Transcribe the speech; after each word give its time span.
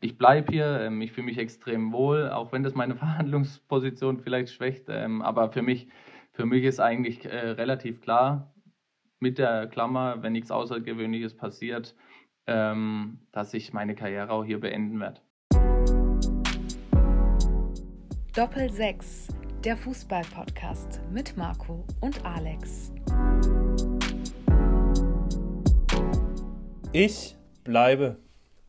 ich 0.00 0.16
bleibe 0.16 0.50
hier, 0.50 0.80
ähm, 0.80 1.02
ich 1.02 1.12
fühle 1.12 1.26
mich 1.26 1.38
extrem 1.38 1.92
wohl, 1.92 2.30
auch 2.30 2.52
wenn 2.52 2.62
das 2.62 2.74
meine 2.74 2.96
Verhandlungsposition 2.96 4.20
vielleicht 4.20 4.52
schwächt. 4.52 4.86
Ähm, 4.88 5.22
aber 5.22 5.50
für 5.52 5.62
mich, 5.62 5.88
für 6.32 6.46
mich 6.46 6.64
ist 6.64 6.80
eigentlich 6.80 7.24
äh, 7.26 7.50
relativ 7.50 8.00
klar, 8.00 8.54
mit 9.20 9.38
der 9.38 9.66
Klammer, 9.66 10.22
wenn 10.22 10.32
nichts 10.32 10.50
Außergewöhnliches 10.50 11.36
passiert, 11.36 11.94
ähm, 12.46 13.18
dass 13.32 13.52
ich 13.52 13.74
meine 13.74 13.94
Karriere 13.94 14.30
auch 14.30 14.44
hier 14.44 14.58
beenden 14.58 14.98
werde. 15.00 15.20
Doppel 18.34 18.70
6, 18.70 19.28
der 19.64 19.76
Fußball-Podcast 19.76 21.02
mit 21.12 21.36
Marco 21.36 21.84
und 22.00 22.24
Alex. 22.24 22.92
Ich 26.92 27.36
bleibe. 27.64 28.16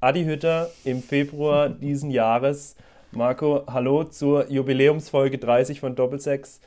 Adi 0.04 0.24
Hütter 0.26 0.72
im 0.84 1.04
Februar 1.04 1.70
diesen 1.70 2.10
Jahres. 2.10 2.76
Marco, 3.12 3.62
hallo 3.68 4.04
zur 4.04 4.50
Jubiläumsfolge 4.50 5.38
30 5.38 5.80
von 5.80 5.94
Doppelsechs. 5.94 6.60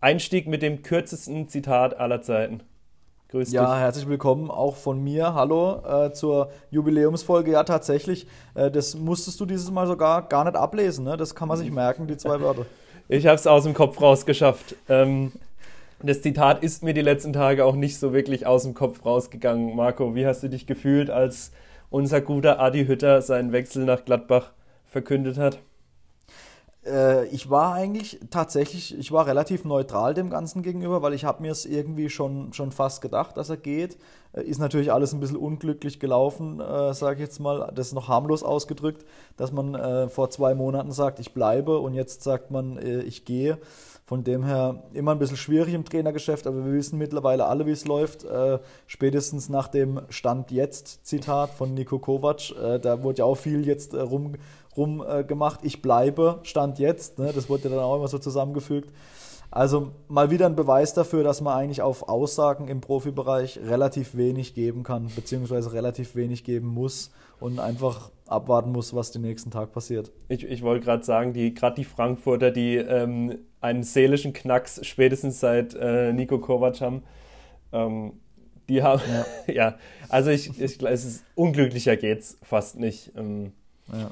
Einstieg 0.00 0.48
mit 0.48 0.62
dem 0.62 0.82
kürzesten 0.82 1.48
Zitat 1.48 2.00
aller 2.00 2.22
Zeiten. 2.22 2.62
Grüß 3.28 3.48
dich. 3.48 3.56
Ja, 3.56 3.76
herzlich 3.76 4.08
willkommen 4.08 4.50
auch 4.50 4.76
von 4.76 5.04
mir. 5.04 5.34
Hallo 5.34 5.82
äh, 5.84 6.14
zur 6.14 6.50
Jubiläumsfolge. 6.70 7.50
Ja, 7.50 7.64
tatsächlich, 7.64 8.26
äh, 8.54 8.70
das 8.70 8.94
musstest 8.94 9.38
du 9.38 9.44
dieses 9.44 9.70
Mal 9.70 9.86
sogar 9.86 10.22
gar 10.22 10.44
nicht 10.44 10.56
ablesen. 10.56 11.04
Ne? 11.04 11.18
Das 11.18 11.34
kann 11.34 11.48
man 11.48 11.58
sich 11.58 11.70
merken, 11.70 12.06
die 12.06 12.16
zwei 12.16 12.40
Wörter. 12.40 12.64
Ich 13.08 13.26
habe 13.26 13.34
es 13.34 13.46
aus 13.46 13.64
dem 13.64 13.74
Kopf 13.74 14.00
rausgeschafft. 14.00 14.76
Ähm, 14.88 15.32
das 16.02 16.22
Zitat 16.22 16.62
ist 16.62 16.82
mir 16.82 16.94
die 16.94 17.02
letzten 17.02 17.34
Tage 17.34 17.66
auch 17.66 17.74
nicht 17.74 17.98
so 17.98 18.14
wirklich 18.14 18.46
aus 18.46 18.62
dem 18.62 18.72
Kopf 18.72 19.04
rausgegangen. 19.04 19.76
Marco, 19.76 20.14
wie 20.14 20.24
hast 20.24 20.42
du 20.42 20.48
dich 20.48 20.66
gefühlt, 20.66 21.10
als 21.10 21.52
unser 21.92 22.20
guter 22.20 22.58
Adi 22.58 22.86
Hütter 22.86 23.22
seinen 23.22 23.52
Wechsel 23.52 23.84
nach 23.84 24.04
Gladbach 24.04 24.52
verkündet 24.86 25.38
hat? 25.38 25.58
Äh, 26.84 27.26
ich 27.26 27.48
war 27.50 27.74
eigentlich 27.74 28.18
tatsächlich, 28.30 28.98
ich 28.98 29.12
war 29.12 29.26
relativ 29.26 29.64
neutral 29.64 30.14
dem 30.14 30.30
Ganzen 30.30 30.62
gegenüber, 30.62 31.02
weil 31.02 31.12
ich 31.12 31.24
habe 31.24 31.42
mir 31.42 31.52
es 31.52 31.64
irgendwie 31.66 32.08
schon, 32.08 32.52
schon 32.52 32.72
fast 32.72 33.02
gedacht, 33.02 33.36
dass 33.36 33.50
er 33.50 33.58
geht. 33.58 33.98
Äh, 34.32 34.42
ist 34.42 34.58
natürlich 34.58 34.90
alles 34.90 35.12
ein 35.12 35.20
bisschen 35.20 35.36
unglücklich 35.36 36.00
gelaufen, 36.00 36.60
äh, 36.60 36.94
sage 36.94 37.16
ich 37.16 37.20
jetzt 37.20 37.40
mal. 37.40 37.70
Das 37.74 37.88
ist 37.88 37.92
noch 37.92 38.08
harmlos 38.08 38.42
ausgedrückt, 38.42 39.04
dass 39.36 39.52
man 39.52 39.74
äh, 39.74 40.08
vor 40.08 40.30
zwei 40.30 40.54
Monaten 40.54 40.92
sagt, 40.92 41.20
ich 41.20 41.34
bleibe 41.34 41.78
und 41.78 41.94
jetzt 41.94 42.22
sagt 42.22 42.50
man, 42.50 42.78
äh, 42.78 43.02
ich 43.02 43.24
gehe. 43.24 43.58
Von 44.12 44.24
dem 44.24 44.44
her 44.44 44.82
immer 44.92 45.12
ein 45.12 45.18
bisschen 45.18 45.38
schwierig 45.38 45.72
im 45.72 45.86
Trainergeschäft, 45.86 46.46
aber 46.46 46.66
wir 46.66 46.74
wissen 46.74 46.98
mittlerweile 46.98 47.46
alle, 47.46 47.64
wie 47.64 47.70
es 47.70 47.86
läuft. 47.86 48.24
Äh, 48.24 48.58
spätestens 48.86 49.48
nach 49.48 49.68
dem 49.68 50.02
Stand 50.10 50.50
jetzt 50.50 51.06
Zitat 51.06 51.48
von 51.48 51.72
Nico 51.72 51.98
Kovac, 51.98 52.50
äh, 52.50 52.78
da 52.78 53.02
wurde 53.02 53.20
ja 53.20 53.24
auch 53.24 53.36
viel 53.36 53.66
jetzt 53.66 53.94
äh, 53.94 54.00
rum, 54.00 54.34
rum 54.76 55.02
äh, 55.08 55.24
gemacht. 55.24 55.60
Ich 55.62 55.80
bleibe, 55.80 56.40
Stand 56.42 56.78
jetzt. 56.78 57.18
Ne? 57.18 57.32
Das 57.34 57.48
wurde 57.48 57.70
dann 57.70 57.78
auch 57.78 57.96
immer 57.96 58.06
so 58.06 58.18
zusammengefügt. 58.18 58.92
Also 59.50 59.92
mal 60.08 60.30
wieder 60.30 60.44
ein 60.44 60.56
Beweis 60.56 60.92
dafür, 60.92 61.24
dass 61.24 61.40
man 61.40 61.56
eigentlich 61.56 61.80
auf 61.80 62.10
Aussagen 62.10 62.68
im 62.68 62.82
Profibereich 62.82 63.60
relativ 63.64 64.14
wenig 64.14 64.52
geben 64.52 64.82
kann, 64.82 65.10
beziehungsweise 65.16 65.72
relativ 65.72 66.16
wenig 66.16 66.44
geben 66.44 66.68
muss 66.68 67.12
und 67.40 67.58
einfach 67.58 68.10
abwarten 68.26 68.72
muss, 68.72 68.94
was 68.94 69.10
den 69.10 69.22
nächsten 69.22 69.50
Tag 69.50 69.72
passiert. 69.72 70.12
Ich, 70.28 70.44
ich 70.44 70.62
wollte 70.62 70.84
gerade 70.84 71.02
sagen, 71.02 71.32
die, 71.32 71.54
gerade 71.54 71.76
die 71.76 71.84
Frankfurter, 71.84 72.50
die 72.50 72.76
ähm, 72.76 73.38
einen 73.62 73.82
seelischen 73.82 74.32
Knacks 74.32 74.84
spätestens 74.86 75.40
seit 75.40 75.74
äh, 75.74 76.12
Nico 76.12 76.38
Kovac 76.38 76.80
haben, 76.80 77.02
ähm, 77.72 78.14
die 78.68 78.82
haben, 78.82 79.02
ja. 79.08 79.26
ja, 79.52 79.78
also 80.08 80.30
ich, 80.30 80.48
ich, 80.60 80.82
es 80.82 81.04
ist 81.04 81.24
unglücklicher 81.34 81.96
geht's 81.96 82.38
fast 82.42 82.78
nicht. 82.78 83.12
Ähm, 83.16 83.52
ja. 83.92 84.10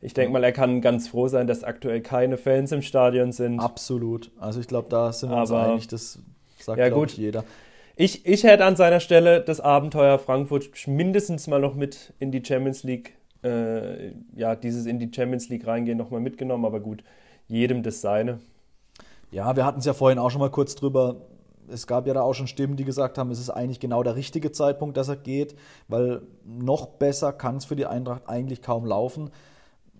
Ich 0.00 0.14
denke 0.14 0.32
mal, 0.32 0.44
er 0.44 0.52
kann 0.52 0.80
ganz 0.80 1.08
froh 1.08 1.26
sein, 1.26 1.46
dass 1.46 1.64
aktuell 1.64 2.00
keine 2.00 2.36
Fans 2.36 2.70
im 2.70 2.82
Stadion 2.82 3.32
sind. 3.32 3.58
Absolut. 3.58 4.30
Also 4.38 4.60
ich 4.60 4.68
glaube, 4.68 4.88
da 4.88 5.12
sind 5.12 5.30
wir 5.30 5.40
uns 5.40 5.50
einig, 5.50 5.88
das 5.88 6.20
sagt 6.58 6.78
ja, 6.78 6.88
gut. 6.88 7.12
jeder. 7.12 7.44
Ich, 7.96 8.24
ich 8.24 8.44
hätte 8.44 8.64
an 8.64 8.76
seiner 8.76 9.00
Stelle 9.00 9.40
das 9.40 9.60
Abenteuer 9.60 10.20
Frankfurt 10.20 10.70
mindestens 10.86 11.48
mal 11.48 11.60
noch 11.60 11.74
mit 11.74 12.12
in 12.20 12.30
die 12.30 12.44
Champions 12.44 12.84
League 12.84 13.18
äh, 13.42 14.12
ja, 14.34 14.56
dieses 14.56 14.86
in 14.86 14.98
die 14.98 15.10
Champions 15.14 15.48
League 15.48 15.66
reingehen 15.66 15.98
nochmal 15.98 16.20
mitgenommen, 16.20 16.64
aber 16.64 16.80
gut, 16.80 17.04
jedem 17.46 17.82
das 17.82 18.00
seine. 18.00 18.40
Ja, 19.30 19.56
wir 19.56 19.66
hatten 19.66 19.80
es 19.80 19.84
ja 19.84 19.92
vorhin 19.92 20.18
auch 20.18 20.30
schon 20.30 20.40
mal 20.40 20.50
kurz 20.50 20.74
drüber. 20.74 21.16
Es 21.68 21.86
gab 21.86 22.06
ja 22.06 22.14
da 22.14 22.22
auch 22.22 22.32
schon 22.32 22.46
Stimmen, 22.46 22.76
die 22.76 22.84
gesagt 22.84 23.18
haben, 23.18 23.30
es 23.30 23.38
ist 23.38 23.50
eigentlich 23.50 23.80
genau 23.80 24.02
der 24.02 24.16
richtige 24.16 24.52
Zeitpunkt, 24.52 24.96
dass 24.96 25.08
er 25.08 25.16
geht, 25.16 25.54
weil 25.86 26.22
noch 26.44 26.86
besser 26.86 27.32
kann 27.32 27.56
es 27.56 27.66
für 27.66 27.76
die 27.76 27.84
Eintracht 27.86 28.26
eigentlich 28.26 28.62
kaum 28.62 28.86
laufen. 28.86 29.30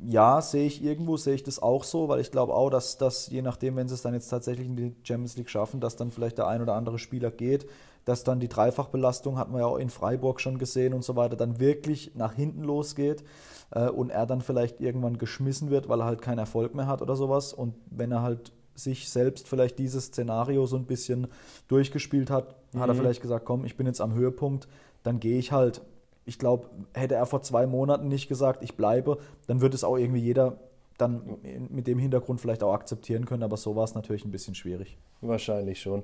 Ja, 0.01 0.41
sehe 0.41 0.67
ich 0.67 0.83
irgendwo, 0.83 1.17
sehe 1.17 1.35
ich 1.35 1.43
das 1.43 1.61
auch 1.61 1.85
so, 1.85 2.09
weil 2.09 2.21
ich 2.21 2.31
glaube 2.31 2.55
auch, 2.55 2.71
dass 2.71 2.97
das, 2.97 3.29
je 3.29 3.43
nachdem, 3.43 3.77
wenn 3.77 3.89
sie 3.89 3.95
es 3.95 4.03
dann 4.03 4.15
jetzt 4.15 4.29
tatsächlich 4.29 4.67
in 4.67 4.77
die 4.77 4.95
Champions 5.03 5.37
League 5.37 5.51
schaffen, 5.51 5.81
dass 5.81 5.97
dann 5.97 6.11
vielleicht 6.11 6.39
der 6.39 6.47
ein 6.47 6.63
oder 6.63 6.75
andere 6.75 6.99
Spieler 6.99 7.31
geht, 7.31 7.67
dass 8.05 8.25
dann 8.25 8.41
die 8.41 8.49
Dreifachbelastung, 8.49 9.37
hat 9.37 9.51
man 9.51 9.61
ja 9.61 9.67
auch 9.67 9.77
in 9.77 9.91
Freiburg 9.91 10.41
schon 10.41 10.59
gesehen 10.59 10.95
und 10.95 11.05
so 11.05 11.17
weiter, 11.17 11.37
dann 11.37 11.59
wirklich 11.59 12.13
nach 12.15 12.33
hinten 12.33 12.63
losgeht 12.63 13.25
äh, 13.73 13.89
und 13.91 14.11
er 14.11 14.25
dann 14.25 14.41
vielleicht 14.41 14.81
irgendwann 14.81 15.19
geschmissen 15.19 15.69
wird, 15.69 15.89
weil 15.89 16.01
er 16.01 16.07
halt 16.07 16.23
keinen 16.23 16.39
Erfolg 16.39 16.75
mehr 16.75 16.87
hat 16.87 17.03
oder 17.03 17.17
sowas. 17.17 17.53
Und 17.53 17.75
wenn 17.91 18.13
er 18.13 18.23
halt 18.23 18.53
sich 18.79 19.11
selbst 19.11 19.49
vielleicht 19.49 19.79
dieses 19.79 20.07
Szenario 20.07 20.67
so 20.67 20.77
ein 20.77 20.85
bisschen 20.85 21.27
durchgespielt 21.67 22.31
hat, 22.31 22.55
mhm. 22.73 22.81
hat 22.81 22.89
er 22.89 22.95
mhm. 22.95 22.99
vielleicht 22.99 23.23
gesagt, 23.23 23.45
komm, 23.45 23.65
ich 23.65 23.77
bin 23.77 23.87
jetzt 23.87 24.01
am 24.01 24.15
Höhepunkt, 24.15 24.69
dann 25.03 25.21
gehe 25.21 25.39
ich 25.39 25.53
halt. 25.53 25.83
Ich 26.25 26.39
glaube, 26.39 26.69
hätte 26.93 27.15
er 27.15 27.25
vor 27.25 27.41
zwei 27.41 27.67
Monaten 27.67 28.09
nicht 28.09 28.29
gesagt, 28.29 28.63
ich 28.63 28.77
bleibe, 28.77 29.17
dann 29.47 29.63
würde 29.63 29.75
es 29.75 29.83
auch 29.83 29.97
irgendwie 29.97 30.21
jeder 30.21 30.59
dann 30.99 31.39
mit 31.71 31.87
dem 31.87 31.99
Hintergrund 31.99 32.41
vielleicht 32.41 32.63
auch 32.63 32.75
akzeptieren 32.75 33.25
können, 33.25 33.43
aber 33.45 33.57
so 33.57 33.77
war 33.77 33.85
es 33.85 33.95
natürlich 33.95 34.25
ein 34.25 34.31
bisschen 34.31 34.55
schwierig. 34.55 34.99
Wahrscheinlich 35.21 35.81
schon. 35.81 36.03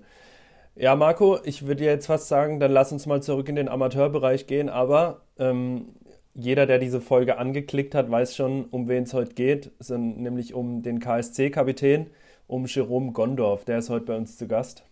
Ja, 0.76 0.96
Marco, 0.96 1.38
ich 1.44 1.66
würde 1.66 1.84
jetzt 1.84 2.06
fast 2.06 2.28
sagen, 2.28 2.58
dann 2.58 2.72
lass 2.72 2.90
uns 2.90 3.06
mal 3.06 3.22
zurück 3.22 3.48
in 3.48 3.56
den 3.56 3.68
Amateurbereich 3.68 4.46
gehen, 4.46 4.68
aber 4.68 5.20
ähm, 5.38 5.94
jeder, 6.34 6.66
der 6.66 6.78
diese 6.78 7.00
Folge 7.00 7.38
angeklickt 7.38 7.94
hat, 7.94 8.10
weiß 8.10 8.34
schon, 8.34 8.64
um 8.66 8.88
wen 8.88 9.04
es 9.04 9.14
heute 9.14 9.34
geht, 9.34 9.70
es 9.78 9.88
sind 9.88 10.20
nämlich 10.20 10.54
um 10.54 10.82
den 10.82 10.98
KSC-Kapitän, 10.98 12.06
um 12.46 12.66
Jerome 12.66 13.12
Gondorf, 13.12 13.64
der 13.64 13.78
ist 13.78 13.90
heute 13.90 14.06
bei 14.06 14.16
uns 14.16 14.36
zu 14.36 14.46
Gast. 14.46 14.84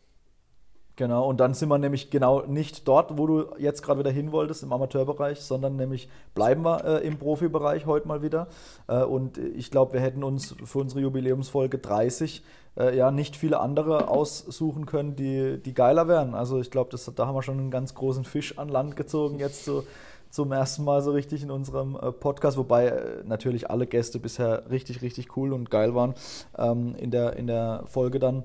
Genau, 0.96 1.26
und 1.26 1.40
dann 1.40 1.54
sind 1.54 1.70
wir 1.70 1.78
nämlich 1.78 2.10
genau 2.10 2.42
nicht 2.42 2.86
dort, 2.86 3.16
wo 3.16 3.26
du 3.26 3.46
jetzt 3.58 3.82
gerade 3.82 4.00
wieder 4.00 4.10
hin 4.10 4.30
wolltest, 4.30 4.62
im 4.62 4.72
Amateurbereich, 4.74 5.40
sondern 5.40 5.76
nämlich 5.76 6.10
bleiben 6.34 6.64
wir 6.64 6.84
äh, 6.84 7.06
im 7.06 7.18
Profibereich 7.18 7.86
heute 7.86 8.06
mal 8.06 8.22
wieder. 8.22 8.48
Äh, 8.88 9.02
und 9.02 9.38
ich 9.38 9.70
glaube, 9.70 9.94
wir 9.94 10.00
hätten 10.00 10.22
uns 10.22 10.54
für 10.64 10.80
unsere 10.80 11.00
Jubiläumsfolge 11.00 11.78
30 11.78 12.44
äh, 12.76 12.94
ja 12.94 13.10
nicht 13.10 13.36
viele 13.36 13.60
andere 13.60 14.08
aussuchen 14.08 14.84
können, 14.84 15.16
die, 15.16 15.62
die 15.62 15.72
geiler 15.72 16.08
wären. 16.08 16.34
Also 16.34 16.60
ich 16.60 16.70
glaube, 16.70 16.94
da 17.16 17.26
haben 17.26 17.34
wir 17.34 17.42
schon 17.42 17.58
einen 17.58 17.70
ganz 17.70 17.94
großen 17.94 18.24
Fisch 18.24 18.58
an 18.58 18.68
Land 18.68 18.94
gezogen, 18.94 19.38
jetzt 19.38 19.64
so 19.64 19.84
zum 20.32 20.50
ersten 20.50 20.82
Mal 20.84 21.02
so 21.02 21.12
richtig 21.12 21.42
in 21.42 21.50
unserem 21.50 21.94
äh, 21.94 22.10
Podcast, 22.10 22.56
wobei 22.56 22.86
äh, 22.86 23.22
natürlich 23.24 23.70
alle 23.70 23.86
Gäste 23.86 24.18
bisher 24.18 24.70
richtig, 24.70 25.02
richtig 25.02 25.36
cool 25.36 25.52
und 25.52 25.70
geil 25.70 25.94
waren 25.94 26.14
ähm, 26.56 26.94
in, 26.96 27.10
der, 27.10 27.36
in 27.36 27.46
der 27.46 27.84
Folge 27.86 28.18
dann. 28.18 28.42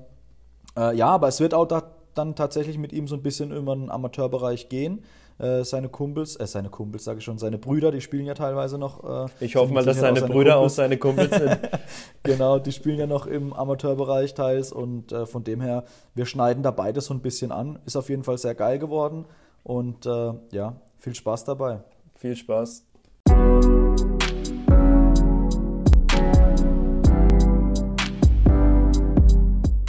Äh, 0.76 0.94
ja, 0.96 1.08
aber 1.08 1.28
es 1.28 1.40
wird 1.40 1.54
auch 1.54 1.66
da 1.66 1.82
dann 2.14 2.34
tatsächlich 2.34 2.78
mit 2.78 2.92
ihm 2.92 3.08
so 3.08 3.14
ein 3.14 3.22
bisschen 3.22 3.52
über 3.52 3.74
den 3.74 3.90
Amateurbereich 3.90 4.68
gehen. 4.68 5.02
Äh, 5.38 5.62
seine 5.62 5.88
Kumpels, 5.88 6.34
äh, 6.36 6.46
seine 6.46 6.68
Kumpels 6.68 7.04
sage 7.04 7.20
ich 7.20 7.24
schon, 7.24 7.38
seine 7.38 7.58
Brüder, 7.58 7.90
die 7.90 8.00
spielen 8.00 8.26
ja 8.26 8.34
teilweise 8.34 8.76
noch. 8.76 9.26
Äh, 9.26 9.30
ich 9.40 9.56
hoffe 9.56 9.72
mal, 9.72 9.84
dass 9.84 9.98
seine, 9.98 10.20
seine 10.20 10.32
Brüder 10.32 10.54
Kumpels. 10.54 10.72
auch 10.72 10.76
seine 10.76 10.98
Kumpels 10.98 11.30
sind. 11.30 11.58
genau, 12.24 12.58
die 12.58 12.72
spielen 12.72 12.98
ja 12.98 13.06
noch 13.06 13.26
im 13.26 13.52
Amateurbereich 13.52 14.34
teils 14.34 14.72
und 14.72 15.12
äh, 15.12 15.26
von 15.26 15.44
dem 15.44 15.60
her, 15.60 15.84
wir 16.14 16.26
schneiden 16.26 16.62
da 16.62 16.72
beides 16.72 17.06
so 17.06 17.14
ein 17.14 17.20
bisschen 17.20 17.52
an. 17.52 17.78
Ist 17.86 17.96
auf 17.96 18.10
jeden 18.10 18.24
Fall 18.24 18.36
sehr 18.36 18.56
geil 18.56 18.78
geworden 18.78 19.24
und 19.62 20.04
äh, 20.06 20.32
ja, 20.50 20.74
viel 20.98 21.14
Spaß 21.14 21.44
dabei. 21.44 21.80
Viel 22.16 22.36
Spaß. 22.36 22.84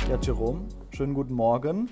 Ja, 0.09 0.17
Jerome, 0.21 0.67
schönen 0.91 1.13
guten 1.13 1.33
Morgen. 1.33 1.89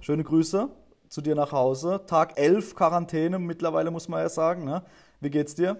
Schöne 0.00 0.24
Grüße 0.24 0.68
zu 1.08 1.22
dir 1.22 1.34
nach 1.34 1.52
Hause. 1.52 2.02
Tag 2.06 2.38
11 2.38 2.74
Quarantäne 2.74 3.38
mittlerweile, 3.38 3.90
muss 3.90 4.08
man 4.08 4.20
ja 4.20 4.28
sagen. 4.28 4.64
Ne? 4.64 4.82
Wie 5.20 5.30
geht's 5.30 5.54
dir? 5.54 5.76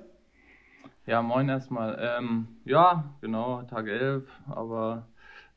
Ja, 1.06 1.22
moin 1.22 1.48
erstmal. 1.48 1.98
Ähm, 2.00 2.48
ja, 2.64 3.14
genau, 3.20 3.62
Tag 3.62 3.86
11, 3.86 4.24
aber 4.48 5.06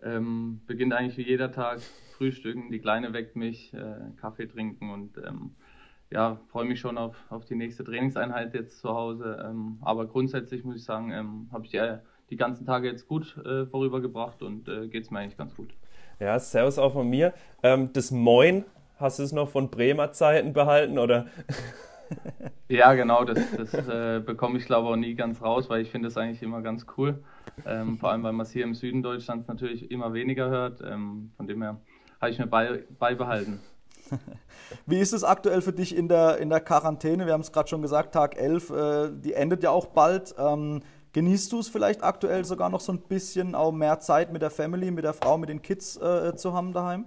ähm, 0.03 0.61
beginnt 0.67 0.93
eigentlich 0.93 1.17
wie 1.17 1.27
jeder 1.27 1.51
Tag. 1.51 1.81
Frühstücken, 2.17 2.69
die 2.69 2.79
Kleine 2.79 3.13
weckt 3.13 3.37
mich, 3.37 3.73
äh, 3.73 3.95
Kaffee 4.17 4.45
trinken 4.45 4.91
und 4.91 5.17
ähm, 5.25 5.55
ja, 6.11 6.39
freue 6.51 6.65
mich 6.65 6.79
schon 6.79 6.97
auf, 6.97 7.15
auf 7.29 7.45
die 7.45 7.55
nächste 7.55 7.83
Trainingseinheit 7.83 8.53
jetzt 8.53 8.79
zu 8.79 8.89
Hause. 8.89 9.43
Ähm, 9.45 9.77
aber 9.81 10.07
grundsätzlich 10.07 10.63
muss 10.63 10.77
ich 10.77 10.83
sagen, 10.83 11.11
ähm, 11.11 11.49
habe 11.51 11.65
ich 11.65 11.71
die, 11.71 11.97
die 12.29 12.35
ganzen 12.35 12.65
Tage 12.65 12.87
jetzt 12.87 13.07
gut 13.07 13.37
äh, 13.45 13.65
vorübergebracht 13.65 14.41
und 14.41 14.67
äh, 14.67 14.87
geht 14.87 15.03
es 15.03 15.11
mir 15.11 15.19
eigentlich 15.19 15.37
ganz 15.37 15.55
gut. 15.55 15.73
Ja, 16.19 16.37
Servus 16.39 16.79
auch 16.79 16.93
von 16.93 17.09
mir. 17.09 17.33
Ähm, 17.63 17.91
das 17.93 18.11
Moin, 18.11 18.65
hast 18.97 19.19
du 19.19 19.23
es 19.23 19.31
noch 19.31 19.49
von 19.49 19.69
Bremer 19.69 20.11
Zeiten 20.11 20.53
behalten 20.53 20.97
oder? 20.97 21.27
ja, 22.67 22.93
genau, 22.95 23.23
das, 23.23 23.39
das 23.55 23.73
äh, 23.87 24.19
bekomme 24.19 24.57
ich 24.57 24.65
glaube 24.65 24.89
auch 24.89 24.95
nie 24.95 25.13
ganz 25.13 25.41
raus, 25.41 25.69
weil 25.69 25.81
ich 25.81 25.91
finde 25.91 26.07
es 26.07 26.17
eigentlich 26.17 26.41
immer 26.41 26.61
ganz 26.61 26.87
cool. 26.97 27.23
Ähm, 27.65 27.97
vor 27.99 28.11
allem, 28.11 28.23
weil 28.23 28.33
man 28.33 28.45
es 28.45 28.51
hier 28.51 28.63
im 28.63 28.73
Süden 28.73 29.03
Deutschlands 29.03 29.47
natürlich 29.47 29.91
immer 29.91 30.13
weniger 30.13 30.49
hört. 30.49 30.81
Ähm, 30.81 31.31
von 31.37 31.47
dem 31.47 31.61
her 31.61 31.79
habe 32.19 32.31
ich 32.31 32.39
mir 32.39 32.47
bei, 32.47 32.83
beibehalten. 32.97 33.59
Wie 34.85 34.99
ist 34.99 35.13
es 35.13 35.23
aktuell 35.23 35.61
für 35.61 35.73
dich 35.73 35.95
in 35.95 36.07
der, 36.07 36.37
in 36.37 36.49
der 36.49 36.59
Quarantäne? 36.59 37.25
Wir 37.25 37.33
haben 37.33 37.41
es 37.41 37.51
gerade 37.51 37.69
schon 37.69 37.81
gesagt, 37.81 38.13
Tag 38.13 38.37
11, 38.37 38.69
äh, 38.69 39.09
die 39.11 39.33
endet 39.33 39.63
ja 39.63 39.71
auch 39.71 39.87
bald. 39.87 40.35
Ähm, 40.37 40.81
genießt 41.13 41.51
du 41.51 41.59
es 41.59 41.69
vielleicht 41.69 42.03
aktuell 42.03 42.45
sogar 42.45 42.69
noch 42.69 42.81
so 42.81 42.91
ein 42.91 42.99
bisschen, 42.99 43.55
auch 43.55 43.71
mehr 43.71 43.99
Zeit 43.99 44.31
mit 44.31 44.41
der 44.41 44.51
Family, 44.51 44.91
mit 44.91 45.03
der 45.03 45.13
Frau, 45.13 45.37
mit 45.37 45.49
den 45.49 45.61
Kids 45.61 45.97
äh, 45.97 46.35
zu 46.35 46.53
haben 46.53 46.73
daheim? 46.73 47.05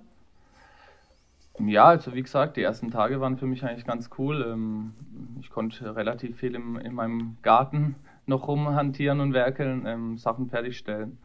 Ja, 1.58 1.84
also 1.84 2.14
wie 2.14 2.22
gesagt, 2.22 2.56
die 2.56 2.62
ersten 2.62 2.90
Tage 2.90 3.20
waren 3.20 3.36
für 3.36 3.46
mich 3.46 3.62
eigentlich 3.64 3.84
ganz 3.84 4.10
cool. 4.18 4.44
Ähm, 4.48 4.94
ich 5.40 5.50
konnte 5.50 5.94
relativ 5.94 6.38
viel 6.38 6.54
im, 6.54 6.76
in 6.76 6.94
meinem 6.94 7.36
Garten 7.42 7.96
noch 8.26 8.48
rumhantieren 8.48 9.20
und 9.20 9.32
werkeln, 9.32 9.84
ähm, 9.86 10.18
Sachen 10.18 10.48
fertigstellen. 10.48 11.18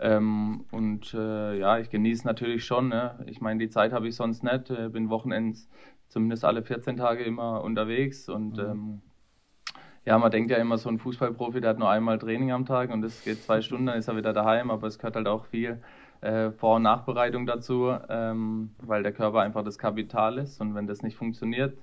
Ähm, 0.00 0.64
und 0.70 1.12
äh, 1.12 1.58
ja, 1.58 1.78
ich 1.78 1.90
genieße 1.90 2.26
natürlich 2.26 2.64
schon. 2.64 2.88
Ne? 2.88 3.22
Ich 3.26 3.40
meine, 3.40 3.58
die 3.60 3.68
Zeit 3.68 3.92
habe 3.92 4.08
ich 4.08 4.16
sonst 4.16 4.42
nicht. 4.42 4.70
Äh, 4.70 4.88
bin 4.88 5.10
Wochenends 5.10 5.68
zumindest 6.08 6.44
alle 6.44 6.62
14 6.62 6.96
Tage 6.96 7.22
immer 7.22 7.62
unterwegs. 7.62 8.28
Und 8.28 8.56
mhm. 8.56 8.64
ähm, 8.64 9.02
ja, 10.06 10.18
man 10.18 10.30
denkt 10.30 10.50
ja 10.50 10.56
immer, 10.56 10.78
so 10.78 10.88
ein 10.88 10.98
Fußballprofi, 10.98 11.60
der 11.60 11.70
hat 11.70 11.78
nur 11.78 11.90
einmal 11.90 12.18
Training 12.18 12.50
am 12.50 12.64
Tag 12.64 12.90
und 12.90 13.02
das 13.02 13.22
geht 13.22 13.42
zwei 13.42 13.60
Stunden, 13.62 13.86
dann 13.86 13.98
ist 13.98 14.08
er 14.08 14.16
wieder 14.16 14.32
daheim. 14.32 14.70
Aber 14.70 14.86
es 14.86 14.98
gehört 14.98 15.16
halt 15.16 15.28
auch 15.28 15.44
viel 15.46 15.82
äh, 16.22 16.50
Vor- 16.50 16.76
und 16.76 16.82
Nachbereitung 16.82 17.44
dazu, 17.44 17.94
ähm, 18.08 18.70
weil 18.78 19.02
der 19.02 19.12
Körper 19.12 19.40
einfach 19.40 19.62
das 19.62 19.78
Kapital 19.78 20.38
ist. 20.38 20.60
Und 20.62 20.74
wenn 20.74 20.86
das 20.86 21.02
nicht 21.02 21.16
funktioniert, 21.16 21.76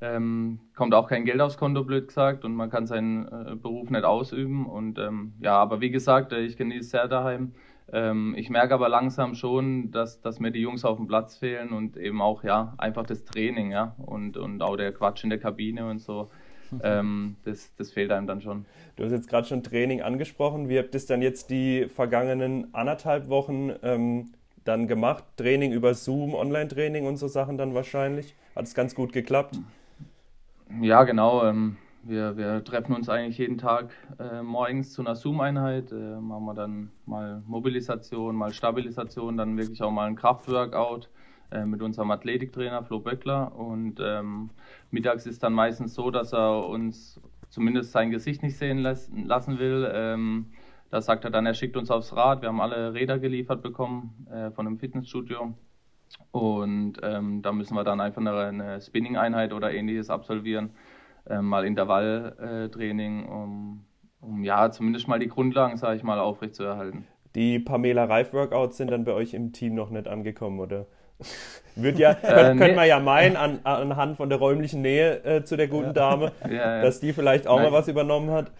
ähm, 0.00 0.60
kommt 0.74 0.94
auch 0.94 1.08
kein 1.08 1.24
Geld 1.24 1.40
aufs 1.40 1.56
Konto, 1.56 1.84
blöd 1.84 2.08
gesagt, 2.08 2.44
und 2.44 2.54
man 2.54 2.70
kann 2.70 2.86
seinen 2.86 3.26
äh, 3.26 3.54
Beruf 3.56 3.90
nicht 3.90 4.04
ausüben. 4.04 4.66
Und 4.66 4.98
ähm, 4.98 5.34
ja, 5.40 5.56
aber 5.56 5.80
wie 5.80 5.90
gesagt, 5.90 6.32
äh, 6.32 6.40
ich 6.40 6.56
genieße 6.56 6.90
sehr 6.90 7.08
daheim. 7.08 7.52
Ähm, 7.92 8.34
ich 8.36 8.50
merke 8.50 8.74
aber 8.74 8.88
langsam 8.88 9.34
schon, 9.34 9.90
dass, 9.90 10.20
dass 10.20 10.40
mir 10.40 10.50
die 10.50 10.60
Jungs 10.60 10.84
auf 10.84 10.96
dem 10.96 11.06
Platz 11.06 11.36
fehlen 11.36 11.70
und 11.70 11.96
eben 11.96 12.22
auch 12.22 12.42
ja 12.42 12.74
einfach 12.78 13.04
das 13.04 13.24
Training, 13.24 13.72
ja, 13.72 13.94
und, 13.98 14.36
und 14.36 14.62
auch 14.62 14.76
der 14.76 14.92
Quatsch 14.92 15.24
in 15.24 15.30
der 15.30 15.38
Kabine 15.38 15.86
und 15.86 16.00
so. 16.00 16.30
Ähm, 16.82 17.36
das, 17.44 17.72
das 17.76 17.92
fehlt 17.92 18.10
einem 18.10 18.26
dann 18.26 18.40
schon. 18.40 18.64
Du 18.96 19.04
hast 19.04 19.12
jetzt 19.12 19.28
gerade 19.28 19.46
schon 19.46 19.62
Training 19.62 20.02
angesprochen. 20.02 20.68
Wie 20.68 20.76
habt 20.76 20.92
ihr 20.92 21.00
dann 21.06 21.22
jetzt 21.22 21.50
die 21.50 21.86
vergangenen 21.88 22.74
anderthalb 22.74 23.28
Wochen 23.28 23.70
ähm, 23.84 24.32
dann 24.64 24.88
gemacht? 24.88 25.22
Training 25.36 25.70
über 25.70 25.94
Zoom, 25.94 26.34
Online-Training 26.34 27.06
und 27.06 27.16
so 27.16 27.28
Sachen 27.28 27.58
dann 27.58 27.74
wahrscheinlich? 27.74 28.34
Hat 28.56 28.64
es 28.64 28.74
ganz 28.74 28.96
gut 28.96 29.12
geklappt? 29.12 29.60
Ja, 30.80 31.04
genau. 31.04 31.44
Ähm, 31.44 31.76
wir, 32.02 32.36
wir 32.36 32.64
treffen 32.64 32.94
uns 32.94 33.08
eigentlich 33.08 33.38
jeden 33.38 33.58
Tag 33.58 33.92
äh, 34.18 34.42
morgens 34.42 34.92
zu 34.92 35.02
einer 35.02 35.14
Zoom-Einheit. 35.14 35.92
Äh, 35.92 36.20
machen 36.20 36.44
wir 36.44 36.54
dann 36.54 36.90
mal 37.06 37.42
Mobilisation, 37.46 38.34
mal 38.34 38.52
Stabilisation, 38.52 39.36
dann 39.36 39.56
wirklich 39.56 39.82
auch 39.82 39.90
mal 39.90 40.06
ein 40.08 40.16
Kraftworkout 40.16 41.08
äh, 41.50 41.64
mit 41.64 41.80
unserem 41.80 42.10
Athletiktrainer 42.10 42.82
Flo 42.82 42.98
Böckler. 43.00 43.54
Und 43.56 44.00
ähm, 44.02 44.50
mittags 44.90 45.26
ist 45.26 45.42
dann 45.42 45.52
meistens 45.52 45.94
so, 45.94 46.10
dass 46.10 46.32
er 46.32 46.66
uns 46.66 47.20
zumindest 47.48 47.92
sein 47.92 48.10
Gesicht 48.10 48.42
nicht 48.42 48.58
sehen 48.58 48.78
lassen 48.78 49.58
will. 49.58 49.88
Ähm, 49.92 50.46
da 50.90 51.00
sagt 51.00 51.24
er 51.24 51.30
dann, 51.30 51.46
er 51.46 51.54
schickt 51.54 51.76
uns 51.76 51.90
aufs 51.90 52.14
Rad. 52.16 52.42
Wir 52.42 52.48
haben 52.48 52.60
alle 52.60 52.94
Räder 52.94 53.18
geliefert 53.18 53.62
bekommen 53.62 54.26
äh, 54.30 54.50
von 54.50 54.66
einem 54.66 54.78
Fitnessstudio. 54.78 55.54
Und 56.30 56.94
ähm, 57.02 57.42
da 57.42 57.52
müssen 57.52 57.74
wir 57.74 57.84
dann 57.84 58.00
einfach 58.00 58.20
eine, 58.20 58.32
eine 58.36 58.80
Spinning-Einheit 58.80 59.52
oder 59.52 59.72
ähnliches 59.72 60.10
absolvieren, 60.10 60.70
äh, 61.28 61.40
mal 61.40 61.64
Intervalltraining, 61.64 63.26
um, 63.26 63.84
um 64.20 64.42
ja 64.42 64.70
zumindest 64.70 65.06
mal 65.06 65.20
die 65.20 65.28
Grundlagen, 65.28 65.76
sage 65.76 65.96
ich 65.96 66.02
mal, 66.02 66.18
aufrechtzuerhalten. 66.18 67.06
Die 67.34 67.58
Pamela 67.58 68.04
Reif-Workouts 68.04 68.76
sind 68.76 68.90
dann 68.90 69.04
bei 69.04 69.12
euch 69.12 69.34
im 69.34 69.52
Team 69.52 69.74
noch 69.74 69.90
nicht 69.90 70.08
angekommen, 70.08 70.60
oder? 70.60 70.86
Wird 71.76 71.98
ja, 71.98 72.12
äh, 72.12 72.56
könnte 72.56 72.74
man 72.74 72.88
ja 72.88 73.00
meinen, 73.00 73.36
an, 73.36 73.60
anhand 73.64 74.16
von 74.16 74.28
der 74.28 74.38
räumlichen 74.38 74.82
Nähe 74.82 75.24
äh, 75.24 75.44
zu 75.44 75.56
der 75.56 75.68
guten 75.68 75.86
ja. 75.86 75.92
Dame, 75.92 76.32
ja, 76.48 76.52
ja. 76.52 76.82
dass 76.82 77.00
die 77.00 77.12
vielleicht 77.12 77.46
auch 77.46 77.56
Nein. 77.56 77.70
mal 77.70 77.78
was 77.78 77.88
übernommen 77.88 78.30
hat. 78.30 78.52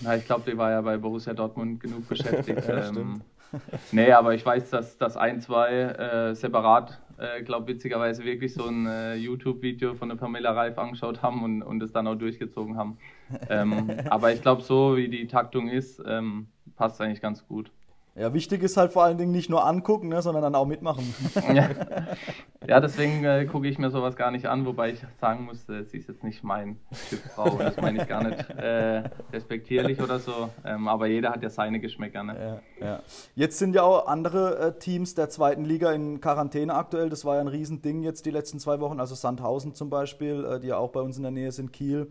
Na, 0.00 0.16
ich 0.16 0.24
glaube, 0.24 0.48
die 0.48 0.56
war 0.56 0.70
ja 0.70 0.80
bei 0.80 0.96
Borussia 0.96 1.34
Dortmund 1.34 1.80
genug 1.80 2.08
beschäftigt. 2.08 2.68
ähm, 2.68 3.20
nee, 3.92 4.12
aber 4.12 4.34
ich 4.34 4.44
weiß, 4.44 4.70
dass, 4.70 4.98
dass 4.98 5.16
ein, 5.16 5.40
zwei 5.40 5.70
äh, 5.70 6.34
separat, 6.34 7.00
äh, 7.18 7.42
glaube 7.42 7.68
witzigerweise 7.68 8.24
wirklich 8.24 8.54
so 8.54 8.66
ein 8.66 8.86
äh, 8.86 9.14
YouTube-Video 9.14 9.94
von 9.94 10.08
der 10.08 10.16
Pamela 10.16 10.52
Reif 10.52 10.78
angeschaut 10.78 11.22
haben 11.22 11.42
und, 11.42 11.62
und 11.62 11.82
es 11.82 11.92
dann 11.92 12.06
auch 12.06 12.14
durchgezogen 12.14 12.76
haben. 12.76 12.98
Ähm, 13.48 13.90
aber 14.10 14.32
ich 14.32 14.42
glaube, 14.42 14.62
so 14.62 14.96
wie 14.96 15.08
die 15.08 15.26
Taktung 15.26 15.68
ist, 15.68 16.02
ähm, 16.06 16.48
passt 16.76 17.00
eigentlich 17.00 17.20
ganz 17.20 17.46
gut. 17.46 17.70
Ja, 18.18 18.34
wichtig 18.34 18.62
ist 18.64 18.76
halt 18.76 18.92
vor 18.92 19.04
allen 19.04 19.16
Dingen 19.16 19.30
nicht 19.30 19.48
nur 19.48 19.64
angucken, 19.64 20.08
ne, 20.08 20.20
sondern 20.22 20.42
dann 20.42 20.54
auch 20.56 20.66
mitmachen. 20.66 21.14
ja, 21.54 21.68
ja 22.66 22.80
deswegen 22.80 23.24
äh, 23.24 23.46
gucke 23.46 23.68
ich 23.68 23.78
mir 23.78 23.90
sowas 23.90 24.16
gar 24.16 24.32
nicht 24.32 24.46
an, 24.46 24.66
wobei 24.66 24.90
ich 24.90 25.00
sagen 25.20 25.44
muss, 25.44 25.66
sie 25.66 25.96
ist 25.96 26.08
jetzt 26.08 26.24
nicht 26.24 26.42
mein 26.42 26.80
Typ 27.08 27.20
Frau. 27.34 27.50
Das 27.58 27.76
meine 27.76 28.02
ich 28.02 28.08
gar 28.08 28.24
nicht 28.24 28.50
äh, 28.50 29.04
respektierlich 29.32 30.02
oder 30.02 30.18
so. 30.18 30.50
Ähm, 30.64 30.88
aber 30.88 31.06
jeder 31.06 31.30
hat 31.30 31.44
ja 31.44 31.50
seine 31.50 31.78
Geschmäcker. 31.78 32.24
Ne? 32.24 32.60
Ja, 32.80 32.86
ja. 32.86 33.02
Jetzt 33.36 33.58
sind 33.58 33.74
ja 33.74 33.82
auch 33.82 34.08
andere 34.08 34.58
äh, 34.58 34.78
Teams 34.78 35.14
der 35.14 35.28
zweiten 35.28 35.64
Liga 35.64 35.92
in 35.92 36.20
Quarantäne 36.20 36.74
aktuell. 36.74 37.10
Das 37.10 37.24
war 37.24 37.36
ja 37.36 37.40
ein 37.40 37.48
Riesending 37.48 38.02
jetzt 38.02 38.26
die 38.26 38.30
letzten 38.30 38.58
zwei 38.58 38.80
Wochen. 38.80 38.98
Also 38.98 39.14
Sandhausen 39.14 39.74
zum 39.74 39.90
Beispiel, 39.90 40.44
äh, 40.44 40.60
die 40.60 40.68
ja 40.68 40.76
auch 40.76 40.90
bei 40.90 41.00
uns 41.00 41.16
in 41.18 41.22
der 41.22 41.32
Nähe 41.32 41.52
sind, 41.52 41.72
Kiel 41.72 42.08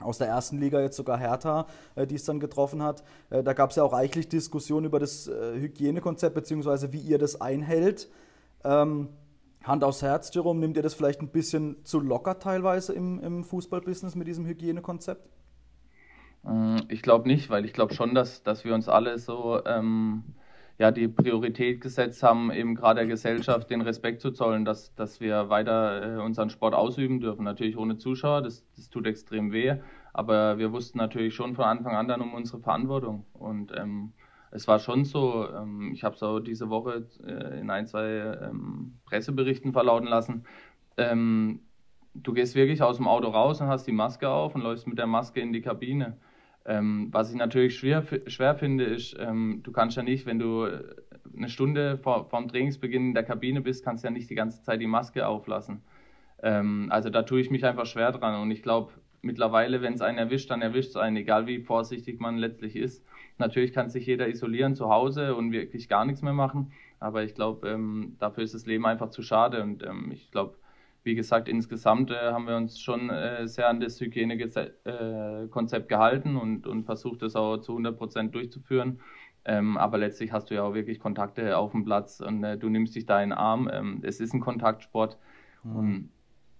aus 0.00 0.18
der 0.18 0.28
ersten 0.28 0.58
Liga 0.58 0.80
jetzt 0.80 0.96
sogar 0.96 1.18
Hertha, 1.18 1.66
äh, 1.94 2.06
die 2.06 2.16
es 2.16 2.24
dann 2.24 2.40
getroffen 2.40 2.82
hat. 2.82 3.04
Äh, 3.30 3.42
da 3.42 3.52
gab 3.52 3.70
es 3.70 3.76
ja 3.76 3.82
auch 3.82 3.92
reichlich 3.92 4.28
Diskussionen 4.28 4.86
über 4.86 4.98
das 4.98 5.28
äh, 5.28 5.58
Hygienekonzept 5.58 6.34
beziehungsweise 6.34 6.92
wie 6.92 7.00
ihr 7.00 7.18
das 7.18 7.40
einhält. 7.40 8.08
Ähm, 8.64 9.08
Hand 9.62 9.82
aufs 9.82 10.02
Herz, 10.02 10.30
Jerome, 10.34 10.60
nimmt 10.60 10.76
ihr 10.76 10.82
das 10.82 10.94
vielleicht 10.94 11.22
ein 11.22 11.28
bisschen 11.28 11.84
zu 11.84 12.00
locker 12.00 12.38
teilweise 12.38 12.92
im, 12.92 13.18
im 13.20 13.44
Fußballbusiness 13.44 14.14
mit 14.14 14.28
diesem 14.28 14.44
Hygienekonzept? 14.46 15.26
Mm, 16.42 16.76
ich 16.88 17.02
glaube 17.02 17.26
nicht, 17.26 17.48
weil 17.48 17.64
ich 17.64 17.72
glaube 17.72 17.94
schon, 17.94 18.14
dass, 18.14 18.42
dass 18.42 18.64
wir 18.64 18.74
uns 18.74 18.88
alle 18.88 19.18
so 19.18 19.64
ähm, 19.64 20.24
ja, 20.78 20.90
die 20.90 21.08
Priorität 21.08 21.80
gesetzt 21.80 22.22
haben, 22.22 22.50
eben 22.50 22.74
gerade 22.74 23.00
der 23.00 23.06
Gesellschaft 23.06 23.70
den 23.70 23.80
Respekt 23.80 24.20
zu 24.20 24.32
zollen, 24.32 24.64
dass, 24.64 24.94
dass 24.94 25.20
wir 25.20 25.48
weiter 25.48 26.18
äh, 26.18 26.20
unseren 26.20 26.50
Sport 26.50 26.74
ausüben 26.74 27.20
dürfen. 27.20 27.44
Natürlich 27.44 27.76
ohne 27.76 27.96
Zuschauer, 27.96 28.42
das, 28.42 28.64
das 28.76 28.90
tut 28.90 29.06
extrem 29.06 29.52
weh, 29.52 29.76
aber 30.12 30.58
wir 30.58 30.72
wussten 30.72 30.98
natürlich 30.98 31.34
schon 31.34 31.54
von 31.54 31.64
Anfang 31.64 31.94
an 31.94 32.08
dann 32.08 32.20
um 32.20 32.34
unsere 32.34 32.60
Verantwortung. 32.60 33.24
Und 33.34 33.72
ähm, 33.76 34.12
es 34.50 34.66
war 34.66 34.78
schon 34.80 35.04
so, 35.04 35.48
ähm, 35.48 35.92
ich 35.92 36.02
habe 36.02 36.16
es 36.16 36.22
auch 36.22 36.40
diese 36.40 36.70
Woche 36.70 37.06
äh, 37.24 37.60
in 37.60 37.70
ein, 37.70 37.86
zwei 37.86 38.38
ähm, 38.42 38.94
Presseberichten 39.06 39.72
verlauten 39.72 40.08
lassen. 40.08 40.44
Ähm, 40.96 41.60
du 42.14 42.32
gehst 42.32 42.54
wirklich 42.54 42.82
aus 42.82 42.96
dem 42.96 43.08
Auto 43.08 43.28
raus 43.28 43.60
und 43.60 43.68
hast 43.68 43.86
die 43.86 43.92
Maske 43.92 44.28
auf 44.28 44.54
und 44.54 44.62
läufst 44.62 44.86
mit 44.86 44.98
der 44.98 45.06
Maske 45.06 45.40
in 45.40 45.52
die 45.52 45.60
Kabine. 45.60 46.16
Ähm, 46.66 47.08
was 47.12 47.30
ich 47.30 47.36
natürlich 47.36 47.76
schwer, 47.76 48.04
schwer 48.26 48.54
finde, 48.54 48.84
ist, 48.84 49.16
ähm, 49.18 49.60
du 49.62 49.72
kannst 49.72 49.96
ja 49.96 50.02
nicht, 50.02 50.24
wenn 50.24 50.38
du 50.38 50.64
äh, 50.64 50.82
eine 51.36 51.48
Stunde 51.48 51.98
vor, 51.98 52.28
dem 52.30 52.48
Trainingsbeginn 52.48 53.08
in 53.08 53.14
der 53.14 53.24
Kabine 53.24 53.60
bist, 53.60 53.84
kannst 53.84 54.02
du 54.02 54.08
ja 54.08 54.12
nicht 54.12 54.30
die 54.30 54.34
ganze 54.34 54.62
Zeit 54.62 54.80
die 54.80 54.86
Maske 54.86 55.26
auflassen. 55.26 55.82
Ähm, 56.42 56.88
also 56.90 57.10
da 57.10 57.22
tue 57.22 57.40
ich 57.40 57.50
mich 57.50 57.64
einfach 57.64 57.86
schwer 57.86 58.12
dran 58.12 58.40
und 58.40 58.50
ich 58.50 58.62
glaube, 58.62 58.92
mittlerweile, 59.20 59.82
wenn 59.82 59.94
es 59.94 60.00
einen 60.00 60.18
erwischt, 60.18 60.50
dann 60.50 60.62
erwischt 60.62 60.90
es 60.90 60.96
einen, 60.96 61.16
egal 61.16 61.46
wie 61.46 61.60
vorsichtig 61.60 62.20
man 62.20 62.36
letztlich 62.38 62.76
ist. 62.76 63.04
Natürlich 63.38 63.72
kann 63.72 63.90
sich 63.90 64.06
jeder 64.06 64.28
isolieren 64.28 64.74
zu 64.74 64.88
Hause 64.88 65.34
und 65.34 65.52
wirklich 65.52 65.88
gar 65.88 66.04
nichts 66.04 66.22
mehr 66.22 66.32
machen, 66.32 66.72
aber 66.98 67.24
ich 67.24 67.34
glaube, 67.34 67.68
ähm, 67.68 68.16
dafür 68.20 68.44
ist 68.44 68.54
das 68.54 68.66
Leben 68.66 68.86
einfach 68.86 69.10
zu 69.10 69.22
schade 69.22 69.62
und 69.62 69.82
ähm, 69.82 70.10
ich 70.12 70.30
glaube, 70.30 70.56
wie 71.04 71.14
gesagt, 71.14 71.48
insgesamt 71.48 72.10
äh, 72.10 72.32
haben 72.32 72.46
wir 72.46 72.56
uns 72.56 72.80
schon 72.80 73.10
äh, 73.10 73.46
sehr 73.46 73.68
an 73.68 73.78
das 73.78 74.00
Hygienekonzept 74.00 74.86
äh, 74.86 75.88
gehalten 75.88 76.36
und, 76.36 76.66
und 76.66 76.84
versucht, 76.84 77.22
das 77.22 77.36
auch 77.36 77.58
zu 77.58 77.72
100 77.72 77.96
Prozent 77.96 78.34
durchzuführen. 78.34 79.00
Ähm, 79.44 79.76
aber 79.76 79.98
letztlich 79.98 80.32
hast 80.32 80.50
du 80.50 80.54
ja 80.54 80.62
auch 80.62 80.72
wirklich 80.72 80.98
Kontakte 80.98 81.58
auf 81.58 81.72
dem 81.72 81.84
Platz 81.84 82.20
und 82.20 82.42
äh, 82.42 82.56
du 82.56 82.70
nimmst 82.70 82.94
dich 82.96 83.04
da 83.04 83.22
in 83.22 83.30
den 83.30 83.38
Arm. 83.38 83.68
Ähm, 83.70 84.00
es 84.02 84.18
ist 84.18 84.32
ein 84.32 84.40
Kontaktsport. 84.40 85.18
Mhm. 85.62 85.76
Und 85.76 86.10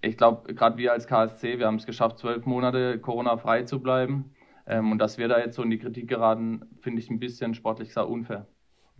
ich 0.02 0.18
glaube, 0.18 0.52
gerade 0.54 0.76
wir 0.76 0.92
als 0.92 1.06
KSC, 1.06 1.58
wir 1.58 1.66
haben 1.66 1.76
es 1.76 1.86
geschafft, 1.86 2.18
zwölf 2.18 2.44
Monate 2.44 2.98
Corona-frei 2.98 3.62
zu 3.62 3.80
bleiben. 3.80 4.34
Ähm, 4.66 4.92
und 4.92 4.98
dass 4.98 5.16
wir 5.16 5.28
da 5.28 5.38
jetzt 5.38 5.56
so 5.56 5.62
in 5.62 5.70
die 5.70 5.78
Kritik 5.78 6.08
geraten, 6.08 6.66
finde 6.80 7.00
ich 7.00 7.08
ein 7.08 7.18
bisschen 7.18 7.54
sportlich 7.54 7.94
sehr 7.94 8.08
unfair. 8.08 8.46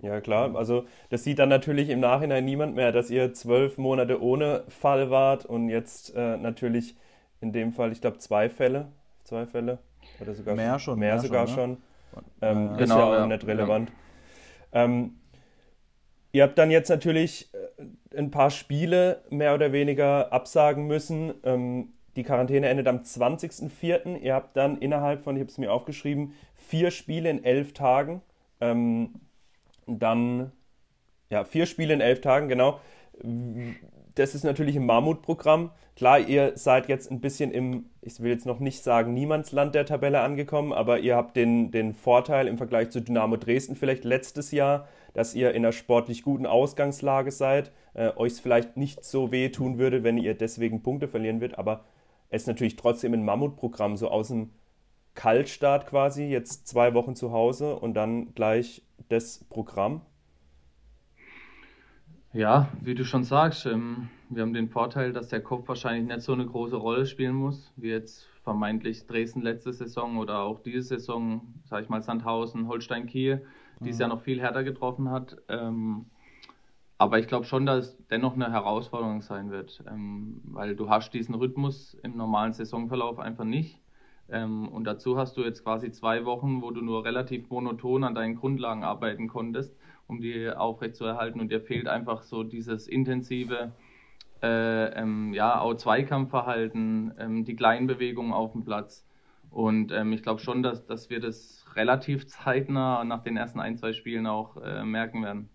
Ja, 0.03 0.21
klar. 0.21 0.55
Also 0.57 0.85
das 1.11 1.25
sieht 1.25 1.39
dann 1.39 1.49
natürlich 1.49 1.89
im 1.89 2.01
Nachhinein 2.01 2.45
niemand 2.45 2.75
mehr, 2.75 2.93
dass 2.93 3.11
ihr 3.11 3.33
zwölf 3.33 3.79
Monate 3.79 4.21
ohne 4.21 4.65
Fall 4.69 5.11
wart 5.11 5.47
und 5.47 5.69
jetzt 5.69 6.15
äh, 6.15 6.37
natürlich 6.37 6.97
in 7.41 7.53
dem 7.53 7.73
Fall, 7.73 7.93
ich 7.93 8.01
glaube, 8.01 8.19
zwei 8.19 8.49
Fälle. 8.49 8.89
Zwei 9.25 9.47
Fälle. 9.47 9.79
Oder 10.21 10.35
sogar 10.35 10.55
mehr 10.55 10.79
schon. 10.79 10.99
Mehr, 10.99 11.15
mehr 11.15 11.23
sogar 11.23 11.47
schon. 11.47 11.71
Ne? 11.71 11.77
schon. 12.13 12.25
Ähm, 12.43 12.75
äh, 12.75 12.79
genau, 12.79 12.83
ist 12.83 12.91
ja 12.91 13.05
auch 13.05 13.13
ja. 13.13 13.27
nicht 13.27 13.47
relevant. 13.47 13.93
Ja. 14.73 14.85
Ähm, 14.85 15.15
ihr 16.33 16.43
habt 16.43 16.59
dann 16.59 16.71
jetzt 16.71 16.89
natürlich 16.89 17.51
äh, 17.55 18.19
ein 18.19 18.31
paar 18.31 18.51
Spiele 18.51 19.23
mehr 19.31 19.55
oder 19.55 19.73
weniger 19.73 20.33
absagen 20.33 20.87
müssen. 20.87 21.35
Ähm, 21.45 21.93
die 22.17 22.23
Quarantäne 22.23 22.69
endet 22.69 22.87
am 22.87 22.99
20.04. 22.99 24.19
Ihr 24.19 24.35
habt 24.35 24.57
dann 24.57 24.79
innerhalb 24.79 25.23
von, 25.23 25.37
ich 25.37 25.41
habe 25.41 25.51
es 25.51 25.59
mir 25.59 25.73
aufgeschrieben, 25.73 26.35
vier 26.55 26.91
Spiele 26.91 27.31
in 27.31 27.45
elf 27.45 27.73
Tagen. 27.73 28.23
Ähm, 28.61 29.15
dann, 29.87 30.53
ja, 31.31 31.45
vier 31.45 31.67
Spiele 31.67 31.95
in 31.95 32.01
elf 32.01 32.21
Tagen, 32.21 32.49
genau. 32.49 32.81
Das 34.15 34.35
ist 34.35 34.45
natürlich 34.45 34.77
ein 34.77 34.87
Mammutprogramm. 34.87 35.71
Klar, 35.97 36.21
ihr 36.21 36.53
seid 36.57 36.89
jetzt 36.89 37.11
ein 37.11 37.21
bisschen 37.21 37.53
im, 37.53 37.87
ich 38.01 38.21
will 38.21 38.31
jetzt 38.31 38.47
noch 38.47 38.59
nicht 38.59 38.83
sagen 38.83 39.15
Niemandsland 39.15 39.75
der 39.75 39.87
Tabelle 39.87 40.21
angekommen, 40.21 40.73
aber 40.73 40.99
ihr 40.99 41.17
habt 41.17 41.37
den, 41.37 41.71
den 41.71 41.95
Vorteil 41.95 42.49
im 42.49 42.59
Vergleich 42.59 42.91
zu 42.91 43.01
Dynamo 43.01 43.37
Dresden 43.37 43.77
vielleicht 43.77 44.05
letztes 44.05 44.51
Jahr, 44.51 44.89
dass 45.15 45.35
ihr 45.35 45.51
in 45.51 45.65
einer 45.65 45.73
sportlich 45.73 46.23
guten 46.23 46.47
Ausgangslage 46.47 47.31
seid, 47.31 47.71
äh, 47.95 48.11
euch 48.17 48.35
vielleicht 48.35 48.77
nicht 48.77 49.05
so 49.05 49.31
wehtun 49.31 49.79
würde, 49.79 50.03
wenn 50.03 50.19
ihr 50.19 50.35
deswegen 50.35 50.83
Punkte 50.83 51.07
verlieren 51.07 51.41
würdet, 51.41 51.59
aber 51.59 51.85
es 52.29 52.43
ist 52.43 52.49
natürlich 52.49 52.75
trotzdem 52.75 53.15
ein 53.15 53.25
Mammutprogramm, 53.25 53.97
so 53.97 54.11
aus 54.11 54.29
dem 54.29 54.51
Kaltstart 55.15 55.87
quasi, 55.87 56.25
jetzt 56.25 56.67
zwei 56.67 56.95
Wochen 56.95 57.15
zu 57.15 57.31
Hause 57.31 57.77
und 57.77 57.95
dann 57.95 58.35
gleich 58.35 58.83
das 59.09 59.45
Programm. 59.49 60.03
Ja, 62.33 62.69
wie 62.81 62.95
du 62.95 63.05
schon 63.05 63.23
sagst, 63.23 63.65
ähm, 63.65 64.09
wir 64.29 64.43
haben 64.43 64.55
den 64.55 64.69
Vorteil, 64.69 65.13
dass 65.13 65.29
der 65.29 65.41
Kopf 65.41 65.69
wahrscheinlich 65.69 66.09
nicht 66.09 66.23
so 66.23 66.33
eine 66.33 66.45
große 66.45 66.75
Rolle 66.75 67.07
spielen 67.07 67.37
muss, 67.37 67.73
wie 67.77 67.91
jetzt 67.91 68.29
vermeintlich 68.43 69.07
Dresden 69.07 69.41
letzte 69.43 69.73
Saison 69.73 70.19
oder 70.19 70.41
auch 70.41 70.61
diese 70.61 70.83
Saison, 70.83 71.55
sag 71.65 71.85
ich 71.85 71.89
mal, 71.89 72.03
Sandhausen, 72.03 72.67
Holstein 72.67 73.07
Kiel, 73.07 73.47
die 73.81 73.91
es 73.91 73.99
ja 73.99 74.09
noch 74.09 74.23
viel 74.23 74.41
härter 74.41 74.65
getroffen 74.65 75.11
hat. 75.11 75.37
Ähm, 75.49 76.07
aber 76.99 77.19
ich 77.19 77.27
glaube 77.27 77.45
schon, 77.45 77.67
dass 77.67 77.87
es 77.87 78.07
dennoch 78.09 78.35
eine 78.35 78.51
Herausforderung 78.51 79.23
sein 79.23 79.51
wird, 79.51 79.83
ähm, 79.89 80.41
weil 80.45 80.75
du 80.77 80.89
hast 80.89 81.13
diesen 81.13 81.35
Rhythmus 81.35 81.95
im 82.03 82.17
normalen 82.17 82.53
Saisonverlauf 82.53 83.19
einfach 83.19 83.45
nicht. 83.45 83.81
Ähm, 84.29 84.69
und 84.69 84.85
dazu 84.85 85.17
hast 85.19 85.37
du 85.37 85.43
jetzt 85.43 85.65
quasi 85.65 85.91
zwei 85.91 86.25
Wochen, 86.25 86.63
wo 86.63 86.71
du 86.71 86.81
nur 86.81 87.05
relativ 87.05 87.51
monoton 87.51 88.05
an 88.05 88.15
deinen 88.15 88.37
Grundlagen 88.37 88.85
arbeiten 88.85 89.29
konntest, 89.29 89.77
um 90.07 90.21
die 90.21 90.51
aufrechtzuerhalten. 90.51 91.41
Und 91.41 91.51
dir 91.51 91.61
fehlt 91.61 91.89
einfach 91.89 92.23
so 92.23 92.43
dieses 92.43 92.89
intensive 92.89 93.73
äh, 94.43 94.87
ähm, 95.01 95.33
ja, 95.33 95.61
auch 95.61 95.75
Zweikampfverhalten, 95.75 97.15
ähm, 97.19 97.45
die 97.45 97.57
kleinen 97.57 97.87
Bewegungen 97.87 98.33
auf 98.33 98.53
dem 98.53 98.65
Platz. 98.65 99.07
Und 99.51 99.93
ähm, 99.93 100.13
ich 100.13 100.23
glaube 100.23 100.41
schon, 100.41 100.63
dass, 100.63 100.85
dass 100.87 101.11
wir 101.11 101.21
das 101.21 101.65
relativ 101.77 102.27
zeitnah 102.27 103.05
nach 103.05 103.23
den 103.23 103.37
ersten 103.37 103.61
ein, 103.61 103.77
zwei 103.77 103.93
Spielen 103.93 104.27
auch 104.27 104.57
äh, 104.57 104.85
merken 104.85 105.23
werden. 105.23 105.49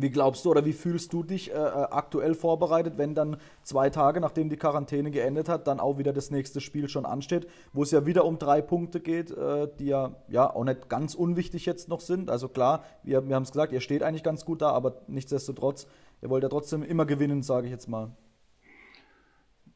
Wie 0.00 0.08
glaubst 0.10 0.44
du 0.44 0.50
oder 0.50 0.64
wie 0.64 0.72
fühlst 0.72 1.12
du 1.12 1.22
dich 1.22 1.50
äh, 1.50 1.54
äh, 1.54 1.58
aktuell 1.58 2.34
vorbereitet, 2.34 2.94
wenn 2.96 3.14
dann 3.14 3.36
zwei 3.62 3.90
Tage, 3.90 4.20
nachdem 4.20 4.48
die 4.48 4.56
Quarantäne 4.56 5.10
geendet 5.10 5.48
hat, 5.48 5.66
dann 5.66 5.78
auch 5.78 5.98
wieder 5.98 6.14
das 6.14 6.30
nächste 6.30 6.62
Spiel 6.62 6.88
schon 6.88 7.04
ansteht, 7.04 7.46
wo 7.74 7.82
es 7.82 7.90
ja 7.90 8.06
wieder 8.06 8.24
um 8.24 8.38
drei 8.38 8.62
Punkte 8.62 9.00
geht, 9.00 9.30
äh, 9.30 9.68
die 9.78 9.86
ja, 9.86 10.16
ja 10.28 10.54
auch 10.54 10.64
nicht 10.64 10.88
ganz 10.88 11.14
unwichtig 11.14 11.66
jetzt 11.66 11.88
noch 11.90 12.00
sind. 12.00 12.30
Also 12.30 12.48
klar, 12.48 12.82
wir, 13.02 13.28
wir 13.28 13.36
haben 13.36 13.42
es 13.42 13.52
gesagt, 13.52 13.72
ihr 13.72 13.80
steht 13.80 14.02
eigentlich 14.02 14.22
ganz 14.22 14.46
gut 14.46 14.62
da, 14.62 14.70
aber 14.70 15.02
nichtsdestotrotz, 15.06 15.86
ihr 16.22 16.30
wollt 16.30 16.44
ja 16.44 16.48
trotzdem 16.48 16.82
immer 16.82 17.04
gewinnen, 17.04 17.42
sage 17.42 17.66
ich 17.66 17.72
jetzt 17.72 17.88
mal. 17.88 18.10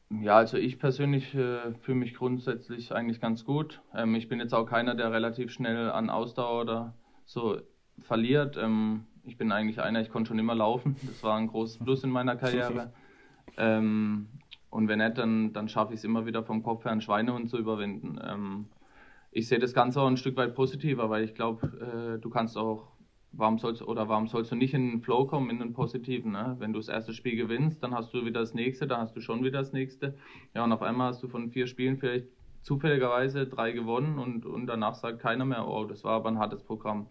Ja, 0.09 0.37
also 0.37 0.57
ich 0.57 0.79
persönlich 0.79 1.35
äh, 1.35 1.73
fühle 1.81 1.99
mich 1.99 2.15
grundsätzlich 2.15 2.93
eigentlich 2.93 3.21
ganz 3.21 3.45
gut. 3.45 3.81
Ähm, 3.93 4.15
ich 4.15 4.27
bin 4.27 4.39
jetzt 4.39 4.53
auch 4.53 4.65
keiner, 4.65 4.95
der 4.95 5.11
relativ 5.11 5.51
schnell 5.51 5.91
an 5.91 6.09
Ausdauer 6.09 6.61
oder 6.61 6.93
so 7.25 7.57
verliert. 7.99 8.57
Ähm, 8.57 9.05
ich 9.25 9.37
bin 9.37 9.51
eigentlich 9.51 9.81
einer, 9.81 10.01
ich 10.01 10.09
konnte 10.09 10.29
schon 10.29 10.39
immer 10.39 10.55
laufen. 10.55 10.95
Das 11.05 11.23
war 11.23 11.37
ein 11.37 11.47
großes 11.47 11.79
Plus 11.79 12.03
in 12.03 12.09
meiner 12.09 12.35
Karriere. 12.35 12.93
ähm, 13.57 14.27
und 14.69 14.87
wenn 14.87 14.99
nicht, 14.99 15.17
dann, 15.17 15.53
dann 15.53 15.69
schaffe 15.69 15.93
ich 15.93 15.99
es 15.99 16.03
immer 16.03 16.25
wieder 16.25 16.43
vom 16.43 16.63
Kopf 16.63 16.83
her, 16.83 16.91
einen 16.91 17.01
Schweinehund 17.01 17.49
zu 17.49 17.57
überwinden. 17.57 18.19
Ähm, 18.21 18.65
ich 19.31 19.47
sehe 19.47 19.59
das 19.59 19.73
Ganze 19.73 20.01
auch 20.01 20.07
ein 20.07 20.17
Stück 20.17 20.37
weit 20.37 20.55
positiver, 20.55 21.09
weil 21.09 21.23
ich 21.23 21.35
glaube, 21.35 22.15
äh, 22.15 22.21
du 22.21 22.29
kannst 22.29 22.57
auch, 22.57 22.87
warum 23.31 23.57
sollst 23.57 23.81
oder 23.81 24.07
warum 24.07 24.27
sollst 24.27 24.51
du 24.51 24.55
nicht 24.55 24.73
in 24.73 24.91
den 24.91 25.01
Flow 25.01 25.25
kommen, 25.25 25.49
in 25.49 25.59
den 25.59 25.73
positiven? 25.73 26.31
Ne? 26.31 26.55
Wenn 26.59 26.73
du 26.73 26.79
das 26.79 26.87
erste 26.87 27.13
Spiel 27.13 27.35
gewinnst, 27.35 27.83
dann 27.83 27.93
hast 27.93 28.13
du 28.13 28.25
wieder 28.25 28.39
das 28.39 28.53
nächste, 28.53 28.87
dann 28.87 29.01
hast 29.01 29.15
du 29.15 29.21
schon 29.21 29.43
wieder 29.43 29.59
das 29.59 29.73
nächste. 29.73 30.15
Ja, 30.53 30.63
und 30.63 30.71
auf 30.71 30.81
einmal 30.81 31.09
hast 31.09 31.21
du 31.23 31.27
von 31.27 31.51
vier 31.51 31.67
Spielen 31.67 31.97
vielleicht 31.97 32.27
zufälligerweise 32.61 33.45
drei 33.45 33.71
gewonnen 33.71 34.17
und, 34.17 34.45
und 34.45 34.67
danach 34.67 34.95
sagt 34.95 35.19
keiner 35.19 35.45
mehr, 35.45 35.67
oh, 35.67 35.85
das 35.85 36.03
war 36.03 36.13
aber 36.13 36.29
ein 36.29 36.39
hartes 36.39 36.63
Programm. 36.63 37.07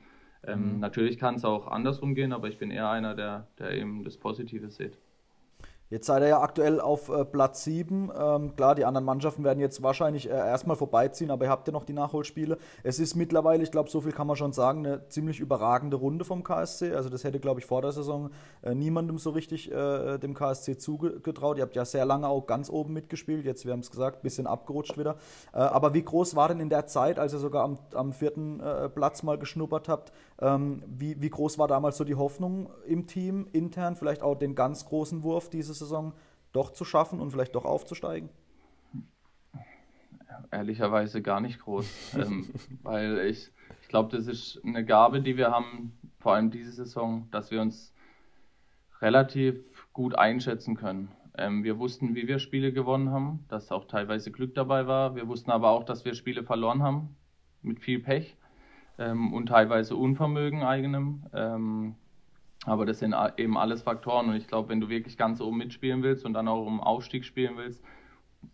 Ähm, 0.47 0.75
mhm. 0.75 0.81
Natürlich 0.81 1.19
kann 1.19 1.37
es 1.37 1.45
auch 1.45 1.69
andersrum 1.69 2.15
gehen, 2.15 2.33
aber 2.33 2.49
ich 2.49 2.59
bin 2.59 2.71
eher 2.71 2.89
einer, 2.91 3.15
der, 3.15 3.49
der 3.59 3.73
eben 3.73 4.05
das 4.05 4.17
Positive 4.19 4.71
sieht. 4.71 4.99
Jetzt 5.91 6.07
seid 6.07 6.23
ihr 6.23 6.29
ja 6.29 6.41
aktuell 6.41 6.81
auf 6.81 7.11
äh, 7.11 7.27
Platz 7.27 7.63
7. 7.65 8.11
Ähm, 8.19 8.57
klar, 8.57 8.75
die 8.75 8.87
anderen 8.87 9.05
Mannschaften 9.05 9.45
werden 9.45 9.61
jetzt 9.61 9.83
wahrscheinlich 9.83 10.31
äh, 10.31 10.33
erstmal 10.33 10.77
vorbeiziehen, 10.77 11.31
aber 11.31 11.45
ihr 11.45 11.51
habt 11.51 11.69
ja 11.69 11.73
noch 11.75 11.85
die 11.85 11.93
Nachholspiele. 11.93 12.57
Es 12.83 12.99
ist 12.99 13.15
mittlerweile, 13.15 13.63
ich 13.63 13.71
glaube, 13.71 13.91
so 13.91 14.01
viel 14.01 14.13
kann 14.13 14.27
man 14.27 14.37
schon 14.37 14.55
sagen, 14.55 14.87
eine 14.87 15.07
ziemlich 15.09 15.41
überragende 15.41 15.99
Runde 15.99 16.25
vom 16.25 16.43
KSC. 16.43 16.95
Also 16.95 17.11
das 17.11 17.23
hätte, 17.23 17.39
glaube 17.39 17.61
ich, 17.61 17.67
vor 17.67 17.83
der 17.83 17.93
Saison 17.93 18.31
äh, 18.63 18.75
niemandem 18.75 19.19
so 19.19 19.31
richtig 19.31 19.71
äh, 19.71 20.17
dem 20.17 20.33
KSC 20.33 20.79
zugetraut. 20.79 21.59
Ihr 21.59 21.63
habt 21.63 21.77
ja 21.77 21.85
sehr 21.85 22.07
lange 22.07 22.29
auch 22.29 22.47
ganz 22.47 22.71
oben 22.71 22.95
mitgespielt. 22.95 23.45
Jetzt, 23.45 23.67
wir 23.67 23.73
haben 23.73 23.81
es 23.81 23.91
gesagt, 23.91 24.21
ein 24.21 24.23
bisschen 24.23 24.47
abgerutscht 24.47 24.97
wieder. 24.97 25.17
Äh, 25.53 25.59
aber 25.59 25.93
wie 25.93 26.03
groß 26.03 26.35
war 26.35 26.49
denn 26.49 26.61
in 26.61 26.71
der 26.71 26.87
Zeit, 26.87 27.19
als 27.19 27.35
ihr 27.35 27.41
sogar 27.41 27.63
am, 27.63 27.79
am 27.93 28.15
vierten 28.15 28.59
äh, 28.61 28.89
Platz 28.89 29.23
mal 29.23 29.37
geschnuppert 29.37 29.91
habt, 29.91 30.13
ähm, 30.41 30.83
wie, 30.87 31.21
wie 31.21 31.31
groß 31.31 31.59
war 31.59 31.69
damals 31.69 31.99
so 31.99 32.05
die 32.05 32.15
Hoffnung 32.15 32.71
im 32.87 33.07
Team, 33.07 33.49
intern, 33.53 33.97
vielleicht 33.97 34.23
auch 34.23 34.35
den 34.35 34.55
ganz 34.55 34.87
großen 34.87 35.23
Wurf 35.23 35.51
dieses 35.51 35.74
Saison 35.75 36.15
doch 36.53 36.71
zu 36.73 36.85
schaffen 36.85 37.21
und 37.21 37.31
vielleicht 37.31 37.55
doch 37.55 37.65
aufzusteigen? 37.65 38.31
Ehrlicherweise 40.51 41.23
gar 41.23 41.41
nicht 41.41 41.61
groß, 41.61 42.15
ähm, 42.19 42.49
weil 42.83 43.19
ich, 43.27 43.51
ich 43.83 43.89
glaube, 43.89 44.17
das 44.17 44.27
ist 44.27 44.61
eine 44.65 44.85
Gabe, 44.85 45.21
die 45.21 45.37
wir 45.37 45.51
haben, 45.51 45.93
vor 46.19 46.35
allem 46.35 46.51
diese 46.51 46.73
Saison, 46.73 47.29
dass 47.31 47.51
wir 47.51 47.61
uns 47.61 47.95
relativ 49.01 49.63
gut 49.93 50.15
einschätzen 50.15 50.77
können. 50.77 51.11
Ähm, 51.37 51.65
wir 51.65 51.79
wussten, 51.79 52.15
wie 52.15 52.29
wir 52.29 52.39
Spiele 52.39 52.73
gewonnen 52.73 53.11
haben, 53.11 53.45
dass 53.49 53.73
auch 53.73 53.87
teilweise 53.87 54.31
Glück 54.31 54.55
dabei 54.55 54.87
war. 54.87 55.17
Wir 55.17 55.27
wussten 55.27 55.51
aber 55.51 55.71
auch, 55.71 55.85
dass 55.85 56.05
wir 56.05 56.15
Spiele 56.15 56.45
verloren 56.45 56.83
haben, 56.83 57.17
mit 57.63 57.81
viel 57.81 57.99
Pech 57.99 58.37
ähm, 58.99 59.33
und 59.33 59.47
teilweise 59.47 59.97
Unvermögen 59.97 60.63
eigenem. 60.63 61.27
Ähm, 61.33 61.97
aber 62.65 62.87
das 62.87 62.99
sind 62.99 63.15
eben 63.37 63.59
alles 63.59 63.83
Faktoren 63.83 64.29
und 64.29 64.37
ich 64.37 64.47
glaube, 64.47 64.71
wenn 64.71 64.81
du 64.81 64.89
wirklich 64.89 65.17
ganz 65.17 65.41
oben 65.41 65.59
mitspielen 65.59 66.03
willst 66.03 66.25
und 66.25 66.35
dann 66.35 66.49
auch 66.49 66.65
um 66.67 66.81
Aufstieg 66.81 67.25
spielen 67.25 67.57
willst, 67.57 67.83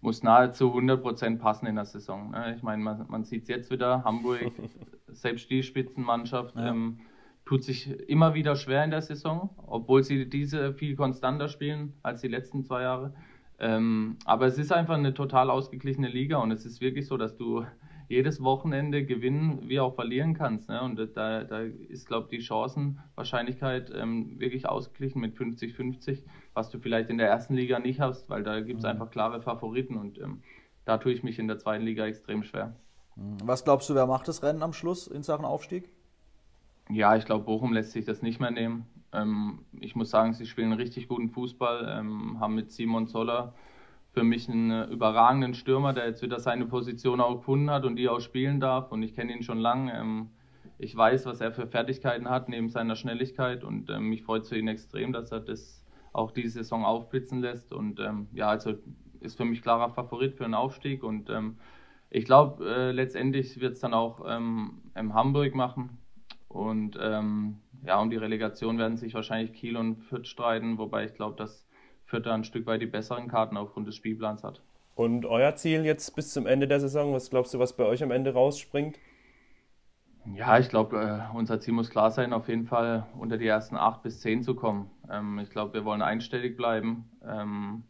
muss 0.00 0.22
nahezu 0.22 0.72
100% 0.72 1.38
passen 1.38 1.66
in 1.66 1.76
der 1.76 1.84
Saison. 1.84 2.30
Ne? 2.30 2.54
Ich 2.56 2.62
meine, 2.62 2.82
man, 2.82 3.06
man 3.08 3.24
sieht 3.24 3.42
es 3.42 3.48
jetzt 3.48 3.70
wieder, 3.70 4.04
Hamburg, 4.04 4.52
selbst 5.08 5.50
die 5.50 5.62
Spitzenmannschaft, 5.62 6.56
ja. 6.56 6.68
ähm, 6.68 7.00
tut 7.44 7.64
sich 7.64 7.90
immer 8.08 8.34
wieder 8.34 8.54
schwer 8.54 8.84
in 8.84 8.90
der 8.90 9.02
Saison, 9.02 9.50
obwohl 9.66 10.04
sie 10.04 10.28
diese 10.28 10.72
viel 10.72 10.94
konstanter 10.94 11.48
spielen 11.48 11.94
als 12.02 12.20
die 12.20 12.28
letzten 12.28 12.62
zwei 12.62 12.82
Jahre. 12.82 13.12
Ähm, 13.58 14.16
aber 14.24 14.46
es 14.46 14.56
ist 14.56 14.72
einfach 14.72 14.94
eine 14.94 15.14
total 15.14 15.50
ausgeglichene 15.50 16.08
Liga 16.08 16.38
und 16.38 16.50
es 16.50 16.64
ist 16.64 16.80
wirklich 16.80 17.06
so, 17.06 17.16
dass 17.16 17.36
du 17.36 17.66
jedes 18.10 18.42
Wochenende 18.42 19.06
gewinnen 19.06 19.68
wie 19.68 19.78
auch 19.78 19.94
verlieren 19.94 20.34
kannst. 20.34 20.68
Ne? 20.68 20.82
Und 20.82 20.98
da, 21.14 21.44
da 21.44 21.60
ist, 21.60 22.08
glaube 22.08 22.26
ich, 22.28 22.40
die 22.40 22.44
Chancenwahrscheinlichkeit 22.44 23.92
ähm, 23.94 24.40
wirklich 24.40 24.68
ausgeglichen 24.68 25.20
mit 25.20 25.36
50-50, 25.36 26.24
was 26.52 26.70
du 26.70 26.80
vielleicht 26.80 27.08
in 27.08 27.18
der 27.18 27.28
ersten 27.28 27.54
Liga 27.54 27.78
nicht 27.78 28.00
hast, 28.00 28.28
weil 28.28 28.42
da 28.42 28.60
gibt 28.60 28.80
es 28.80 28.84
mhm. 28.84 28.90
einfach 28.90 29.12
klare 29.12 29.40
Favoriten 29.40 29.96
und 29.96 30.18
ähm, 30.18 30.42
da 30.84 30.98
tue 30.98 31.12
ich 31.12 31.22
mich 31.22 31.38
in 31.38 31.46
der 31.46 31.58
zweiten 31.58 31.84
Liga 31.84 32.04
extrem 32.04 32.42
schwer. 32.42 32.74
Mhm. 33.14 33.36
Was 33.44 33.62
glaubst 33.62 33.88
du, 33.88 33.94
wer 33.94 34.06
macht 34.06 34.26
das 34.26 34.42
Rennen 34.42 34.64
am 34.64 34.72
Schluss 34.72 35.06
in 35.06 35.22
Sachen 35.22 35.44
Aufstieg? 35.44 35.88
Ja, 36.90 37.14
ich 37.14 37.26
glaube, 37.26 37.44
Bochum 37.44 37.72
lässt 37.72 37.92
sich 37.92 38.04
das 38.04 38.22
nicht 38.22 38.40
mehr 38.40 38.50
nehmen. 38.50 38.86
Ähm, 39.12 39.60
ich 39.80 39.94
muss 39.94 40.10
sagen, 40.10 40.32
sie 40.32 40.46
spielen 40.46 40.72
richtig 40.72 41.06
guten 41.06 41.28
Fußball, 41.28 41.96
ähm, 42.00 42.40
haben 42.40 42.56
mit 42.56 42.72
Simon 42.72 43.06
Zoller 43.06 43.54
für 44.12 44.24
mich 44.24 44.48
einen 44.48 44.70
äh, 44.70 44.84
überragenden 44.86 45.54
Stürmer, 45.54 45.92
der 45.92 46.06
jetzt 46.06 46.22
wieder 46.22 46.40
seine 46.40 46.66
Position 46.66 47.20
auch 47.20 47.36
gefunden 47.36 47.70
hat 47.70 47.84
und 47.84 47.96
die 47.96 48.08
auch 48.08 48.20
spielen 48.20 48.60
darf. 48.60 48.90
Und 48.90 49.02
ich 49.02 49.14
kenne 49.14 49.32
ihn 49.32 49.42
schon 49.42 49.58
lange. 49.58 49.98
Ähm, 49.98 50.30
ich 50.78 50.96
weiß, 50.96 51.26
was 51.26 51.40
er 51.40 51.52
für 51.52 51.66
Fertigkeiten 51.66 52.28
hat 52.28 52.48
neben 52.48 52.68
seiner 52.68 52.96
Schnelligkeit 52.96 53.64
und 53.64 53.90
ähm, 53.90 54.08
mich 54.08 54.22
freut 54.22 54.42
es 54.42 54.48
für 54.48 54.58
ihn 54.58 54.68
extrem, 54.68 55.12
dass 55.12 55.30
er 55.30 55.40
das 55.40 55.84
auch 56.12 56.32
diese 56.32 56.58
Saison 56.58 56.84
aufblitzen 56.84 57.40
lässt. 57.40 57.72
Und 57.72 58.00
ähm, 58.00 58.28
ja, 58.32 58.48
also 58.48 58.74
ist 59.20 59.36
für 59.36 59.44
mich 59.44 59.62
klarer 59.62 59.90
Favorit 59.90 60.34
für 60.34 60.44
einen 60.44 60.54
Aufstieg. 60.54 61.04
Und 61.04 61.30
ich 62.08 62.24
glaube, 62.24 62.64
äh, 62.66 62.90
letztendlich 62.90 63.60
wird 63.60 63.74
es 63.74 63.80
dann 63.80 63.92
auch 63.92 64.24
in 64.24 65.14
Hamburg 65.14 65.54
machen. 65.54 65.98
Und 66.48 66.96
ja, 66.96 68.00
um 68.00 68.08
die 68.08 68.16
Relegation 68.16 68.78
werden 68.78 68.96
sich 68.96 69.12
wahrscheinlich 69.12 69.52
Kiel 69.52 69.76
und 69.76 69.96
Fürth 69.96 70.26
streiten, 70.26 70.78
wobei 70.78 71.04
ich 71.04 71.12
glaube, 71.12 71.36
dass 71.36 71.68
Fürth 72.10 72.26
da 72.26 72.34
ein 72.34 72.44
Stück 72.44 72.66
weit 72.66 72.82
die 72.82 72.86
besseren 72.86 73.28
Karten 73.28 73.56
aufgrund 73.56 73.86
des 73.86 73.94
Spielplans 73.94 74.42
hat. 74.42 74.60
Und 74.96 75.24
euer 75.24 75.54
Ziel 75.54 75.84
jetzt 75.84 76.14
bis 76.16 76.32
zum 76.32 76.46
Ende 76.46 76.66
der 76.66 76.80
Saison, 76.80 77.14
was 77.14 77.30
glaubst 77.30 77.54
du, 77.54 77.58
was 77.58 77.76
bei 77.76 77.84
euch 77.84 78.02
am 78.02 78.10
Ende 78.10 78.34
rausspringt? 78.34 78.98
Ja, 80.34 80.58
ich 80.58 80.68
glaube, 80.68 81.00
äh, 81.00 81.36
unser 81.36 81.60
Ziel 81.60 81.72
muss 81.72 81.88
klar 81.88 82.10
sein, 82.10 82.32
auf 82.32 82.48
jeden 82.48 82.66
Fall 82.66 83.06
unter 83.18 83.38
die 83.38 83.46
ersten 83.46 83.76
acht 83.76 84.02
bis 84.02 84.20
zehn 84.20 84.42
zu 84.42 84.54
kommen. 84.54 84.90
Ähm, 85.10 85.38
ich 85.38 85.50
glaube, 85.50 85.72
wir 85.72 85.84
wollen 85.84 86.02
einstellig 86.02 86.56
bleiben. 86.56 87.08
Ähm, 87.24 87.84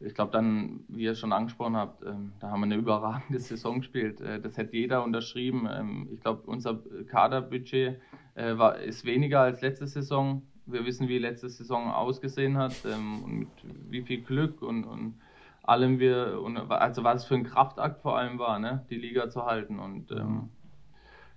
ich 0.00 0.14
glaube 0.14 0.30
dann, 0.30 0.84
wie 0.88 1.02
ihr 1.02 1.16
schon 1.16 1.32
angesprochen 1.32 1.76
habt, 1.76 2.04
ähm, 2.04 2.32
da 2.38 2.50
haben 2.50 2.60
wir 2.60 2.66
eine 2.66 2.76
überragende 2.76 3.40
Saison 3.40 3.80
gespielt. 3.80 4.20
Äh, 4.20 4.40
das 4.40 4.56
hätte 4.56 4.76
jeder 4.76 5.04
unterschrieben. 5.04 5.68
Ähm, 5.70 6.08
ich 6.14 6.20
glaube, 6.20 6.42
unser 6.46 6.78
Kaderbudget 7.08 8.00
äh, 8.34 8.56
war, 8.56 8.78
ist 8.78 9.04
weniger 9.04 9.40
als 9.40 9.60
letzte 9.60 9.88
Saison. 9.88 10.42
Wir 10.70 10.84
wissen, 10.84 11.08
wie 11.08 11.18
letzte 11.18 11.48
Saison 11.48 11.90
ausgesehen 11.90 12.58
hat 12.58 12.84
ähm, 12.84 13.22
und 13.22 13.38
mit 13.38 13.48
wie 13.90 14.02
viel 14.02 14.22
Glück 14.22 14.62
und, 14.62 14.84
und 14.84 15.14
allem 15.62 15.98
wir, 15.98 16.40
und, 16.42 16.56
also 16.56 17.04
was 17.04 17.24
für 17.24 17.34
ein 17.34 17.44
Kraftakt 17.44 18.02
vor 18.02 18.16
allem 18.18 18.38
war, 18.38 18.58
ne, 18.58 18.86
die 18.90 18.96
Liga 18.96 19.30
zu 19.30 19.44
halten. 19.44 19.78
Und 19.78 20.10
ähm, 20.10 20.50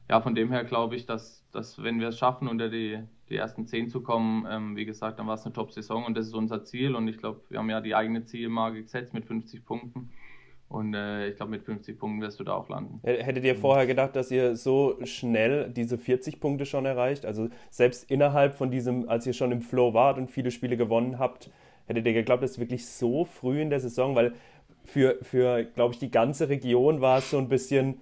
ja, 0.09 0.21
von 0.21 0.35
dem 0.35 0.51
her 0.51 0.63
glaube 0.63 0.95
ich, 0.95 1.05
dass, 1.05 1.45
dass 1.51 1.81
wenn 1.81 1.99
wir 1.99 2.09
es 2.09 2.17
schaffen, 2.17 2.47
unter 2.47 2.69
die 2.69 2.99
die 3.31 3.37
ersten 3.37 3.65
zehn 3.65 3.89
zu 3.89 4.01
kommen. 4.03 4.45
Ähm, 4.47 4.75
wie 4.75 4.85
gesagt, 4.85 5.17
dann 5.17 5.25
war 5.25 5.35
es 5.35 5.45
eine 5.45 5.53
Top-Saison 5.53 6.05
und 6.05 6.15
das 6.17 6.27
ist 6.27 6.35
unser 6.35 6.63
Ziel. 6.63 6.95
Und 6.95 7.07
ich 7.07 7.17
glaube, 7.17 7.41
wir 7.49 7.59
haben 7.59 7.69
ja 7.69 7.81
die 7.81 7.95
eigene 7.95 8.25
Zielmarke 8.25 8.83
gesetzt 8.83 9.13
mit 9.13 9.25
50 9.25 9.65
Punkten. 9.65 10.09
Und 10.71 10.93
äh, 10.93 11.27
ich 11.27 11.35
glaube, 11.35 11.51
mit 11.51 11.63
50 11.63 11.99
Punkten 11.99 12.21
wirst 12.21 12.39
du 12.39 12.43
da 12.43 12.53
auch 12.53 12.69
landen. 12.69 12.99
Hättet 13.03 13.43
ihr 13.43 13.55
vorher 13.55 13.85
gedacht, 13.85 14.15
dass 14.15 14.31
ihr 14.31 14.55
so 14.55 14.97
schnell 15.03 15.69
diese 15.69 15.97
40 15.97 16.39
Punkte 16.39 16.65
schon 16.65 16.85
erreicht? 16.85 17.25
Also 17.25 17.49
selbst 17.69 18.09
innerhalb 18.09 18.55
von 18.55 18.71
diesem, 18.71 19.09
als 19.09 19.27
ihr 19.27 19.33
schon 19.33 19.51
im 19.51 19.61
Flow 19.61 19.93
wart 19.93 20.17
und 20.17 20.31
viele 20.31 20.49
Spiele 20.49 20.77
gewonnen 20.77 21.19
habt, 21.19 21.51
hättet 21.87 22.05
ihr 22.05 22.13
geglaubt, 22.13 22.41
dass 22.41 22.57
wirklich 22.57 22.87
so 22.87 23.25
früh 23.25 23.61
in 23.61 23.69
der 23.69 23.81
Saison, 23.81 24.15
weil 24.15 24.33
für, 24.85 25.17
für 25.21 25.63
glaube 25.63 25.93
ich, 25.93 25.99
die 25.99 26.09
ganze 26.09 26.47
Region 26.47 27.01
war 27.01 27.17
es 27.17 27.29
so 27.31 27.37
ein 27.37 27.49
bisschen 27.49 27.99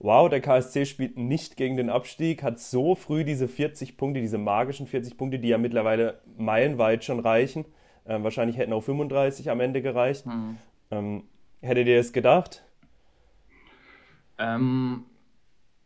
wow, 0.00 0.28
der 0.28 0.40
KSC 0.40 0.86
spielt 0.86 1.16
nicht 1.16 1.56
gegen 1.56 1.76
den 1.76 1.90
Abstieg, 1.90 2.42
hat 2.42 2.58
so 2.58 2.94
früh 2.94 3.22
diese 3.22 3.48
40 3.48 3.96
Punkte, 3.96 4.20
diese 4.20 4.38
magischen 4.38 4.86
40 4.86 5.16
Punkte, 5.16 5.38
die 5.38 5.48
ja 5.48 5.58
mittlerweile 5.58 6.20
meilenweit 6.36 7.04
schon 7.04 7.20
reichen. 7.20 7.66
Ähm, 8.06 8.24
wahrscheinlich 8.24 8.56
hätten 8.56 8.72
auch 8.72 8.82
35 8.82 9.50
am 9.50 9.60
Ende 9.60 9.82
gereicht. 9.82 10.26
Mhm. 10.26 10.56
Ähm, 10.90 11.22
hättet 11.60 11.86
ihr 11.86 11.98
es 11.98 12.12
gedacht? 12.12 12.62
Ähm, 14.38 15.04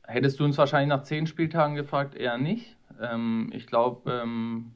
hättest 0.03 0.41
du 0.41 0.45
uns 0.45 0.57
wahrscheinlich 0.59 0.89
nach 0.89 1.03
10 1.03 1.27
Spieltagen 1.27 1.75
gefragt, 1.75 2.15
eher 2.15 2.39
nicht. 2.39 2.77
Ähm, 3.01 3.51
ich 3.53 3.67
glaube, 3.67 4.11
ähm, 4.23 4.73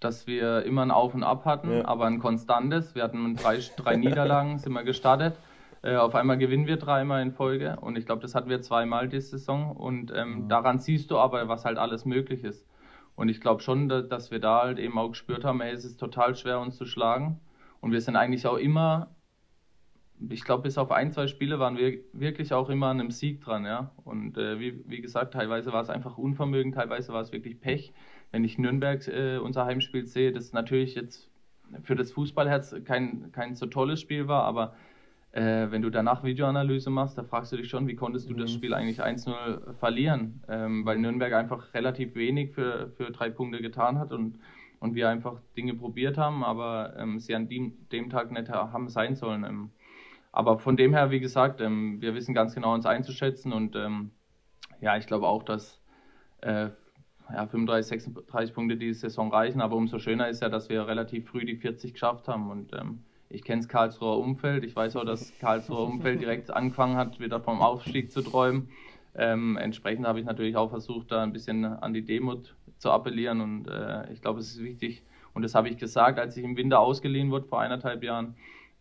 dass 0.00 0.26
wir 0.26 0.62
immer 0.64 0.82
ein 0.82 0.90
Auf 0.90 1.14
und 1.14 1.22
Ab 1.22 1.44
hatten, 1.44 1.78
ja. 1.78 1.84
aber 1.84 2.06
ein 2.06 2.18
konstantes. 2.18 2.94
Wir 2.94 3.02
hatten 3.02 3.36
drei, 3.36 3.60
drei 3.76 3.96
Niederlagen, 3.96 4.58
sind 4.58 4.72
wir 4.72 4.84
gestartet. 4.84 5.36
Äh, 5.82 5.96
auf 5.96 6.14
einmal 6.14 6.38
gewinnen 6.38 6.66
wir 6.66 6.76
dreimal 6.76 7.22
in 7.22 7.32
Folge 7.32 7.76
und 7.80 7.96
ich 7.96 8.06
glaube, 8.06 8.22
das 8.22 8.34
hatten 8.34 8.48
wir 8.48 8.62
zweimal 8.62 9.08
die 9.08 9.20
Saison 9.20 9.76
und 9.76 10.12
ähm, 10.14 10.44
mhm. 10.44 10.48
daran 10.48 10.78
siehst 10.78 11.10
du 11.10 11.18
aber, 11.18 11.48
was 11.48 11.64
halt 11.64 11.78
alles 11.78 12.04
möglich 12.04 12.44
ist. 12.44 12.66
Und 13.14 13.28
ich 13.30 13.40
glaube 13.40 13.62
schon, 13.62 13.88
dass 13.88 14.30
wir 14.30 14.40
da 14.40 14.62
halt 14.62 14.78
eben 14.78 14.98
auch 14.98 15.08
gespürt 15.08 15.44
haben, 15.44 15.60
ey, 15.62 15.72
es 15.72 15.84
ist 15.84 15.98
total 15.98 16.34
schwer, 16.34 16.60
uns 16.60 16.76
zu 16.76 16.84
schlagen. 16.84 17.40
Und 17.80 17.92
wir 17.92 18.00
sind 18.02 18.14
eigentlich 18.14 18.46
auch 18.46 18.58
immer, 18.58 19.08
ich 20.30 20.44
glaube, 20.44 20.64
bis 20.64 20.78
auf 20.78 20.90
ein, 20.90 21.12
zwei 21.12 21.26
Spiele 21.26 21.58
waren 21.58 21.76
wir 21.76 21.98
wirklich 22.12 22.52
auch 22.52 22.70
immer 22.70 22.88
an 22.88 23.00
einem 23.00 23.10
Sieg 23.10 23.42
dran, 23.42 23.64
ja. 23.64 23.90
Und 24.04 24.38
äh, 24.38 24.58
wie, 24.58 24.82
wie 24.86 25.00
gesagt, 25.00 25.34
teilweise 25.34 25.72
war 25.72 25.82
es 25.82 25.90
einfach 25.90 26.18
Unvermögen, 26.18 26.72
teilweise 26.72 27.12
war 27.12 27.20
es 27.20 27.32
wirklich 27.32 27.60
Pech. 27.60 27.92
Wenn 28.32 28.44
ich 28.44 28.58
Nürnberg 28.58 29.06
äh, 29.08 29.38
unser 29.38 29.66
Heimspiel 29.66 30.06
sehe, 30.06 30.32
das 30.32 30.52
natürlich 30.52 30.94
jetzt 30.94 31.30
für 31.82 31.96
das 31.96 32.12
Fußballherz 32.12 32.76
kein, 32.84 33.30
kein 33.32 33.54
so 33.54 33.66
tolles 33.66 34.00
Spiel 34.00 34.28
war, 34.28 34.44
aber 34.44 34.74
äh, 35.32 35.70
wenn 35.70 35.82
du 35.82 35.90
danach 35.90 36.24
Videoanalyse 36.24 36.88
machst, 36.88 37.18
da 37.18 37.22
fragst 37.22 37.52
du 37.52 37.56
dich 37.56 37.68
schon, 37.68 37.86
wie 37.86 37.94
konntest 37.94 38.30
du 38.30 38.34
mhm. 38.34 38.38
das 38.38 38.52
Spiel 38.52 38.72
eigentlich 38.72 39.02
1-0 39.02 39.74
verlieren? 39.74 40.42
Ähm, 40.48 40.86
weil 40.86 40.98
Nürnberg 40.98 41.34
einfach 41.34 41.74
relativ 41.74 42.14
wenig 42.14 42.52
für, 42.52 42.90
für 42.96 43.10
drei 43.10 43.28
Punkte 43.28 43.60
getan 43.60 43.98
hat 43.98 44.12
und, 44.12 44.38
und 44.80 44.94
wir 44.94 45.10
einfach 45.10 45.40
Dinge 45.56 45.74
probiert 45.74 46.16
haben, 46.16 46.42
aber 46.42 46.94
ähm, 46.98 47.18
sie 47.18 47.34
an 47.34 47.48
dem, 47.48 47.74
dem 47.92 48.08
Tag 48.08 48.32
nicht 48.32 48.48
haben 48.48 48.88
sein 48.88 49.14
sollen. 49.14 49.44
Ähm, 49.44 49.70
aber 50.36 50.58
von 50.58 50.76
dem 50.76 50.92
her, 50.92 51.10
wie 51.10 51.18
gesagt, 51.18 51.62
ähm, 51.62 52.02
wir 52.02 52.14
wissen 52.14 52.34
ganz 52.34 52.54
genau 52.54 52.74
uns 52.74 52.84
einzuschätzen 52.84 53.54
und 53.54 53.74
ähm, 53.74 54.10
ja, 54.82 54.98
ich 54.98 55.06
glaube 55.06 55.26
auch, 55.26 55.42
dass 55.42 55.80
äh, 56.42 56.68
ja, 57.32 57.46
35, 57.46 58.02
36 58.02 58.54
Punkte 58.54 58.76
diese 58.76 59.00
Saison 59.00 59.32
reichen, 59.32 59.62
aber 59.62 59.76
umso 59.76 59.98
schöner 59.98 60.28
ist 60.28 60.42
ja, 60.42 60.50
dass 60.50 60.68
wir 60.68 60.86
relativ 60.86 61.30
früh 61.30 61.46
die 61.46 61.56
40 61.56 61.94
geschafft 61.94 62.28
haben 62.28 62.50
und 62.50 62.74
ähm, 62.74 63.02
ich 63.30 63.44
kenne 63.44 63.62
das 63.62 63.68
Karlsruher 63.68 64.18
Umfeld. 64.18 64.62
Ich 64.64 64.76
weiß 64.76 64.96
auch, 64.96 65.06
dass 65.06 65.32
Karlsruher 65.38 65.86
Umfeld 65.86 66.20
direkt 66.20 66.50
angefangen 66.50 66.96
hat, 66.96 67.18
wieder 67.18 67.40
vom 67.40 67.62
Aufstieg 67.62 68.12
zu 68.12 68.20
träumen. 68.20 68.68
Ähm, 69.14 69.56
entsprechend 69.56 70.06
habe 70.06 70.20
ich 70.20 70.26
natürlich 70.26 70.56
auch 70.56 70.68
versucht, 70.68 71.12
da 71.12 71.22
ein 71.22 71.32
bisschen 71.32 71.64
an 71.64 71.94
die 71.94 72.04
Demut 72.04 72.54
zu 72.76 72.90
appellieren. 72.90 73.40
Und 73.40 73.68
äh, 73.68 74.12
ich 74.12 74.20
glaube, 74.20 74.40
es 74.40 74.50
ist 74.50 74.62
wichtig. 74.62 75.02
Und 75.32 75.42
das 75.42 75.54
habe 75.54 75.70
ich 75.70 75.78
gesagt, 75.78 76.18
als 76.18 76.36
ich 76.36 76.44
im 76.44 76.58
Winter 76.58 76.78
ausgeliehen 76.78 77.30
wurde 77.30 77.46
vor 77.46 77.60
eineinhalb 77.60 78.04
Jahren, 78.04 78.36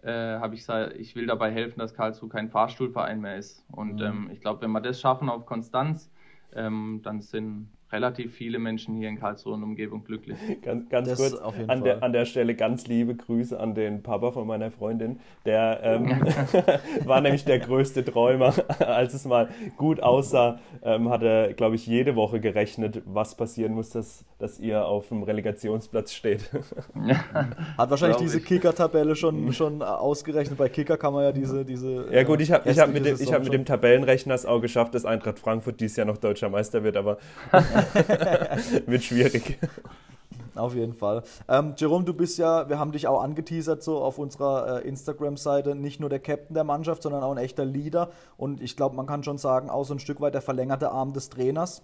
äh, 0.05 0.39
habe 0.39 0.53
ich 0.53 0.61
gesagt, 0.61 0.93
ich 0.97 1.15
will 1.15 1.25
dabei 1.25 1.51
helfen, 1.51 1.79
dass 1.79 1.93
Karlsruhe 1.93 2.29
kein 2.29 2.49
Fahrstuhlverein 2.49 3.19
mehr 3.21 3.37
ist. 3.37 3.65
Und 3.71 3.95
mhm. 3.95 4.01
ähm, 4.01 4.29
ich 4.31 4.39
glaube, 4.39 4.61
wenn 4.61 4.71
wir 4.71 4.81
das 4.81 5.01
schaffen 5.01 5.29
auf 5.29 5.45
Konstanz, 5.45 6.11
ähm, 6.53 7.01
dann 7.03 7.21
sind 7.21 7.69
relativ 7.95 8.33
viele 8.33 8.59
Menschen 8.59 8.95
hier 8.95 9.07
in 9.07 9.17
Karlsruhe 9.17 9.53
und 9.53 9.63
Umgebung 9.63 10.03
glücklich. 10.03 10.37
Ganz, 10.61 10.89
ganz 10.89 11.15
kurz 11.15 11.35
an 11.67 11.83
der, 11.83 12.03
an 12.03 12.11
der 12.11 12.25
Stelle 12.25 12.55
ganz 12.55 12.87
liebe 12.87 13.15
Grüße 13.15 13.59
an 13.59 13.75
den 13.75 14.03
Papa 14.03 14.31
von 14.31 14.47
meiner 14.47 14.71
Freundin. 14.71 15.19
Der 15.45 15.79
ähm, 15.83 16.25
war 17.05 17.21
nämlich 17.21 17.45
der 17.45 17.59
größte 17.59 18.03
Träumer. 18.03 18.53
Als 18.79 19.13
es 19.13 19.25
mal 19.25 19.49
gut 19.77 20.01
aussah, 20.01 20.59
ähm, 20.83 21.09
hat 21.09 21.21
er, 21.23 21.53
glaube 21.53 21.75
ich, 21.75 21.85
jede 21.85 22.15
Woche 22.15 22.39
gerechnet, 22.39 23.01
was 23.05 23.35
passieren 23.35 23.73
muss, 23.73 23.89
dass, 23.91 24.25
dass 24.39 24.59
ihr 24.59 24.85
auf 24.85 25.07
dem 25.09 25.23
Relegationsplatz 25.23 26.13
steht. 26.13 26.51
hat 27.77 27.89
wahrscheinlich 27.89 28.17
diese 28.17 28.41
Kicker-Tabelle 28.41 29.15
schon, 29.15 29.53
schon 29.53 29.81
ausgerechnet. 29.81 30.57
Bei 30.57 30.69
Kicker 30.69 30.97
kann 30.97 31.13
man 31.13 31.23
ja 31.23 31.31
diese. 31.31 31.63
diese 31.63 32.07
ja, 32.11 32.23
gut, 32.23 32.41
ich 32.41 32.51
habe 32.51 32.69
ich 32.69 32.79
hab 32.79 32.91
mit, 32.91 33.05
dem, 33.05 33.17
hab 33.17 33.43
mit 33.43 33.53
dem 33.53 33.65
Tabellenrechner 33.65 34.33
es 34.33 34.45
auch 34.45 34.59
geschafft, 34.59 34.95
dass 34.95 35.05
Eintracht 35.05 35.39
Frankfurt 35.39 35.79
dieses 35.79 35.97
Jahr 35.97 36.07
noch 36.07 36.17
deutscher 36.17 36.49
Meister 36.49 36.83
wird, 36.83 36.97
aber 36.97 37.17
Wird 38.85 39.03
schwierig. 39.03 39.59
Auf 40.55 40.73
jeden 40.73 40.93
Fall. 40.93 41.23
Ähm, 41.49 41.73
Jerome, 41.77 42.05
du 42.05 42.13
bist 42.13 42.37
ja, 42.37 42.69
wir 42.69 42.79
haben 42.79 42.93
dich 42.93 43.07
auch 43.07 43.21
angeteasert 43.21 43.83
so 43.83 43.97
auf 43.97 44.17
unserer 44.17 44.83
äh, 44.83 44.87
Instagram-Seite, 44.87 45.75
nicht 45.75 45.99
nur 45.99 46.09
der 46.09 46.19
Captain 46.19 46.53
der 46.53 46.63
Mannschaft, 46.63 47.03
sondern 47.03 47.23
auch 47.23 47.31
ein 47.31 47.37
echter 47.37 47.65
Leader. 47.65 48.11
Und 48.37 48.61
ich 48.61 48.77
glaube, 48.77 48.95
man 48.95 49.05
kann 49.05 49.23
schon 49.23 49.37
sagen, 49.37 49.69
auch 49.69 49.83
so 49.83 49.93
ein 49.93 49.99
Stück 49.99 50.21
weit 50.21 50.33
der 50.33 50.41
verlängerte 50.41 50.91
Arm 50.91 51.11
des 51.11 51.29
Trainers. 51.29 51.83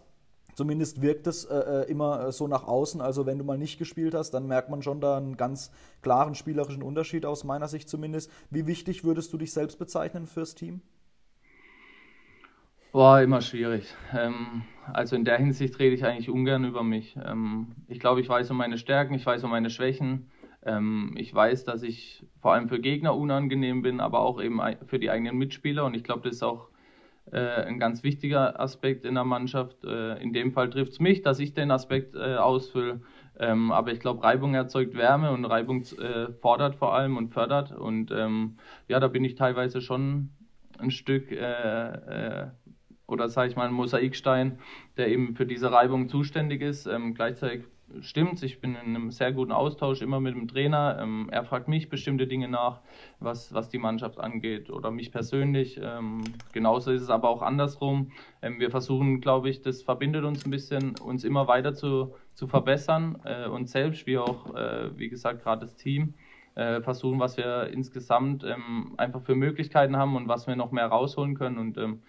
Zumindest 0.56 1.02
wirkt 1.02 1.28
es 1.28 1.46
äh, 1.46 1.56
äh 1.56 1.90
immer 1.90 2.28
äh, 2.28 2.32
so 2.32 2.48
nach 2.48 2.66
außen. 2.66 3.02
Also 3.02 3.26
wenn 3.26 3.38
du 3.38 3.44
mal 3.44 3.58
nicht 3.58 3.78
gespielt 3.78 4.14
hast, 4.14 4.32
dann 4.32 4.48
merkt 4.48 4.70
man 4.70 4.82
schon 4.82 5.02
da 5.02 5.18
einen 5.18 5.38
ganz 5.38 5.72
klaren 6.02 6.36
spielerischen 6.36 6.84
Unterschied 6.84 7.26
aus 7.26 7.44
meiner 7.44 7.68
Sicht 7.68 7.90
zumindest. 7.90 8.32
Wie 8.50 8.68
wichtig 8.68 9.04
würdest 9.04 9.32
du 9.34 9.38
dich 9.38 9.54
selbst 9.54 9.80
bezeichnen 9.80 10.28
fürs 10.28 10.56
Team? 10.56 10.82
Boah, 12.92 13.22
immer 13.22 13.42
schwierig. 13.42 13.94
Ähm, 14.14 14.64
also 14.94 15.16
in 15.16 15.26
der 15.26 15.38
Hinsicht 15.38 15.78
rede 15.80 15.96
ich 15.96 16.06
eigentlich 16.06 16.30
ungern 16.30 16.66
über 16.66 16.84
mich. 16.84 17.18
Ähm, 17.24 17.68
ich 17.88 18.00
glaube, 18.00 18.22
ich 18.22 18.30
weiß 18.30 18.52
um 18.52 18.58
meine 18.58 18.78
Stärken, 18.78 19.14
ich 19.14 19.26
weiß 19.26 19.44
um 19.44 19.52
meine 19.52 19.70
Schwächen. 19.70 20.30
Ähm, 20.64 21.14
ich 21.18 21.34
weiß, 21.34 21.66
dass 21.66 21.84
ich 21.84 22.26
vor 22.42 22.54
allem 22.54 22.70
für 22.70 22.80
Gegner 22.80 23.16
unangenehm 23.16 23.82
bin, 23.82 24.00
aber 24.00 24.20
auch 24.20 24.42
eben 24.42 24.60
für 24.86 25.00
die 25.00 25.10
eigenen 25.10 25.38
Mitspieler. 25.38 25.86
Und 25.86 25.96
ich 25.96 26.04
glaube, 26.04 26.24
das 26.24 26.38
ist 26.38 26.44
auch 26.44 26.70
äh, 27.32 27.38
ein 27.38 27.80
ganz 27.80 28.04
wichtiger 28.04 28.60
Aspekt 28.60 29.06
in 29.06 29.16
der 29.16 29.24
Mannschaft. 29.24 29.84
Äh, 29.84 30.22
in 30.22 30.34
dem 30.34 30.52
Fall 30.52 30.70
trifft 30.70 30.94
es 30.94 31.00
mich, 31.00 31.22
dass 31.22 31.40
ich 31.40 31.54
den 31.54 31.72
Aspekt 31.72 32.16
äh, 32.16 32.36
ausfülle. 32.36 33.02
Ähm, 33.40 33.72
aber 33.72 33.92
ich 33.92 34.00
glaube, 34.00 34.24
Reibung 34.24 34.54
erzeugt 34.54 34.96
Wärme 34.96 35.32
und 35.32 35.46
Reibung 35.46 35.82
äh, 35.82 36.32
fordert 36.42 36.76
vor 36.76 36.94
allem 36.94 37.18
und 37.18 37.30
fördert. 37.30 37.72
Und 37.72 38.12
ähm, 38.12 38.58
ja, 38.88 39.00
da 39.00 39.08
bin 39.08 39.24
ich 39.24 39.36
teilweise 39.36 39.82
schon 39.82 40.30
ein 40.78 40.92
Stück 40.92 41.32
äh, 41.32 41.36
äh, 41.36 42.48
oder 43.12 43.30
sage 43.30 43.50
ich 43.50 43.56
mal 43.56 43.68
ein 43.68 43.74
Mosaikstein, 43.74 44.60
der 44.98 45.10
eben 45.10 45.36
für 45.36 45.46
diese 45.46 45.72
Reibung 45.72 46.10
zuständig 46.10 46.62
ist. 46.62 46.88
Ähm, 46.88 47.14
gleichzeitig 47.14 47.64
stimmt 48.00 48.42
ich 48.44 48.62
bin 48.62 48.76
in 48.76 48.96
einem 48.96 49.12
sehr 49.12 49.34
guten 49.34 49.52
Austausch 49.52 50.02
immer 50.02 50.20
mit 50.20 50.34
dem 50.34 50.48
Trainer. 50.48 50.98
Ähm, 51.02 51.28
er 51.32 51.44
fragt 51.44 51.68
mich 51.68 51.90
bestimmte 51.90 52.28
Dinge 52.28 52.48
nach, 52.48 52.80
was, 53.20 53.54
was 53.54 53.70
die 53.70 53.78
Mannschaft 53.78 54.20
angeht 54.20 54.70
oder 54.70 54.92
mich 54.92 55.12
persönlich. 55.12 55.80
Ähm, 55.82 56.22
genauso 56.54 56.92
ist 56.92 57.02
es 57.02 57.10
aber 57.10 57.30
auch 57.30 57.42
andersrum. 57.42 58.12
Ähm, 58.42 58.60
wir 58.60 58.72
versuchen, 58.72 59.22
glaube 59.22 59.50
ich, 59.50 59.62
das 59.62 59.82
verbindet 59.82 60.24
uns 60.24 60.46
ein 60.46 60.52
bisschen, 60.52 60.96
uns 61.00 61.24
immer 61.24 61.48
weiter 61.48 61.74
zu, 61.74 62.16
zu 62.34 62.48
verbessern, 62.48 63.20
äh, 63.26 63.48
uns 63.48 63.72
selbst, 63.72 64.08
wie 64.08 64.18
auch, 64.18 64.56
äh, 64.56 64.98
wie 64.98 65.10
gesagt, 65.10 65.44
gerade 65.44 65.62
das 65.62 65.76
Team. 65.76 66.14
Äh, 66.54 66.82
versuchen, 66.82 67.20
was 67.20 67.38
wir 67.38 67.68
insgesamt 67.72 68.44
ähm, 68.44 68.94
einfach 68.98 69.22
für 69.22 69.36
Möglichkeiten 69.36 69.96
haben 69.96 70.18
und 70.18 70.28
was 70.28 70.48
wir 70.48 70.58
noch 70.58 70.72
mehr 70.72 70.88
rausholen 70.88 71.36
können. 71.36 71.58
Und 71.58 71.78
ähm, 71.78 72.02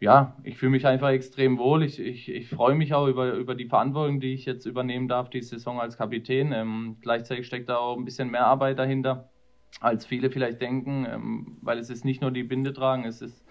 ja, 0.00 0.36
ich 0.44 0.56
fühle 0.58 0.70
mich 0.70 0.86
einfach 0.86 1.10
extrem 1.10 1.58
wohl. 1.58 1.82
Ich, 1.82 1.98
ich, 1.98 2.28
ich 2.28 2.48
freue 2.48 2.74
mich 2.74 2.94
auch 2.94 3.06
über, 3.08 3.32
über 3.34 3.54
die 3.54 3.66
Verantwortung, 3.66 4.20
die 4.20 4.34
ich 4.34 4.44
jetzt 4.44 4.66
übernehmen 4.66 5.08
darf, 5.08 5.30
die 5.30 5.42
Saison 5.42 5.80
als 5.80 5.96
Kapitän. 5.98 6.52
Ähm, 6.52 6.98
gleichzeitig 7.00 7.46
steckt 7.46 7.68
da 7.68 7.78
auch 7.78 7.96
ein 7.96 8.04
bisschen 8.04 8.30
mehr 8.30 8.46
Arbeit 8.46 8.78
dahinter, 8.78 9.30
als 9.80 10.06
viele 10.06 10.30
vielleicht 10.30 10.60
denken, 10.60 11.06
ähm, 11.06 11.58
weil 11.62 11.78
es 11.78 11.90
ist 11.90 12.04
nicht 12.04 12.20
nur 12.22 12.30
die 12.30 12.44
Binde 12.44 12.72
tragen, 12.72 13.04
es 13.04 13.22
ist 13.22 13.44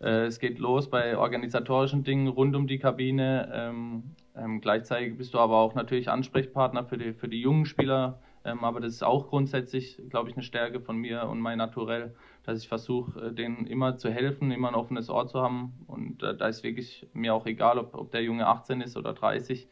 äh, 0.00 0.26
es 0.26 0.38
geht 0.38 0.58
los 0.58 0.90
bei 0.90 1.16
organisatorischen 1.18 2.04
Dingen 2.04 2.28
rund 2.28 2.56
um 2.56 2.66
die 2.66 2.78
Kabine. 2.78 3.50
Ähm, 3.52 4.16
ähm, 4.36 4.60
gleichzeitig 4.60 5.16
bist 5.16 5.34
du 5.34 5.38
aber 5.38 5.58
auch 5.58 5.74
natürlich 5.74 6.08
Ansprechpartner 6.10 6.84
für 6.84 6.98
die, 6.98 7.12
für 7.14 7.28
die 7.28 7.40
jungen 7.40 7.66
Spieler, 7.66 8.20
Ähm, 8.44 8.64
aber 8.64 8.80
das 8.80 8.94
ist 8.94 9.02
auch 9.02 9.28
grundsätzlich, 9.28 10.00
glaube 10.08 10.30
ich, 10.30 10.36
eine 10.36 10.42
Stärke 10.42 10.80
von 10.80 10.96
mir 10.96 11.28
und 11.28 11.40
mein 11.40 11.58
Naturell, 11.58 12.14
dass 12.50 12.62
ich 12.62 12.68
versuche, 12.68 13.26
äh, 13.26 13.32
denen 13.32 13.66
immer 13.66 13.96
zu 13.96 14.10
helfen, 14.10 14.50
immer 14.50 14.68
ein 14.68 14.74
offenes 14.74 15.08
Ohr 15.08 15.26
zu 15.28 15.40
haben. 15.40 15.72
Und 15.86 16.22
äh, 16.22 16.36
da 16.36 16.48
ist 16.48 16.62
wirklich 16.62 17.08
mir 17.12 17.34
auch 17.34 17.46
egal, 17.46 17.78
ob, 17.78 17.94
ob 17.94 18.10
der 18.10 18.22
Junge 18.22 18.46
18 18.46 18.80
ist 18.80 18.96
oder 18.96 19.12
30. 19.12 19.68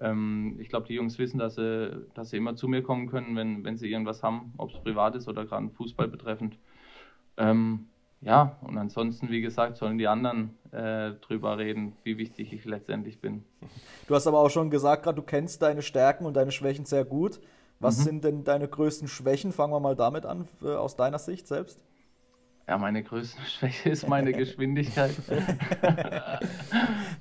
Ähm, 0.00 0.56
ich 0.60 0.68
glaube, 0.68 0.86
die 0.86 0.94
Jungs 0.94 1.18
wissen, 1.18 1.38
dass 1.38 1.54
sie, 1.54 2.06
dass 2.14 2.30
sie 2.30 2.36
immer 2.36 2.54
zu 2.54 2.68
mir 2.68 2.82
kommen 2.82 3.08
können, 3.08 3.34
wenn, 3.34 3.64
wenn 3.64 3.76
sie 3.76 3.90
irgendwas 3.90 4.22
haben, 4.22 4.52
ob 4.58 4.70
es 4.70 4.80
privat 4.80 5.16
ist 5.16 5.26
oder 5.26 5.46
gerade 5.46 5.70
Fußball 5.70 6.08
betreffend. 6.08 6.58
Ähm, 7.38 7.86
ja, 8.20 8.56
und 8.62 8.76
ansonsten, 8.76 9.30
wie 9.30 9.40
gesagt, 9.40 9.76
sollen 9.76 9.96
die 9.96 10.08
anderen 10.08 10.50
äh, 10.72 11.12
drüber 11.20 11.56
reden, 11.56 11.94
wie 12.02 12.18
wichtig 12.18 12.52
ich 12.52 12.64
letztendlich 12.64 13.20
bin. 13.20 13.44
Du 14.06 14.14
hast 14.14 14.26
aber 14.26 14.40
auch 14.40 14.50
schon 14.50 14.70
gesagt, 14.70 15.04
gerade 15.04 15.16
du 15.16 15.22
kennst 15.22 15.62
deine 15.62 15.82
Stärken 15.82 16.26
und 16.26 16.34
deine 16.34 16.50
Schwächen 16.50 16.84
sehr 16.84 17.04
gut. 17.04 17.40
Was 17.80 17.98
mhm. 17.98 18.02
sind 18.02 18.24
denn 18.24 18.44
deine 18.44 18.68
größten 18.68 19.06
Schwächen? 19.06 19.52
Fangen 19.52 19.72
wir 19.72 19.80
mal 19.80 19.94
damit 19.94 20.26
an, 20.26 20.48
äh, 20.62 20.74
aus 20.74 20.96
deiner 20.96 21.18
Sicht 21.18 21.46
selbst. 21.46 21.78
Ja, 22.68 22.76
meine 22.76 23.02
größte 23.02 23.40
Schwäche 23.46 23.88
ist 23.88 24.06
meine 24.08 24.32
Geschwindigkeit. 24.32 25.10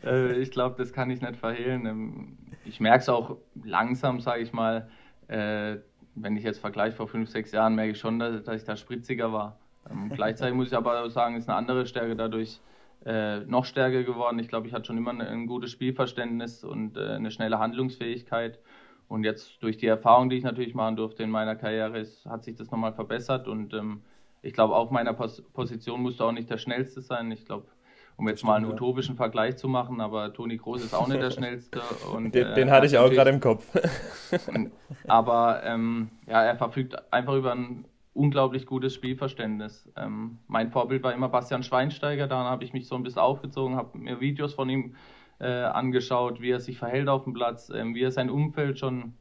äh, 0.04 0.34
ich 0.40 0.52
glaube, 0.52 0.76
das 0.78 0.92
kann 0.92 1.10
ich 1.10 1.22
nicht 1.22 1.38
verhehlen. 1.38 1.86
Ähm, 1.86 2.38
ich 2.66 2.82
merke 2.82 3.00
es 3.00 3.10
auch 3.10 3.38
langsam, 3.64 4.20
sage 4.20 4.44
ich 4.44 4.52
mal. 4.52 4.90
Äh, 5.30 5.78
wenn 6.16 6.36
ich 6.36 6.44
jetzt 6.44 6.60
vergleiche 6.60 6.98
vor 6.98 7.08
fünf, 7.08 7.30
sechs 7.30 7.54
Jahren, 7.54 7.76
merke 7.76 7.92
ich 7.92 8.00
schon, 8.00 8.20
dass, 8.20 8.46
ich 8.46 8.66
da 8.66 8.76
spritziger 8.76 9.32
war. 9.32 9.58
Ähm, 9.90 10.10
gleichzeitig 10.14 10.54
muss 10.54 10.68
ich 10.68 10.76
aber 10.76 11.10
sagen, 11.10 11.38
ist 11.38 11.48
eine 11.48 11.58
andere 11.58 11.86
Stärke 11.86 12.18
dadurch 12.18 12.60
äh, 13.06 13.40
noch 13.42 13.64
stärker 13.64 14.04
geworden. 14.04 14.40
Ich 14.40 14.50
glaube, 14.50 14.68
ich 14.68 14.74
hatte 14.74 14.86
schon 14.86 14.98
immer 14.98 15.18
ein, 15.18 15.48
gutes 15.48 15.72
Spielverständnis 15.72 16.66
und 16.66 16.98
eine 16.98 17.32
schnelle 17.32 17.58
Handlungsfähigkeit. 17.58 18.60
Und 19.08 19.24
jetzt 19.24 19.64
durch 19.64 19.78
die 19.78 19.88
Erfahrung, 19.88 20.30
die 20.30 20.36
ich 20.36 20.44
natürlich 20.44 20.76
machen 20.76 20.98
durfte 20.98 21.24
in 21.24 21.30
meiner 21.30 21.56
Karriere, 21.56 22.00
ist, 22.00 22.26
hat 22.26 22.44
sich 22.44 22.56
das 22.56 22.70
nochmal 22.70 22.92
verbessert. 22.92 23.48
Und 23.48 23.74
ähm, 23.74 24.02
ich 24.42 24.54
glaube, 24.54 24.76
auf 24.76 24.92
meiner 24.92 25.14
Pos 25.14 25.42
Position 25.54 26.02
musst 26.02 26.20
du 26.20 26.26
auch 26.26 26.32
nicht 26.32 26.50
der 26.50 26.58
Schnellste 26.58 27.02
sein. 27.02 27.32
Ich 27.32 27.46
glaube, 27.46 27.68
um 28.18 28.28
jetzt 28.28 28.40
Stimmt, 28.40 28.50
mal 28.50 28.56
einen 28.56 28.66
ja. 28.68 28.74
utopischen 28.74 29.16
Vergleich 29.16 29.58
zu 29.58 29.68
machen, 29.68 30.02
aber 30.02 30.34
Toni 30.34 30.58
Groß 30.58 30.84
ist 30.84 30.94
auch 30.94 31.08
nicht 31.08 31.22
der 31.22 31.32
Schnellste. 31.32 31.82
Und, 32.14 32.34
den, 32.34 32.48
äh, 32.48 32.54
den 32.56 32.72
hatte 32.72 32.88
ich 32.88 32.98
auch 32.98 33.10
gerade 33.10 33.30
im 33.30 33.40
Kopf. 33.40 33.66
aber 35.08 35.64
ähm, 35.64 36.10
ja, 36.28 36.44
er 36.44 36.56
verfügt 36.56 36.96
einfach 37.14 37.36
über 37.36 37.54
ein 37.54 37.86
unglaublich 38.14 38.66
gutes 38.66 38.96
Spielverständnis. 38.96 39.90
Ähm, 39.96 40.40
mein 40.48 40.72
Vorbild 40.72 41.04
war 41.04 41.14
immer 41.14 41.30
Bastian 41.30 41.62
Schweinsteiger, 41.62 42.28
da 42.28 42.44
habe 42.46 42.64
ich 42.64 42.74
mich 42.74 42.88
so 42.88 42.96
ein 42.96 43.04
bisschen 43.04 43.22
aufgezogen, 43.22 43.76
habe 43.76 43.98
mir 43.98 44.20
Videos 44.20 44.56
von 44.56 44.70
ihm 44.70 44.96
äh, 45.40 45.46
angeschaut, 45.46 46.42
wie 46.42 46.50
er 46.50 46.60
sich 46.60 46.80
verhält 46.80 47.10
auf 47.10 47.26
dem 47.26 47.34
Platz, 47.34 47.70
äh, 47.70 47.86
wie 47.94 48.02
er 48.02 48.12
sein 48.12 48.32
Umfeld 48.32 48.80
schon 48.80 49.14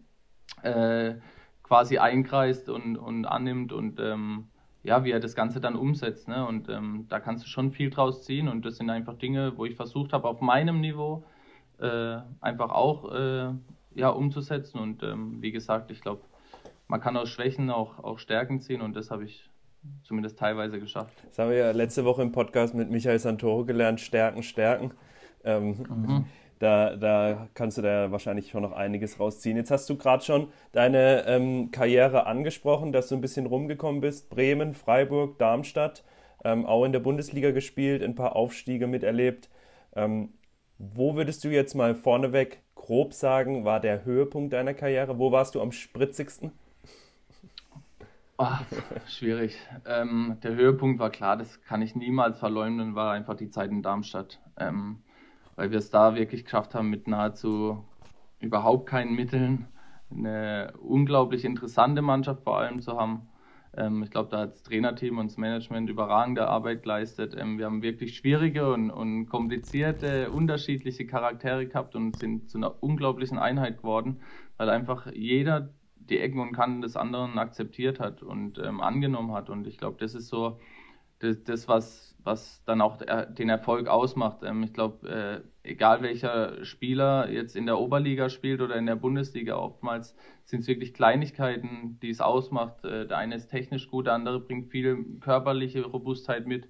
äh, 0.63 1.17
quasi 1.63 1.99
einkreist 1.99 2.71
und, 2.71 2.97
und 2.97 3.27
annimmt 3.27 3.73
und 3.73 4.01
ähm, 4.01 4.49
ja, 4.87 5.05
wie 5.05 5.11
er 5.11 5.19
das 5.19 5.35
Ganze 5.35 5.61
dann 5.61 5.75
umsetzt. 5.75 6.29
Ne? 6.29 6.47
Und 6.47 6.69
ähm, 6.69 7.07
da 7.09 7.19
kannst 7.19 7.45
du 7.45 7.49
schon 7.49 7.73
viel 7.73 7.91
draus 7.91 8.25
ziehen 8.25 8.49
und 8.49 8.65
das 8.65 8.77
sind 8.77 8.89
einfach 8.89 9.15
Dinge, 9.19 9.53
wo 9.57 9.65
ich 9.65 9.75
versucht 9.75 10.13
habe, 10.13 10.29
auf 10.29 10.41
meinem 10.41 10.81
Niveau 10.81 11.25
äh, 11.81 12.19
einfach 12.41 12.71
auch 12.71 13.13
äh, 13.13 13.49
ja, 13.97 14.09
umzusetzen. 14.11 14.79
Und 14.79 15.03
ähm, 15.03 15.43
wie 15.43 15.51
gesagt, 15.51 15.91
ich 15.91 16.01
glaube, 16.01 16.23
man 16.87 17.01
kann 17.01 17.17
aus 17.17 17.29
Schwächen 17.29 17.69
auch, 17.69 17.99
auch 17.99 18.21
Stärken 18.21 18.61
ziehen 18.61 18.81
und 18.81 18.95
das 18.95 19.11
habe 19.11 19.25
ich 19.25 19.51
zumindest 20.05 20.39
teilweise 20.39 20.79
geschafft. 20.79 21.15
Das 21.29 21.39
haben 21.41 21.51
wir 21.51 21.57
ja 21.57 21.71
letzte 21.73 22.05
Woche 22.05 22.23
im 22.23 22.31
Podcast 22.31 22.75
mit 22.75 22.89
Michael 22.89 23.19
Santoro 23.19 23.65
gelernt, 23.65 24.01
Stärken, 24.01 24.45
Stärken. 24.45 24.93
Ähm, 25.43 25.85
mhm. 25.89 26.25
Da, 26.59 26.97
da 26.97 27.49
kannst 27.55 27.79
du 27.79 27.83
da 27.83 28.11
wahrscheinlich 28.11 28.51
schon 28.51 28.63
noch 28.63 28.73
einiges 28.73 29.21
rausziehen. 29.21 29.57
Jetzt 29.57 29.71
hast 29.71 29.89
du 29.91 29.97
gerade 29.97 30.25
schon 30.25 30.49
deine 30.73 31.25
ähm, 31.27 31.71
Karriere 31.71 32.27
angesprochen, 32.27 32.93
dass 32.93 33.09
du 33.09 33.15
ein 33.15 33.21
bisschen 33.21 33.47
rumgekommen 33.47 34.01
bist. 34.01 34.31
Bremen, 34.31 34.75
Freiburg, 34.75 35.39
Darmstadt, 35.39 36.03
ähm, 36.45 36.65
auch 36.65 36.85
in 36.85 36.93
der 36.93 37.01
Bundesliga 37.01 37.51
gespielt, 37.51 38.03
ein 38.03 38.15
paar 38.15 38.37
Aufstiege 38.37 38.87
miterlebt. 38.87 39.51
Ähm, 39.95 40.31
wo 40.79 41.15
würdest 41.15 41.45
du 41.45 41.49
jetzt 41.49 41.75
mal 41.75 41.95
vorneweg 41.95 42.63
grob 42.75 43.13
sagen, 43.13 43.65
war 43.65 43.81
der 43.81 44.05
Höhepunkt 44.05 44.53
deiner 44.53 44.75
Karriere? 44.75 45.19
Wo 45.19 45.33
warst 45.33 45.55
du 45.55 45.61
am 45.61 45.73
spritzigsten? 45.73 46.53
Oh, 48.39 48.49
schwierig. 49.09 49.57
Ähm, 49.87 50.37
der 50.43 50.55
Höhepunkt 50.55 50.99
war 50.99 51.09
klar, 51.09 51.39
das 51.39 51.63
kann 51.63 51.81
ich 51.81 51.97
niemals 51.97 52.39
verleugnen, 52.39 52.95
war 52.95 53.13
einfach 53.13 53.35
die 53.35 53.49
Zeit 53.49 53.71
in 53.71 53.83
Darmstadt. 53.83 54.41
Ähm, 54.59 54.99
weil 55.57 55.71
wir 55.71 55.79
es 55.79 55.91
da 55.91 56.15
wirklich 56.15 56.45
geschafft 56.45 56.75
haben, 56.75 56.91
mit 56.91 57.09
nahezu 57.09 57.85
überhaupt 58.41 58.89
keinen 58.89 59.15
Mitteln 59.15 59.67
eine 60.11 60.73
unglaublich 60.81 61.45
interessante 61.45 62.03
Mannschaft 62.03 62.45
vor 62.45 62.59
allem 62.59 62.81
zu 62.81 62.97
haben. 62.97 63.29
Ähm, 63.77 64.03
ich 64.03 64.11
glaube, 64.11 64.31
da 64.31 64.41
hat 64.41 64.53
das 64.53 64.63
Trainerteam 64.63 65.19
und 65.19 65.31
das 65.31 65.37
Management 65.37 65.91
überragende 65.91 66.49
Arbeit 66.49 66.83
geleistet. 66.83 67.35
Ähm, 67.37 67.59
wir 67.59 67.67
haben 67.67 67.83
wirklich 67.83 68.17
schwierige 68.17 68.73
und, 68.73 68.91
und 68.91 69.27
komplizierte, 69.27 70.31
unterschiedliche 70.31 71.07
Charaktere 71.07 71.67
gehabt 71.67 71.95
und 71.97 72.15
sind 72.17 72.51
zu 72.51 72.59
einer 72.59 72.83
unglaublichen 72.83 73.39
Einheit 73.39 73.79
geworden, 73.79 74.21
weil 74.57 74.71
einfach 74.71 75.07
jeder 75.13 75.71
die 75.97 76.21
Ecken 76.21 76.41
und 76.41 76.53
Kanten 76.53 76.83
des 76.83 76.97
anderen 76.97 77.39
akzeptiert 77.39 78.01
hat 78.01 78.23
und 78.23 78.59
ähm, 78.59 78.81
angenommen 78.81 79.33
hat. 79.33 79.51
Und 79.51 79.67
ich 79.67 79.79
glaube, 79.79 79.97
das 79.99 80.15
ist 80.15 80.29
so 80.29 80.61
das, 81.19 81.43
das, 81.45 81.69
was, 81.69 82.16
was 82.27 82.63
dann 82.65 82.81
auch 82.81 82.99
den 83.31 83.49
Erfolg 83.49 83.87
ausmacht. 83.87 84.43
Ähm, 84.43 84.65
ich 84.65 84.73
glaube, 84.73 85.09
äh, 85.65 85.69
egal 85.69 86.03
welcher 86.03 86.65
Spieler 86.65 87.31
jetzt 87.31 87.55
in 87.55 87.67
der 87.67 87.79
Oberliga 87.79 88.29
spielt 88.29 88.61
oder 88.61 88.75
in 88.75 88.87
der 88.87 88.97
Bundesliga, 88.97 89.57
oftmals 89.57 90.17
sind 90.45 90.61
es 90.61 90.67
wirklich 90.67 90.93
Kleinigkeiten, 90.93 91.99
die 92.03 92.11
es 92.11 92.21
ausmacht. 92.21 92.85
Äh, 92.85 93.07
der 93.07 93.19
eine 93.19 93.37
ist 93.37 93.49
technisch 93.49 93.89
gut, 93.89 94.07
der 94.07 94.15
andere 94.15 94.41
bringt 94.41 94.71
viel 94.71 95.19
körperliche 95.21 95.85
Robustheit 95.87 96.47
mit. 96.47 96.69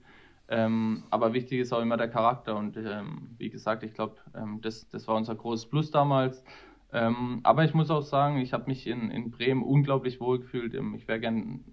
Ähm, 0.48 1.04
aber 1.10 1.32
wichtig 1.32 1.60
ist 1.60 1.72
auch 1.72 1.80
immer 1.80 1.96
der 1.96 2.08
Charakter. 2.08 2.54
Und 2.54 2.76
ähm, 2.76 3.30
wie 3.38 3.48
gesagt, 3.48 3.82
ich 3.82 3.94
glaube, 3.94 4.16
das, 4.60 4.88
das 4.90 5.08
war 5.08 5.16
unser 5.16 5.34
großes 5.34 5.66
Plus 5.66 5.90
damals. 5.90 6.44
Aber 6.92 7.64
ich 7.64 7.74
muss 7.74 7.90
auch 7.90 8.02
sagen, 8.02 8.38
ich 8.38 8.52
habe 8.52 8.68
mich 8.68 8.86
in, 8.86 9.10
in 9.10 9.32
Bremen 9.32 9.64
unglaublich 9.64 10.20
wohl 10.20 10.38
gefühlt. 10.38 10.72
Ich 10.96 11.08
wäre 11.08 11.18
gern 11.18 11.64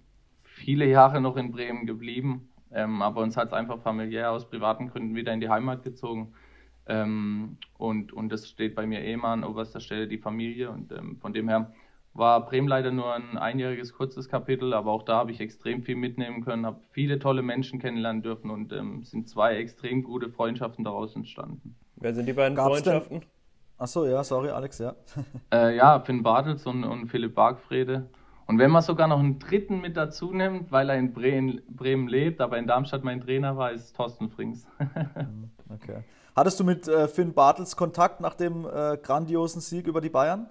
viele 0.42 0.86
Jahre 0.86 1.20
noch 1.20 1.36
in 1.36 1.52
Bremen 1.52 1.86
geblieben, 1.86 2.48
ähm, 2.74 3.02
aber 3.02 3.22
uns 3.22 3.36
hat 3.36 3.48
es 3.48 3.52
einfach 3.54 3.80
familiär 3.80 4.30
aus 4.30 4.48
privaten 4.48 4.88
Gründen 4.88 5.14
wieder 5.14 5.32
in 5.32 5.40
die 5.40 5.48
Heimat 5.48 5.82
gezogen. 5.82 6.34
Ähm, 6.86 7.56
und, 7.78 8.12
und 8.12 8.30
das 8.30 8.48
steht 8.48 8.74
bei 8.74 8.86
mir 8.86 9.00
eh 9.00 9.12
immer 9.12 9.28
an 9.28 9.44
oberster 9.44 9.80
Stelle 9.80 10.08
die 10.08 10.18
Familie. 10.18 10.70
Und 10.70 10.92
ähm, 10.92 11.16
von 11.18 11.32
dem 11.32 11.48
her 11.48 11.72
war 12.14 12.44
Bremen 12.44 12.68
leider 12.68 12.90
nur 12.90 13.12
ein 13.12 13.36
einjähriges 13.36 13.92
kurzes 13.92 14.28
Kapitel, 14.28 14.72
aber 14.72 14.92
auch 14.92 15.02
da 15.02 15.16
habe 15.16 15.32
ich 15.32 15.40
extrem 15.40 15.82
viel 15.82 15.96
mitnehmen 15.96 16.44
können, 16.44 16.64
habe 16.64 16.80
viele 16.92 17.18
tolle 17.18 17.42
Menschen 17.42 17.80
kennenlernen 17.80 18.22
dürfen 18.22 18.50
und 18.50 18.72
ähm, 18.72 19.02
sind 19.02 19.28
zwei 19.28 19.56
extrem 19.56 20.04
gute 20.04 20.30
Freundschaften 20.30 20.84
daraus 20.84 21.16
entstanden. 21.16 21.74
Wer 21.96 22.14
sind 22.14 22.26
die 22.26 22.32
beiden 22.32 22.54
Gab's 22.54 22.80
Freundschaften? 22.82 23.22
Achso, 23.78 24.06
ja, 24.06 24.22
sorry, 24.22 24.50
Alex, 24.50 24.78
ja. 24.78 24.94
äh, 25.52 25.76
ja, 25.76 25.98
Finn 26.00 26.22
Bartels 26.22 26.64
und, 26.66 26.84
und 26.84 27.08
Philipp 27.08 27.34
Bargfrede. 27.34 28.08
Und 28.46 28.58
wenn 28.58 28.70
man 28.70 28.82
sogar 28.82 29.08
noch 29.08 29.18
einen 29.18 29.38
dritten 29.38 29.80
mit 29.80 29.96
dazu 29.96 30.32
nimmt, 30.32 30.70
weil 30.70 30.90
er 30.90 30.96
in 30.96 31.12
Bremen, 31.12 31.62
Bremen 31.68 32.08
lebt, 32.08 32.40
aber 32.40 32.58
in 32.58 32.66
Darmstadt 32.66 33.02
mein 33.02 33.20
Trainer 33.20 33.56
war, 33.56 33.72
ist 33.72 33.96
Thorsten 33.96 34.30
Frings. 34.30 34.66
Mhm, 35.14 35.50
okay. 35.70 36.04
Hattest 36.36 36.58
du 36.58 36.64
mit 36.64 36.88
äh, 36.88 37.06
Finn 37.08 37.32
Bartels 37.32 37.76
Kontakt 37.76 38.20
nach 38.20 38.34
dem 38.34 38.66
äh, 38.66 38.96
grandiosen 38.96 39.60
Sieg 39.60 39.86
über 39.86 40.00
die 40.00 40.08
Bayern? 40.10 40.48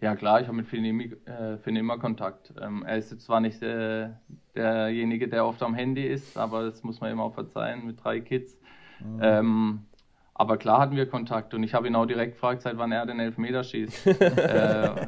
Ja 0.00 0.16
klar, 0.16 0.40
ich 0.40 0.48
habe 0.48 0.56
mit 0.56 0.66
Finn, 0.66 0.84
äh, 1.26 1.56
Finn 1.58 1.76
immer 1.76 1.98
Kontakt. 1.98 2.52
Ähm, 2.60 2.84
er 2.84 2.98
ist 2.98 3.10
jetzt 3.10 3.24
zwar 3.24 3.40
nicht 3.40 3.62
äh, 3.62 4.10
derjenige, 4.54 5.28
der 5.28 5.46
oft 5.46 5.62
am 5.62 5.74
Handy 5.74 6.06
ist, 6.06 6.36
aber 6.36 6.64
das 6.64 6.82
muss 6.82 7.00
man 7.00 7.12
ihm 7.12 7.20
auch 7.20 7.32
verzeihen 7.32 7.86
mit 7.86 8.02
drei 8.04 8.20
Kids. 8.20 8.58
Mhm. 9.00 9.18
Ähm, 9.22 9.86
aber 10.34 10.56
klar 10.56 10.80
hatten 10.80 10.96
wir 10.96 11.06
Kontakt 11.06 11.54
und 11.54 11.62
ich 11.62 11.74
habe 11.74 11.86
ihn 11.86 11.94
auch 11.94 12.06
direkt 12.06 12.34
gefragt, 12.34 12.62
seit 12.62 12.76
wann 12.76 12.90
er 12.90 13.06
den 13.06 13.20
Elfmeter 13.20 13.62
schießt. 13.62 14.06
äh, 14.20 15.06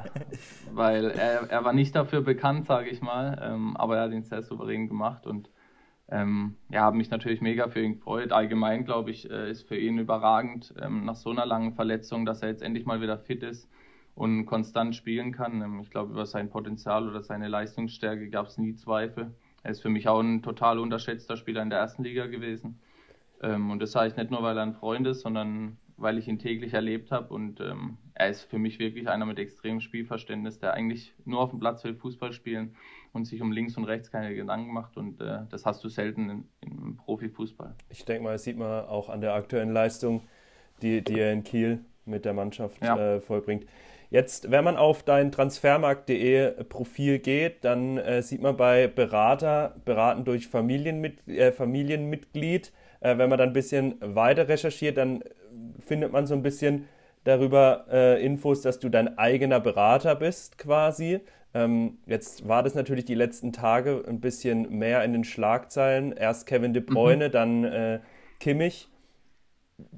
weil 0.73 1.11
er, 1.11 1.51
er 1.51 1.65
war 1.65 1.73
nicht 1.73 1.97
dafür 1.97 2.21
bekannt, 2.21 2.67
sage 2.67 2.89
ich 2.89 3.01
mal, 3.01 3.41
ähm, 3.43 3.77
aber 3.77 3.97
er 3.97 4.05
hat 4.05 4.12
ihn 4.12 4.23
sehr 4.23 4.43
souverän 4.43 4.89
gemacht 4.89 5.27
und 5.27 5.51
ähm, 6.09 6.57
ja, 6.71 6.83
habe 6.83 6.97
mich 6.97 7.11
natürlich 7.11 7.41
mega 7.41 7.69
für 7.69 7.81
ihn 7.81 7.95
gefreut. 7.95 8.31
Allgemein, 8.31 8.85
glaube 8.85 9.11
ich, 9.11 9.29
äh, 9.29 9.51
ist 9.51 9.67
für 9.67 9.77
ihn 9.77 9.99
überragend 9.99 10.73
ähm, 10.81 11.05
nach 11.05 11.17
so 11.17 11.31
einer 11.31 11.45
langen 11.47 11.73
Verletzung, 11.75 12.25
dass 12.25 12.43
er 12.43 12.49
jetzt 12.49 12.62
endlich 12.62 12.87
mal 12.87 13.01
wieder 13.01 13.19
fit 13.19 13.43
ist 13.43 13.69
und 14.15 14.47
konstant 14.47 14.95
spielen 14.95 15.33
kann. 15.33 15.61
Ähm, 15.62 15.81
ich 15.81 15.91
glaube, 15.91 16.12
über 16.12 16.27
sein 16.27 16.49
Potenzial 16.51 17.09
oder 17.09 17.23
seine 17.23 17.49
Leistungsstärke 17.49 18.31
gab 18.31 18.47
es 18.47 18.59
nie 18.59 18.75
Zweifel. 18.77 19.35
Er 19.65 19.73
ist 19.73 19.83
für 19.83 19.89
mich 19.89 20.07
auch 20.07 20.21
ein 20.21 20.43
total 20.43 20.79
unterschätzter 20.79 21.37
Spieler 21.37 21.62
in 21.62 21.71
der 21.71 21.81
ersten 21.81 22.05
Liga 22.05 22.27
gewesen. 22.27 22.79
Ähm, 23.42 23.70
und 23.70 23.81
das 23.81 23.92
sage 23.92 24.09
ich 24.09 24.16
nicht 24.16 24.31
nur, 24.31 24.42
weil 24.42 24.57
er 24.57 24.62
ein 24.62 24.75
Freund 24.75 25.07
ist, 25.07 25.20
sondern 25.20 25.79
weil 25.96 26.18
ich 26.18 26.29
ihn 26.29 26.38
täglich 26.38 26.75
erlebt 26.75 27.11
habe. 27.11 27.33
Und 27.33 27.61
ähm, 27.61 27.99
er 28.14 28.29
ist 28.29 28.42
für 28.42 28.59
mich 28.59 28.79
wirklich 28.79 29.09
einer 29.09 29.27
mit 29.27 29.38
extremem 29.38 29.81
Spielverständnis, 29.81 30.59
der 30.59 30.75
eigentlich 30.75 31.14
nur 31.25 31.40
auf 31.40 31.51
dem 31.51 31.59
Platz 31.59 31.85
will 31.85 31.94
Fußball 31.94 32.33
spielen 32.33 32.77
und 33.12 33.25
sich 33.25 33.40
um 33.40 33.53
links 33.53 33.77
und 33.77 33.85
rechts 33.85 34.11
keine 34.11 34.35
Gedanken 34.35 34.72
macht. 34.72 34.96
Und 34.96 35.20
äh, 35.20 35.40
das 35.51 35.64
hast 35.64 35.83
du 35.85 35.88
selten 35.88 36.49
im 36.61 36.96
Profifußball. 36.96 37.75
Ich 37.88 38.05
denke 38.05 38.25
mal, 38.25 38.33
das 38.33 38.44
sieht 38.44 38.59
man 38.59 38.85
auch 38.87 39.09
an 39.09 39.20
der 39.20 39.35
aktuellen 39.35 39.72
Leistung, 39.72 40.22
die, 40.83 41.03
die 41.03 41.18
er 41.18 41.33
in 41.33 41.44
Kiel 41.44 41.85
mit 42.05 42.25
der 42.25 42.35
Mannschaft 42.35 42.83
ja. 42.83 43.16
äh, 43.16 43.20
vollbringt. 43.20 43.66
Jetzt, 44.11 44.51
wenn 44.51 44.62
man 44.62 44.77
auf 44.77 45.03
dein 45.03 45.33
transfermarkt.de 45.33 46.62
Profil 46.64 47.18
geht, 47.18 47.64
dann 47.64 47.99
äh, 47.99 48.22
sieht 48.22 48.40
man 48.40 48.57
bei 48.57 48.87
Berater, 48.87 49.77
beraten 49.85 50.25
durch 50.25 50.46
Familienmit 50.46 51.27
äh, 51.27 51.51
Familienmitglied. 51.51 52.72
Äh, 53.01 53.19
wenn 53.19 53.29
man 53.29 53.39
dann 53.39 53.51
ein 53.51 53.55
bisschen 53.55 53.97
weiter 54.01 54.49
recherchiert, 54.49 54.97
dann 54.97 55.23
findet 55.81 56.13
man 56.13 56.27
so 56.27 56.35
ein 56.35 56.43
bisschen 56.43 56.89
darüber 57.25 57.87
äh, 57.91 58.25
Infos, 58.25 58.63
dass 58.63 58.79
du 58.79 58.89
dein 58.89 59.19
eigener 59.19 59.61
Berater 59.61 60.15
bist 60.15 60.59
quasi. 60.59 61.21
Ähm, 61.55 61.99
jetzt 62.07 62.47
war 62.47 62.63
das 62.63 62.75
natürlich 62.75 63.05
die 63.05 63.15
letzten 63.15 63.53
Tage 63.53 64.05
ein 64.07 64.21
bisschen 64.21 64.71
mehr 64.71 65.03
in 65.05 65.13
den 65.13 65.25
Schlagzeilen. 65.25 66.13
Erst 66.13 66.47
Kevin 66.47 66.73
De 66.73 66.83
Bruyne, 66.83 67.29
mhm. 67.29 67.33
dann 67.33 67.65
äh, 67.65 68.01
Kimmich. 68.41 68.89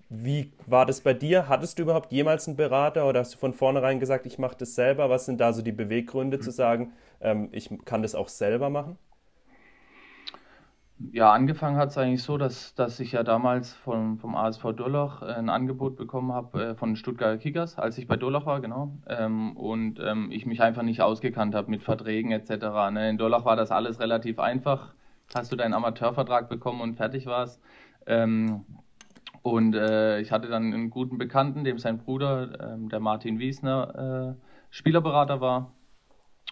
Wie 0.08 0.52
war 0.66 0.86
das 0.86 1.02
bei 1.02 1.14
dir? 1.14 1.48
Hattest 1.48 1.78
du 1.78 1.82
überhaupt 1.82 2.12
jemals 2.12 2.48
einen 2.48 2.56
Berater 2.56 3.08
oder 3.08 3.20
hast 3.20 3.34
du 3.34 3.38
von 3.38 3.52
vornherein 3.52 4.00
gesagt, 4.00 4.26
ich 4.26 4.38
mache 4.38 4.56
das 4.58 4.74
selber? 4.74 5.10
Was 5.10 5.26
sind 5.26 5.40
da 5.40 5.52
so 5.52 5.62
die 5.62 5.72
Beweggründe 5.72 6.38
mhm. 6.38 6.42
zu 6.42 6.50
sagen, 6.50 6.92
ähm, 7.20 7.48
ich 7.52 7.70
kann 7.84 8.02
das 8.02 8.14
auch 8.14 8.28
selber 8.28 8.70
machen? 8.70 8.96
Ja, 11.00 11.32
angefangen 11.32 11.76
hat 11.76 11.90
es 11.90 11.98
eigentlich 11.98 12.24
so, 12.24 12.38
dass, 12.38 12.74
dass 12.74 12.98
ich 12.98 13.12
ja 13.12 13.22
damals 13.22 13.72
vom, 13.72 14.18
vom 14.18 14.34
ASV 14.34 14.72
Durlach 14.72 15.22
ein 15.22 15.48
Angebot 15.48 15.96
bekommen 15.96 16.32
habe 16.32 16.70
äh, 16.70 16.74
von 16.74 16.96
Stuttgarter 16.96 17.38
Kickers, 17.38 17.78
als 17.78 17.98
ich 17.98 18.08
bei 18.08 18.16
Durlach 18.16 18.46
war, 18.46 18.60
genau. 18.60 18.98
Ähm, 19.06 19.56
und 19.56 20.00
ähm, 20.00 20.32
ich 20.32 20.44
mich 20.44 20.60
einfach 20.60 20.82
nicht 20.82 21.00
ausgekannt 21.00 21.54
habe 21.54 21.70
mit 21.70 21.84
Verträgen 21.84 22.32
etc. 22.32 22.90
Ne? 22.90 23.10
In 23.10 23.18
Durlach 23.18 23.44
war 23.44 23.54
das 23.54 23.70
alles 23.70 24.00
relativ 24.00 24.40
einfach. 24.40 24.92
Hast 25.34 25.52
du 25.52 25.56
deinen 25.56 25.74
Amateurvertrag 25.74 26.48
bekommen 26.48 26.80
und 26.80 26.96
fertig 26.96 27.26
war's. 27.26 27.60
Ähm, 28.06 28.64
und 29.42 29.74
äh, 29.76 30.20
ich 30.20 30.32
hatte 30.32 30.48
dann 30.48 30.72
einen 30.74 30.90
guten 30.90 31.16
Bekannten, 31.16 31.62
dem 31.62 31.78
sein 31.78 31.98
Bruder, 31.98 32.74
ähm, 32.74 32.88
der 32.88 33.00
Martin 33.00 33.38
Wiesner, 33.38 34.34
äh, 34.36 34.42
Spielerberater 34.70 35.40
war. 35.40 35.72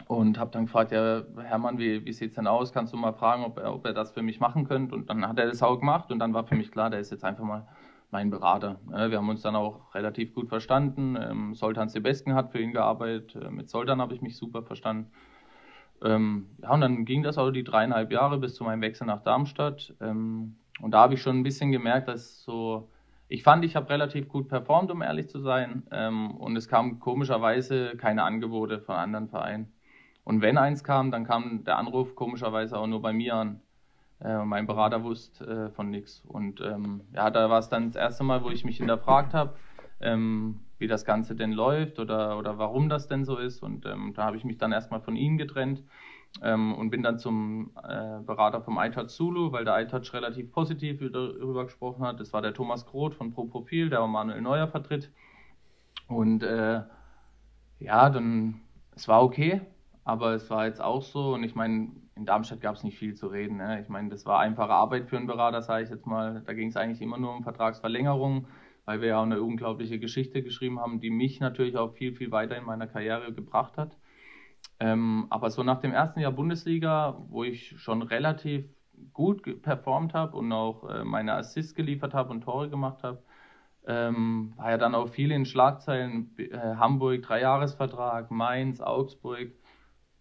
Und 0.06 0.38
habe 0.38 0.52
dann 0.52 0.66
gefragt, 0.66 0.92
ja, 0.92 1.22
Hermann, 1.42 1.78
wie, 1.78 2.04
wie 2.04 2.12
sieht 2.12 2.30
es 2.30 2.36
denn 2.36 2.46
aus? 2.46 2.72
Kannst 2.72 2.92
du 2.92 2.96
mal 2.96 3.12
fragen, 3.12 3.44
ob 3.44 3.58
er, 3.58 3.74
ob 3.74 3.84
er 3.84 3.92
das 3.92 4.12
für 4.12 4.22
mich 4.22 4.38
machen 4.38 4.66
könnte? 4.66 4.94
Und 4.94 5.10
dann 5.10 5.26
hat 5.26 5.38
er 5.38 5.46
das 5.46 5.62
auch 5.62 5.80
gemacht 5.80 6.12
und 6.12 6.20
dann 6.20 6.32
war 6.32 6.44
für 6.44 6.54
mich 6.54 6.70
klar, 6.70 6.90
der 6.90 7.00
ist 7.00 7.10
jetzt 7.10 7.24
einfach 7.24 7.44
mal 7.44 7.66
mein 8.10 8.30
Berater. 8.30 8.78
Wir 8.86 9.18
haben 9.18 9.28
uns 9.28 9.42
dann 9.42 9.56
auch 9.56 9.94
relativ 9.94 10.32
gut 10.34 10.48
verstanden. 10.48 11.16
Ähm, 11.20 11.54
Soltan 11.54 11.88
Sebesken 11.88 12.34
hat 12.34 12.52
für 12.52 12.60
ihn 12.60 12.72
gearbeitet. 12.72 13.34
Äh, 13.34 13.50
mit 13.50 13.68
Soltan 13.68 14.00
habe 14.00 14.14
ich 14.14 14.22
mich 14.22 14.36
super 14.36 14.62
verstanden. 14.62 15.10
Ähm, 16.04 16.46
ja, 16.62 16.72
und 16.72 16.80
dann 16.82 17.04
ging 17.04 17.22
das 17.22 17.38
auch 17.38 17.50
die 17.50 17.64
dreieinhalb 17.64 18.12
Jahre 18.12 18.38
bis 18.38 18.54
zu 18.54 18.64
meinem 18.64 18.82
Wechsel 18.82 19.06
nach 19.06 19.22
Darmstadt. 19.22 19.94
Ähm, 20.00 20.56
und 20.80 20.92
da 20.92 21.00
habe 21.00 21.14
ich 21.14 21.22
schon 21.22 21.38
ein 21.38 21.42
bisschen 21.42 21.72
gemerkt, 21.72 22.08
dass 22.08 22.42
so, 22.42 22.90
ich 23.28 23.42
fand, 23.42 23.64
ich 23.64 23.74
habe 23.74 23.88
relativ 23.88 24.28
gut 24.28 24.48
performt, 24.48 24.90
um 24.90 25.02
ehrlich 25.02 25.28
zu 25.28 25.40
sein. 25.40 25.82
und 26.38 26.54
es 26.54 26.68
kamen 26.68 27.00
komischerweise 27.00 27.96
keine 27.96 28.22
Angebote 28.22 28.78
von 28.78 28.94
anderen 28.94 29.28
Vereinen. 29.28 29.72
Und 30.26 30.42
wenn 30.42 30.58
eins 30.58 30.82
kam, 30.82 31.12
dann 31.12 31.24
kam 31.24 31.62
der 31.62 31.78
Anruf 31.78 32.16
komischerweise 32.16 32.76
auch 32.76 32.88
nur 32.88 33.00
bei 33.00 33.12
mir 33.12 33.36
an. 33.36 33.60
Äh, 34.20 34.44
mein 34.44 34.66
Berater 34.66 35.04
wusste 35.04 35.46
äh, 35.46 35.70
von 35.70 35.88
nichts. 35.88 36.20
Und 36.26 36.60
ähm, 36.60 37.02
ja, 37.14 37.30
da 37.30 37.48
war 37.48 37.60
es 37.60 37.68
dann 37.68 37.92
das 37.92 37.94
erste 37.94 38.24
Mal, 38.24 38.42
wo 38.42 38.50
ich 38.50 38.64
mich 38.64 38.78
hinterfragt 38.78 39.34
habe, 39.34 39.54
ähm, 40.00 40.58
wie 40.78 40.88
das 40.88 41.04
Ganze 41.04 41.36
denn 41.36 41.52
läuft 41.52 42.00
oder, 42.00 42.38
oder 42.38 42.58
warum 42.58 42.88
das 42.88 43.06
denn 43.06 43.24
so 43.24 43.36
ist. 43.36 43.62
Und 43.62 43.86
ähm, 43.86 44.14
da 44.16 44.24
habe 44.24 44.36
ich 44.36 44.42
mich 44.42 44.58
dann 44.58 44.72
erstmal 44.72 45.00
von 45.00 45.14
ihnen 45.14 45.38
getrennt 45.38 45.84
ähm, 46.42 46.74
und 46.74 46.90
bin 46.90 47.04
dann 47.04 47.20
zum 47.20 47.70
äh, 47.84 48.18
Berater 48.26 48.60
vom 48.62 48.78
iTouch 48.80 49.06
Zulu, 49.06 49.52
weil 49.52 49.64
der 49.64 49.80
iTouch 49.80 50.12
relativ 50.12 50.50
positiv 50.50 50.98
darüber 51.12 51.66
gesprochen 51.66 52.04
hat. 52.04 52.18
Das 52.18 52.32
war 52.32 52.42
der 52.42 52.52
Thomas 52.52 52.84
Groth 52.84 53.14
von 53.14 53.32
Pro 53.32 53.44
Profil, 53.44 53.90
der 53.90 54.04
Manuel 54.08 54.40
Neuer 54.40 54.66
vertritt. 54.66 55.08
Und 56.08 56.42
äh, 56.42 56.80
ja, 57.78 58.10
dann, 58.10 58.60
es 58.96 59.06
war 59.06 59.22
okay. 59.22 59.60
Aber 60.06 60.34
es 60.34 60.48
war 60.50 60.66
jetzt 60.66 60.80
auch 60.80 61.02
so, 61.02 61.34
und 61.34 61.42
ich 61.42 61.56
meine, 61.56 61.90
in 62.14 62.26
Darmstadt 62.26 62.60
gab 62.60 62.76
es 62.76 62.84
nicht 62.84 62.96
viel 62.96 63.14
zu 63.14 63.26
reden. 63.26 63.56
Ne? 63.56 63.80
Ich 63.82 63.88
meine, 63.88 64.08
das 64.08 64.24
war 64.24 64.38
einfache 64.38 64.70
Arbeit 64.70 65.08
für 65.08 65.16
einen 65.16 65.26
Berater, 65.26 65.62
sage 65.62 65.82
ich 65.82 65.90
jetzt 65.90 66.06
mal. 66.06 66.44
Da 66.46 66.52
ging 66.52 66.68
es 66.68 66.76
eigentlich 66.76 67.02
immer 67.02 67.18
nur 67.18 67.34
um 67.34 67.42
Vertragsverlängerung, 67.42 68.46
weil 68.84 69.00
wir 69.00 69.08
ja 69.08 69.18
auch 69.18 69.24
eine 69.24 69.42
unglaubliche 69.42 69.98
Geschichte 69.98 70.44
geschrieben 70.44 70.78
haben, 70.78 71.00
die 71.00 71.10
mich 71.10 71.40
natürlich 71.40 71.76
auch 71.76 71.92
viel, 71.92 72.14
viel 72.14 72.30
weiter 72.30 72.56
in 72.56 72.64
meiner 72.64 72.86
Karriere 72.86 73.32
gebracht 73.32 73.76
hat. 73.78 73.96
Ähm, 74.78 75.26
aber 75.28 75.50
so 75.50 75.64
nach 75.64 75.80
dem 75.80 75.92
ersten 75.92 76.20
Jahr 76.20 76.30
Bundesliga, 76.30 77.20
wo 77.28 77.42
ich 77.42 77.74
schon 77.80 78.02
relativ 78.02 78.64
gut 79.12 79.60
performt 79.62 80.14
habe 80.14 80.36
und 80.36 80.52
auch 80.52 80.88
äh, 80.88 81.02
meine 81.02 81.32
Assists 81.34 81.74
geliefert 81.74 82.14
habe 82.14 82.30
und 82.30 82.42
Tore 82.42 82.70
gemacht 82.70 83.02
habe, 83.02 83.24
ähm, 83.88 84.52
war 84.56 84.70
ja 84.70 84.78
dann 84.78 84.94
auch 84.94 85.08
viel 85.08 85.32
in 85.32 85.46
Schlagzeilen. 85.46 86.30
Äh, 86.38 86.76
Hamburg, 86.76 87.22
Dreijahresvertrag, 87.22 88.30
Mainz, 88.30 88.80
Augsburg. 88.80 89.50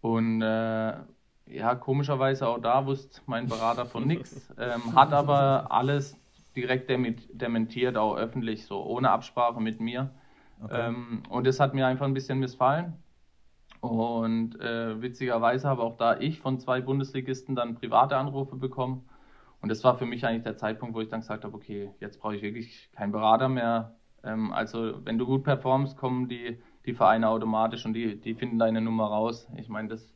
Und 0.00 0.42
äh, 0.42 0.94
ja, 1.46 1.74
komischerweise 1.74 2.48
auch 2.48 2.58
da 2.58 2.86
wusste 2.86 3.20
mein 3.26 3.46
Berater 3.46 3.86
von 3.86 4.06
nichts, 4.06 4.52
ähm, 4.58 4.94
hat 4.94 5.12
aber 5.12 5.70
alles 5.70 6.16
direkt 6.54 6.90
dementiert, 6.90 7.96
auch 7.96 8.16
öffentlich, 8.16 8.66
so 8.66 8.82
ohne 8.84 9.10
Absprache 9.10 9.60
mit 9.60 9.80
mir. 9.80 10.10
Okay. 10.62 10.88
Ähm, 10.88 11.22
und 11.28 11.46
das 11.46 11.60
hat 11.60 11.74
mir 11.74 11.86
einfach 11.86 12.06
ein 12.06 12.14
bisschen 12.14 12.38
missfallen. 12.38 12.94
Und 13.80 14.58
äh, 14.60 15.00
witzigerweise 15.00 15.68
habe 15.68 15.82
auch 15.82 15.96
da 15.96 16.18
ich 16.18 16.40
von 16.40 16.58
zwei 16.58 16.80
Bundesligisten 16.80 17.54
dann 17.54 17.74
private 17.74 18.16
Anrufe 18.16 18.56
bekommen. 18.56 19.08
Und 19.60 19.68
das 19.68 19.84
war 19.84 19.96
für 19.96 20.06
mich 20.06 20.24
eigentlich 20.26 20.44
der 20.44 20.56
Zeitpunkt, 20.56 20.94
wo 20.94 21.00
ich 21.00 21.08
dann 21.08 21.20
gesagt 21.20 21.44
habe, 21.44 21.54
okay, 21.54 21.90
jetzt 22.00 22.20
brauche 22.20 22.36
ich 22.36 22.42
wirklich 22.42 22.90
keinen 22.92 23.12
Berater 23.12 23.48
mehr. 23.48 23.94
Ähm, 24.24 24.52
also 24.52 25.04
wenn 25.04 25.18
du 25.18 25.26
gut 25.26 25.44
performst, 25.44 25.96
kommen 25.96 26.28
die 26.28 26.58
die 26.86 26.94
Vereine 26.94 27.28
automatisch 27.28 27.84
und 27.84 27.94
die, 27.94 28.20
die 28.20 28.34
finden 28.34 28.58
deine 28.58 28.80
Nummer 28.80 29.06
raus. 29.06 29.48
Ich 29.56 29.68
meine, 29.68 29.88
das 29.88 30.14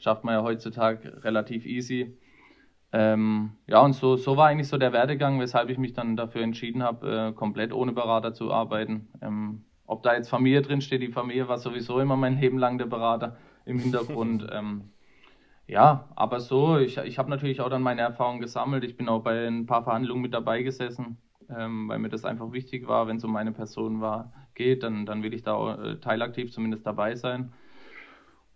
schafft 0.00 0.24
man 0.24 0.34
ja 0.34 0.42
heutzutage 0.42 1.24
relativ 1.24 1.66
easy. 1.66 2.16
Ähm, 2.92 3.52
ja, 3.66 3.80
und 3.80 3.92
so, 3.92 4.16
so 4.16 4.36
war 4.36 4.48
eigentlich 4.48 4.68
so 4.68 4.78
der 4.78 4.92
Werdegang, 4.92 5.40
weshalb 5.40 5.68
ich 5.70 5.78
mich 5.78 5.92
dann 5.92 6.16
dafür 6.16 6.42
entschieden 6.42 6.82
habe, 6.82 7.28
äh, 7.28 7.32
komplett 7.32 7.72
ohne 7.72 7.92
Berater 7.92 8.32
zu 8.32 8.52
arbeiten. 8.52 9.08
Ähm, 9.20 9.64
ob 9.86 10.02
da 10.02 10.14
jetzt 10.14 10.28
Familie 10.28 10.62
drin 10.62 10.80
steht, 10.80 11.02
die 11.02 11.12
Familie 11.12 11.48
war 11.48 11.58
sowieso 11.58 12.00
immer 12.00 12.16
mein 12.16 12.40
Leben 12.40 12.58
lang 12.58 12.78
der 12.78 12.86
Berater 12.86 13.36
im 13.64 13.78
Hintergrund. 13.78 14.46
ähm, 14.52 14.90
ja, 15.66 16.08
aber 16.14 16.40
so, 16.40 16.78
ich, 16.78 16.96
ich 16.98 17.18
habe 17.18 17.28
natürlich 17.28 17.60
auch 17.60 17.70
dann 17.70 17.82
meine 17.82 18.02
Erfahrungen 18.02 18.40
gesammelt. 18.40 18.84
Ich 18.84 18.96
bin 18.96 19.08
auch 19.08 19.22
bei 19.22 19.46
ein 19.46 19.66
paar 19.66 19.82
Verhandlungen 19.82 20.22
mit 20.22 20.32
dabei 20.32 20.62
gesessen, 20.62 21.18
ähm, 21.50 21.88
weil 21.88 21.98
mir 21.98 22.08
das 22.08 22.24
einfach 22.24 22.52
wichtig 22.52 22.86
war, 22.88 23.06
wenn 23.06 23.16
es 23.16 23.24
um 23.24 23.32
meine 23.32 23.52
Person 23.52 24.00
war, 24.00 24.32
geht, 24.54 24.82
dann, 24.82 25.06
dann 25.06 25.22
will 25.22 25.34
ich 25.34 25.42
da 25.42 25.74
äh, 25.74 26.00
teilaktiv 26.00 26.52
zumindest 26.52 26.86
dabei 26.86 27.14
sein. 27.14 27.52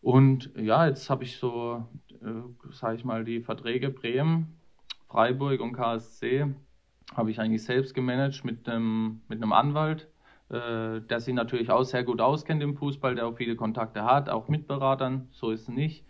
Und 0.03 0.51
ja, 0.57 0.87
jetzt 0.87 1.11
habe 1.11 1.25
ich 1.25 1.37
so, 1.39 1.85
äh, 2.23 2.73
sage 2.73 2.97
ich 2.97 3.05
mal, 3.05 3.25
die 3.25 3.41
Verträge 3.41 3.91
Bremen, 3.91 4.59
Freiburg 5.09 5.61
und 5.61 5.73
KSC 5.73 6.55
habe 7.15 7.31
ich 7.31 7.41
eigentlich 7.41 7.65
selbst 7.65 7.95
gemanagt 7.95 8.45
mit 8.45 8.69
einem, 8.69 9.23
mit 9.29 9.43
einem 9.43 9.53
Anwalt, 9.53 10.09
äh, 10.49 11.01
der 11.01 11.21
sich 11.21 11.35
natürlich 11.35 11.71
auch 11.71 11.83
sehr 11.83 12.05
gut 12.05 12.21
auskennt 12.21 12.63
im 12.63 12.77
Fußball, 12.77 13.15
der 13.15 13.27
auch 13.27 13.37
viele 13.37 13.57
Kontakte 13.57 14.05
hat, 14.05 14.29
auch 14.29 14.49
mit 14.49 14.67
Beratern, 14.69 15.29
so 15.33 15.51
ist 15.51 15.63
es 15.63 15.69
nicht. 15.69 16.05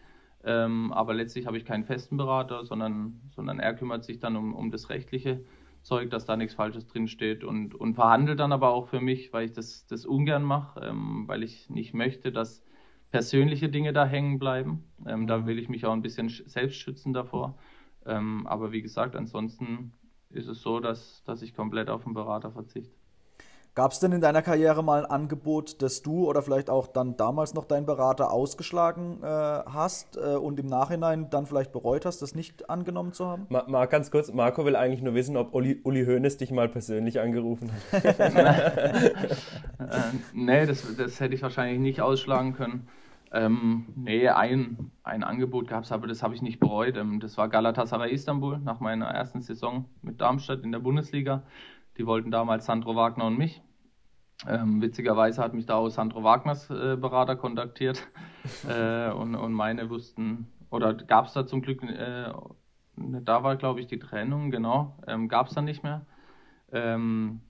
Ähm, 0.45 0.93
aber 0.93 1.15
letztlich 1.15 1.47
habe 1.47 1.59
ich 1.59 1.65
keinen 1.65 1.85
festen 1.85 2.17
Berater, 2.17 2.65
sondern, 2.65 3.21
sondern 3.35 3.59
er 3.59 3.75
kümmert 3.75 4.05
sich 4.05 4.21
dann 4.21 4.37
um, 4.37 4.55
um 4.55 4.71
das 4.71 4.89
Rechtliche. 4.89 5.45
Zeug, 5.83 6.11
dass 6.11 6.27
da 6.27 6.37
nichts 6.37 6.55
Falsches 6.55 6.87
drinsteht 6.87 7.45
und, 7.45 7.75
und 7.75 7.95
verhandelt 7.95 8.41
dann 8.41 8.53
aber 8.53 8.71
auch 8.71 8.89
für 8.89 9.01
mich, 9.01 9.33
weil 9.33 9.47
ich 9.47 9.53
das, 9.53 9.87
das 9.87 10.07
ungern 10.07 10.43
mache, 10.43 10.81
ähm, 10.81 11.25
weil 11.27 11.43
ich 11.43 11.71
nicht 11.71 11.95
möchte, 11.95 12.33
dass 12.33 12.63
persönliche 13.11 13.69
Dinge 13.69 13.93
da 13.93 14.07
hängen 14.07 14.39
bleiben. 14.39 14.85
Ähm, 15.07 15.27
da 15.27 15.47
will 15.47 15.59
ich 15.59 15.69
mich 15.69 15.87
auch 15.87 15.93
ein 15.93 16.03
bisschen 16.03 16.29
selbst 16.29 16.77
schützen 16.77 17.13
davor. 17.13 17.59
Ähm, 18.07 18.47
aber 18.47 18.73
wie 18.73 18.83
gesagt, 18.83 19.17
ansonsten 19.17 19.93
ist 20.31 20.49
es 20.49 20.61
so, 20.63 20.81
dass, 20.81 21.23
dass 21.25 21.43
ich 21.43 21.55
komplett 21.55 21.91
auf 21.91 22.05
den 22.05 22.15
Berater 22.15 22.53
verzichte. 22.53 23.00
Gab 23.77 23.93
es 23.93 24.01
denn 24.01 24.11
in 24.11 24.21
deiner 24.21 24.43
Karriere 24.43 24.83
mal 24.83 25.05
ein 25.05 25.11
Angebot, 25.11 25.81
das 25.81 26.03
du 26.03 26.29
oder 26.29 26.43
vielleicht 26.43 26.69
auch 26.71 26.89
dann 26.89 27.17
damals 27.17 27.55
noch 27.55 27.65
dein 27.65 27.87
Berater 27.87 28.33
ausgeschlagen 28.33 29.23
äh, 29.23 29.27
hast 29.27 30.17
äh, 30.17 30.35
und 30.35 30.59
im 30.59 30.67
Nachhinein 30.67 31.31
dann 31.31 31.47
vielleicht 31.47 31.71
bereut 31.71 32.05
hast, 32.05 32.21
das 32.21 32.35
nicht 32.35 32.69
angenommen 32.69 33.13
zu 33.13 33.27
haben? 33.27 33.47
Mal, 33.49 33.65
mal 33.69 33.87
ganz 33.87 34.11
kurz, 34.11 34.33
Marco 34.33 34.65
will 34.65 34.75
eigentlich 34.75 35.03
nur 35.03 35.15
wissen, 35.15 35.37
ob 35.37 35.55
Uli, 35.55 35.81
Uli 35.85 36.05
Hoeneß 36.05 36.37
dich 36.37 36.51
mal 36.51 36.69
persönlich 36.69 37.21
angerufen 37.21 37.71
hat. 37.93 38.05
äh, 38.05 39.13
nee, 40.33 40.67
das, 40.67 40.85
das 40.97 41.21
hätte 41.21 41.35
ich 41.35 41.43
wahrscheinlich 41.43 41.79
nicht 41.79 42.01
ausschlagen 42.01 42.55
können. 42.55 42.89
Ähm, 43.33 43.87
nee, 43.95 44.29
ein, 44.29 44.91
ein 45.05 45.23
Angebot 45.23 45.69
gab 45.69 45.85
es, 45.85 45.93
aber 45.93 46.09
das 46.09 46.23
habe 46.23 46.35
ich 46.35 46.43
nicht 46.43 46.59
bereut. 46.59 46.97
Ähm, 46.97 47.21
das 47.21 47.39
war 47.39 47.49
Galatasaray 47.49 48.13
Istanbul 48.13 48.59
nach 48.59 48.81
meiner 48.81 49.07
ersten 49.07 49.41
Saison 49.41 49.85
mit 50.03 50.21
Darmstadt 50.21 50.65
in 50.65 50.73
der 50.73 50.81
Bundesliga. 50.81 51.45
Die 52.01 52.07
wollten 52.07 52.31
damals 52.31 52.65
Sandro 52.65 52.97
Wagner 52.97 53.27
und 53.27 53.37
mich. 53.37 53.61
Ähm, 54.49 54.81
witzigerweise 54.81 55.43
hat 55.43 55.53
mich 55.53 55.67
da 55.67 55.75
auch 55.75 55.91
Sandro 55.91 56.25
Wagners 56.25 56.71
äh, 56.71 56.97
Berater 56.97 57.37
kontaktiert 57.37 58.09
äh, 58.67 59.11
und, 59.11 59.35
und 59.35 59.53
meine 59.53 59.91
wussten, 59.91 60.51
oder 60.71 60.95
gab 60.95 61.27
es 61.27 61.35
da 61.35 61.47
zum 61.47 61.61
Glück, 61.61 61.83
äh, 61.83 62.33
da 62.97 63.43
war 63.43 63.57
glaube 63.57 63.81
ich 63.81 63.87
die 63.87 63.99
Trennung, 63.99 64.51
genau, 64.51 64.97
ähm, 65.07 65.29
gab 65.29 65.49
es 65.49 65.55
dann 65.55 65.67
nicht 65.67 65.83
mehr. 65.83 66.07
Ähm, 66.73 67.43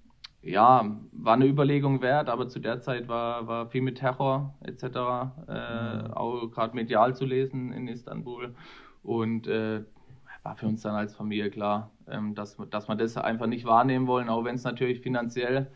ja, 0.42 0.96
war 1.12 1.34
eine 1.34 1.46
Überlegung 1.46 2.02
wert, 2.02 2.28
aber 2.28 2.48
zu 2.48 2.58
der 2.58 2.80
Zeit 2.80 3.06
war, 3.06 3.46
war 3.46 3.68
viel 3.68 3.82
mit 3.82 3.98
Terror 3.98 4.58
etc. 4.62 4.82
Äh, 4.82 4.88
mhm. 4.88 6.12
auch 6.12 6.50
gerade 6.50 6.74
medial 6.74 7.14
zu 7.14 7.24
lesen 7.24 7.72
in 7.72 7.86
Istanbul. 7.86 8.56
Und 9.04 9.46
äh, 9.46 9.84
war 10.42 10.56
für 10.56 10.66
uns 10.66 10.82
dann 10.82 10.94
als 10.94 11.14
Familie 11.14 11.50
klar, 11.50 11.90
ähm, 12.08 12.34
dass, 12.34 12.56
dass 12.70 12.88
wir 12.88 12.96
das 12.96 13.16
einfach 13.16 13.46
nicht 13.46 13.64
wahrnehmen 13.64 14.06
wollen, 14.06 14.28
auch 14.28 14.44
wenn 14.44 14.54
es 14.54 14.64
natürlich 14.64 15.00
finanziell 15.00 15.70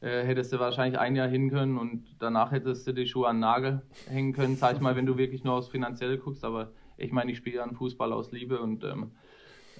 äh, 0.00 0.24
hättest 0.24 0.52
du 0.52 0.58
wahrscheinlich 0.58 0.98
ein 0.98 1.16
Jahr 1.16 1.28
hin 1.28 1.50
können 1.50 1.78
und 1.78 2.16
danach 2.18 2.52
hättest 2.52 2.86
du 2.86 2.92
die 2.92 3.06
Schuhe 3.06 3.28
an 3.28 3.36
den 3.36 3.40
Nagel 3.40 3.82
hängen 4.08 4.32
können, 4.32 4.56
sag 4.56 4.74
ich 4.74 4.80
mal, 4.80 4.96
wenn 4.96 5.06
du 5.06 5.16
wirklich 5.16 5.44
nur 5.44 5.54
aufs 5.54 5.68
Finanzielle 5.68 6.18
guckst. 6.18 6.44
Aber 6.44 6.72
ich 6.96 7.12
meine, 7.12 7.32
ich 7.32 7.38
spiele 7.38 7.56
ja 7.56 7.68
Fußball 7.68 8.12
aus 8.12 8.32
Liebe 8.32 8.60
und 8.60 8.84
ähm, 8.84 9.12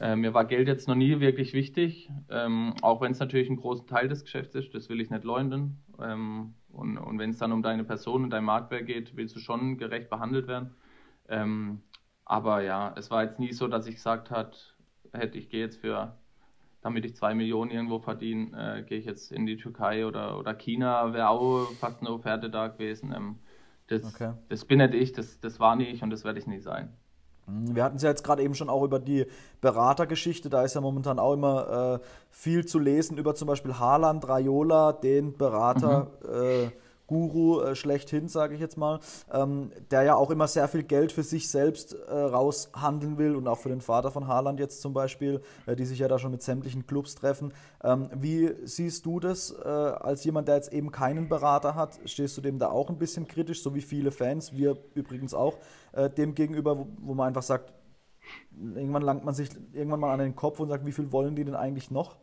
äh, 0.00 0.16
mir 0.16 0.32
war 0.32 0.44
Geld 0.44 0.68
jetzt 0.68 0.88
noch 0.88 0.94
nie 0.94 1.20
wirklich 1.20 1.52
wichtig, 1.52 2.10
ähm, 2.30 2.74
auch 2.82 3.00
wenn 3.00 3.12
es 3.12 3.18
natürlich 3.18 3.48
einen 3.48 3.58
großen 3.58 3.86
Teil 3.86 4.08
des 4.08 4.24
Geschäfts 4.24 4.54
ist, 4.54 4.74
das 4.74 4.88
will 4.88 5.00
ich 5.00 5.10
nicht 5.10 5.24
leugnen. 5.24 5.78
Ähm, 6.00 6.54
und 6.72 6.98
und 6.98 7.18
wenn 7.18 7.30
es 7.30 7.38
dann 7.38 7.52
um 7.52 7.62
deine 7.62 7.84
Person 7.84 8.24
und 8.24 8.30
dein 8.30 8.44
Marktwert 8.44 8.86
geht, 8.86 9.16
willst 9.16 9.36
du 9.36 9.40
schon 9.40 9.76
gerecht 9.76 10.08
behandelt 10.08 10.46
werden. 10.48 10.70
Aber 12.30 12.62
ja, 12.62 12.94
es 12.96 13.10
war 13.10 13.24
jetzt 13.24 13.40
nie 13.40 13.52
so, 13.52 13.66
dass 13.66 13.88
ich 13.88 13.96
gesagt 13.96 14.30
hat, 14.30 14.76
hätte 15.12 15.36
ich 15.36 15.48
gehe 15.48 15.64
jetzt 15.64 15.80
für 15.80 16.14
damit 16.80 17.04
ich 17.04 17.16
zwei 17.16 17.34
Millionen 17.34 17.72
irgendwo 17.72 17.98
verdiene, 17.98 18.78
äh, 18.78 18.82
gehe 18.82 18.98
ich 18.98 19.04
jetzt 19.04 19.32
in 19.32 19.46
die 19.46 19.56
Türkei 19.56 20.06
oder, 20.06 20.38
oder 20.38 20.54
China, 20.54 21.12
wäre 21.12 21.28
auch 21.28 21.66
fast 21.80 22.00
eine 22.00 22.10
Offerte 22.10 22.48
da 22.48 22.68
gewesen. 22.68 23.12
Ähm, 23.14 23.38
das, 23.88 24.04
okay. 24.04 24.32
das 24.48 24.64
bin 24.64 24.78
nicht 24.78 24.94
ich, 24.94 25.12
das, 25.12 25.40
das 25.40 25.58
war 25.58 25.74
nie 25.74 25.86
ich 25.86 26.04
und 26.04 26.10
das 26.10 26.22
werde 26.24 26.38
ich 26.38 26.46
nie 26.46 26.60
sein. 26.60 26.94
Mhm, 27.46 27.74
wir 27.74 27.82
hatten 27.82 27.96
es 27.96 28.02
ja 28.02 28.10
jetzt 28.10 28.22
gerade 28.22 28.44
eben 28.44 28.54
schon 28.54 28.70
auch 28.70 28.84
über 28.84 29.00
die 29.00 29.26
Beratergeschichte. 29.60 30.48
Da 30.48 30.62
ist 30.62 30.74
ja 30.74 30.80
momentan 30.80 31.18
auch 31.18 31.34
immer 31.34 32.00
äh, 32.00 32.06
viel 32.30 32.64
zu 32.64 32.78
lesen 32.78 33.18
über 33.18 33.34
zum 33.34 33.48
Beispiel 33.48 33.74
Haaland, 33.74 34.28
Raiola, 34.28 34.92
den 34.92 35.36
Berater. 35.36 36.12
Mhm. 36.22 36.32
Äh, 36.32 36.70
Guru 37.10 37.60
äh, 37.60 37.74
schlechthin, 37.74 38.28
sage 38.28 38.54
ich 38.54 38.60
jetzt 38.60 38.78
mal, 38.78 39.00
ähm, 39.32 39.72
der 39.90 40.04
ja 40.04 40.14
auch 40.14 40.30
immer 40.30 40.46
sehr 40.46 40.68
viel 40.68 40.84
Geld 40.84 41.10
für 41.10 41.24
sich 41.24 41.50
selbst 41.50 41.92
äh, 41.92 42.14
raushandeln 42.14 43.18
will 43.18 43.34
und 43.34 43.48
auch 43.48 43.58
für 43.58 43.68
den 43.68 43.80
Vater 43.80 44.12
von 44.12 44.28
Haaland 44.28 44.60
jetzt 44.60 44.80
zum 44.80 44.92
Beispiel, 44.92 45.40
äh, 45.66 45.74
die 45.74 45.86
sich 45.86 45.98
ja 45.98 46.06
da 46.06 46.20
schon 46.20 46.30
mit 46.30 46.42
sämtlichen 46.42 46.86
Clubs 46.86 47.16
treffen. 47.16 47.52
Ähm, 47.82 48.08
wie 48.14 48.54
siehst 48.62 49.06
du 49.06 49.18
das 49.18 49.50
äh, 49.50 49.66
als 49.66 50.22
jemand, 50.22 50.46
der 50.46 50.54
jetzt 50.54 50.72
eben 50.72 50.92
keinen 50.92 51.28
Berater 51.28 51.74
hat? 51.74 51.98
Stehst 52.04 52.36
du 52.36 52.42
dem 52.42 52.60
da 52.60 52.70
auch 52.70 52.88
ein 52.90 52.98
bisschen 52.98 53.26
kritisch, 53.26 53.64
so 53.64 53.74
wie 53.74 53.82
viele 53.82 54.12
Fans, 54.12 54.52
wir 54.52 54.76
übrigens 54.94 55.34
auch, 55.34 55.58
äh, 55.90 56.08
dem 56.08 56.36
gegenüber, 56.36 56.78
wo, 56.78 56.86
wo 57.00 57.14
man 57.14 57.26
einfach 57.26 57.42
sagt, 57.42 57.72
irgendwann 58.52 59.02
langt 59.02 59.24
man 59.24 59.34
sich 59.34 59.50
irgendwann 59.72 59.98
mal 59.98 60.12
an 60.12 60.20
den 60.20 60.36
Kopf 60.36 60.60
und 60.60 60.68
sagt, 60.68 60.86
wie 60.86 60.92
viel 60.92 61.10
wollen 61.10 61.34
die 61.34 61.44
denn 61.44 61.56
eigentlich 61.56 61.90
noch? 61.90 62.18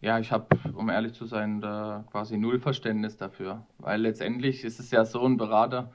Ja, 0.00 0.18
ich 0.20 0.30
habe, 0.30 0.46
um 0.74 0.90
ehrlich 0.90 1.12
zu 1.14 1.26
sein, 1.26 1.60
da 1.60 2.04
quasi 2.10 2.38
null 2.38 2.60
Verständnis 2.60 3.16
dafür. 3.16 3.66
Weil 3.78 4.00
letztendlich 4.00 4.64
ist 4.64 4.78
es 4.78 4.90
ja 4.92 5.04
so 5.04 5.24
ein 5.24 5.36
Berater, 5.36 5.92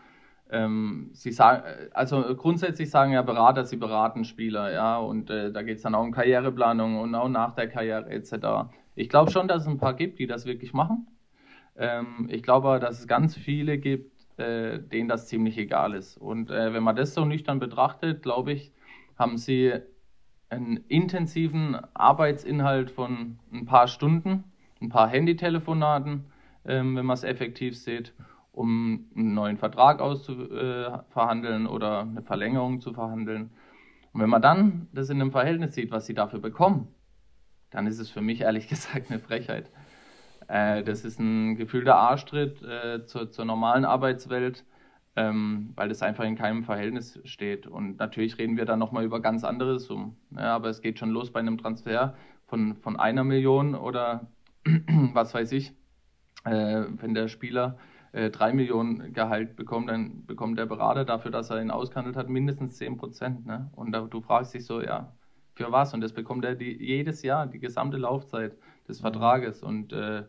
ähm, 0.50 1.10
sie 1.14 1.32
sagen, 1.32 1.64
also 1.94 2.22
grundsätzlich 2.36 2.90
sagen 2.90 3.14
ja 3.14 3.22
Berater, 3.22 3.66
sie 3.66 3.78
beraten 3.78 4.26
Spieler, 4.26 4.72
ja, 4.72 4.98
und 4.98 5.30
äh, 5.30 5.52
da 5.52 5.64
geht 5.64 5.78
es 5.78 5.84
dann 5.84 5.96
auch 5.96 6.04
um 6.04 6.12
Karriereplanung 6.12 7.00
und 7.00 7.16
auch 7.16 7.30
nach 7.30 7.56
der 7.56 7.70
Karriere 7.70 8.10
etc. 8.10 8.70
Ich 8.96 9.10
glaube 9.10 9.32
schon, 9.32 9.48
dass 9.48 9.64
es 9.64 9.68
ein 9.68 9.78
paar 9.80 9.96
gibt, 9.96 10.20
die 10.20 10.28
das 10.28 10.46
wirklich 10.46 10.74
machen. 10.74 11.08
Ähm, 11.76 12.28
ich 12.30 12.44
glaube 12.44 12.80
dass 12.80 13.00
es 13.00 13.08
ganz 13.08 13.36
viele 13.36 13.78
gibt, 13.80 14.12
äh, 14.40 14.80
denen 14.80 15.10
das 15.10 15.28
ziemlich 15.28 15.58
egal 15.58 15.96
ist. 15.96 16.18
Und 16.18 16.52
äh, 16.52 16.74
wenn 16.74 16.84
man 16.84 16.96
das 16.96 17.14
so 17.14 17.26
nüchtern 17.26 17.60
betrachtet, 17.60 18.22
glaube 18.22 18.52
ich, 18.54 18.74
haben 19.18 19.38
sie 19.38 19.74
einen 20.54 20.78
intensiven 20.88 21.78
Arbeitsinhalt 21.94 22.92
von 22.92 23.40
ein 23.52 23.66
paar 23.66 23.88
Stunden, 23.88 24.44
ein 24.82 24.90
paar 24.90 25.08
Handytelefonaten, 25.08 26.26
ähm, 26.66 26.96
wenn 26.96 27.06
man 27.06 27.16
es 27.16 27.24
effektiv 27.24 27.78
sieht, 27.78 28.14
um 28.52 29.10
einen 29.16 29.34
neuen 29.34 29.58
Vertrag 29.58 30.00
auszuverhandeln 30.00 31.68
oder 31.68 32.02
eine 32.02 32.22
Verlängerung 32.22 32.82
zu 32.82 32.94
verhandeln. 32.94 33.50
Und 34.14 34.22
wenn 34.22 34.30
man 34.30 34.42
dann 34.42 34.88
das 34.94 35.10
in 35.10 35.20
einem 35.20 35.32
Verhältnis 35.32 35.74
sieht, 35.74 35.92
was 35.92 36.06
sie 36.06 36.14
dafür 36.14 36.40
bekommen, 36.40 36.88
dann 37.72 37.88
ist 37.88 38.00
es 38.00 38.10
für 38.10 38.22
mich 38.22 38.42
ehrlich 38.42 38.68
gesagt 38.70 39.10
eine 39.10 39.20
Frechheit. 39.20 39.72
Äh, 40.48 40.84
das 40.84 41.04
ist 41.04 41.20
ein 41.20 41.56
gefühlter 41.56 41.96
Arschtritt 41.96 42.62
äh, 42.62 43.06
zur, 43.06 43.32
zur 43.32 43.46
normalen 43.46 43.86
Arbeitswelt 43.86 44.66
ähm, 45.16 45.72
weil 45.76 45.90
das 45.90 46.02
einfach 46.02 46.24
in 46.24 46.36
keinem 46.36 46.64
Verhältnis 46.64 47.20
steht. 47.26 47.68
Und 47.68 47.98
natürlich 47.98 48.38
reden 48.38 48.58
wir 48.58 48.66
dann 48.66 48.80
nochmal 48.80 49.04
über 49.04 49.22
ganz 49.22 49.44
andere 49.44 49.80
Summen. 49.80 50.16
Ja, 50.32 50.56
aber 50.56 50.70
es 50.70 50.82
geht 50.82 51.00
schon 51.00 51.12
los 51.12 51.32
bei 51.32 51.40
einem 51.40 51.58
Transfer 51.58 52.16
von, 52.48 52.76
von 52.76 53.00
einer 53.00 53.24
Million 53.24 53.76
oder 53.76 54.28
was 55.14 55.34
weiß 55.34 55.52
ich. 55.52 55.74
Äh, 56.46 56.86
wenn 56.98 57.14
der 57.14 57.28
Spieler 57.28 57.78
äh, 58.12 58.30
drei 58.30 58.54
Millionen 58.54 59.14
Gehalt 59.14 59.56
bekommt, 59.56 59.90
dann 59.90 60.26
bekommt 60.26 60.58
der 60.58 60.66
Berater 60.66 61.06
dafür, 61.06 61.32
dass 61.32 61.50
er 61.50 61.62
ihn 61.62 61.72
ausgehandelt 61.72 62.16
hat, 62.16 62.30
mindestens 62.30 62.78
zehn 62.78 62.98
Prozent. 62.98 63.46
Ne? 63.46 63.70
Und 63.76 63.92
da, 63.92 64.02
du 64.02 64.22
fragst 64.22 64.54
dich 64.54 64.66
so, 64.66 64.82
ja, 64.82 65.14
für 65.56 65.72
was? 65.72 65.94
Und 65.94 66.02
das 66.02 66.14
bekommt 66.14 66.46
er 66.46 66.56
die, 66.56 66.76
jedes 66.84 67.22
Jahr, 67.22 67.48
die 67.48 67.60
gesamte 67.60 67.98
Laufzeit 67.98 68.58
des 68.88 69.00
Vertrages. 69.00 69.62
Und 69.64 69.94
äh, 69.94 70.24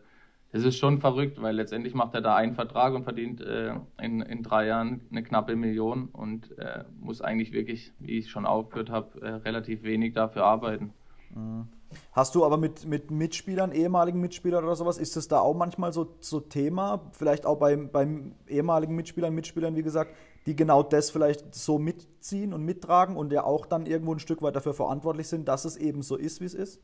es 0.55 0.63
ist 0.63 0.77
schon 0.77 0.99
verrückt, 0.99 1.41
weil 1.41 1.53
letztendlich 1.53 1.93
macht 1.93 2.13
er 2.13 2.21
da 2.21 2.37
einen 2.37 2.53
Vertrag 2.53 2.93
und 2.93 3.03
verdient 3.03 3.41
äh, 3.41 3.73
in, 4.01 4.21
in 4.21 4.41
drei 4.41 4.67
Jahren 4.67 5.01
eine 5.11 5.21
knappe 5.21 5.57
Million 5.57 6.07
und 6.07 6.57
äh, 6.57 6.85
muss 6.97 7.19
eigentlich 7.19 7.51
wirklich, 7.51 7.91
wie 7.99 8.19
ich 8.19 8.29
schon 8.29 8.45
aufgehört 8.45 8.89
habe, 8.89 9.21
äh, 9.21 9.29
relativ 9.31 9.83
wenig 9.83 10.13
dafür 10.13 10.45
arbeiten. 10.45 10.93
Mhm. 11.31 11.67
Hast 12.13 12.35
du 12.35 12.45
aber 12.45 12.55
mit, 12.55 12.85
mit 12.85 13.11
Mitspielern, 13.11 13.73
ehemaligen 13.73 14.21
Mitspielern 14.21 14.63
oder 14.63 14.77
sowas, 14.77 14.97
ist 14.97 15.17
das 15.17 15.27
da 15.27 15.39
auch 15.39 15.55
manchmal 15.55 15.91
so, 15.91 16.15
so 16.21 16.39
Thema? 16.39 17.01
Vielleicht 17.11 17.45
auch 17.45 17.59
beim, 17.59 17.91
beim 17.91 18.31
ehemaligen 18.47 18.95
Mitspielern, 18.95 19.35
Mitspielern, 19.35 19.75
wie 19.75 19.83
gesagt, 19.83 20.15
die 20.45 20.55
genau 20.55 20.83
das 20.83 21.09
vielleicht 21.09 21.53
so 21.53 21.79
mitziehen 21.79 22.53
und 22.53 22.63
mittragen 22.63 23.17
und 23.17 23.33
ja 23.33 23.43
auch 23.43 23.65
dann 23.65 23.85
irgendwo 23.85 24.13
ein 24.13 24.19
Stück 24.19 24.41
weit 24.41 24.55
dafür 24.55 24.73
verantwortlich 24.73 25.27
sind, 25.27 25.49
dass 25.49 25.65
es 25.65 25.75
eben 25.75 26.01
so 26.01 26.15
ist, 26.15 26.39
wie 26.39 26.45
es 26.45 26.53
ist? 26.53 26.81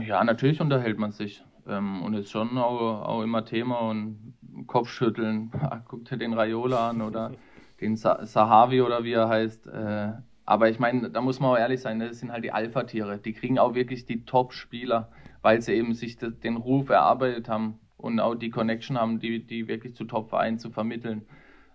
Ja, 0.00 0.24
natürlich 0.24 0.60
unterhält 0.60 0.98
man 0.98 1.12
sich. 1.12 1.44
Ähm, 1.66 2.02
und 2.02 2.14
ist 2.14 2.30
schon 2.30 2.56
auch, 2.58 3.02
auch 3.02 3.22
immer 3.22 3.44
Thema 3.44 3.80
und 3.80 4.34
Kopfschütteln. 4.66 5.50
Guckt 5.88 6.10
dir 6.10 6.16
den 6.16 6.34
Raiola 6.34 6.90
an 6.90 7.02
oder 7.02 7.32
den 7.80 7.96
Sahavi 7.96 8.82
oder 8.82 9.04
wie 9.04 9.12
er 9.12 9.28
heißt. 9.28 9.66
Äh, 9.66 10.12
aber 10.46 10.68
ich 10.68 10.78
meine, 10.78 11.10
da 11.10 11.20
muss 11.20 11.40
man 11.40 11.50
auch 11.50 11.58
ehrlich 11.58 11.80
sein, 11.80 12.00
das 12.00 12.20
sind 12.20 12.30
halt 12.30 12.44
die 12.44 12.52
Alpha-Tiere. 12.52 13.18
Die 13.18 13.32
kriegen 13.32 13.58
auch 13.58 13.74
wirklich 13.74 14.04
die 14.04 14.24
Top-Spieler, 14.24 15.08
weil 15.42 15.62
sie 15.62 15.72
eben 15.72 15.94
sich 15.94 16.18
den 16.18 16.56
Ruf 16.56 16.90
erarbeitet 16.90 17.48
haben 17.48 17.78
und 17.96 18.20
auch 18.20 18.34
die 18.34 18.50
Connection 18.50 18.98
haben, 18.98 19.20
die, 19.20 19.46
die 19.46 19.68
wirklich 19.68 19.94
zu 19.94 20.04
Top-Vereinen 20.04 20.58
zu 20.58 20.70
vermitteln. 20.70 21.22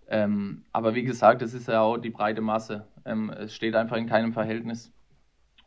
Ähm, 0.07 0.63
aber 0.71 0.95
wie 0.95 1.03
gesagt, 1.03 1.41
das 1.41 1.53
ist 1.53 1.67
ja 1.67 1.81
auch 1.81 1.97
die 1.97 2.09
breite 2.09 2.41
Masse. 2.41 2.87
Ähm, 3.05 3.29
es 3.31 3.53
steht 3.53 3.75
einfach 3.75 3.97
in 3.97 4.07
keinem 4.07 4.33
Verhältnis. 4.33 4.91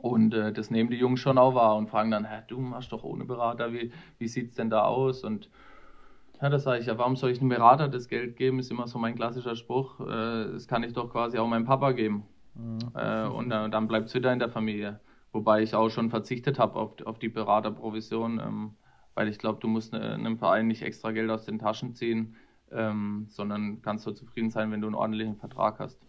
Und 0.02 0.34
äh, 0.34 0.52
das 0.52 0.70
nehmen 0.70 0.90
die 0.90 0.96
Jungs 0.96 1.20
schon 1.20 1.38
auch 1.38 1.54
wahr 1.54 1.76
und 1.76 1.88
fragen 1.88 2.10
dann, 2.10 2.26
du 2.48 2.58
machst 2.58 2.90
doch 2.90 3.04
ohne 3.04 3.24
Berater, 3.24 3.72
wie, 3.72 3.92
wie 4.18 4.26
sieht 4.26 4.50
es 4.50 4.56
denn 4.56 4.68
da 4.68 4.82
aus? 4.82 5.22
Und 5.22 5.48
ja, 6.40 6.48
da 6.48 6.58
sage 6.58 6.80
ich, 6.80 6.86
ja, 6.86 6.98
warum 6.98 7.14
soll 7.14 7.30
ich 7.30 7.38
einem 7.38 7.50
Berater 7.50 7.88
das 7.88 8.08
Geld 8.08 8.36
geben? 8.36 8.58
Ist 8.58 8.72
immer 8.72 8.88
so 8.88 8.98
mein 8.98 9.14
klassischer 9.14 9.54
Spruch. 9.54 10.00
Äh, 10.00 10.52
das 10.54 10.66
kann 10.66 10.82
ich 10.82 10.92
doch 10.92 11.08
quasi 11.08 11.38
auch 11.38 11.46
meinem 11.46 11.66
Papa 11.66 11.92
geben. 11.92 12.24
Mhm. 12.56 12.78
Äh, 12.94 13.26
und 13.26 13.52
äh, 13.52 13.70
dann 13.70 13.86
bleibt 13.86 14.08
es 14.08 14.14
wieder 14.14 14.32
in 14.32 14.40
der 14.40 14.48
Familie. 14.48 14.98
Wobei 15.30 15.62
ich 15.62 15.76
auch 15.76 15.88
schon 15.88 16.10
verzichtet 16.10 16.58
habe 16.58 16.80
auf, 16.80 17.00
auf 17.06 17.20
die 17.20 17.28
Beraterprovision, 17.28 18.40
ähm, 18.40 18.74
weil 19.14 19.28
ich 19.28 19.38
glaube, 19.38 19.60
du 19.60 19.68
musst 19.68 19.92
ne, 19.92 20.14
einem 20.14 20.36
Verein 20.36 20.66
nicht 20.66 20.82
extra 20.82 21.12
Geld 21.12 21.30
aus 21.30 21.44
den 21.44 21.60
Taschen 21.60 21.94
ziehen, 21.94 22.34
ähm, 22.72 23.26
sondern 23.28 23.80
kannst 23.80 24.04
so 24.04 24.10
zufrieden 24.10 24.50
sein, 24.50 24.72
wenn 24.72 24.80
du 24.80 24.88
einen 24.88 24.96
ordentlichen 24.96 25.36
Vertrag 25.36 25.78
hast. 25.78 26.00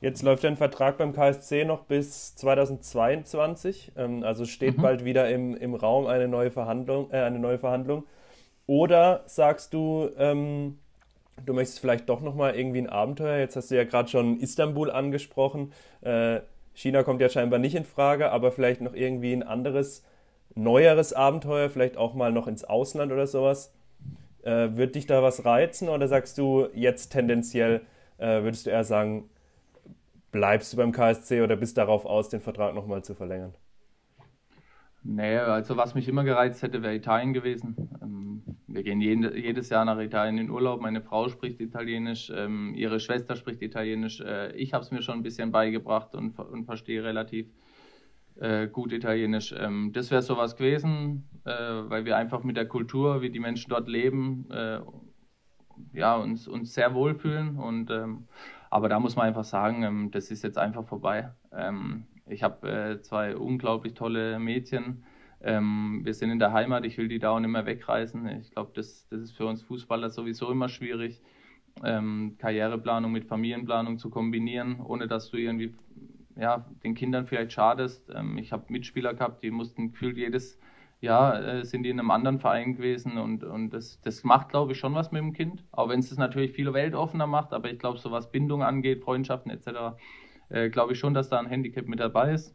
Jetzt 0.00 0.22
läuft 0.22 0.44
ein 0.44 0.56
Vertrag 0.56 0.96
beim 0.96 1.12
KSC 1.12 1.64
noch 1.64 1.84
bis 1.84 2.36
2022. 2.36 3.92
Ähm, 3.96 4.22
also 4.22 4.44
steht 4.44 4.78
mhm. 4.78 4.82
bald 4.82 5.04
wieder 5.04 5.28
im, 5.28 5.56
im 5.56 5.74
Raum 5.74 6.06
eine 6.06 6.28
neue 6.28 6.52
Verhandlung, 6.52 7.10
äh, 7.10 7.16
eine 7.16 7.40
neue 7.40 7.58
Verhandlung. 7.58 8.04
Oder 8.66 9.24
sagst 9.26 9.74
du, 9.74 10.10
ähm, 10.16 10.78
du 11.44 11.52
möchtest 11.52 11.80
vielleicht 11.80 12.08
doch 12.08 12.20
nochmal 12.20 12.54
irgendwie 12.54 12.78
ein 12.78 12.88
Abenteuer? 12.88 13.38
Jetzt 13.38 13.56
hast 13.56 13.72
du 13.72 13.76
ja 13.76 13.84
gerade 13.84 14.08
schon 14.08 14.38
Istanbul 14.38 14.90
angesprochen. 14.90 15.72
Äh, 16.02 16.40
China 16.74 17.02
kommt 17.02 17.20
ja 17.20 17.28
scheinbar 17.28 17.58
nicht 17.58 17.74
in 17.74 17.84
Frage, 17.84 18.30
aber 18.30 18.52
vielleicht 18.52 18.80
noch 18.80 18.94
irgendwie 18.94 19.32
ein 19.32 19.42
anderes, 19.42 20.04
neueres 20.54 21.12
Abenteuer, 21.12 21.70
vielleicht 21.70 21.96
auch 21.96 22.14
mal 22.14 22.30
noch 22.30 22.46
ins 22.46 22.62
Ausland 22.62 23.10
oder 23.10 23.26
sowas. 23.26 23.74
Äh, 24.42 24.76
wird 24.76 24.94
dich 24.94 25.06
da 25.06 25.24
was 25.24 25.44
reizen 25.44 25.88
oder 25.88 26.06
sagst 26.06 26.38
du 26.38 26.68
jetzt 26.72 27.08
tendenziell, 27.08 27.80
äh, 28.18 28.42
würdest 28.44 28.66
du 28.66 28.70
eher 28.70 28.84
sagen, 28.84 29.28
bleibst 30.30 30.72
du 30.72 30.76
beim 30.76 30.92
KSC 30.92 31.42
oder 31.42 31.56
bist 31.56 31.78
darauf 31.78 32.04
aus, 32.04 32.28
den 32.28 32.40
Vertrag 32.40 32.74
nochmal 32.74 33.02
zu 33.02 33.14
verlängern? 33.14 33.54
Nee, 35.02 35.38
also 35.38 35.76
was 35.76 35.94
mich 35.94 36.08
immer 36.08 36.24
gereizt 36.24 36.62
hätte, 36.62 36.82
wäre 36.82 36.94
Italien 36.94 37.32
gewesen. 37.32 37.76
Ähm, 38.02 38.42
wir 38.66 38.82
gehen 38.82 39.00
jedes 39.00 39.70
Jahr 39.70 39.84
nach 39.84 39.98
Italien 39.98 40.38
in 40.38 40.50
Urlaub. 40.50 40.82
Meine 40.82 41.00
Frau 41.00 41.28
spricht 41.28 41.60
Italienisch, 41.60 42.30
ähm, 42.34 42.74
ihre 42.74 43.00
Schwester 43.00 43.36
spricht 43.36 43.62
Italienisch. 43.62 44.20
Äh, 44.20 44.52
ich 44.52 44.74
habe 44.74 44.84
es 44.84 44.90
mir 44.90 45.00
schon 45.00 45.14
ein 45.14 45.22
bisschen 45.22 45.50
beigebracht 45.50 46.14
und, 46.14 46.38
und 46.38 46.64
verstehe 46.64 47.04
relativ 47.04 47.46
äh, 48.36 48.66
gut 48.66 48.92
Italienisch. 48.92 49.54
Ähm, 49.56 49.92
das 49.94 50.10
wäre 50.10 50.20
sowas 50.20 50.56
gewesen, 50.56 51.28
äh, 51.44 51.50
weil 51.50 52.04
wir 52.04 52.16
einfach 52.16 52.42
mit 52.42 52.56
der 52.56 52.66
Kultur, 52.66 53.22
wie 53.22 53.30
die 53.30 53.40
Menschen 53.40 53.70
dort 53.70 53.88
leben, 53.88 54.46
ja, 55.92 56.16
uns, 56.16 56.48
uns 56.48 56.74
sehr 56.74 56.92
wohlfühlen. 56.92 57.56
Und, 57.56 57.90
aber 58.70 58.88
da 58.88 59.00
muss 59.00 59.16
man 59.16 59.26
einfach 59.26 59.44
sagen, 59.44 59.82
ähm, 59.82 60.10
das 60.10 60.30
ist 60.30 60.42
jetzt 60.42 60.58
einfach 60.58 60.84
vorbei. 60.86 61.32
Ähm, 61.52 62.04
ich 62.26 62.42
habe 62.42 62.70
äh, 62.70 63.00
zwei 63.00 63.36
unglaublich 63.36 63.94
tolle 63.94 64.38
Mädchen. 64.38 65.04
Ähm, 65.40 66.00
wir 66.04 66.14
sind 66.14 66.30
in 66.30 66.38
der 66.38 66.52
Heimat, 66.52 66.84
ich 66.84 66.98
will 66.98 67.08
die 67.08 67.18
da 67.18 67.30
auch 67.30 67.40
nicht 67.40 67.50
mehr 67.50 67.66
wegreisen. 67.66 68.26
Ich 68.40 68.50
glaube, 68.50 68.72
das, 68.74 69.06
das 69.08 69.20
ist 69.20 69.32
für 69.32 69.46
uns 69.46 69.62
Fußballer 69.62 70.10
sowieso 70.10 70.50
immer 70.50 70.68
schwierig, 70.68 71.22
Karriereplanung 71.80 73.12
mit 73.12 73.26
Familienplanung 73.26 73.98
zu 73.98 74.10
kombinieren, 74.10 74.80
ohne 74.80 75.06
dass 75.06 75.30
du 75.30 75.36
irgendwie 75.36 75.76
ja, 76.34 76.66
den 76.82 76.96
Kindern 76.96 77.28
vielleicht 77.28 77.52
schadest. 77.52 78.10
Ich 78.38 78.50
habe 78.50 78.64
Mitspieler 78.66 79.14
gehabt, 79.14 79.44
die 79.44 79.52
mussten 79.52 79.92
gefühlt 79.92 80.16
jedes 80.16 80.58
Jahr 81.00 81.42
äh, 81.42 81.64
sind 81.64 81.84
die 81.84 81.90
in 81.90 82.00
einem 82.00 82.10
anderen 82.10 82.38
Verein 82.40 82.74
gewesen 82.74 83.18
und, 83.18 83.44
und 83.44 83.70
das, 83.70 84.00
das 84.00 84.24
macht, 84.24 84.48
glaube 84.48 84.72
ich, 84.72 84.78
schon 84.78 84.94
was 84.94 85.12
mit 85.12 85.22
dem 85.22 85.32
Kind. 85.32 85.64
Auch 85.70 85.88
wenn 85.88 86.00
es 86.00 86.08
das 86.08 86.18
natürlich 86.18 86.52
viel 86.52 86.72
weltoffener 86.72 87.26
macht, 87.26 87.52
aber 87.52 87.70
ich 87.70 87.78
glaube, 87.78 87.98
so 87.98 88.10
was 88.10 88.30
Bindung 88.30 88.62
angeht, 88.62 89.02
Freundschaften 89.02 89.50
etc., 89.50 89.96
äh, 90.48 90.70
glaube 90.70 90.92
ich 90.92 90.98
schon, 90.98 91.14
dass 91.14 91.28
da 91.28 91.38
ein 91.38 91.46
Handicap 91.46 91.86
mit 91.86 92.00
dabei 92.00 92.32
ist. 92.32 92.54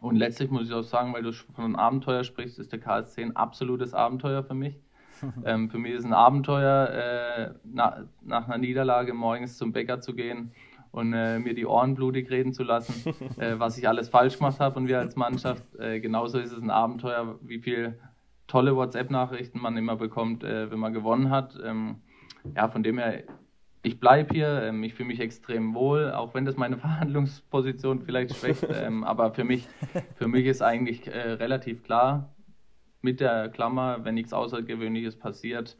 Und 0.00 0.16
letztlich 0.16 0.50
muss 0.50 0.68
ich 0.68 0.74
auch 0.74 0.82
sagen, 0.82 1.14
weil 1.14 1.22
du 1.22 1.32
von 1.32 1.64
einem 1.64 1.76
Abenteuer 1.76 2.24
sprichst, 2.24 2.58
ist 2.58 2.72
der 2.72 2.80
KSC 2.80 3.22
ein 3.22 3.36
absolutes 3.36 3.94
Abenteuer 3.94 4.42
für 4.42 4.54
mich. 4.54 4.80
ähm, 5.44 5.70
für 5.70 5.78
mich 5.78 5.92
ist 5.92 6.04
ein 6.04 6.12
Abenteuer, 6.12 6.88
äh, 6.90 7.54
na, 7.64 8.08
nach 8.22 8.48
einer 8.48 8.58
Niederlage 8.58 9.14
morgens 9.14 9.56
zum 9.56 9.72
Bäcker 9.72 10.00
zu 10.00 10.14
gehen 10.14 10.52
und 10.92 11.12
äh, 11.14 11.38
mir 11.38 11.54
die 11.54 11.66
Ohren 11.66 11.94
blutig 11.94 12.30
reden 12.30 12.52
zu 12.52 12.62
lassen, 12.62 13.14
äh, 13.38 13.58
was 13.58 13.76
ich 13.78 13.88
alles 13.88 14.08
falsch 14.08 14.38
gemacht 14.38 14.60
habe 14.60 14.78
und 14.78 14.88
wir 14.88 14.98
als 14.98 15.16
Mannschaft. 15.16 15.64
Äh, 15.78 16.00
genauso 16.00 16.38
ist 16.38 16.52
es 16.52 16.62
ein 16.62 16.70
Abenteuer, 16.70 17.38
wie 17.42 17.58
viele 17.58 17.98
tolle 18.46 18.76
WhatsApp-Nachrichten 18.76 19.60
man 19.60 19.76
immer 19.76 19.96
bekommt, 19.96 20.44
äh, 20.44 20.70
wenn 20.70 20.78
man 20.78 20.92
gewonnen 20.92 21.30
hat. 21.30 21.58
Ähm, 21.64 21.96
ja, 22.54 22.68
von 22.68 22.82
dem 22.82 22.98
her 22.98 23.24
ich 23.82 23.98
bleibe 23.98 24.32
hier, 24.32 24.62
ähm, 24.62 24.84
ich 24.84 24.94
fühle 24.94 25.08
mich 25.08 25.20
extrem 25.20 25.74
wohl, 25.74 26.12
auch 26.12 26.34
wenn 26.34 26.44
das 26.44 26.56
meine 26.56 26.76
Verhandlungsposition 26.78 28.02
vielleicht 28.02 28.36
schwächt. 28.36 28.66
ähm, 28.72 29.04
aber 29.04 29.32
für 29.32 29.44
mich, 29.44 29.68
für 30.14 30.28
mich 30.28 30.46
ist 30.46 30.62
eigentlich 30.62 31.08
äh, 31.08 31.32
relativ 31.32 31.82
klar, 31.82 32.34
mit 33.00 33.18
der 33.18 33.48
Klammer, 33.48 34.04
wenn 34.04 34.14
nichts 34.14 34.32
Außergewöhnliches 34.32 35.16
passiert, 35.16 35.76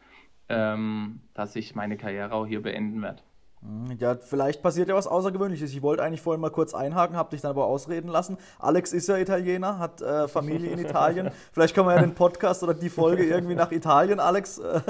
ähm, 0.48 1.20
dass 1.34 1.54
ich 1.54 1.76
meine 1.76 1.96
Karriere 1.96 2.32
auch 2.32 2.46
hier 2.46 2.60
beenden 2.60 3.00
werde. 3.00 3.22
Hm, 3.64 3.96
ja, 3.98 4.16
vielleicht 4.20 4.60
passiert 4.60 4.88
ja 4.88 4.96
was 4.96 5.06
Außergewöhnliches. 5.06 5.70
Ich 5.70 5.82
wollte 5.82 6.02
eigentlich 6.02 6.20
vorhin 6.20 6.40
mal 6.40 6.50
kurz 6.50 6.74
einhaken, 6.74 7.16
habe 7.16 7.30
dich 7.30 7.42
dann 7.42 7.52
aber 7.52 7.66
ausreden 7.66 8.08
lassen. 8.08 8.36
Alex 8.58 8.92
ist 8.92 9.08
ja 9.08 9.16
Italiener, 9.16 9.78
hat 9.78 10.02
äh, 10.02 10.26
Familie 10.26 10.70
in 10.70 10.80
Italien. 10.80 11.30
Vielleicht 11.52 11.74
können 11.74 11.86
wir 11.86 11.94
ja 11.94 12.00
den 12.00 12.14
Podcast 12.14 12.64
oder 12.64 12.74
die 12.74 12.88
Folge 12.88 13.24
irgendwie 13.24 13.54
nach 13.54 13.70
Italien, 13.70 14.18
Alex, 14.18 14.58
äh, 14.58 14.80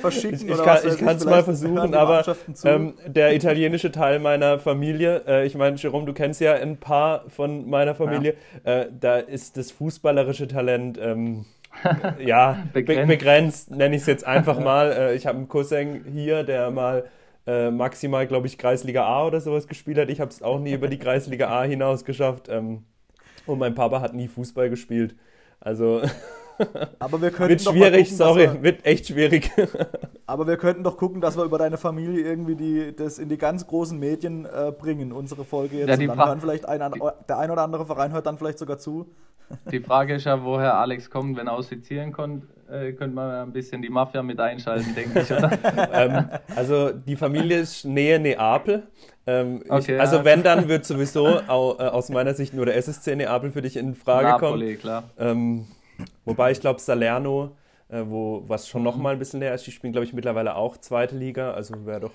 verschicken. 0.00 0.48
Ich, 0.48 0.58
ich 0.58 0.98
kann 0.98 1.16
es 1.16 1.24
mal 1.24 1.42
versuchen, 1.42 1.94
aber 1.94 2.24
ähm, 2.64 2.94
der 3.04 3.34
italienische 3.34 3.90
Teil 3.90 4.20
meiner 4.20 4.60
Familie, 4.60 5.24
äh, 5.26 5.46
ich 5.46 5.56
meine, 5.56 5.76
Jerome, 5.76 6.06
du 6.06 6.12
kennst 6.12 6.40
ja 6.40 6.54
ein 6.54 6.76
paar 6.78 7.24
von 7.28 7.68
meiner 7.68 7.96
Familie, 7.96 8.36
ja. 8.64 8.72
Äh, 8.82 8.88
da 8.92 9.16
ist 9.16 9.56
das 9.56 9.72
fußballerische 9.72 10.46
Talent. 10.46 10.98
Ähm, 11.02 11.46
ja, 12.24 12.64
begrenzt, 12.72 13.08
begrenzt 13.08 13.70
nenne 13.70 13.96
ich 13.96 14.02
es 14.02 14.06
jetzt 14.06 14.26
einfach 14.26 14.58
mal. 14.60 14.92
Äh, 14.92 15.14
ich 15.14 15.26
habe 15.26 15.38
einen 15.38 15.48
Cousin 15.48 16.04
hier, 16.04 16.42
der 16.44 16.70
mal 16.70 17.04
äh, 17.50 17.70
maximal, 17.70 18.26
glaube 18.26 18.46
ich, 18.46 18.58
Kreisliga 18.58 19.04
A 19.04 19.26
oder 19.26 19.40
sowas 19.40 19.66
gespielt 19.66 19.98
hat. 19.98 20.08
Ich 20.08 20.20
habe 20.20 20.30
es 20.30 20.40
auch 20.42 20.60
nie 20.60 20.72
über 20.72 20.86
die 20.88 20.98
Kreisliga 20.98 21.48
A 21.48 21.64
hinaus 21.64 22.04
geschafft. 22.04 22.48
Ähm, 22.48 22.84
und 23.46 23.58
mein 23.58 23.74
Papa 23.74 24.00
hat 24.00 24.14
nie 24.14 24.28
Fußball 24.28 24.70
gespielt. 24.70 25.16
Also 25.58 26.02
aber 26.98 27.20
wir 27.20 27.36
wird 27.38 27.62
schwierig, 27.62 28.10
gucken, 28.10 28.16
sorry, 28.16 28.40
wir, 28.42 28.62
wird 28.62 28.86
echt 28.86 29.08
schwierig. 29.08 29.50
aber 30.26 30.46
wir 30.46 30.56
könnten 30.58 30.84
doch 30.84 30.96
gucken, 30.96 31.20
dass 31.20 31.36
wir 31.36 31.44
über 31.44 31.58
deine 31.58 31.76
Familie 31.76 32.22
irgendwie 32.22 32.54
die, 32.54 32.94
das 32.94 33.18
in 33.18 33.28
die 33.28 33.38
ganz 33.38 33.66
großen 33.66 33.98
Medien 33.98 34.44
äh, 34.44 34.70
bringen, 34.70 35.10
unsere 35.12 35.44
Folge 35.44 35.78
jetzt. 35.78 35.88
Ja, 35.88 35.94
und 35.94 36.06
dann 36.06 36.28
hören 36.28 36.40
vielleicht 36.40 36.66
ein, 36.66 36.80
der 37.28 37.38
ein 37.38 37.50
oder 37.50 37.62
andere 37.62 37.86
Verein 37.86 38.12
hört 38.12 38.26
dann 38.26 38.38
vielleicht 38.38 38.58
sogar 38.58 38.78
zu. 38.78 39.10
Die 39.72 39.80
Frage 39.80 40.14
ist 40.14 40.24
ja, 40.24 40.44
woher 40.44 40.78
Alex 40.78 41.10
kommt, 41.10 41.36
wenn 41.36 41.48
er 41.48 41.54
aus 41.54 41.68
Sizilien 41.68 42.12
kommt, 42.12 42.44
äh, 42.70 42.92
könnte 42.92 43.14
man 43.14 43.30
ein 43.30 43.52
bisschen 43.52 43.82
die 43.82 43.88
Mafia 43.88 44.22
mit 44.22 44.38
einschalten, 44.40 44.94
denke 44.94 45.20
ich, 45.20 45.30
oder? 45.30 45.50
ähm, 45.92 46.28
also 46.54 46.90
die 46.90 47.16
Familie 47.16 47.58
ist 47.58 47.84
Nähe 47.84 48.18
Neapel. 48.18 48.84
Ähm, 49.26 49.62
okay, 49.68 49.94
ich, 49.94 50.00
also 50.00 50.16
ja. 50.16 50.24
wenn, 50.24 50.42
dann 50.42 50.68
wird 50.68 50.84
sowieso 50.86 51.40
au, 51.46 51.76
äh, 51.78 51.82
aus 51.82 52.08
meiner 52.08 52.34
Sicht 52.34 52.54
nur 52.54 52.66
der 52.66 52.76
SSC 52.76 53.16
Neapel 53.16 53.50
für 53.50 53.62
dich 53.62 53.76
in 53.76 53.94
Frage 53.94 54.28
Napoli, 54.28 54.66
kommen. 54.66 54.78
klar. 54.78 55.04
Ähm, 55.18 55.66
wobei 56.24 56.52
ich 56.52 56.60
glaube 56.60 56.80
Salerno, 56.80 57.56
äh, 57.88 58.02
wo 58.04 58.44
was 58.46 58.68
schon 58.68 58.82
noch 58.82 58.96
mal 58.96 59.12
ein 59.12 59.18
bisschen 59.18 59.40
näher 59.40 59.54
ist, 59.54 59.66
die 59.66 59.72
spielen 59.72 59.92
glaube 59.92 60.06
ich 60.06 60.12
mittlerweile 60.12 60.54
auch 60.54 60.76
zweite 60.76 61.16
Liga, 61.16 61.52
also 61.52 61.86
wäre 61.86 62.00
doch 62.00 62.12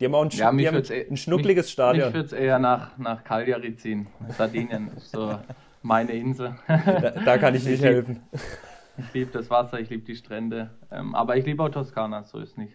die 0.00 0.04
haben 0.04 0.14
auch 0.14 0.22
ein, 0.22 0.30
ja, 0.30 0.46
haben 0.46 0.58
ein 0.58 1.16
schnuckliges 1.16 1.66
mich, 1.66 1.72
Stadion. 1.72 2.08
Ich 2.08 2.14
würde 2.14 2.26
es 2.26 2.32
eher 2.32 2.60
nach, 2.60 2.96
nach 2.98 3.24
Cagliari 3.24 3.74
ziehen. 3.74 4.06
Sardinien 4.36 4.92
ist 4.96 5.10
so 5.10 5.36
meine 5.82 6.12
Insel. 6.12 6.54
Da, 6.68 7.10
da 7.10 7.38
kann 7.38 7.54
ich 7.56 7.64
nicht 7.64 7.82
helfen. 7.82 8.20
Ich 8.98 9.14
liebe 9.14 9.30
das 9.30 9.48
Wasser, 9.48 9.80
ich 9.80 9.90
liebe 9.90 10.04
die 10.04 10.16
Strände. 10.16 10.70
Ähm, 10.90 11.14
aber 11.14 11.36
ich 11.36 11.46
liebe 11.46 11.62
auch 11.62 11.68
Toskana, 11.68 12.24
so 12.24 12.38
ist 12.38 12.58
nicht. 12.58 12.74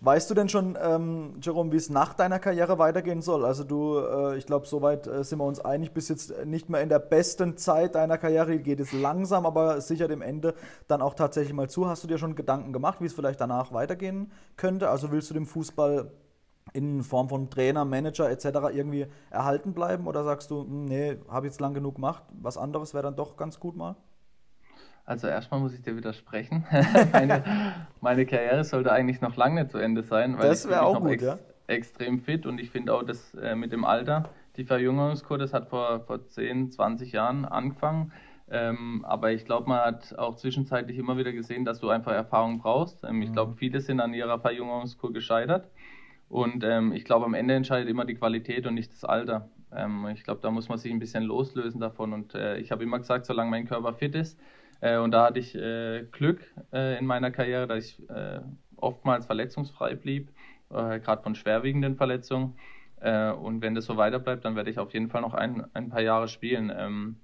Weißt 0.00 0.28
du 0.28 0.34
denn 0.34 0.50
schon, 0.50 0.76
ähm, 0.82 1.36
Jerome, 1.40 1.72
wie 1.72 1.76
es 1.76 1.88
nach 1.88 2.12
deiner 2.12 2.38
Karriere 2.38 2.78
weitergehen 2.78 3.22
soll? 3.22 3.44
Also 3.44 3.64
du, 3.64 3.98
äh, 3.98 4.36
ich 4.36 4.44
glaube, 4.44 4.66
soweit 4.66 5.06
äh, 5.06 5.24
sind 5.24 5.38
wir 5.38 5.46
uns 5.46 5.60
einig, 5.60 5.92
bist 5.92 6.10
jetzt 6.10 6.44
nicht 6.44 6.68
mehr 6.68 6.82
in 6.82 6.90
der 6.90 6.98
besten 6.98 7.56
Zeit 7.56 7.94
deiner 7.94 8.18
Karriere, 8.18 8.58
geht 8.58 8.80
es 8.80 8.92
langsam, 8.92 9.46
aber 9.46 9.80
sicher 9.80 10.06
dem 10.06 10.20
Ende 10.20 10.54
dann 10.88 11.00
auch 11.00 11.14
tatsächlich 11.14 11.54
mal 11.54 11.70
zu. 11.70 11.88
Hast 11.88 12.04
du 12.04 12.08
dir 12.08 12.18
schon 12.18 12.34
Gedanken 12.34 12.74
gemacht, 12.74 13.00
wie 13.00 13.06
es 13.06 13.14
vielleicht 13.14 13.40
danach 13.40 13.72
weitergehen 13.72 14.30
könnte? 14.56 14.90
Also 14.90 15.10
willst 15.10 15.30
du 15.30 15.34
dem 15.34 15.46
Fußball 15.46 16.10
in 16.74 17.02
Form 17.02 17.30
von 17.30 17.48
Trainer, 17.48 17.86
Manager 17.86 18.30
etc. 18.30 18.46
irgendwie 18.74 19.06
erhalten 19.30 19.72
bleiben 19.72 20.06
oder 20.06 20.22
sagst 20.24 20.50
du, 20.50 20.64
hm, 20.64 20.84
nee, 20.84 21.16
habe 21.28 21.46
jetzt 21.46 21.62
lang 21.62 21.72
genug 21.72 21.94
gemacht, 21.94 22.24
was 22.32 22.58
anderes 22.58 22.92
wäre 22.92 23.04
dann 23.04 23.16
doch 23.16 23.36
ganz 23.38 23.58
gut 23.58 23.74
mal? 23.74 23.96
Also 25.06 25.26
erstmal 25.26 25.60
muss 25.60 25.74
ich 25.74 25.82
dir 25.82 25.96
widersprechen. 25.96 26.66
meine, 27.12 27.42
meine, 28.00 28.26
Karriere 28.26 28.64
sollte 28.64 28.92
eigentlich 28.92 29.20
noch 29.20 29.36
lange 29.36 29.62
nicht 29.62 29.70
zu 29.70 29.78
Ende 29.78 30.02
sein, 30.02 30.38
weil 30.38 30.48
das 30.48 30.68
wäre 30.68 30.82
auch 30.82 31.00
gut, 31.00 31.10
ex 31.10 31.22
ja? 31.22 31.38
extrem 31.66 32.20
fit 32.20 32.46
und 32.46 32.58
ich 32.58 32.70
finde 32.70 32.94
auch, 32.94 33.02
dass 33.02 33.34
äh, 33.34 33.54
mit 33.54 33.72
dem 33.72 33.84
Alter, 33.84 34.30
die 34.56 34.64
Verjüngungskur, 34.64 35.36
das 35.38 35.52
hat 35.52 35.68
vor, 35.68 36.00
vor 36.00 36.26
10, 36.26 36.70
20 36.70 37.12
Jahren 37.12 37.44
angefangen. 37.44 38.12
Ähm, 38.50 39.04
aber 39.06 39.32
ich 39.32 39.46
glaube, 39.46 39.68
man 39.68 39.80
hat 39.80 40.18
auch 40.18 40.36
zwischenzeitlich 40.36 40.98
immer 40.98 41.16
wieder 41.16 41.32
gesehen, 41.32 41.64
dass 41.64 41.80
du 41.80 41.88
einfach 41.88 42.12
Erfahrung 42.12 42.58
brauchst. 42.58 43.02
Ähm, 43.04 43.22
ich 43.22 43.32
glaube, 43.32 43.52
mhm. 43.52 43.56
viele 43.56 43.80
sind 43.80 44.00
an 44.00 44.12
ihrer 44.14 44.38
Verjüngungskur 44.38 45.12
gescheitert. 45.12 45.70
Und 46.28 46.64
ähm, 46.64 46.92
ich 46.92 47.04
glaube, 47.04 47.24
am 47.24 47.34
Ende 47.34 47.54
entscheidet 47.54 47.88
immer 47.88 48.04
die 48.04 48.14
Qualität 48.14 48.66
und 48.66 48.74
nicht 48.74 48.92
das 48.92 49.04
Alter. 49.04 49.48
Ähm, 49.74 50.06
ich 50.12 50.24
glaube, 50.24 50.40
da 50.42 50.50
muss 50.50 50.68
man 50.68 50.78
sich 50.78 50.92
ein 50.92 50.98
bisschen 50.98 51.24
loslösen 51.24 51.80
davon. 51.80 52.12
Und 52.12 52.34
äh, 52.34 52.58
ich 52.58 52.70
habe 52.70 52.82
immer 52.82 52.98
gesagt, 52.98 53.26
solange 53.26 53.50
mein 53.50 53.66
Körper 53.66 53.94
fit 53.94 54.14
ist, 54.14 54.38
äh, 54.84 54.98
und 54.98 55.12
da 55.12 55.26
hatte 55.26 55.38
ich 55.38 55.54
äh, 55.54 56.04
Glück 56.12 56.42
äh, 56.72 56.98
in 56.98 57.06
meiner 57.06 57.30
Karriere, 57.30 57.66
dass 57.66 57.84
ich 57.84 58.10
äh, 58.10 58.40
oftmals 58.76 59.24
verletzungsfrei 59.24 59.94
blieb, 59.94 60.30
äh, 60.70 61.00
gerade 61.00 61.22
von 61.22 61.34
schwerwiegenden 61.34 61.96
Verletzungen. 61.96 62.56
und 63.00 63.60
wenn 63.60 63.74
das 63.74 63.84
so 63.84 63.98
weiter 63.98 64.18
bleibt, 64.18 64.46
dann 64.46 64.56
werde 64.56 64.70
ich 64.70 64.78
auf 64.78 64.94
jeden 64.94 65.10
Fall 65.10 65.20
noch 65.20 65.34
ein, 65.34 65.66
ein 65.74 65.90
paar 65.90 66.00
Jahre 66.00 66.26
spielen. 66.26 66.72
Ähm, 66.74 67.16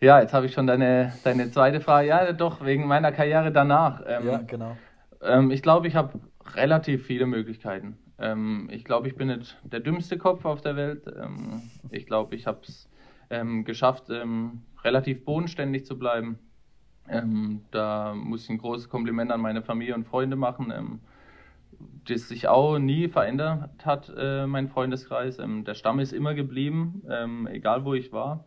ja, 0.00 0.20
jetzt 0.20 0.32
habe 0.32 0.46
ich 0.46 0.52
schon 0.52 0.68
deine, 0.68 1.12
deine 1.24 1.50
zweite 1.50 1.80
Frage. 1.80 2.08
Ja, 2.08 2.32
doch, 2.32 2.64
wegen 2.64 2.86
meiner 2.86 3.10
Karriere 3.10 3.50
danach. 3.50 4.02
Ähm, 4.06 4.26
ja, 4.26 4.38
genau. 4.46 4.76
Ähm, 5.22 5.50
ich 5.50 5.62
glaube, 5.62 5.88
ich 5.88 5.96
habe 5.96 6.20
relativ 6.54 7.04
viele 7.04 7.26
Möglichkeiten. 7.26 7.98
Ähm, 8.18 8.68
ich 8.70 8.84
glaube, 8.84 9.08
ich 9.08 9.16
bin 9.16 9.28
nicht 9.28 9.58
der 9.64 9.80
dümmste 9.80 10.18
Kopf 10.18 10.44
auf 10.44 10.60
der 10.60 10.76
Welt. 10.76 11.04
Ähm, 11.06 11.62
ich 11.90 12.06
glaube, 12.06 12.36
ich 12.36 12.46
habe 12.46 12.60
es 12.62 12.88
ähm, 13.30 13.64
geschafft, 13.64 14.10
ähm, 14.10 14.62
relativ 14.84 15.24
bodenständig 15.24 15.86
zu 15.86 15.98
bleiben. 15.98 16.38
Ähm, 17.08 17.62
da 17.70 18.14
muss 18.14 18.44
ich 18.44 18.50
ein 18.50 18.58
großes 18.58 18.88
Kompliment 18.88 19.32
an 19.32 19.40
meine 19.40 19.62
Familie 19.62 19.94
und 19.94 20.06
Freunde 20.06 20.36
machen, 20.36 20.72
ähm, 20.76 21.00
das 22.06 22.28
sich 22.28 22.48
auch 22.48 22.78
nie 22.78 23.08
verändert 23.08 23.70
hat, 23.84 24.12
äh, 24.16 24.46
mein 24.46 24.68
Freundeskreis. 24.68 25.38
der 25.38 25.74
Stamm 25.74 25.98
ist 25.98 26.12
immer 26.12 26.34
geblieben, 26.34 27.02
egal 27.48 27.84
wo 27.84 27.94
ich 27.94 28.12
war. 28.12 28.44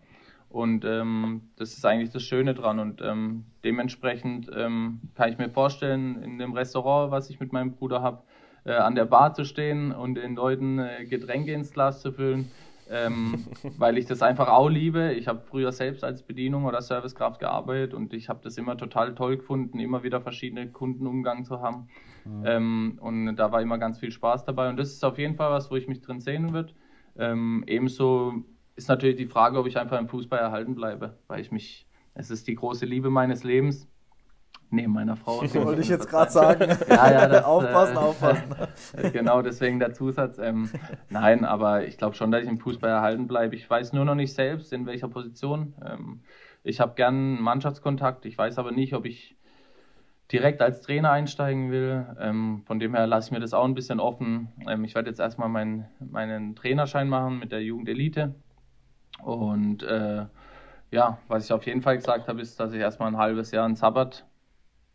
Und 0.54 0.86
ähm, 0.86 1.50
das 1.56 1.74
ist 1.74 1.84
eigentlich 1.84 2.12
das 2.12 2.22
Schöne 2.22 2.54
dran. 2.54 2.78
Und 2.78 3.02
ähm, 3.02 3.46
dementsprechend 3.64 4.52
ähm, 4.56 5.02
kann 5.16 5.32
ich 5.32 5.40
mir 5.40 5.50
vorstellen, 5.50 6.22
in 6.22 6.38
dem 6.38 6.54
Restaurant, 6.54 7.10
was 7.10 7.32
ich 7.32 7.40
mit 7.40 7.52
meinem 7.52 7.72
Bruder 7.72 8.04
habe, 8.04 8.22
äh, 8.64 8.74
an 8.74 8.94
der 8.94 9.06
Bar 9.06 9.34
zu 9.34 9.46
stehen 9.46 9.92
und 9.92 10.14
den 10.14 10.36
Leuten 10.36 10.78
äh, 10.78 11.06
Getränke 11.06 11.54
ins 11.54 11.72
Glas 11.72 12.02
zu 12.02 12.12
füllen, 12.12 12.52
ähm, 12.90 13.46
weil 13.78 13.98
ich 13.98 14.06
das 14.06 14.22
einfach 14.22 14.48
auch 14.48 14.70
liebe. 14.70 15.14
Ich 15.14 15.28
habe 15.28 15.42
früher 15.42 15.72
selbst 15.72 16.04
als 16.04 16.24
Bedienung 16.24 16.66
oder 16.66 16.82
Servicekraft 16.82 17.40
gearbeitet 17.40 17.94
und 17.94 18.14
ich 18.14 18.30
habe 18.30 18.40
das 18.44 18.58
immer 18.58 18.78
total 18.78 19.16
toll 19.16 19.38
gefunden, 19.38 19.80
immer 19.80 20.04
wieder 20.04 20.22
verschiedene 20.22 20.72
Kundenumgang 20.72 21.46
zu 21.46 21.62
haben. 21.62 21.88
Mhm. 22.26 22.44
Ähm, 22.46 23.00
und 23.02 23.36
da 23.36 23.52
war 23.52 23.62
immer 23.62 23.78
ganz 23.78 24.00
viel 24.00 24.12
Spaß 24.12 24.46
dabei. 24.46 24.70
Und 24.70 24.78
das 24.78 24.92
ist 24.92 25.04
auf 25.04 25.18
jeden 25.18 25.36
Fall 25.36 25.52
was, 25.52 25.72
wo 25.72 25.76
ich 25.76 25.88
mich 25.88 26.02
drin 26.02 26.20
sehen 26.20 26.54
würde. 26.54 26.74
Ähm, 27.18 27.64
ebenso 27.68 28.44
ist 28.76 28.90
natürlich 28.90 29.18
die 29.18 29.28
Frage, 29.28 29.60
ob 29.60 29.68
ich 29.68 29.78
einfach 29.78 30.00
im 30.00 30.08
Fußball 30.08 30.40
erhalten 30.40 30.76
bleibe, 30.76 31.18
weil 31.28 31.42
ich 31.42 31.52
mich, 31.52 31.88
es 32.14 32.32
ist 32.32 32.48
die 32.48 32.56
große 32.56 32.86
Liebe 32.86 33.10
meines 33.10 33.44
Lebens. 33.44 33.88
Neben 34.74 34.92
meiner 34.92 35.16
Frau. 35.16 35.42
Wollte 35.54 35.82
ich 35.82 35.88
jetzt 35.88 36.10
gerade 36.10 36.32
sagen. 36.32 36.76
Ja, 36.90 37.12
ja, 37.12 37.28
das, 37.28 37.46
aufpassen, 37.46 37.96
äh, 37.96 38.00
aufpassen. 38.00 38.44
genau, 39.14 39.44
deswegen 39.44 39.78
der 39.78 39.94
Zusatz. 39.94 40.40
Ähm, 40.40 40.68
nein, 41.12 41.46
aber 41.46 41.86
ich 41.86 42.00
glaube 42.00 42.16
schon, 42.16 42.32
dass 42.32 42.42
ich 42.42 42.50
im 42.50 42.58
Fußball 42.58 42.90
erhalten 42.90 43.28
bleibe. 43.28 43.56
Ich 43.56 43.70
weiß 43.70 43.94
nur 43.94 44.04
noch 44.04 44.16
nicht 44.16 44.34
selbst, 44.34 44.74
in 44.74 44.88
welcher 44.88 45.10
Position. 45.10 45.76
Ähm, 45.86 46.22
ich 46.64 46.80
habe 46.80 46.96
gern 46.96 47.40
Mannschaftskontakt. 47.40 48.26
Ich 48.26 48.36
weiß 48.36 48.58
aber 48.58 48.72
nicht, 48.72 48.96
ob 48.96 49.06
ich 49.06 49.38
direkt 50.32 50.60
als 50.64 50.82
Trainer 50.82 51.12
einsteigen 51.12 51.70
will. 51.70 52.08
Ähm, 52.20 52.64
von 52.66 52.80
dem 52.80 52.96
her 52.96 53.06
lasse 53.06 53.28
ich 53.28 53.32
mir 53.32 53.42
das 53.42 53.54
auch 53.54 53.66
ein 53.66 53.76
bisschen 53.76 54.00
offen. 54.00 54.48
Ähm, 54.68 54.86
ich 54.86 54.96
werde 54.96 55.08
jetzt 55.08 55.20
erstmal 55.20 55.50
mein, 55.50 55.88
meinen 56.00 56.56
Trainerschein 56.56 57.08
machen 57.08 57.38
mit 57.38 57.52
der 57.52 57.62
Jugendelite. 57.62 58.34
Und 59.22 59.84
äh, 59.84 60.26
ja, 60.90 61.20
was 61.28 61.46
ich 61.46 61.54
auf 61.54 61.68
jeden 61.68 61.84
Fall 61.84 61.98
gesagt 61.98 62.28
habe, 62.28 62.42
ist, 62.42 62.60
dass 62.60 62.74
ich 62.74 62.80
erstmal 62.80 63.10
ein 63.10 63.18
halbes 63.18 63.52
Jahr 63.52 63.66
ein 63.66 63.76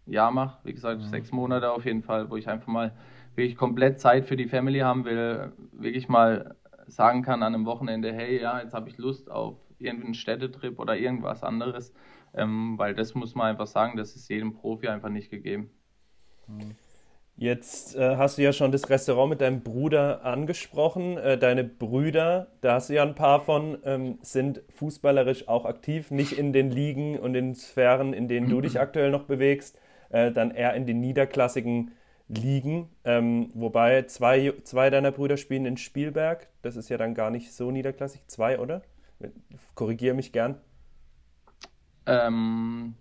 Sabbatjahr 0.08 0.30
mache. 0.30 0.58
Wie 0.64 0.72
gesagt, 0.72 1.00
mhm. 1.00 1.06
sechs 1.06 1.32
Monate 1.32 1.70
auf 1.70 1.84
jeden 1.84 2.02
Fall, 2.02 2.30
wo 2.30 2.36
ich 2.36 2.48
einfach 2.48 2.66
mal 2.66 2.92
wirklich 3.34 3.56
komplett 3.56 4.00
Zeit 4.00 4.26
für 4.26 4.36
die 4.36 4.48
Family 4.48 4.80
haben 4.80 5.04
will. 5.04 5.52
Wirklich 5.72 6.08
mal 6.08 6.56
sagen 6.86 7.22
kann 7.22 7.42
an 7.42 7.54
einem 7.54 7.66
Wochenende, 7.66 8.12
hey, 8.12 8.40
ja, 8.40 8.60
jetzt 8.60 8.74
habe 8.74 8.88
ich 8.88 8.98
Lust 8.98 9.30
auf 9.30 9.56
irgendeinen 9.78 10.14
Städtetrip 10.14 10.78
oder 10.78 10.96
irgendwas 10.96 11.42
anderes. 11.42 11.92
Ähm, 12.34 12.76
weil 12.78 12.94
das 12.94 13.14
muss 13.14 13.34
man 13.34 13.48
einfach 13.48 13.66
sagen, 13.66 13.96
das 13.96 14.14
ist 14.16 14.28
jedem 14.28 14.54
Profi 14.54 14.88
einfach 14.88 15.08
nicht 15.08 15.30
gegeben. 15.30 15.70
Jetzt 17.36 17.94
äh, 17.94 18.16
hast 18.16 18.36
du 18.36 18.42
ja 18.42 18.52
schon 18.52 18.72
das 18.72 18.90
Restaurant 18.90 19.30
mit 19.30 19.40
deinem 19.40 19.62
Bruder 19.62 20.24
angesprochen. 20.24 21.16
Äh, 21.16 21.38
deine 21.38 21.62
Brüder, 21.62 22.48
da 22.60 22.74
hast 22.74 22.90
du 22.90 22.94
ja 22.94 23.02
ein 23.02 23.14
paar 23.14 23.40
von, 23.40 23.78
ähm, 23.84 24.18
sind 24.22 24.62
fußballerisch 24.74 25.46
auch 25.46 25.64
aktiv, 25.64 26.10
nicht 26.10 26.32
in 26.32 26.52
den 26.52 26.70
Ligen 26.70 27.18
und 27.18 27.34
den 27.34 27.54
Sphären, 27.54 28.12
in 28.12 28.28
denen 28.28 28.50
du 28.50 28.60
dich 28.60 28.80
aktuell 28.80 29.10
noch 29.10 29.24
bewegst, 29.24 29.78
äh, 30.10 30.32
dann 30.32 30.50
eher 30.50 30.74
in 30.74 30.86
den 30.86 31.00
niederklassigen 31.00 31.92
Ligen. 32.28 32.90
Ähm, 33.04 33.50
wobei 33.54 34.02
zwei, 34.02 34.52
zwei 34.64 34.90
deiner 34.90 35.12
Brüder 35.12 35.36
spielen 35.36 35.66
in 35.66 35.76
Spielberg. 35.76 36.48
Das 36.62 36.76
ist 36.76 36.88
ja 36.88 36.98
dann 36.98 37.14
gar 37.14 37.30
nicht 37.30 37.52
so 37.52 37.70
niederklassig. 37.70 38.22
Zwei, 38.26 38.58
oder? 38.58 38.82
Korrigiere 39.74 40.14
mich 40.14 40.32
gern. 40.32 40.56
Ähm, 42.06 42.94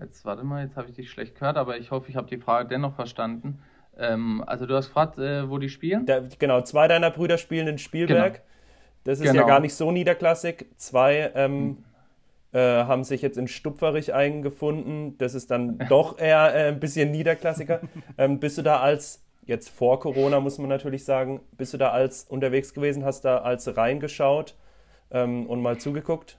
jetzt 0.00 0.24
warte 0.24 0.44
mal, 0.44 0.64
jetzt 0.64 0.76
habe 0.76 0.88
ich 0.88 0.94
dich 0.94 1.10
schlecht 1.10 1.34
gehört, 1.34 1.56
aber 1.56 1.78
ich 1.78 1.90
hoffe, 1.90 2.08
ich 2.10 2.16
habe 2.16 2.28
die 2.28 2.38
Frage 2.38 2.68
dennoch 2.68 2.94
verstanden. 2.94 3.60
Ähm, 3.96 4.42
also 4.46 4.66
du 4.66 4.74
hast 4.74 4.88
gefragt, 4.88 5.18
äh, 5.18 5.48
wo 5.48 5.58
die 5.58 5.68
spielen? 5.68 6.06
Da, 6.06 6.22
genau, 6.38 6.62
zwei 6.62 6.88
deiner 6.88 7.10
Brüder 7.10 7.38
spielen 7.38 7.68
in 7.68 7.78
Spielberg. 7.78 8.34
Genau. 8.34 8.44
Das 9.04 9.18
ist 9.18 9.26
genau. 9.26 9.42
ja 9.42 9.46
gar 9.46 9.60
nicht 9.60 9.74
so 9.74 9.90
niederklassig. 9.90 10.66
Zwei 10.76 11.32
ähm, 11.34 11.52
hm. 11.52 11.84
Äh, 12.52 12.58
haben 12.58 13.04
sich 13.04 13.22
jetzt 13.22 13.38
in 13.38 13.48
Stupferich 13.48 14.12
eingefunden. 14.12 15.16
Das 15.18 15.34
ist 15.34 15.50
dann 15.50 15.78
doch 15.88 16.18
eher 16.18 16.54
äh, 16.54 16.68
ein 16.68 16.80
bisschen 16.80 17.10
niederklassiger. 17.10 17.80
Ähm, 18.18 18.40
bist 18.40 18.58
du 18.58 18.62
da 18.62 18.80
als, 18.80 19.24
jetzt 19.46 19.68
vor 19.68 20.00
Corona 20.00 20.40
muss 20.40 20.58
man 20.58 20.68
natürlich 20.68 21.04
sagen, 21.04 21.40
bist 21.56 21.74
du 21.74 21.78
da 21.78 21.90
als 21.90 22.24
unterwegs 22.24 22.74
gewesen, 22.74 23.04
hast 23.04 23.24
da 23.24 23.38
als 23.38 23.76
reingeschaut 23.76 24.56
ähm, 25.10 25.46
und 25.46 25.62
mal 25.62 25.78
zugeguckt? 25.78 26.38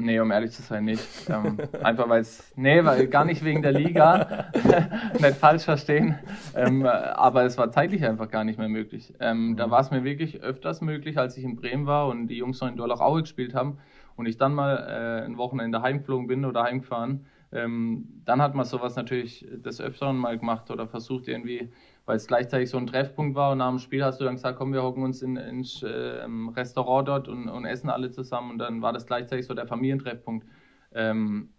Nee, 0.00 0.20
um 0.20 0.30
ehrlich 0.30 0.52
zu 0.52 0.62
sein, 0.62 0.84
nicht. 0.84 1.02
Ähm, 1.28 1.58
einfach 1.82 2.08
weil 2.08 2.20
es, 2.20 2.52
nee, 2.54 2.84
weil 2.84 3.08
gar 3.08 3.24
nicht 3.24 3.44
wegen 3.44 3.62
der 3.62 3.72
Liga, 3.72 4.52
nicht 5.20 5.38
falsch 5.38 5.64
verstehen, 5.64 6.16
ähm, 6.54 6.86
aber 6.86 7.42
es 7.42 7.58
war 7.58 7.72
zeitlich 7.72 8.04
einfach 8.04 8.30
gar 8.30 8.44
nicht 8.44 8.60
mehr 8.60 8.68
möglich. 8.68 9.14
Ähm, 9.18 9.56
da 9.56 9.66
mhm. 9.66 9.70
war 9.72 9.80
es 9.80 9.90
mir 9.90 10.04
wirklich 10.04 10.40
öfters 10.40 10.82
möglich, 10.82 11.18
als 11.18 11.36
ich 11.36 11.42
in 11.42 11.56
Bremen 11.56 11.86
war 11.86 12.06
und 12.06 12.28
die 12.28 12.36
Jungs 12.36 12.60
noch 12.60 12.68
in 12.68 12.76
Dorlach-Aue 12.76 13.22
gespielt 13.22 13.54
haben 13.54 13.78
und 14.18 14.26
ich 14.26 14.36
dann 14.36 14.54
mal 14.54 14.76
äh, 14.76 15.24
ein 15.24 15.38
Wochenende 15.38 15.80
heimgeflogen 15.80 16.26
bin 16.26 16.44
oder 16.44 16.64
heimgefahren. 16.64 17.26
Ähm, 17.50 18.22
dann 18.26 18.42
hat 18.42 18.54
man 18.54 18.66
sowas 18.66 18.94
natürlich 18.96 19.46
des 19.50 19.80
Öfteren 19.80 20.18
mal 20.18 20.38
gemacht 20.38 20.70
oder 20.70 20.86
versucht 20.86 21.28
irgendwie 21.28 21.70
weil 22.08 22.16
es 22.16 22.26
gleichzeitig 22.26 22.70
so 22.70 22.78
ein 22.78 22.86
Treffpunkt 22.86 23.36
war 23.36 23.52
und 23.52 23.58
nach 23.58 23.68
dem 23.68 23.78
Spiel 23.78 24.02
hast 24.02 24.18
du 24.18 24.24
dann 24.24 24.36
gesagt, 24.36 24.56
komm, 24.56 24.72
wir 24.72 24.82
hocken 24.82 25.02
uns 25.02 25.20
in, 25.20 25.36
ins 25.36 25.82
äh, 25.82 26.24
Restaurant 26.56 27.06
dort 27.06 27.28
und, 27.28 27.50
und, 27.50 27.66
essen 27.66 27.90
alle 27.90 28.10
zusammen 28.10 28.52
und 28.52 28.58
dann 28.58 28.80
war 28.80 28.94
das 28.94 29.04
gleichzeitig 29.04 29.44
so 29.44 29.52
der 29.52 29.66
Familientreffpunkt. 29.66 30.46
Ähm, 30.94 31.50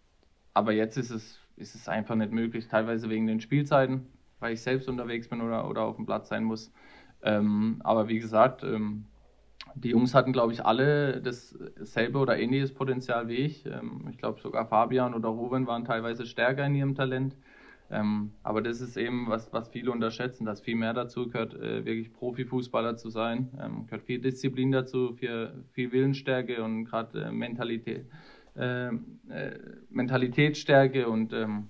aber 0.55 0.71
jetzt 0.71 0.97
ist 0.97 1.11
es, 1.11 1.39
ist 1.55 1.75
es 1.75 1.87
einfach 1.87 2.15
nicht 2.15 2.31
möglich, 2.31 2.67
teilweise 2.67 3.11
wegen 3.11 3.27
den 3.27 3.41
Spielzeiten, 3.41 4.07
weil 4.39 4.53
ich 4.53 4.61
selbst 4.63 4.89
unterwegs 4.89 5.29
bin 5.29 5.41
oder, 5.41 5.69
oder 5.69 5.83
auf 5.83 5.97
dem 5.97 6.07
Platz 6.07 6.29
sein 6.29 6.45
muss. 6.45 6.73
Ähm, 7.21 7.79
aber 7.83 8.07
wie 8.07 8.17
gesagt, 8.17 8.63
ähm, 8.63 9.05
die 9.75 9.89
Jungs 9.89 10.13
hatten, 10.13 10.33
glaube 10.33 10.53
ich, 10.53 10.65
alle 10.65 11.21
dasselbe 11.21 12.19
oder 12.19 12.37
ähnliches 12.37 12.73
Potenzial 12.73 13.27
wie 13.27 13.35
ich. 13.35 13.65
Ähm, 13.65 14.07
ich 14.09 14.17
glaube, 14.17 14.39
sogar 14.39 14.65
Fabian 14.65 15.13
oder 15.13 15.29
Ruben 15.29 15.67
waren 15.67 15.85
teilweise 15.85 16.25
stärker 16.25 16.65
in 16.65 16.75
ihrem 16.75 16.95
Talent. 16.95 17.35
Ähm, 17.91 18.33
aber 18.43 18.61
das 18.61 18.81
ist 18.81 18.97
eben, 18.97 19.29
was, 19.29 19.51
was 19.51 19.69
viele 19.69 19.91
unterschätzen, 19.91 20.45
dass 20.45 20.61
viel 20.61 20.75
mehr 20.75 20.93
dazu 20.93 21.27
gehört, 21.27 21.55
äh, 21.55 21.85
wirklich 21.85 22.13
Profifußballer 22.13 22.97
zu 22.97 23.09
sein. 23.09 23.49
Ähm, 23.59 23.85
gehört 23.87 24.03
viel 24.03 24.19
Disziplin 24.19 24.71
dazu, 24.71 25.13
viel, 25.13 25.65
viel 25.71 25.91
Willensstärke 25.91 26.63
und 26.63 26.85
gerade 26.85 27.23
äh, 27.23 27.31
Mentalität, 27.31 28.05
äh, 28.55 28.87
äh 28.87 28.91
Mentalitätsstärke 29.89 31.09
und 31.09 31.33
ähm, 31.33 31.69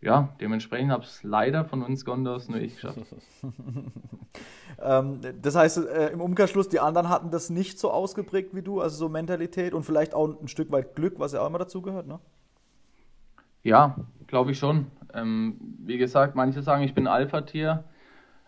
ja, 0.00 0.28
dementsprechend 0.40 0.92
habe 0.92 1.02
es 1.02 1.22
leider 1.24 1.64
von 1.64 1.82
uns 1.82 2.04
Gondors 2.04 2.48
nur 2.48 2.60
ich 2.60 2.76
geschafft. 2.76 2.98
ähm, 4.82 5.20
das 5.42 5.56
heißt, 5.56 5.78
äh, 5.86 6.10
im 6.10 6.20
Umkehrschluss, 6.20 6.68
die 6.68 6.78
anderen 6.78 7.08
hatten 7.08 7.30
das 7.30 7.50
nicht 7.50 7.80
so 7.80 7.90
ausgeprägt 7.90 8.54
wie 8.54 8.62
du, 8.62 8.80
also 8.80 8.96
so 8.96 9.08
Mentalität 9.08 9.74
und 9.74 9.82
vielleicht 9.82 10.14
auch 10.14 10.40
ein 10.40 10.48
Stück 10.48 10.70
weit 10.70 10.94
Glück, 10.94 11.18
was 11.18 11.32
ja 11.32 11.40
auch 11.40 11.48
immer 11.48 11.58
dazu 11.58 11.82
gehört, 11.82 12.06
ne? 12.06 12.20
Ja, 13.64 13.96
glaube 14.28 14.52
ich 14.52 14.58
schon. 14.58 14.86
Ähm, 15.12 15.56
wie 15.80 15.98
gesagt, 15.98 16.36
manche 16.36 16.62
sagen, 16.62 16.84
ich 16.84 16.94
bin 16.94 17.08
Alpha-Tier. 17.08 17.82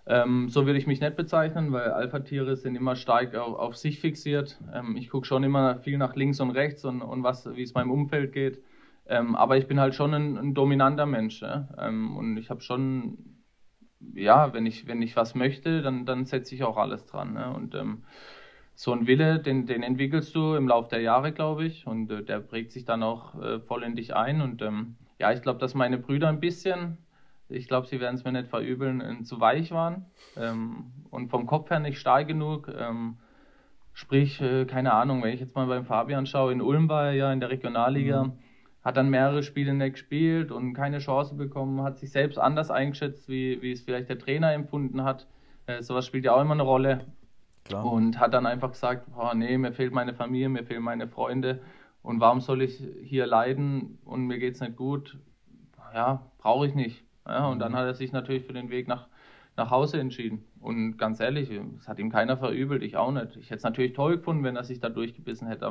Ähm, 0.07 0.48
so 0.48 0.66
würde 0.66 0.78
ich 0.78 0.86
mich 0.86 1.01
nicht 1.01 1.16
bezeichnen, 1.16 1.72
weil 1.72 1.90
Alpha-Tiere 1.90 2.57
sind 2.57 2.76
immer 2.76 2.94
stark 2.94 3.34
auf, 3.34 3.59
auf 3.59 3.76
sich 3.76 4.01
fixiert. 4.01 4.59
Ähm, 4.72 4.96
ich 4.96 5.11
gucke 5.11 5.26
schon 5.26 5.42
immer 5.42 5.78
viel 5.80 5.98
nach 5.98 6.14
links 6.14 6.40
und 6.40 6.51
rechts 6.51 6.84
und, 6.84 7.03
und 7.03 7.22
was, 7.24 7.44
wie 7.57 7.62
es 7.62 7.74
meinem 7.74 7.90
Umfeld 7.90 8.32
geht. 8.32 8.62
Ähm, 9.11 9.34
aber 9.34 9.56
ich 9.56 9.66
bin 9.66 9.80
halt 9.80 9.96
schon 9.96 10.14
ein, 10.14 10.38
ein 10.38 10.54
dominanter 10.54 11.04
Mensch. 11.04 11.42
Ja? 11.42 11.68
Ähm, 11.76 12.16
und 12.16 12.36
ich 12.36 12.48
habe 12.48 12.61
schon, 12.61 13.18
ja, 14.14 14.54
wenn 14.54 14.66
ich, 14.66 14.86
wenn 14.86 15.02
ich 15.02 15.16
was 15.16 15.34
möchte, 15.34 15.82
dann, 15.82 16.06
dann 16.06 16.26
setze 16.26 16.54
ich 16.54 16.62
auch 16.62 16.76
alles 16.76 17.06
dran. 17.06 17.32
Ne? 17.32 17.52
Und 17.52 17.74
ähm, 17.74 18.04
so 18.76 18.92
ein 18.92 19.08
Wille, 19.08 19.40
den, 19.40 19.66
den 19.66 19.82
entwickelst 19.82 20.32
du 20.36 20.54
im 20.54 20.68
Laufe 20.68 20.90
der 20.90 21.00
Jahre, 21.00 21.32
glaube 21.32 21.64
ich, 21.64 21.88
und 21.88 22.08
äh, 22.12 22.22
der 22.22 22.38
prägt 22.38 22.70
sich 22.70 22.84
dann 22.84 23.02
auch 23.02 23.34
äh, 23.42 23.58
voll 23.58 23.82
in 23.82 23.96
dich 23.96 24.14
ein. 24.14 24.40
Und 24.40 24.62
ähm, 24.62 24.94
ja, 25.18 25.32
ich 25.32 25.42
glaube, 25.42 25.58
dass 25.58 25.74
meine 25.74 25.98
Brüder 25.98 26.28
ein 26.28 26.38
bisschen, 26.38 26.96
ich 27.48 27.66
glaube, 27.66 27.88
sie 27.88 27.98
werden 27.98 28.14
es 28.14 28.22
mir 28.22 28.30
nicht 28.30 28.46
verübeln, 28.46 29.00
äh, 29.00 29.22
zu 29.24 29.40
weich 29.40 29.72
waren 29.72 30.06
ähm, 30.36 30.92
und 31.11 31.30
vom 31.30 31.46
Kopf 31.46 31.68
her 31.70 31.80
nicht 31.80 31.98
stark 31.98 32.28
genug. 32.28 32.72
Ähm, 32.78 33.18
sprich, 33.92 34.40
äh, 34.40 34.66
keine 34.66 34.92
Ahnung, 34.92 35.20
wenn 35.24 35.34
ich 35.34 35.40
jetzt 35.40 35.56
mal 35.56 35.66
beim 35.66 35.84
Fabian 35.84 36.26
schaue, 36.26 36.52
in 36.52 36.62
Ulm 36.62 36.88
war 36.88 37.06
er 37.06 37.14
ja 37.14 37.32
in 37.32 37.40
der 37.40 37.50
Regionalliga. 37.50 38.26
Mhm 38.26 38.38
hat 38.82 38.96
dann 38.96 39.10
mehrere 39.10 39.42
Spiele 39.42 39.74
nicht 39.74 39.94
gespielt 39.94 40.50
und 40.50 40.72
keine 40.72 40.98
Chance 40.98 41.34
bekommen, 41.34 41.82
hat 41.82 41.98
sich 41.98 42.10
selbst 42.10 42.38
anders 42.38 42.70
eingeschätzt, 42.70 43.28
wie, 43.28 43.60
wie 43.62 43.72
es 43.72 43.82
vielleicht 43.82 44.08
der 44.08 44.18
Trainer 44.18 44.52
empfunden 44.52 45.04
hat. 45.04 45.26
Äh, 45.66 45.82
sowas 45.82 46.06
spielt 46.06 46.24
ja 46.24 46.34
auch 46.34 46.40
immer 46.40 46.54
eine 46.54 46.62
Rolle. 46.62 47.06
Klar. 47.64 47.84
Und 47.84 48.18
hat 48.18 48.32
dann 48.34 48.46
einfach 48.46 48.72
gesagt, 48.72 49.06
oh, 49.16 49.32
nee, 49.34 49.58
mir 49.58 49.72
fehlt 49.72 49.92
meine 49.92 50.14
Familie, 50.14 50.48
mir 50.48 50.64
fehlen 50.64 50.82
meine 50.82 51.06
Freunde 51.08 51.60
und 52.02 52.20
warum 52.20 52.40
soll 52.40 52.62
ich 52.62 52.82
hier 53.02 53.26
leiden 53.26 53.98
und 54.04 54.26
mir 54.26 54.38
geht 54.38 54.54
es 54.54 54.60
nicht 54.60 54.76
gut? 54.76 55.18
Ja, 55.94 56.22
brauche 56.38 56.66
ich 56.66 56.74
nicht. 56.74 57.04
Ja, 57.26 57.46
und 57.48 57.58
dann 57.58 57.72
mhm. 57.72 57.76
hat 57.76 57.86
er 57.86 57.94
sich 57.94 58.12
natürlich 58.12 58.44
für 58.44 58.52
den 58.52 58.70
Weg 58.70 58.88
nach, 58.88 59.08
nach 59.57 59.70
Hause 59.70 59.98
entschieden. 60.01 60.44
Und 60.61 60.96
ganz 60.96 61.20
ehrlich, 61.20 61.51
es 61.78 61.88
hat 61.88 61.98
ihm 61.98 62.11
keiner 62.11 62.36
verübelt, 62.36 62.82
ich 62.82 62.96
auch 62.96 63.12
nicht. 63.12 63.36
Ich 63.36 63.46
hätte 63.46 63.57
es 63.57 63.62
natürlich 63.62 63.92
toll 63.92 64.18
gefunden, 64.18 64.44
wenn 64.44 64.57
er 64.57 64.64
sich 64.64 64.80
da 64.80 64.88
durchgebissen 64.88 65.48
hätte. 65.48 65.70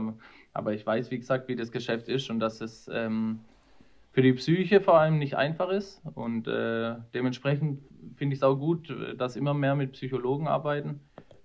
Aber 0.53 0.73
ich 0.73 0.85
weiß, 0.85 1.11
wie 1.11 1.19
gesagt, 1.19 1.47
wie 1.47 1.55
das 1.55 1.71
Geschäft 1.71 2.07
ist 2.07 2.29
und 2.29 2.39
dass 2.39 2.61
es 2.61 2.89
ähm, 2.91 3.39
für 4.11 4.21
die 4.21 4.33
Psyche 4.33 4.81
vor 4.81 4.99
allem 4.99 5.17
nicht 5.17 5.35
einfach 5.35 5.69
ist. 5.69 6.01
Und 6.15 6.47
äh, 6.47 6.95
dementsprechend 7.13 7.81
finde 8.15 8.33
ich 8.33 8.39
es 8.39 8.43
auch 8.43 8.55
gut, 8.55 8.95
dass 9.17 9.35
immer 9.35 9.53
mehr 9.53 9.75
mit 9.75 9.93
Psychologen 9.93 10.47
arbeiten 10.47 10.99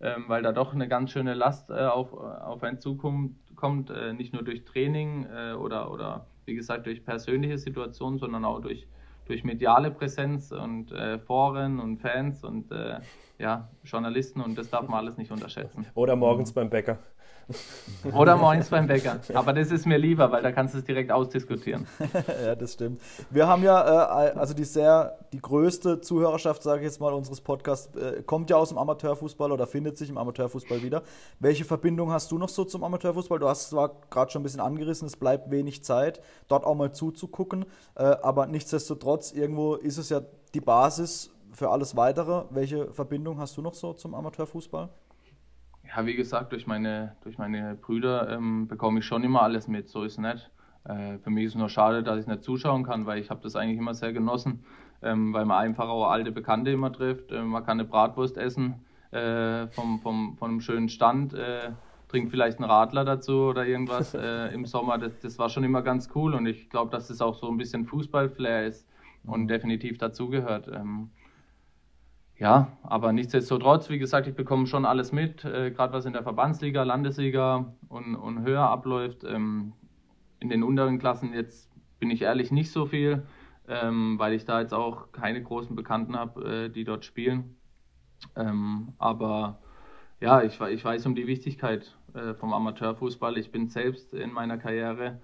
ähm, 0.05 0.24
weil 0.26 0.43
da 0.43 0.53
doch 0.53 0.74
eine 0.74 0.87
ganz 0.87 1.11
schöne 1.11 1.32
Last 1.35 1.70
äh, 1.70 1.87
auf, 1.87 2.12
auf 2.12 2.62
einen 2.62 2.78
zukommt, 2.78 3.37
kommt, 3.57 3.91
äh, 3.91 4.12
nicht 4.12 4.35
nur 4.35 4.43
durch 4.43 4.64
Training 4.64 5.26
äh, 5.35 5.55
oder, 5.55 5.91
oder 5.91 6.26
wie 6.45 6.55
gesagt 6.55 6.87
durch 6.87 7.05
persönliche 7.05 7.57
Situationen, 7.57 8.18
sondern 8.18 8.45
auch 8.45 8.61
durch, 8.61 8.87
durch 9.27 9.45
mediale 9.45 9.91
Präsenz 9.91 10.53
und 10.53 10.93
äh, 10.93 11.18
Foren 11.18 11.81
und 11.81 11.99
Fans 11.99 12.45
und 12.45 12.70
äh, 12.72 13.01
ja, 13.39 13.68
Journalisten 13.83 14.41
und 14.41 14.57
das 14.57 14.70
darf 14.70 14.89
man 14.89 15.01
alles 15.01 15.16
nicht 15.16 15.31
unterschätzen. 15.31 15.87
Oder 15.95 16.16
morgens 16.16 16.53
beim 16.53 16.70
Bäcker. 16.70 16.99
Oder 18.12 18.36
morgens 18.36 18.68
beim 18.68 18.86
Bäcker. 18.86 19.20
Aber 19.34 19.53
das 19.53 19.70
ist 19.70 19.86
mir 19.86 19.99
lieber, 19.99 20.30
weil 20.32 20.42
da 20.42 20.53
kannst 20.53 20.74
du 20.74 20.78
es 20.78 20.84
direkt 20.84 21.11
ausdiskutieren. 21.11 21.86
ja, 22.45 22.55
das 22.55 22.74
stimmt. 22.74 23.01
Wir 23.30 23.47
haben 23.47 23.62
ja, 23.62 24.28
äh, 24.28 24.30
also 24.30 24.55
die 24.55 24.64
sehr, 24.64 25.18
die 25.32 25.40
größte 25.40 26.01
Zuhörerschaft, 26.01 26.62
sage 26.62 26.80
ich 26.80 26.84
jetzt 26.84 27.01
mal, 27.01 27.12
unseres 27.12 27.40
Podcasts, 27.40 27.95
äh, 27.97 28.22
kommt 28.22 28.51
ja 28.51 28.57
aus 28.57 28.70
dem 28.70 28.78
Amateurfußball 28.78 29.53
oder 29.53 29.66
findet 29.66 29.99
sich 29.99 30.09
im 30.09 30.18
Amateurfußball 30.18 30.82
wieder. 30.82 31.03
Welche 31.40 31.64
Verbindung 31.64 32.11
hast 32.11 32.30
du 32.30 32.38
noch 32.38 32.49
so 32.49 32.64
zum 32.64 32.84
Amateurfußball? 32.84 33.38
Du 33.38 33.49
hast 33.49 33.62
es 33.62 33.70
zwar 33.70 33.92
gerade 34.11 34.30
schon 34.30 34.40
ein 34.40 34.45
bisschen 34.45 34.61
angerissen, 34.61 35.07
es 35.07 35.16
bleibt 35.16 35.51
wenig 35.51 35.84
Zeit, 35.84 36.20
dort 36.49 36.64
auch 36.64 36.74
mal 36.74 36.92
zuzugucken, 36.92 37.66
äh, 37.95 38.03
aber 38.03 38.47
nichtsdestotrotz, 38.47 39.32
irgendwo 39.32 39.74
ist 39.74 39.99
es 39.99 40.09
ja 40.09 40.22
die 40.55 40.61
Basis 40.61 41.30
für 41.53 41.70
alles 41.70 41.97
Weitere. 41.97 42.45
Welche 42.51 42.92
Verbindung 42.92 43.38
hast 43.38 43.57
du 43.57 43.62
noch 43.62 43.74
so 43.74 43.92
zum 43.92 44.14
Amateurfußball? 44.14 44.88
Ja, 45.89 46.07
wie 46.07 46.14
gesagt, 46.14 46.53
durch 46.53 46.66
meine, 46.66 47.16
durch 47.22 47.39
meine 47.39 47.74
Brüder 47.74 48.30
ähm, 48.30 48.66
bekomme 48.68 49.01
ich 49.01 49.05
schon 49.05 49.22
immer 49.22 49.43
alles 49.43 49.68
mit, 49.68 49.89
so 49.89 50.03
ist 50.03 50.12
es 50.12 50.18
nicht. 50.18 50.51
Äh, 50.85 51.18
für 51.18 51.30
mich 51.30 51.45
ist 51.45 51.53
es 51.53 51.59
nur 51.59 51.68
schade, 51.68 52.03
dass 52.03 52.20
ich 52.20 52.26
nicht 52.26 52.43
zuschauen 52.43 52.85
kann, 52.85 53.07
weil 53.07 53.18
ich 53.18 53.30
habe 53.30 53.41
das 53.43 53.57
eigentlich 53.57 53.78
immer 53.78 53.95
sehr 53.95 54.12
genossen, 54.12 54.64
ähm, 55.03 55.32
weil 55.32 55.45
man 55.45 55.59
einfach 55.59 55.89
auch 55.89 56.11
alte 56.11 56.32
Bekannte 56.32 56.70
immer 56.70 56.93
trifft. 56.93 57.32
Äh, 57.32 57.43
man 57.43 57.64
kann 57.64 57.78
eine 57.78 57.89
Bratwurst 57.89 58.37
essen 58.37 58.85
äh, 59.11 59.66
vom, 59.68 60.01
vom, 60.01 60.37
von 60.37 60.51
einem 60.51 60.61
schönen 60.61 60.89
Stand, 60.89 61.35
äh, 61.35 61.70
trinkt 62.09 62.30
vielleicht 62.30 62.59
einen 62.59 62.68
Radler 62.68 63.05
dazu 63.05 63.32
oder 63.45 63.66
irgendwas 63.66 64.14
äh, 64.14 64.53
im 64.53 64.66
Sommer. 64.66 64.99
Das, 64.99 65.18
das 65.20 65.39
war 65.39 65.49
schon 65.49 65.64
immer 65.64 65.82
ganz 65.82 66.11
cool 66.14 66.35
und 66.35 66.47
ich 66.47 66.70
glaube, 66.70 66.91
dass 66.91 67.09
das 67.09 67.20
auch 67.20 67.35
so 67.35 67.49
ein 67.49 67.57
bisschen 67.57 67.87
Fußballflair 67.87 68.66
ist 68.66 68.87
und 69.24 69.43
mhm. 69.43 69.49
definitiv 69.49 69.99
dazugehört. 69.99 70.68
Ähm, 70.68 71.11
ja, 72.37 72.76
aber 72.82 73.12
nichtsdestotrotz, 73.12 73.91
wie 73.91 73.99
gesagt, 73.99 74.26
ich 74.26 74.35
bekomme 74.35 74.66
schon 74.66 74.85
alles 74.85 75.12
mit, 75.12 75.45
äh, 75.45 75.70
gerade 75.70 75.93
was 75.93 76.05
in 76.05 76.12
der 76.12 76.22
Verbandsliga, 76.24 76.82
Landesliga 76.82 77.74
und, 77.89 78.16
und 78.16 78.43
höher 78.43 78.68
abläuft. 78.68 79.24
Ähm, 79.24 79.72
in 80.41 80.49
den 80.49 80.62
unteren 80.62 80.99
Klassen 80.99 81.32
jetzt 81.32 81.70
bin 82.01 82.11
ich 82.11 82.22
ehrlich 82.22 82.51
nicht 82.51 82.70
so 82.70 82.87
viel, 82.87 83.26
ähm, 83.68 84.18
weil 84.18 84.35
ich 84.35 84.45
da 84.45 84.61
jetzt 84.61 84.74
auch 84.74 85.12
keine 85.12 85.43
großen 85.43 85.76
Bekannten 85.76 86.16
habe, 86.16 86.64
äh, 86.66 86.68
die 86.68 86.85
dort 86.85 87.05
spielen. 87.05 87.57
Ähm, 88.37 88.93
aber 88.99 89.61
ja, 90.20 90.43
ich, 90.43 90.61
ich 90.61 90.85
weiß 90.85 91.07
um 91.07 91.14
die 91.14 91.26
Wichtigkeit 91.26 91.97
äh, 92.14 92.35
vom 92.35 92.53
Amateurfußball. 92.53 93.39
Ich 93.39 93.53
bin 93.53 93.68
selbst 93.68 94.12
in 94.12 94.32
meiner 94.32 94.59
Karriere 94.59 95.20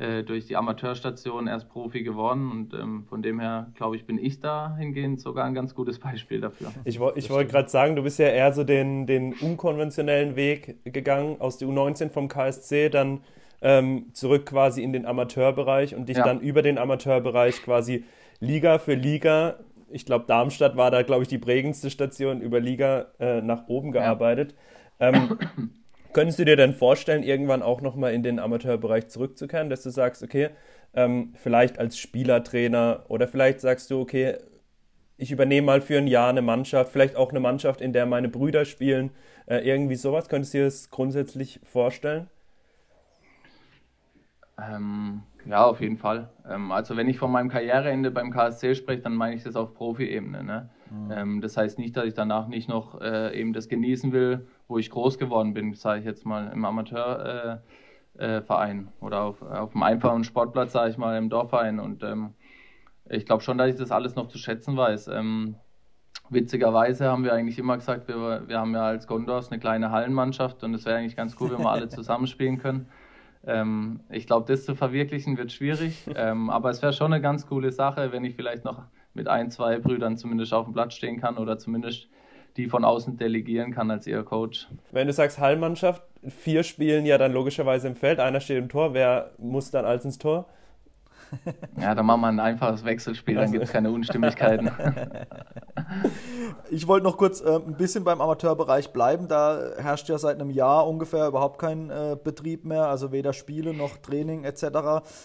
äh, 0.00 0.22
durch 0.22 0.46
die 0.46 0.56
Amateurstation 0.56 1.46
erst 1.46 1.68
Profi 1.68 2.02
geworden 2.02 2.50
und 2.50 2.72
ähm, 2.72 3.04
von 3.04 3.22
dem 3.22 3.38
her, 3.38 3.70
glaube 3.74 3.96
ich, 3.96 4.06
bin 4.06 4.18
ich 4.18 4.40
dahingehend 4.40 5.20
sogar 5.20 5.44
ein 5.44 5.52
ganz 5.52 5.74
gutes 5.74 5.98
Beispiel 5.98 6.40
dafür. 6.40 6.68
Ich, 6.84 6.98
ich 7.16 7.30
wollte 7.30 7.50
gerade 7.50 7.68
sagen, 7.68 7.96
du 7.96 8.02
bist 8.02 8.18
ja 8.18 8.28
eher 8.28 8.52
so 8.54 8.64
den, 8.64 9.06
den 9.06 9.34
unkonventionellen 9.34 10.36
Weg 10.36 10.76
gegangen 10.84 11.36
aus 11.38 11.58
der 11.58 11.68
U19 11.68 12.08
vom 12.08 12.28
KSC, 12.28 12.88
dann 12.88 13.20
ähm, 13.60 14.06
zurück 14.14 14.46
quasi 14.46 14.82
in 14.82 14.94
den 14.94 15.04
Amateurbereich 15.04 15.94
und 15.94 16.08
dich 16.08 16.16
ja. 16.16 16.24
dann 16.24 16.40
über 16.40 16.62
den 16.62 16.78
Amateurbereich 16.78 17.62
quasi 17.62 18.04
Liga 18.40 18.78
für 18.78 18.94
Liga 18.94 19.58
ich 19.92 20.06
glaube, 20.06 20.24
Darmstadt 20.26 20.76
war 20.76 20.92
da, 20.92 21.02
glaube 21.02 21.22
ich, 21.22 21.28
die 21.28 21.38
prägendste 21.38 21.90
Station 21.90 22.40
über 22.40 22.60
Liga 22.60 23.06
äh, 23.18 23.42
nach 23.42 23.66
oben 23.66 23.92
gearbeitet. 23.92 24.54
Ja. 25.00 25.08
Ähm, 25.08 25.38
Könntest 26.12 26.38
du 26.40 26.44
dir 26.44 26.56
denn 26.56 26.72
vorstellen, 26.72 27.22
irgendwann 27.22 27.62
auch 27.62 27.80
nochmal 27.80 28.14
in 28.14 28.22
den 28.22 28.38
Amateurbereich 28.40 29.08
zurückzukehren, 29.08 29.70
dass 29.70 29.82
du 29.82 29.90
sagst, 29.90 30.22
okay, 30.22 30.50
ähm, 30.92 31.34
vielleicht 31.36 31.78
als 31.78 31.98
Spielertrainer 31.98 33.04
oder 33.08 33.28
vielleicht 33.28 33.60
sagst 33.60 33.90
du, 33.90 34.00
okay, 34.00 34.36
ich 35.16 35.30
übernehme 35.30 35.66
mal 35.66 35.80
für 35.80 35.98
ein 35.98 36.06
Jahr 36.06 36.30
eine 36.30 36.42
Mannschaft, 36.42 36.92
vielleicht 36.92 37.14
auch 37.14 37.30
eine 37.30 37.40
Mannschaft, 37.40 37.80
in 37.80 37.92
der 37.92 38.06
meine 38.06 38.28
Brüder 38.28 38.64
spielen, 38.64 39.10
äh, 39.46 39.58
irgendwie 39.58 39.94
sowas. 39.94 40.28
Könntest 40.28 40.54
du 40.54 40.58
dir 40.58 40.64
das 40.64 40.90
grundsätzlich 40.90 41.60
vorstellen? 41.62 42.28
Ähm, 44.58 45.22
ja, 45.46 45.64
auf 45.64 45.80
jeden 45.80 45.96
Fall. 45.96 46.30
Ähm, 46.48 46.72
also 46.72 46.96
wenn 46.96 47.08
ich 47.08 47.18
von 47.18 47.30
meinem 47.30 47.50
Karriereende 47.50 48.10
beim 48.10 48.30
KSC 48.30 48.74
spreche, 48.74 49.02
dann 49.02 49.14
meine 49.14 49.36
ich 49.36 49.44
das 49.44 49.56
auf 49.56 49.74
Profi-Ebene. 49.74 50.42
Ne? 50.42 50.70
Mhm. 50.90 51.12
Ähm, 51.12 51.40
das 51.40 51.56
heißt 51.56 51.78
nicht, 51.78 51.96
dass 51.96 52.06
ich 52.06 52.14
danach 52.14 52.48
nicht 52.48 52.68
noch 52.68 53.00
äh, 53.00 53.38
eben 53.38 53.52
das 53.52 53.68
genießen 53.68 54.12
will, 54.12 54.46
wo 54.70 54.78
ich 54.78 54.88
groß 54.90 55.18
geworden 55.18 55.52
bin, 55.52 55.74
sage 55.74 56.00
ich 56.00 56.06
jetzt 56.06 56.24
mal 56.24 56.50
im 56.52 56.64
Amateurverein 56.64 57.60
äh, 58.18 58.82
äh, 58.82 59.04
oder 59.04 59.22
auf, 59.22 59.42
auf 59.42 59.72
dem 59.72 59.82
einfachen 59.82 60.24
Sportplatz, 60.24 60.72
sage 60.72 60.90
ich 60.90 60.96
mal, 60.96 61.18
im 61.18 61.28
Dorfverein. 61.28 61.80
Und 61.80 62.02
ähm, 62.04 62.34
ich 63.08 63.26
glaube 63.26 63.42
schon, 63.42 63.58
dass 63.58 63.68
ich 63.68 63.76
das 63.76 63.90
alles 63.90 64.14
noch 64.14 64.28
zu 64.28 64.38
schätzen 64.38 64.76
weiß. 64.76 65.08
Ähm, 65.08 65.56
witzigerweise 66.30 67.06
haben 67.06 67.24
wir 67.24 67.34
eigentlich 67.34 67.58
immer 67.58 67.76
gesagt, 67.76 68.06
wir, 68.06 68.44
wir 68.46 68.58
haben 68.58 68.72
ja 68.72 68.84
als 68.84 69.08
Gondors 69.08 69.50
eine 69.50 69.58
kleine 69.58 69.90
Hallenmannschaft 69.90 70.62
und 70.62 70.72
es 70.74 70.84
wäre 70.84 70.98
eigentlich 70.98 71.16
ganz 71.16 71.36
cool, 71.40 71.50
wenn 71.50 71.58
wir 71.58 71.70
alle 71.70 71.88
zusammenspielen 71.90 72.58
können. 72.58 72.88
Ähm, 73.44 74.00
ich 74.08 74.26
glaube, 74.26 74.46
das 74.46 74.64
zu 74.64 74.76
verwirklichen 74.76 75.36
wird 75.36 75.50
schwierig, 75.50 76.08
ähm, 76.14 76.48
aber 76.48 76.70
es 76.70 76.80
wäre 76.82 76.92
schon 76.92 77.12
eine 77.12 77.20
ganz 77.20 77.46
coole 77.46 77.72
Sache, 77.72 78.12
wenn 78.12 78.24
ich 78.24 78.36
vielleicht 78.36 78.64
noch 78.64 78.84
mit 79.14 79.26
ein, 79.26 79.50
zwei 79.50 79.78
Brüdern 79.78 80.16
zumindest 80.16 80.54
auf 80.54 80.66
dem 80.66 80.74
Platz 80.74 80.94
stehen 80.94 81.20
kann 81.20 81.38
oder 81.38 81.58
zumindest 81.58 82.08
die 82.60 82.68
von 82.68 82.84
außen 82.84 83.16
delegieren 83.16 83.72
kann 83.72 83.90
als 83.90 84.06
ihr 84.06 84.22
Coach. 84.22 84.68
Wenn 84.92 85.06
du 85.06 85.12
sagst 85.12 85.38
Hallmannschaft, 85.38 86.02
vier 86.28 86.62
spielen 86.62 87.06
ja 87.06 87.16
dann 87.18 87.32
logischerweise 87.32 87.88
im 87.88 87.96
Feld, 87.96 88.20
einer 88.20 88.40
steht 88.40 88.58
im 88.58 88.68
Tor, 88.68 88.94
wer 88.94 89.30
muss 89.38 89.70
dann 89.70 89.84
als 89.84 90.04
ins 90.04 90.18
Tor? 90.18 90.46
Ja, 91.80 91.94
dann 91.94 92.06
machen 92.06 92.20
wir 92.20 92.28
ein 92.28 92.40
einfaches 92.40 92.84
Wechselspiel, 92.84 93.34
dann 93.34 93.42
also. 93.42 93.52
gibt 93.52 93.64
es 93.64 93.72
keine 93.72 93.90
Unstimmigkeiten. 93.90 94.70
Ich 96.70 96.86
wollte 96.86 97.04
noch 97.04 97.16
kurz 97.16 97.40
äh, 97.40 97.56
ein 97.56 97.76
bisschen 97.76 98.04
beim 98.04 98.20
Amateurbereich 98.20 98.92
bleiben. 98.92 99.26
Da 99.28 99.72
herrscht 99.76 100.08
ja 100.08 100.18
seit 100.18 100.40
einem 100.40 100.50
Jahr 100.50 100.86
ungefähr 100.86 101.26
überhaupt 101.26 101.58
kein 101.58 101.90
äh, 101.90 102.16
Betrieb 102.22 102.64
mehr, 102.64 102.86
also 102.86 103.12
weder 103.12 103.32
Spiele 103.32 103.74
noch 103.74 103.96
Training 103.96 104.44
etc. 104.44 104.62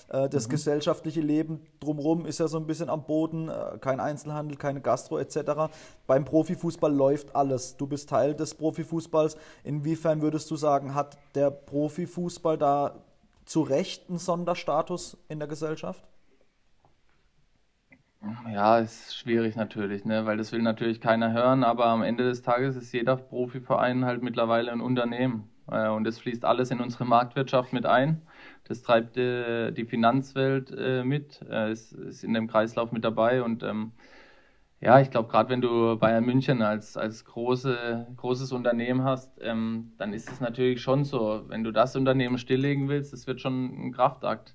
Äh, 0.10 0.30
das 0.30 0.48
mhm. 0.48 0.52
gesellschaftliche 0.52 1.22
Leben 1.22 1.62
drumherum 1.80 2.26
ist 2.26 2.40
ja 2.40 2.48
so 2.48 2.58
ein 2.58 2.66
bisschen 2.66 2.90
am 2.90 3.06
Boden, 3.06 3.50
äh, 3.50 3.78
kein 3.80 4.00
Einzelhandel, 4.00 4.58
keine 4.58 4.82
Gastro 4.82 5.20
etc. 5.20 5.72
Beim 6.08 6.26
Profifußball 6.26 6.94
läuft 6.94 7.36
alles. 7.36 7.78
Du 7.78 7.86
bist 7.86 8.10
Teil 8.10 8.34
des 8.34 8.56
Profifußballs. 8.56 9.38
Inwiefern 9.64 10.22
würdest 10.22 10.50
du 10.50 10.56
sagen, 10.56 10.96
hat 10.96 11.18
der 11.36 11.52
Profifußball 11.52 12.58
da 12.58 12.96
zu 13.46 13.62
Recht 13.62 14.10
einen 14.10 14.18
Sonderstatus 14.18 15.18
in 15.30 15.40
der 15.40 15.48
Gesellschaft? 15.48 16.04
Ja, 18.52 18.80
ist 18.80 19.16
schwierig 19.16 19.56
natürlich, 19.56 20.04
ne? 20.04 20.26
weil 20.26 20.38
das 20.38 20.52
will 20.52 20.62
natürlich 20.62 21.00
keiner 21.00 21.32
hören, 21.32 21.64
aber 21.64 21.86
am 21.86 22.02
Ende 22.02 22.24
des 22.24 22.42
Tages 22.42 22.76
ist 22.76 22.92
jeder 22.92 23.18
Profiverein 23.18 24.06
halt 24.06 24.24
mittlerweile 24.24 24.72
ein 24.72 24.82
Unternehmen. 24.82 25.50
Äh, 25.70 25.90
und 25.90 26.06
das 26.06 26.20
fließt 26.20 26.46
alles 26.46 26.72
in 26.72 26.80
unsere 26.80 27.06
Marktwirtschaft 27.06 27.74
mit 27.74 27.86
ein. 27.86 28.22
Das 28.64 28.82
treibt 28.82 29.18
äh, 29.18 29.72
die 29.72 29.86
Finanzwelt 29.86 30.72
äh, 30.76 31.04
mit, 31.04 31.42
äh, 31.50 31.72
ist, 31.72 31.94
ist, 31.94 32.24
in 32.24 32.34
dem 32.34 32.48
Kreislauf 32.48 32.92
mit 32.92 33.04
dabei. 33.04 33.44
Und 33.44 33.64
ähm, 33.64 33.92
ja, 34.86 35.00
ich 35.00 35.10
glaube, 35.10 35.30
gerade 35.30 35.50
wenn 35.50 35.62
du 35.62 35.98
Bayern 35.98 36.24
München 36.24 36.62
als, 36.62 36.96
als 36.96 37.26
große, 37.26 38.06
großes 38.18 38.52
Unternehmen 38.52 39.04
hast, 39.04 39.32
ähm, 39.42 39.94
dann 39.98 40.14
ist 40.14 40.32
es 40.32 40.40
natürlich 40.40 40.80
schon 40.80 41.04
so, 41.06 41.44
wenn 41.48 41.64
du 41.64 41.72
das 41.72 41.96
Unternehmen 41.96 42.38
stilllegen 42.38 42.88
willst, 42.88 43.12
das 43.12 43.26
wird 43.26 43.42
schon 43.42 43.88
ein 43.88 43.92
Kraftakt. 43.94 44.54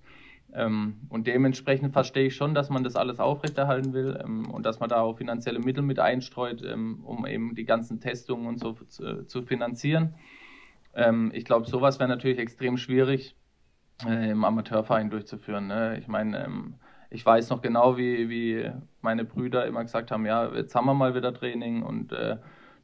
Ähm, 0.52 1.00
und 1.08 1.26
dementsprechend 1.26 1.92
verstehe 1.92 2.28
ich 2.28 2.36
schon, 2.36 2.54
dass 2.54 2.70
man 2.70 2.84
das 2.84 2.94
alles 2.94 3.18
aufrechterhalten 3.18 3.92
will 3.92 4.20
ähm, 4.22 4.48
und 4.48 4.64
dass 4.64 4.78
man 4.78 4.88
da 4.88 5.00
auch 5.00 5.18
finanzielle 5.18 5.58
Mittel 5.58 5.82
mit 5.82 5.98
einstreut, 5.98 6.62
ähm, 6.62 7.00
um 7.04 7.26
eben 7.26 7.56
die 7.56 7.64
ganzen 7.64 7.98
Testungen 7.98 8.46
und 8.46 8.60
so 8.60 8.74
zu, 8.74 9.26
zu 9.26 9.42
finanzieren. 9.42 10.14
Ähm, 10.94 11.32
ich 11.34 11.44
glaube, 11.44 11.68
sowas 11.68 11.98
wäre 11.98 12.08
natürlich 12.08 12.38
extrem 12.38 12.76
schwierig 12.76 13.34
äh, 14.06 14.30
im 14.30 14.44
Amateurverein 14.44 15.10
durchzuführen. 15.10 15.66
Ne? 15.66 15.98
Ich 15.98 16.06
meine, 16.06 16.44
ähm, 16.44 16.74
ich 17.10 17.26
weiß 17.26 17.50
noch 17.50 17.60
genau, 17.60 17.96
wie, 17.96 18.28
wie 18.28 18.70
meine 19.02 19.24
Brüder 19.24 19.66
immer 19.66 19.82
gesagt 19.82 20.10
haben, 20.10 20.24
ja, 20.26 20.48
jetzt 20.54 20.74
haben 20.74 20.86
wir 20.86 20.94
mal 20.94 21.14
wieder 21.14 21.34
Training 21.34 21.82
und 21.82 22.12
äh, 22.12 22.36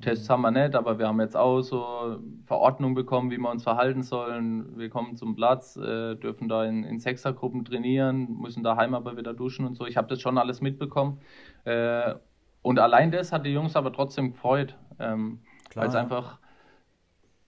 Tests 0.02 0.28
haben 0.28 0.42
wir 0.42 0.50
nicht, 0.50 0.74
aber 0.74 0.98
wir 0.98 1.06
haben 1.06 1.20
jetzt 1.20 1.36
auch 1.36 1.62
so 1.62 2.18
Verordnung 2.44 2.94
bekommen, 2.94 3.30
wie 3.30 3.38
wir 3.38 3.50
uns 3.50 3.62
verhalten 3.62 4.02
sollen. 4.02 4.76
Wir 4.76 4.90
kommen 4.90 5.16
zum 5.16 5.34
Platz, 5.36 5.76
äh, 5.76 6.16
dürfen 6.16 6.48
da 6.48 6.64
in, 6.64 6.84
in 6.84 6.98
Sechsergruppen 6.98 7.64
trainieren, 7.64 8.36
müssen 8.38 8.62
daheim 8.62 8.94
aber 8.94 9.16
wieder 9.16 9.32
duschen 9.32 9.64
und 9.64 9.76
so. 9.76 9.86
Ich 9.86 9.96
habe 9.96 10.08
das 10.08 10.20
schon 10.20 10.36
alles 10.38 10.60
mitbekommen. 10.60 11.20
Äh, 11.64 12.14
und 12.62 12.78
allein 12.78 13.10
das 13.10 13.32
hat 13.32 13.46
die 13.46 13.52
Jungs 13.52 13.76
aber 13.76 13.92
trotzdem 13.92 14.32
gefreut, 14.32 14.76
ähm, 14.98 15.38
weil 15.74 15.88
es 15.88 15.94
einfach 15.94 16.38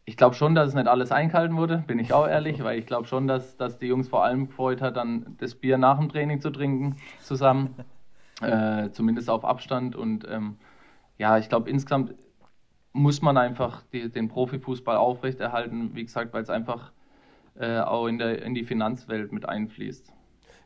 ich 0.09 0.17
glaube 0.17 0.35
schon, 0.35 0.55
dass 0.55 0.69
es 0.69 0.75
nicht 0.75 0.89
alles 0.89 1.13
eingehalten 1.13 1.55
wurde, 1.59 1.85
bin 1.87 1.99
ich 1.99 2.15
auch 2.15 2.27
ehrlich, 2.27 2.65
weil 2.65 2.79
ich 2.79 2.87
glaube 2.87 3.07
schon, 3.07 3.29
dass, 3.29 3.59
dass 3.59 3.77
die 3.77 3.89
Jungs 3.89 4.09
vor 4.09 4.25
allem 4.25 4.47
gefreut 4.47 4.81
hat, 4.81 4.97
dann 4.97 5.37
das 5.39 5.55
Bier 5.55 5.77
nach 5.77 5.99
dem 5.99 6.09
Training 6.09 6.41
zu 6.41 6.49
trinken 6.49 6.97
zusammen, 7.21 7.75
äh, 8.41 8.89
zumindest 8.91 9.29
auf 9.29 9.45
Abstand. 9.45 9.97
Und 9.97 10.27
ähm, 10.27 10.57
ja, 11.19 11.37
ich 11.37 11.51
glaube 11.51 11.69
insgesamt 11.69 12.15
muss 12.95 13.21
man 13.21 13.37
einfach 13.37 13.83
die, 13.93 14.09
den 14.09 14.29
Profifußball 14.29 14.97
aufrechterhalten, 14.97 15.95
wie 15.95 16.07
gesagt, 16.07 16.33
weil 16.33 16.43
es 16.43 16.49
einfach 16.49 16.91
äh, 17.61 17.81
auch 17.81 18.07
in, 18.07 18.17
der, 18.17 18.41
in 18.41 18.55
die 18.55 18.65
Finanzwelt 18.65 19.31
mit 19.31 19.47
einfließt. 19.47 20.15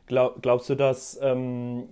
Glaub, 0.05 0.41
glaubst 0.41 0.69
du, 0.69 0.75
dass 0.75 1.19
ähm, 1.21 1.89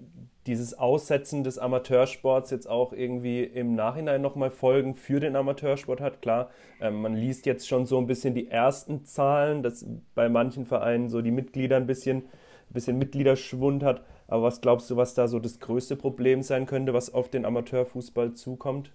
dieses 0.47 0.73
Aussetzen 0.73 1.43
des 1.43 1.59
Amateursports 1.59 2.49
jetzt 2.49 2.67
auch 2.67 2.93
irgendwie 2.93 3.43
im 3.43 3.75
Nachhinein 3.75 4.21
nochmal 4.21 4.49
Folgen 4.49 4.95
für 4.95 5.19
den 5.19 5.35
Amateursport 5.35 6.01
hat. 6.01 6.21
Klar, 6.21 6.49
ähm, 6.79 7.01
man 7.01 7.15
liest 7.15 7.45
jetzt 7.45 7.67
schon 7.67 7.85
so 7.85 7.99
ein 7.99 8.07
bisschen 8.07 8.33
die 8.33 8.49
ersten 8.49 9.05
Zahlen, 9.05 9.61
dass 9.61 9.85
bei 10.15 10.29
manchen 10.29 10.65
Vereinen 10.65 11.09
so 11.09 11.21
die 11.21 11.31
Mitglieder 11.31 11.77
ein 11.77 11.85
bisschen, 11.85 12.17
ein 12.17 12.73
bisschen 12.73 12.97
Mitgliederschwund 12.97 13.83
hat. 13.83 14.03
Aber 14.27 14.43
was 14.43 14.61
glaubst 14.61 14.89
du, 14.89 14.97
was 14.97 15.13
da 15.13 15.27
so 15.27 15.39
das 15.39 15.59
größte 15.59 15.95
Problem 15.95 16.41
sein 16.41 16.65
könnte, 16.65 16.93
was 16.93 17.13
auf 17.13 17.29
den 17.29 17.45
Amateurfußball 17.45 18.33
zukommt? 18.33 18.91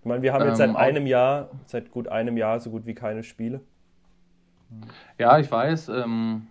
Ich 0.00 0.08
meine, 0.08 0.22
wir 0.22 0.32
haben 0.32 0.46
jetzt 0.46 0.58
seit 0.58 0.70
ähm, 0.70 0.76
einem 0.76 1.06
Jahr, 1.06 1.50
seit 1.66 1.90
gut 1.90 2.08
einem 2.08 2.36
Jahr 2.36 2.60
so 2.60 2.70
gut 2.70 2.86
wie 2.86 2.94
keine 2.94 3.24
Spiele. 3.24 3.60
Ja, 5.18 5.38
ich 5.38 5.50
weiß. 5.50 5.88
Ähm, 5.88 6.46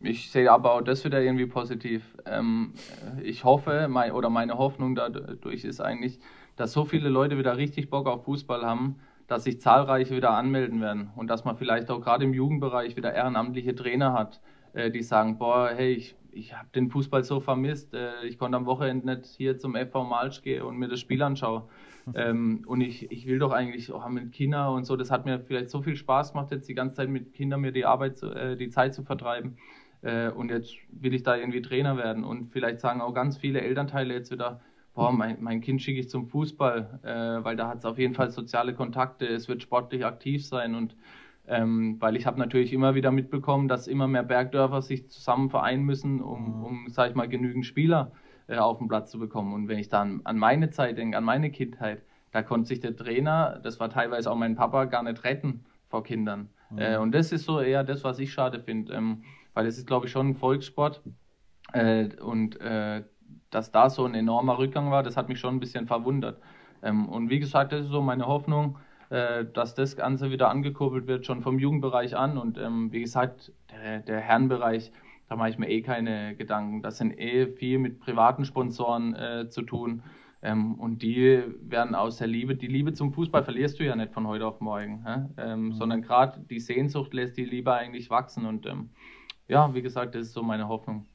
ich 0.00 0.30
sehe 0.30 0.50
aber 0.50 0.74
auch 0.74 0.82
das 0.82 1.04
wieder 1.04 1.22
irgendwie 1.22 1.46
positiv. 1.46 2.16
Ähm, 2.26 2.74
ich 3.22 3.44
hoffe, 3.44 3.88
mein, 3.88 4.12
oder 4.12 4.30
meine 4.30 4.58
Hoffnung 4.58 4.94
dadurch 4.94 5.64
ist 5.64 5.80
eigentlich, 5.80 6.18
dass 6.56 6.72
so 6.72 6.84
viele 6.84 7.08
Leute 7.08 7.38
wieder 7.38 7.56
richtig 7.56 7.90
Bock 7.90 8.06
auf 8.06 8.24
Fußball 8.24 8.64
haben, 8.64 8.96
dass 9.26 9.44
sich 9.44 9.60
zahlreiche 9.60 10.14
wieder 10.16 10.30
anmelden 10.30 10.80
werden 10.80 11.10
und 11.16 11.28
dass 11.28 11.44
man 11.44 11.56
vielleicht 11.56 11.90
auch 11.90 12.00
gerade 12.00 12.24
im 12.24 12.34
Jugendbereich 12.34 12.96
wieder 12.96 13.12
ehrenamtliche 13.12 13.74
Trainer 13.74 14.12
hat, 14.12 14.40
äh, 14.72 14.90
die 14.90 15.02
sagen, 15.02 15.38
boah, 15.38 15.70
hey, 15.74 15.92
ich, 15.94 16.16
ich 16.30 16.54
habe 16.54 16.68
den 16.74 16.90
Fußball 16.90 17.24
so 17.24 17.40
vermisst, 17.40 17.94
äh, 17.94 18.24
ich 18.24 18.38
konnte 18.38 18.56
am 18.56 18.66
Wochenende 18.66 19.06
nicht 19.06 19.26
hier 19.26 19.58
zum 19.58 19.74
FV 19.74 20.04
Malsch 20.04 20.42
gehen 20.42 20.62
und 20.62 20.76
mir 20.76 20.88
das 20.88 21.00
Spiel 21.00 21.22
anschauen. 21.22 21.62
Ähm, 22.14 22.62
und 22.68 22.82
ich, 22.82 23.10
ich 23.10 23.26
will 23.26 23.40
doch 23.40 23.50
eigentlich 23.50 23.90
auch 23.90 24.08
mit 24.08 24.30
Kindern 24.30 24.72
und 24.72 24.84
so, 24.84 24.94
das 24.94 25.10
hat 25.10 25.24
mir 25.24 25.40
vielleicht 25.40 25.70
so 25.70 25.82
viel 25.82 25.96
Spaß 25.96 26.34
gemacht, 26.34 26.52
jetzt 26.52 26.68
die 26.68 26.74
ganze 26.74 26.94
Zeit 26.94 27.08
mit 27.08 27.32
Kindern 27.32 27.60
mir 27.60 27.72
die 27.72 27.84
Arbeit, 27.84 28.16
zu, 28.16 28.30
äh, 28.30 28.56
die 28.56 28.68
Zeit 28.68 28.94
zu 28.94 29.02
vertreiben. 29.02 29.56
Äh, 30.06 30.30
und 30.30 30.50
jetzt 30.50 30.72
will 30.90 31.14
ich 31.14 31.24
da 31.24 31.36
irgendwie 31.36 31.62
Trainer 31.62 31.96
werden. 31.96 32.22
Und 32.22 32.52
vielleicht 32.52 32.80
sagen 32.80 33.00
auch 33.00 33.12
ganz 33.12 33.36
viele 33.36 33.60
Elternteile 33.60 34.14
jetzt 34.14 34.30
wieder, 34.30 34.60
boah, 34.94 35.12
mein, 35.12 35.38
mein 35.40 35.60
Kind 35.60 35.82
schicke 35.82 36.00
ich 36.00 36.08
zum 36.08 36.28
Fußball, 36.28 37.00
äh, 37.02 37.44
weil 37.44 37.56
da 37.56 37.68
hat 37.68 37.78
es 37.78 37.84
auf 37.84 37.98
jeden 37.98 38.14
Fall 38.14 38.30
soziale 38.30 38.72
Kontakte, 38.72 39.26
es 39.26 39.48
wird 39.48 39.62
sportlich 39.62 40.06
aktiv 40.06 40.46
sein 40.46 40.74
und 40.74 40.96
ähm, 41.48 41.96
weil 42.00 42.16
ich 42.16 42.26
habe 42.26 42.40
natürlich 42.40 42.72
immer 42.72 42.94
wieder 42.94 43.12
mitbekommen, 43.12 43.68
dass 43.68 43.86
immer 43.86 44.08
mehr 44.08 44.24
Bergdörfer 44.24 44.82
sich 44.82 45.08
zusammen 45.08 45.50
vereinen 45.50 45.84
müssen, 45.84 46.20
um, 46.20 46.58
mhm. 46.58 46.64
um 46.64 46.88
sag 46.88 47.10
ich 47.10 47.14
mal, 47.14 47.28
genügend 47.28 47.66
Spieler 47.66 48.10
äh, 48.48 48.56
auf 48.56 48.78
den 48.78 48.88
Platz 48.88 49.10
zu 49.10 49.18
bekommen. 49.18 49.52
Und 49.54 49.68
wenn 49.68 49.78
ich 49.78 49.88
dann 49.88 50.22
an 50.24 50.38
meine 50.38 50.70
Zeit 50.70 50.98
denke, 50.98 51.16
an 51.16 51.24
meine 51.24 51.50
Kindheit, 51.50 52.02
da 52.32 52.42
konnte 52.42 52.66
sich 52.68 52.80
der 52.80 52.96
Trainer, 52.96 53.60
das 53.62 53.78
war 53.78 53.90
teilweise 53.90 54.30
auch 54.30 54.36
mein 54.36 54.56
Papa, 54.56 54.86
gar 54.86 55.02
nicht 55.02 55.22
retten 55.22 55.64
vor 55.88 56.02
Kindern. 56.02 56.48
Mhm. 56.70 56.78
Äh, 56.78 56.96
und 56.96 57.12
das 57.12 57.30
ist 57.32 57.44
so 57.44 57.60
eher 57.60 57.84
das, 57.84 58.02
was 58.02 58.18
ich 58.18 58.32
schade 58.32 58.60
finde. 58.60 58.94
Ähm, 58.94 59.22
weil 59.56 59.66
es 59.66 59.78
ist, 59.78 59.86
glaube 59.86 60.06
ich, 60.06 60.12
schon 60.12 60.28
ein 60.28 60.34
Volkssport. 60.34 61.02
Äh, 61.72 62.14
und 62.20 62.60
äh, 62.60 63.02
dass 63.50 63.72
da 63.72 63.88
so 63.88 64.04
ein 64.04 64.14
enormer 64.14 64.58
Rückgang 64.58 64.90
war, 64.90 65.02
das 65.02 65.16
hat 65.16 65.28
mich 65.30 65.40
schon 65.40 65.56
ein 65.56 65.60
bisschen 65.60 65.86
verwundert. 65.86 66.40
Ähm, 66.82 67.08
und 67.08 67.30
wie 67.30 67.40
gesagt, 67.40 67.72
das 67.72 67.86
ist 67.86 67.90
so 67.90 68.02
meine 68.02 68.26
Hoffnung, 68.26 68.78
äh, 69.08 69.46
dass 69.46 69.74
das 69.74 69.96
Ganze 69.96 70.30
wieder 70.30 70.50
angekurbelt 70.50 71.06
wird, 71.06 71.24
schon 71.24 71.40
vom 71.40 71.58
Jugendbereich 71.58 72.14
an. 72.14 72.36
Und 72.36 72.58
ähm, 72.58 72.92
wie 72.92 73.00
gesagt, 73.00 73.50
der, 73.72 74.00
der 74.00 74.20
Herrenbereich, 74.20 74.92
da 75.30 75.36
mache 75.36 75.48
ich 75.48 75.58
mir 75.58 75.70
eh 75.70 75.80
keine 75.80 76.36
Gedanken. 76.36 76.82
Das 76.82 76.98
sind 76.98 77.18
eh 77.18 77.46
viel 77.46 77.78
mit 77.78 77.98
privaten 77.98 78.44
Sponsoren 78.44 79.14
äh, 79.14 79.48
zu 79.48 79.62
tun. 79.62 80.02
Ähm, 80.42 80.74
und 80.74 81.00
die 81.00 81.42
werden 81.62 81.94
aus 81.94 82.18
der 82.18 82.26
Liebe, 82.26 82.56
die 82.56 82.66
Liebe 82.66 82.92
zum 82.92 83.10
Fußball 83.10 83.42
verlierst 83.42 83.80
du 83.80 83.84
ja 83.84 83.96
nicht 83.96 84.12
von 84.12 84.26
heute 84.26 84.46
auf 84.46 84.60
morgen, 84.60 85.02
ähm, 85.38 85.68
mhm. 85.68 85.72
sondern 85.72 86.02
gerade 86.02 86.40
die 86.40 86.60
Sehnsucht 86.60 87.14
lässt 87.14 87.38
die 87.38 87.46
Liebe 87.46 87.72
eigentlich 87.72 88.10
wachsen. 88.10 88.44
Und 88.44 88.66
ähm, 88.66 88.90
ja, 89.48 89.72
wie 89.74 89.82
gesagt, 89.82 90.14
das 90.14 90.28
ist 90.28 90.32
so 90.32 90.42
meine 90.42 90.68
Hoffnung. 90.68 91.06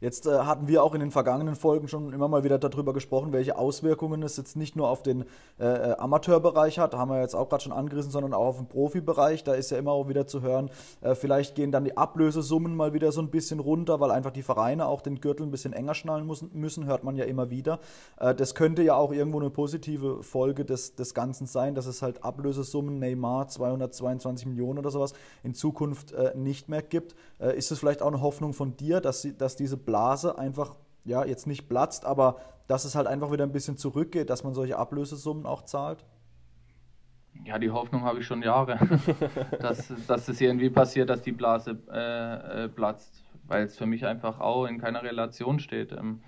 Jetzt 0.00 0.26
äh, 0.26 0.30
hatten 0.30 0.66
wir 0.66 0.82
auch 0.82 0.94
in 0.94 1.00
den 1.00 1.10
vergangenen 1.10 1.54
Folgen 1.54 1.88
schon 1.88 2.12
immer 2.12 2.28
mal 2.28 2.44
wieder 2.44 2.58
darüber 2.58 2.92
gesprochen, 2.92 3.32
welche 3.32 3.56
Auswirkungen 3.56 4.22
es 4.22 4.36
jetzt 4.36 4.56
nicht 4.56 4.76
nur 4.76 4.88
auf 4.88 5.02
den 5.02 5.24
äh, 5.58 5.64
äh 5.64 5.96
Amateurbereich 5.98 6.78
hat, 6.78 6.94
haben 6.94 7.10
wir 7.10 7.20
jetzt 7.20 7.34
auch 7.34 7.48
gerade 7.48 7.62
schon 7.62 7.72
angerissen, 7.72 8.10
sondern 8.10 8.34
auch 8.34 8.46
auf 8.46 8.56
den 8.56 8.66
Profibereich. 8.66 9.44
Da 9.44 9.54
ist 9.54 9.70
ja 9.70 9.78
immer 9.78 9.92
auch 9.92 10.08
wieder 10.08 10.26
zu 10.26 10.42
hören, 10.42 10.70
äh, 11.00 11.14
vielleicht 11.14 11.54
gehen 11.54 11.70
dann 11.70 11.84
die 11.84 11.96
Ablösesummen 11.96 12.74
mal 12.74 12.92
wieder 12.92 13.12
so 13.12 13.20
ein 13.20 13.30
bisschen 13.30 13.60
runter, 13.60 14.00
weil 14.00 14.10
einfach 14.10 14.30
die 14.30 14.42
Vereine 14.42 14.86
auch 14.86 15.00
den 15.00 15.20
Gürtel 15.20 15.46
ein 15.46 15.50
bisschen 15.50 15.72
enger 15.72 15.94
schnallen 15.94 16.26
müssen, 16.26 16.50
müssen 16.54 16.86
hört 16.86 17.04
man 17.04 17.16
ja 17.16 17.24
immer 17.24 17.50
wieder. 17.50 17.78
Äh, 18.18 18.34
das 18.34 18.54
könnte 18.54 18.82
ja 18.82 18.94
auch 18.94 19.12
irgendwo 19.12 19.38
eine 19.38 19.50
positive 19.50 20.22
Folge 20.22 20.64
des, 20.64 20.94
des 20.94 21.14
Ganzen 21.14 21.46
sein, 21.46 21.74
dass 21.74 21.86
es 21.86 22.02
halt 22.02 22.24
Ablösesummen, 22.24 22.98
Neymar 22.98 23.48
222 23.48 24.46
Millionen 24.46 24.78
oder 24.78 24.90
sowas 24.90 25.12
in 25.42 25.54
Zukunft 25.54 26.12
äh, 26.12 26.32
nicht 26.34 26.68
mehr 26.68 26.82
gibt. 26.82 27.14
Ist 27.50 27.70
es 27.70 27.78
vielleicht 27.78 28.02
auch 28.02 28.08
eine 28.08 28.20
Hoffnung 28.20 28.52
von 28.52 28.76
dir, 28.76 29.00
dass 29.00 29.22
sie 29.22 29.36
dass 29.36 29.56
diese 29.56 29.76
Blase 29.76 30.38
einfach, 30.38 30.76
ja, 31.04 31.24
jetzt 31.24 31.46
nicht 31.46 31.68
platzt, 31.68 32.04
aber 32.04 32.36
dass 32.68 32.84
es 32.84 32.94
halt 32.94 33.06
einfach 33.06 33.32
wieder 33.32 33.44
ein 33.44 33.52
bisschen 33.52 33.76
zurückgeht, 33.76 34.30
dass 34.30 34.44
man 34.44 34.54
solche 34.54 34.78
Ablösesummen 34.78 35.46
auch 35.46 35.62
zahlt? 35.62 36.04
Ja, 37.44 37.58
die 37.58 37.70
Hoffnung 37.70 38.02
habe 38.02 38.20
ich 38.20 38.26
schon 38.26 38.42
Jahre, 38.42 38.78
dass, 39.60 39.92
dass 40.06 40.28
es 40.28 40.40
irgendwie 40.40 40.70
passiert, 40.70 41.10
dass 41.10 41.22
die 41.22 41.32
Blase 41.32 41.78
äh, 41.90 42.64
äh, 42.64 42.68
platzt, 42.68 43.24
weil 43.46 43.64
es 43.64 43.76
für 43.76 43.86
mich 43.86 44.06
einfach 44.06 44.38
auch 44.38 44.66
in 44.66 44.78
keiner 44.78 45.02
Relation 45.02 45.58
steht. 45.58 45.92
Ähm, 45.92 46.20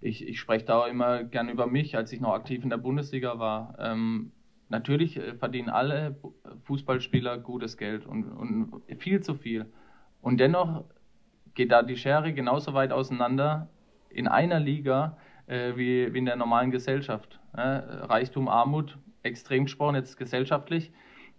ich, 0.00 0.26
ich 0.26 0.38
spreche 0.38 0.66
da 0.66 0.82
auch 0.82 0.86
immer 0.86 1.24
gern 1.24 1.48
über 1.48 1.66
mich, 1.66 1.96
als 1.96 2.12
ich 2.12 2.20
noch 2.20 2.34
aktiv 2.34 2.62
in 2.62 2.70
der 2.70 2.76
Bundesliga 2.76 3.38
war. 3.38 3.76
Ähm, 3.78 4.32
natürlich 4.68 5.16
äh, 5.16 5.34
verdienen 5.34 5.70
alle 5.70 6.16
Fußballspieler 6.64 7.38
gutes 7.38 7.76
Geld 7.76 8.04
und, 8.06 8.24
und 8.24 8.82
viel 8.98 9.22
zu 9.22 9.34
viel. 9.34 9.66
Und 10.20 10.38
dennoch 10.38 10.84
geht 11.54 11.72
da 11.72 11.82
die 11.82 11.96
Schere 11.96 12.32
genauso 12.32 12.74
weit 12.74 12.92
auseinander 12.92 13.68
in 14.10 14.28
einer 14.28 14.60
Liga 14.60 15.16
äh, 15.46 15.76
wie, 15.76 16.12
wie 16.12 16.18
in 16.18 16.24
der 16.24 16.36
normalen 16.36 16.70
Gesellschaft. 16.70 17.40
Äh, 17.52 17.60
Reichtum, 17.60 18.48
Armut, 18.48 18.98
extrem 19.22 19.64
gesprochen 19.64 19.96
jetzt 19.96 20.16
gesellschaftlich. 20.16 20.92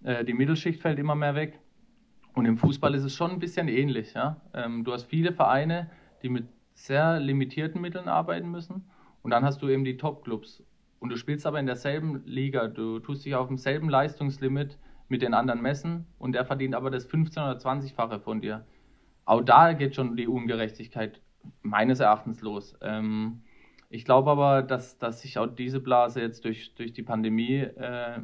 Äh, 0.03 0.25
die 0.25 0.33
Mittelschicht 0.33 0.81
fällt 0.81 0.99
immer 0.99 1.15
mehr 1.15 1.35
weg. 1.35 1.59
Und 2.33 2.45
im 2.45 2.57
Fußball 2.57 2.93
ist 2.95 3.03
es 3.03 3.15
schon 3.15 3.31
ein 3.31 3.39
bisschen 3.39 3.67
ähnlich. 3.67 4.13
Ja? 4.13 4.41
Ähm, 4.53 4.83
du 4.83 4.93
hast 4.93 5.05
viele 5.05 5.33
Vereine, 5.33 5.89
die 6.21 6.29
mit 6.29 6.47
sehr 6.73 7.19
limitierten 7.19 7.81
Mitteln 7.81 8.07
arbeiten 8.07 8.49
müssen. 8.49 8.89
Und 9.21 9.31
dann 9.31 9.43
hast 9.43 9.61
du 9.61 9.67
eben 9.67 9.83
die 9.83 9.97
Top-Clubs. 9.97 10.63
Und 10.99 11.09
du 11.09 11.17
spielst 11.17 11.45
aber 11.45 11.59
in 11.59 11.65
derselben 11.65 12.23
Liga. 12.25 12.67
Du 12.67 12.99
tust 12.99 13.25
dich 13.25 13.35
auf 13.35 13.47
demselben 13.47 13.89
Leistungslimit 13.89 14.77
mit 15.09 15.21
den 15.21 15.33
anderen 15.33 15.61
messen 15.61 16.05
und 16.17 16.33
der 16.33 16.45
verdient 16.45 16.75
aber 16.75 16.89
das 16.89 17.09
15- 17.09 17.31
oder 17.31 17.57
20-fache 17.57 18.19
von 18.19 18.41
dir 18.41 18.65
auch 19.29 19.41
da 19.41 19.73
geht 19.73 19.93
schon 19.93 20.17
die 20.17 20.27
Ungerechtigkeit 20.27 21.21
meines 21.61 21.99
Erachtens 21.99 22.41
los. 22.41 22.75
Ähm, 22.81 23.43
ich 23.87 24.03
glaube 24.03 24.31
aber, 24.31 24.63
dass, 24.63 24.97
dass 24.97 25.21
sich 25.21 25.37
auch 25.37 25.45
diese 25.45 25.79
Blase 25.79 26.19
jetzt 26.19 26.45
durch, 26.45 26.73
durch 26.73 26.93
die 26.93 27.03
Pandemie 27.03 27.57
äh, 27.57 28.21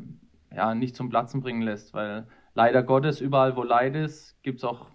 ja, 0.51 0.73
nicht 0.73 0.95
zum 0.95 1.09
Platzen 1.09 1.41
bringen 1.41 1.61
lässt, 1.61 1.93
weil 1.93 2.25
leider 2.55 2.81
Gottes, 2.81 3.21
überall 3.21 3.55
wo 3.55 3.61
Leid 3.61 3.95
ist, 3.95 4.41
gibt 4.41 4.57
es 4.59 4.63
auch 4.63 4.87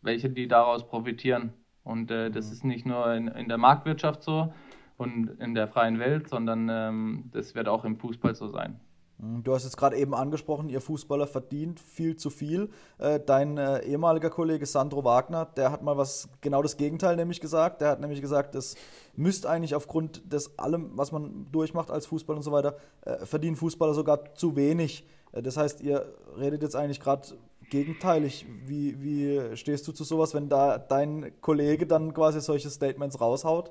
welche, 0.00 0.30
die 0.30 0.48
daraus 0.48 0.88
profitieren. 0.88 1.52
Und 1.84 2.10
äh, 2.10 2.30
das 2.30 2.46
mhm. 2.46 2.52
ist 2.52 2.64
nicht 2.64 2.86
nur 2.86 3.12
in, 3.12 3.28
in 3.28 3.48
der 3.48 3.58
Marktwirtschaft 3.58 4.22
so 4.22 4.54
und 4.96 5.28
in 5.38 5.54
der 5.54 5.68
freien 5.68 5.98
Welt, 5.98 6.30
sondern 6.30 6.68
ähm, 6.70 7.24
das 7.32 7.54
wird 7.54 7.68
auch 7.68 7.84
im 7.84 7.96
Fußball 7.98 8.34
so 8.34 8.48
sein. 8.48 8.80
Mhm. 9.18 9.42
Du 9.42 9.54
hast 9.54 9.64
jetzt 9.64 9.76
gerade 9.76 9.96
eben 9.96 10.14
angesprochen, 10.14 10.68
ihr 10.68 10.80
Fußballer 10.80 11.26
verdient 11.26 11.80
viel 11.80 12.16
zu 12.16 12.30
viel. 12.30 12.70
Äh, 12.98 13.20
dein 13.20 13.58
äh, 13.58 13.80
ehemaliger 13.84 14.30
Kollege 14.30 14.66
Sandro 14.66 15.04
Wagner, 15.04 15.46
der 15.56 15.70
hat 15.72 15.82
mal 15.82 15.96
was 15.96 16.28
genau 16.40 16.62
das 16.62 16.76
Gegenteil 16.76 17.16
nämlich 17.16 17.40
gesagt. 17.40 17.80
Der 17.80 17.90
hat 17.90 18.00
nämlich 18.00 18.20
gesagt, 18.20 18.54
es 18.54 18.76
müsste 19.16 19.48
eigentlich 19.50 19.74
aufgrund 19.74 20.32
des 20.32 20.58
allem, 20.58 20.92
was 20.94 21.12
man 21.12 21.46
durchmacht 21.52 21.90
als 21.90 22.06
Fußballer 22.06 22.38
und 22.38 22.44
so 22.44 22.52
weiter, 22.52 22.76
äh, 23.02 23.26
verdienen 23.26 23.56
Fußballer 23.56 23.94
sogar 23.94 24.34
zu 24.34 24.56
wenig. 24.56 25.06
Das 25.32 25.58
heißt, 25.58 25.82
ihr 25.82 26.06
redet 26.38 26.62
jetzt 26.62 26.74
eigentlich 26.74 27.00
gerade 27.00 27.28
gegenteilig. 27.68 28.46
Wie, 28.66 29.02
wie 29.02 29.56
stehst 29.56 29.86
du 29.86 29.92
zu 29.92 30.04
sowas, 30.04 30.32
wenn 30.32 30.48
da 30.48 30.78
dein 30.78 31.32
Kollege 31.42 31.86
dann 31.86 32.14
quasi 32.14 32.40
solche 32.40 32.70
Statements 32.70 33.20
raushaut? 33.20 33.70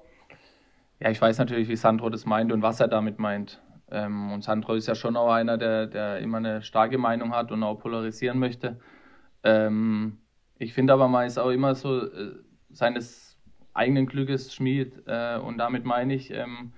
Ja, 0.99 1.09
ich 1.09 1.21
weiß 1.21 1.37
natürlich, 1.37 1.67
wie 1.67 1.75
Sandro 1.75 2.09
das 2.09 2.25
meint 2.25 2.51
und 2.51 2.61
was 2.61 2.79
er 2.79 2.87
damit 2.87 3.19
meint. 3.19 3.59
Ähm, 3.89 4.31
und 4.31 4.43
Sandro 4.43 4.73
ist 4.73 4.88
ja 4.88 4.95
schon 4.95 5.15
auch 5.15 5.31
einer, 5.31 5.57
der, 5.57 5.88
der 5.88 6.19
immer 6.19 6.38
eine 6.38 6.61
starke 6.61 6.97
Meinung 6.97 7.33
hat 7.33 7.51
und 7.51 7.63
auch 7.63 7.79
polarisieren 7.79 8.39
möchte. 8.39 8.79
Ähm, 9.43 10.17
ich 10.57 10.73
finde 10.73 10.93
aber, 10.93 11.07
man 11.07 11.27
ist 11.27 11.38
auch 11.38 11.51
immer 11.51 11.75
so 11.75 12.05
äh, 12.05 12.35
seines 12.69 13.38
eigenen 13.73 14.07
Glückes 14.07 14.53
Schmied. 14.53 15.03
Äh, 15.05 15.38
und 15.38 15.57
damit 15.57 15.85
meine 15.85 16.13
ich 16.15 16.31
ähm, 16.31 16.73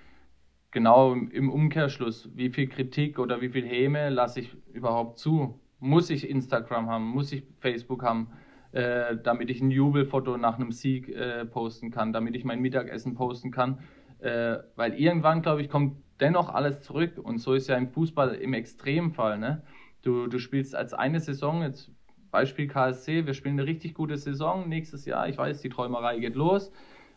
genau 0.71 1.13
im 1.13 1.49
Umkehrschluss, 1.49 2.29
wie 2.35 2.49
viel 2.49 2.67
Kritik 2.67 3.17
oder 3.19 3.41
wie 3.41 3.49
viel 3.49 3.65
Häme 3.65 4.09
lasse 4.09 4.41
ich 4.41 4.55
überhaupt 4.73 5.17
zu? 5.17 5.59
Muss 5.79 6.09
ich 6.09 6.29
Instagram 6.29 6.89
haben? 6.89 7.05
Muss 7.05 7.31
ich 7.31 7.43
Facebook 7.59 8.03
haben? 8.03 8.31
Äh, 8.71 9.17
damit 9.23 9.49
ich 9.49 9.61
ein 9.61 9.71
Jubelfoto 9.71 10.37
nach 10.37 10.59
einem 10.59 10.71
Sieg 10.71 11.09
äh, 11.09 11.43
posten 11.45 11.89
kann, 11.89 12.13
damit 12.13 12.35
ich 12.35 12.43
mein 12.43 12.59
Mittagessen 12.59 13.15
posten 13.15 13.49
kann. 13.49 13.79
Äh, 14.19 14.57
weil 14.75 14.93
irgendwann, 14.93 15.41
glaube 15.41 15.61
ich, 15.61 15.69
kommt 15.69 15.97
dennoch 16.19 16.49
alles 16.53 16.81
zurück. 16.81 17.17
Und 17.21 17.39
so 17.39 17.53
ist 17.53 17.67
ja 17.67 17.75
im 17.75 17.89
Fußball 17.89 18.35
im 18.35 18.53
Extremfall. 18.53 19.37
Ne? 19.37 19.61
Du, 20.01 20.27
du 20.27 20.39
spielst 20.39 20.75
als 20.75 20.93
eine 20.93 21.19
Saison, 21.19 21.61
jetzt 21.61 21.91
Beispiel 22.31 22.67
KSC, 22.67 23.25
wir 23.25 23.33
spielen 23.33 23.59
eine 23.59 23.67
richtig 23.67 23.93
gute 23.93 24.17
Saison 24.17 24.69
nächstes 24.69 25.05
Jahr. 25.05 25.27
Ich 25.27 25.37
weiß, 25.37 25.61
die 25.61 25.69
Träumerei 25.69 26.19
geht 26.19 26.35
los. 26.35 26.71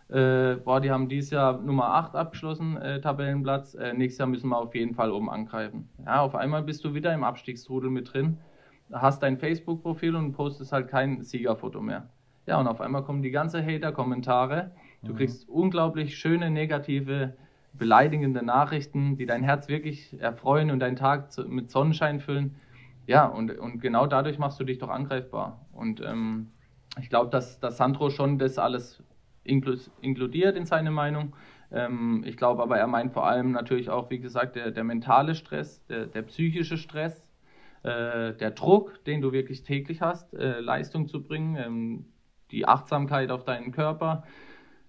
äh, 0.08 0.56
boah, 0.56 0.80
die 0.80 0.90
haben 0.90 1.08
dieses 1.08 1.30
Jahr 1.30 1.60
Nummer 1.60 1.94
8 1.94 2.14
abgeschlossen, 2.16 2.76
äh, 2.76 3.00
Tabellenplatz, 3.00 3.74
äh, 3.74 3.92
nächstes 3.94 4.18
Jahr 4.18 4.28
müssen 4.28 4.48
wir 4.48 4.58
auf 4.58 4.74
jeden 4.74 4.94
Fall 4.94 5.10
oben 5.10 5.30
angreifen. 5.30 5.88
Ja, 6.04 6.20
auf 6.20 6.34
einmal 6.34 6.62
bist 6.62 6.84
du 6.84 6.94
wieder 6.94 7.14
im 7.14 7.24
Abstiegstrudel 7.24 7.90
mit 7.90 8.12
drin, 8.12 8.38
hast 8.92 9.22
dein 9.22 9.38
Facebook-Profil 9.38 10.16
und 10.16 10.32
postest 10.32 10.72
halt 10.72 10.88
kein 10.88 11.22
Siegerfoto 11.22 11.80
mehr. 11.80 12.08
Ja, 12.46 12.58
und 12.58 12.66
auf 12.66 12.80
einmal 12.80 13.04
kommen 13.04 13.22
die 13.22 13.30
ganzen 13.30 13.64
Hater-Kommentare. 13.64 14.72
Du 15.02 15.12
mhm. 15.12 15.16
kriegst 15.16 15.48
unglaublich 15.48 16.18
schöne, 16.18 16.50
negative, 16.50 17.34
beleidigende 17.72 18.44
Nachrichten, 18.44 19.16
die 19.16 19.26
dein 19.26 19.42
Herz 19.42 19.68
wirklich 19.68 20.20
erfreuen 20.20 20.70
und 20.70 20.80
deinen 20.80 20.96
Tag 20.96 21.30
mit 21.48 21.70
Sonnenschein 21.70 22.20
füllen. 22.20 22.56
Ja, 23.06 23.26
und, 23.26 23.58
und 23.58 23.80
genau 23.80 24.06
dadurch 24.06 24.38
machst 24.38 24.60
du 24.60 24.64
dich 24.64 24.78
doch 24.78 24.90
angreifbar. 24.90 25.66
Und 25.72 26.00
ähm, 26.00 26.48
ich 27.00 27.08
glaube, 27.08 27.30
dass, 27.30 27.58
dass 27.58 27.76
Sandro 27.76 28.10
schon 28.10 28.38
das 28.38 28.58
alles 28.58 29.02
inkludiert 29.44 30.56
in 30.56 30.66
seine 30.66 30.90
Meinung. 30.90 31.34
Ähm, 31.72 32.22
ich 32.26 32.36
glaube 32.36 32.62
aber, 32.62 32.78
er 32.78 32.86
meint 32.86 33.12
vor 33.12 33.26
allem 33.26 33.52
natürlich 33.52 33.90
auch, 33.90 34.10
wie 34.10 34.20
gesagt, 34.20 34.56
der, 34.56 34.70
der 34.70 34.84
mentale 34.84 35.34
Stress, 35.34 35.84
der, 35.86 36.06
der 36.06 36.22
psychische 36.22 36.76
Stress, 36.76 37.32
äh, 37.82 38.34
der 38.34 38.50
Druck, 38.52 39.02
den 39.04 39.20
du 39.20 39.32
wirklich 39.32 39.62
täglich 39.62 40.00
hast, 40.00 40.34
äh, 40.34 40.60
Leistung 40.60 41.08
zu 41.08 41.22
bringen, 41.22 41.56
ähm, 41.56 42.04
die 42.50 42.68
Achtsamkeit 42.68 43.30
auf 43.30 43.44
deinen 43.44 43.72
Körper. 43.72 44.24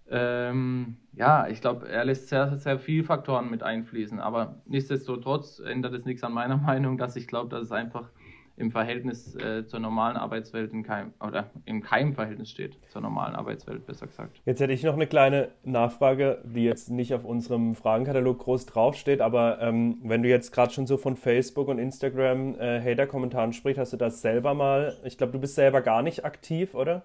Ähm, 0.10 0.98
ja, 1.14 1.48
ich 1.48 1.62
glaube, 1.62 1.88
er 1.88 2.06
lässt 2.06 2.30
sehr, 2.30 2.58
sehr 2.58 2.80
viele 2.80 3.04
Faktoren 3.04 3.50
mit 3.50 3.64
einfließen. 3.64 4.20
Aber 4.20 4.62
nichtsdestotrotz 4.66 5.60
ändert 5.60 5.94
es 5.94 6.06
nichts 6.06 6.24
an 6.24 6.34
meiner 6.34 6.58
Meinung, 6.66 6.98
dass 6.98 7.16
ich 7.16 7.28
glaube, 7.28 7.50
dass 7.50 7.64
es 7.64 7.72
einfach 7.72 8.10
im 8.56 8.72
Verhältnis 8.72 9.36
äh, 9.36 9.66
zur 9.66 9.80
normalen 9.80 10.16
Arbeitswelt 10.16 10.74
in 10.74 10.84
keinem 10.84 11.14
oder 11.20 11.50
in 11.66 11.82
keinem 11.82 12.14
Verhältnis 12.14 12.52
steht 12.52 12.78
zur 12.88 13.02
normalen 13.02 13.36
Arbeitswelt, 13.36 13.86
besser 13.88 14.06
gesagt. 14.06 14.42
Jetzt 14.46 14.60
hätte 14.62 14.74
ich 14.74 14.84
noch 14.84 14.94
eine 14.94 15.08
kleine 15.08 15.50
Nachfrage, 15.64 16.44
die 16.46 16.64
jetzt 16.64 16.92
nicht 16.92 17.14
auf 17.16 17.26
unserem 17.26 17.74
Fragenkatalog 17.74 18.40
groß 18.40 18.68
draufsteht, 18.68 19.22
aber 19.22 19.60
ähm, 19.60 19.98
wenn 20.04 20.22
du 20.22 20.30
jetzt 20.30 20.52
gerade 20.52 20.72
schon 20.72 20.86
so 20.86 20.98
von 20.98 21.16
Facebook 21.16 21.68
und 21.68 21.80
Instagram 21.80 22.56
äh, 22.60 22.80
Hater-Kommentaren 22.80 23.54
sprichst, 23.54 23.80
hast 23.80 23.94
du 23.94 23.98
das 23.98 24.22
selber 24.22 24.54
mal, 24.54 24.98
ich 25.04 25.18
glaube, 25.18 25.34
du 25.34 25.40
bist 25.40 25.56
selber 25.56 25.82
gar 25.82 26.04
nicht 26.04 26.24
aktiv, 26.24 26.76
oder? 26.76 27.04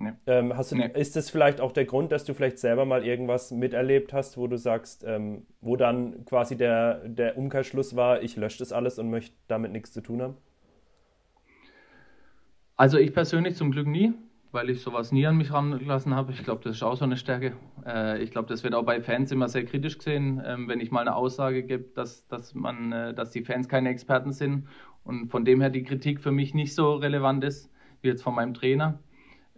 Nee. 0.00 0.12
Ähm, 0.26 0.56
hast 0.56 0.70
du, 0.70 0.76
nee. 0.76 0.90
Ist 0.94 1.16
das 1.16 1.28
vielleicht 1.28 1.60
auch 1.60 1.72
der 1.72 1.84
Grund, 1.84 2.12
dass 2.12 2.24
du 2.24 2.32
vielleicht 2.32 2.58
selber 2.58 2.84
mal 2.84 3.04
irgendwas 3.04 3.50
miterlebt 3.50 4.12
hast, 4.12 4.36
wo 4.36 4.46
du 4.46 4.56
sagst, 4.56 5.04
ähm, 5.04 5.46
wo 5.60 5.76
dann 5.76 6.24
quasi 6.24 6.56
der, 6.56 7.08
der 7.08 7.36
Umkehrschluss 7.36 7.96
war, 7.96 8.22
ich 8.22 8.36
lösche 8.36 8.58
das 8.60 8.72
alles 8.72 8.98
und 8.98 9.10
möchte 9.10 9.34
damit 9.48 9.72
nichts 9.72 9.92
zu 9.92 10.00
tun 10.00 10.22
haben? 10.22 10.36
Also 12.76 12.96
ich 12.96 13.12
persönlich 13.12 13.56
zum 13.56 13.72
Glück 13.72 13.88
nie, 13.88 14.14
weil 14.52 14.70
ich 14.70 14.82
sowas 14.82 15.10
nie 15.10 15.26
an 15.26 15.36
mich 15.36 15.52
rangelassen 15.52 16.14
habe. 16.14 16.30
Ich 16.30 16.44
glaube, 16.44 16.62
das 16.62 16.76
ist 16.76 16.82
auch 16.84 16.96
so 16.96 17.04
eine 17.04 17.16
Stärke. 17.16 17.54
Äh, 17.84 18.22
ich 18.22 18.30
glaube, 18.30 18.48
das 18.48 18.62
wird 18.62 18.74
auch 18.74 18.84
bei 18.84 19.00
Fans 19.00 19.32
immer 19.32 19.48
sehr 19.48 19.64
kritisch 19.64 19.98
gesehen, 19.98 20.40
ähm, 20.46 20.68
wenn 20.68 20.78
ich 20.78 20.92
mal 20.92 21.00
eine 21.00 21.16
Aussage 21.16 21.64
gebe, 21.64 21.86
dass, 21.96 22.28
dass, 22.28 22.54
man, 22.54 22.92
äh, 22.92 23.14
dass 23.14 23.32
die 23.32 23.42
Fans 23.42 23.68
keine 23.68 23.88
Experten 23.88 24.30
sind 24.30 24.68
und 25.02 25.28
von 25.28 25.44
dem 25.44 25.60
her 25.60 25.70
die 25.70 25.82
Kritik 25.82 26.20
für 26.20 26.30
mich 26.30 26.54
nicht 26.54 26.72
so 26.72 26.94
relevant 26.94 27.42
ist 27.42 27.68
wie 28.00 28.08
jetzt 28.08 28.22
von 28.22 28.36
meinem 28.36 28.54
Trainer. 28.54 29.00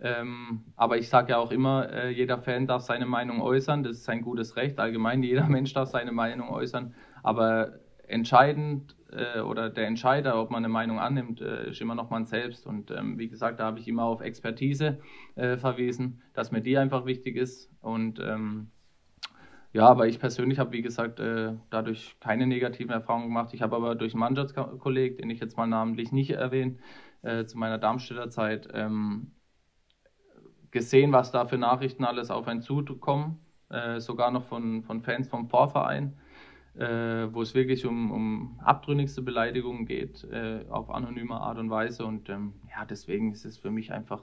Ähm, 0.02 0.64
aber 0.76 0.98
ich 0.98 1.08
sage 1.08 1.32
ja 1.32 1.38
auch 1.38 1.50
immer, 1.50 1.92
äh, 1.92 2.10
jeder 2.10 2.38
Fan 2.38 2.66
darf 2.66 2.82
seine 2.82 3.06
Meinung 3.06 3.42
äußern, 3.42 3.82
das 3.82 3.98
ist 3.98 4.04
sein 4.04 4.22
gutes 4.22 4.56
Recht. 4.56 4.78
Allgemein, 4.78 5.22
jeder 5.22 5.46
Mensch 5.48 5.74
darf 5.74 5.90
seine 5.90 6.12
Meinung 6.12 6.48
äußern. 6.48 6.94
Aber 7.22 7.80
entscheidend 8.08 8.96
äh, 9.12 9.40
oder 9.40 9.70
der 9.70 9.86
Entscheider, 9.86 10.40
ob 10.40 10.50
man 10.50 10.64
eine 10.64 10.72
Meinung 10.72 10.98
annimmt, 10.98 11.40
äh, 11.40 11.70
ist 11.70 11.80
immer 11.80 11.94
noch 11.94 12.10
man 12.10 12.26
selbst. 12.26 12.66
Und 12.66 12.90
ähm, 12.90 13.18
wie 13.18 13.28
gesagt, 13.28 13.60
da 13.60 13.64
habe 13.64 13.78
ich 13.78 13.88
immer 13.88 14.04
auf 14.04 14.20
Expertise 14.20 15.00
äh, 15.34 15.56
verwiesen, 15.56 16.22
dass 16.34 16.50
mir 16.50 16.60
die 16.60 16.78
einfach 16.78 17.04
wichtig 17.06 17.36
ist. 17.36 17.70
Und 17.80 18.20
ähm, 18.20 18.70
ja, 19.72 19.86
aber 19.86 20.08
ich 20.08 20.18
persönlich 20.18 20.58
habe, 20.58 20.72
wie 20.72 20.82
gesagt, 20.82 21.20
äh, 21.20 21.52
dadurch 21.70 22.16
keine 22.20 22.46
negativen 22.46 22.90
Erfahrungen 22.90 23.28
gemacht. 23.28 23.54
Ich 23.54 23.62
habe 23.62 23.76
aber 23.76 23.94
durch 23.94 24.14
einen 24.14 24.20
Mannschaftskollegen, 24.20 25.18
den 25.18 25.30
ich 25.30 25.40
jetzt 25.40 25.56
mal 25.56 25.66
namentlich 25.66 26.10
nicht 26.10 26.30
erwähne, 26.30 26.76
äh, 27.22 27.44
zu 27.44 27.56
meiner 27.56 27.78
Darmstädter 27.78 28.30
Zeit, 28.30 28.68
ähm, 28.72 29.32
gesehen, 30.70 31.12
was 31.12 31.32
da 31.32 31.46
für 31.46 31.58
Nachrichten 31.58 32.04
alles 32.04 32.30
auf 32.30 32.46
einen 32.48 32.62
zukommen, 32.62 33.38
äh, 33.70 34.00
sogar 34.00 34.30
noch 34.30 34.44
von, 34.44 34.82
von 34.82 35.02
Fans 35.02 35.28
vom 35.28 35.48
Vorverein 35.48 36.16
äh, 36.74 37.32
wo 37.32 37.42
es 37.42 37.54
wirklich 37.54 37.86
um, 37.86 38.10
um 38.10 38.60
abtrünnigste 38.62 39.22
Beleidigungen 39.22 39.86
geht, 39.86 40.24
äh, 40.24 40.64
auf 40.68 40.90
anonyme 40.90 41.34
Art 41.34 41.58
und 41.58 41.70
Weise. 41.70 42.04
Und 42.06 42.28
ähm, 42.28 42.54
ja, 42.70 42.84
deswegen 42.84 43.32
ist 43.32 43.44
es 43.44 43.58
für 43.58 43.70
mich 43.70 43.92
einfach 43.92 44.22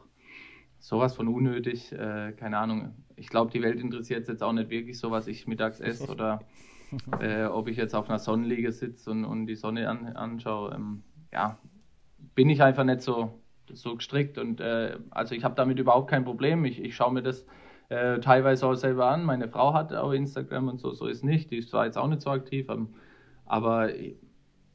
sowas 0.80 1.16
von 1.16 1.28
unnötig. 1.28 1.92
Äh, 1.92 2.34
keine 2.34 2.58
Ahnung. 2.58 2.94
Ich 3.16 3.30
glaube, 3.30 3.52
die 3.52 3.62
Welt 3.62 3.80
interessiert 3.80 4.28
jetzt 4.28 4.44
auch 4.44 4.54
nicht 4.54 4.70
wirklich 4.70 4.98
so, 5.00 5.12
was 5.12 5.28
ich 5.28 5.48
mittags 5.48 5.80
esse 5.80 6.08
oder 6.12 6.40
äh, 7.20 7.46
ob 7.46 7.68
ich 7.68 7.78
jetzt 7.78 7.94
auf 7.94 8.10
einer 8.10 8.20
Sonnenliege 8.20 8.72
sitze 8.72 9.12
und, 9.12 9.26
und 9.26 9.48
die 9.48 9.56
Sonne 9.56 9.90
an, 9.90 10.08
anschaue. 10.16 10.74
Ähm, 10.74 11.04
ja, 11.34 11.60
bin 12.34 12.50
ich 12.50 12.64
einfach 12.64 12.86
nicht 12.86 13.02
so, 13.02 13.42
so 13.74 13.96
gestrickt. 13.96 14.38
Und 14.38 14.60
äh, 14.60 14.98
also 15.12 15.36
ich 15.36 15.44
habe 15.44 15.56
damit 15.56 15.80
überhaupt 15.80 16.10
kein 16.10 16.26
Problem. 16.26 16.66
Ich, 16.66 16.82
ich 16.82 16.96
schaue 16.96 17.14
mir 17.14 17.24
das 17.24 17.46
äh, 17.90 18.20
teilweise 18.20 18.68
auch 18.68 18.76
selber 18.76 19.08
an. 19.10 19.24
Meine 19.24 19.48
Frau 19.50 19.74
hat 19.74 19.94
auch 19.94 20.12
Instagram 20.12 20.68
und 20.68 20.80
so, 20.80 20.94
so 20.94 21.08
ist 21.08 21.24
nicht. 21.24 21.52
Die 21.52 21.58
ist 21.58 21.70
zwar 21.70 21.86
jetzt 21.86 21.98
auch 21.98 22.08
nicht 22.08 22.22
so 22.22 22.30
aktiv, 22.30 22.68
ähm, 22.70 22.96
aber 23.46 23.90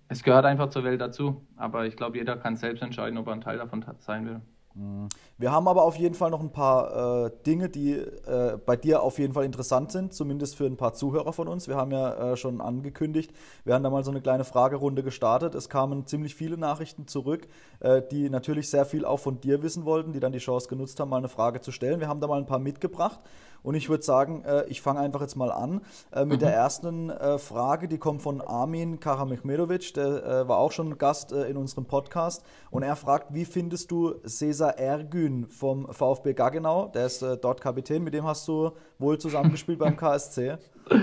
es 0.08 0.22
gehört 0.22 0.44
einfach 0.44 0.68
zur 0.70 0.84
Welt 0.84 1.00
dazu. 1.00 1.46
Aber 1.56 1.86
ich 1.86 1.96
glaube, 1.96 2.18
jeder 2.18 2.36
kann 2.36 2.56
selbst 2.56 2.82
entscheiden, 2.82 3.18
ob 3.18 3.26
er 3.26 3.34
ein 3.34 3.40
Teil 3.40 3.58
davon 3.58 3.84
sein 3.98 4.26
will. 4.26 4.40
Mhm. 4.74 5.08
Wir 5.38 5.52
haben 5.52 5.68
aber 5.68 5.82
auf 5.82 5.96
jeden 5.96 6.14
Fall 6.14 6.30
noch 6.30 6.40
ein 6.40 6.52
paar 6.52 7.26
äh, 7.26 7.30
Dinge, 7.46 7.68
die 7.68 7.92
äh, 7.92 8.58
bei 8.64 8.76
dir 8.76 9.02
auf 9.02 9.18
jeden 9.18 9.34
Fall 9.34 9.44
interessant 9.44 9.92
sind, 9.92 10.14
zumindest 10.14 10.56
für 10.56 10.66
ein 10.66 10.76
paar 10.76 10.94
Zuhörer 10.94 11.32
von 11.32 11.48
uns. 11.48 11.68
Wir 11.68 11.76
haben 11.76 11.90
ja 11.90 12.32
äh, 12.32 12.36
schon 12.36 12.60
angekündigt, 12.60 13.32
wir 13.64 13.74
haben 13.74 13.82
da 13.82 13.90
mal 13.90 14.04
so 14.04 14.10
eine 14.10 14.20
kleine 14.20 14.44
Fragerunde 14.44 15.02
gestartet. 15.02 15.54
Es 15.54 15.68
kamen 15.68 16.06
ziemlich 16.06 16.34
viele 16.34 16.56
Nachrichten 16.56 17.06
zurück, 17.06 17.48
äh, 17.80 18.02
die 18.10 18.30
natürlich 18.30 18.70
sehr 18.70 18.84
viel 18.84 19.04
auch 19.04 19.18
von 19.18 19.40
dir 19.40 19.62
wissen 19.62 19.84
wollten, 19.84 20.12
die 20.12 20.20
dann 20.20 20.32
die 20.32 20.38
Chance 20.38 20.68
genutzt 20.68 20.98
haben, 21.00 21.10
mal 21.10 21.18
eine 21.18 21.28
Frage 21.28 21.60
zu 21.60 21.72
stellen. 21.72 22.00
Wir 22.00 22.08
haben 22.08 22.20
da 22.20 22.26
mal 22.26 22.38
ein 22.38 22.46
paar 22.46 22.58
mitgebracht. 22.58 23.20
Und 23.62 23.74
ich 23.74 23.88
würde 23.88 24.02
sagen, 24.02 24.44
äh, 24.44 24.64
ich 24.66 24.82
fange 24.82 25.00
einfach 25.00 25.20
jetzt 25.20 25.36
mal 25.36 25.52
an 25.52 25.82
äh, 26.12 26.24
mit 26.24 26.40
mhm. 26.40 26.44
der 26.44 26.54
ersten 26.54 27.10
äh, 27.10 27.38
Frage. 27.38 27.88
Die 27.88 27.98
kommt 27.98 28.22
von 28.22 28.40
Armin 28.40 29.00
Karamechmedovic, 29.00 29.94
der 29.94 30.24
äh, 30.24 30.48
war 30.48 30.58
auch 30.58 30.72
schon 30.72 30.98
Gast 30.98 31.32
äh, 31.32 31.44
in 31.44 31.56
unserem 31.56 31.84
Podcast. 31.84 32.44
Und 32.70 32.82
er 32.82 32.96
fragt, 32.96 33.34
wie 33.34 33.44
findest 33.44 33.90
du 33.90 34.14
Cesar 34.26 34.78
Ergün 34.78 35.46
vom 35.48 35.92
VfB 35.92 36.34
Gaggenau? 36.34 36.88
Der 36.88 37.06
ist 37.06 37.22
dort 37.22 37.60
Kapitän. 37.60 38.02
Mit 38.02 38.14
dem 38.14 38.26
hast 38.26 38.46
du 38.48 38.72
wohl 38.98 39.18
zusammengespielt 39.20 39.78
beim 39.78 39.96
KSC. 39.96 40.58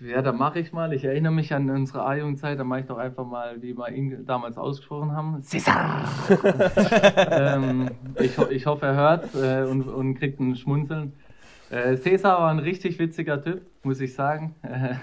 Ja, 0.00 0.22
da 0.22 0.32
mache 0.32 0.60
ich 0.60 0.72
mal. 0.72 0.92
Ich 0.94 1.04
erinnere 1.04 1.32
mich 1.32 1.52
an 1.52 1.68
unsere 1.68 2.04
A-Jugendzeit. 2.06 2.58
Da 2.58 2.64
mache 2.64 2.80
ich 2.80 2.86
doch 2.86 2.96
einfach 2.96 3.26
mal, 3.26 3.60
wie 3.60 3.76
wir 3.76 3.90
ihn 3.90 4.24
damals 4.24 4.56
ausgesprochen 4.56 5.12
haben. 5.12 5.42
César! 5.42 6.06
ähm, 7.30 7.90
ich, 8.18 8.38
ich 8.38 8.66
hoffe, 8.66 8.86
er 8.86 8.94
hört 8.94 9.34
äh, 9.34 9.70
und, 9.70 9.82
und 9.82 10.14
kriegt 10.14 10.40
ein 10.40 10.56
Schmunzeln. 10.56 11.12
Äh, 11.68 11.96
César 11.96 12.40
war 12.40 12.50
ein 12.50 12.58
richtig 12.58 12.98
witziger 12.98 13.42
Typ, 13.42 13.60
muss 13.82 14.00
ich 14.00 14.14
sagen. 14.14 14.54
Äh, 14.62 14.94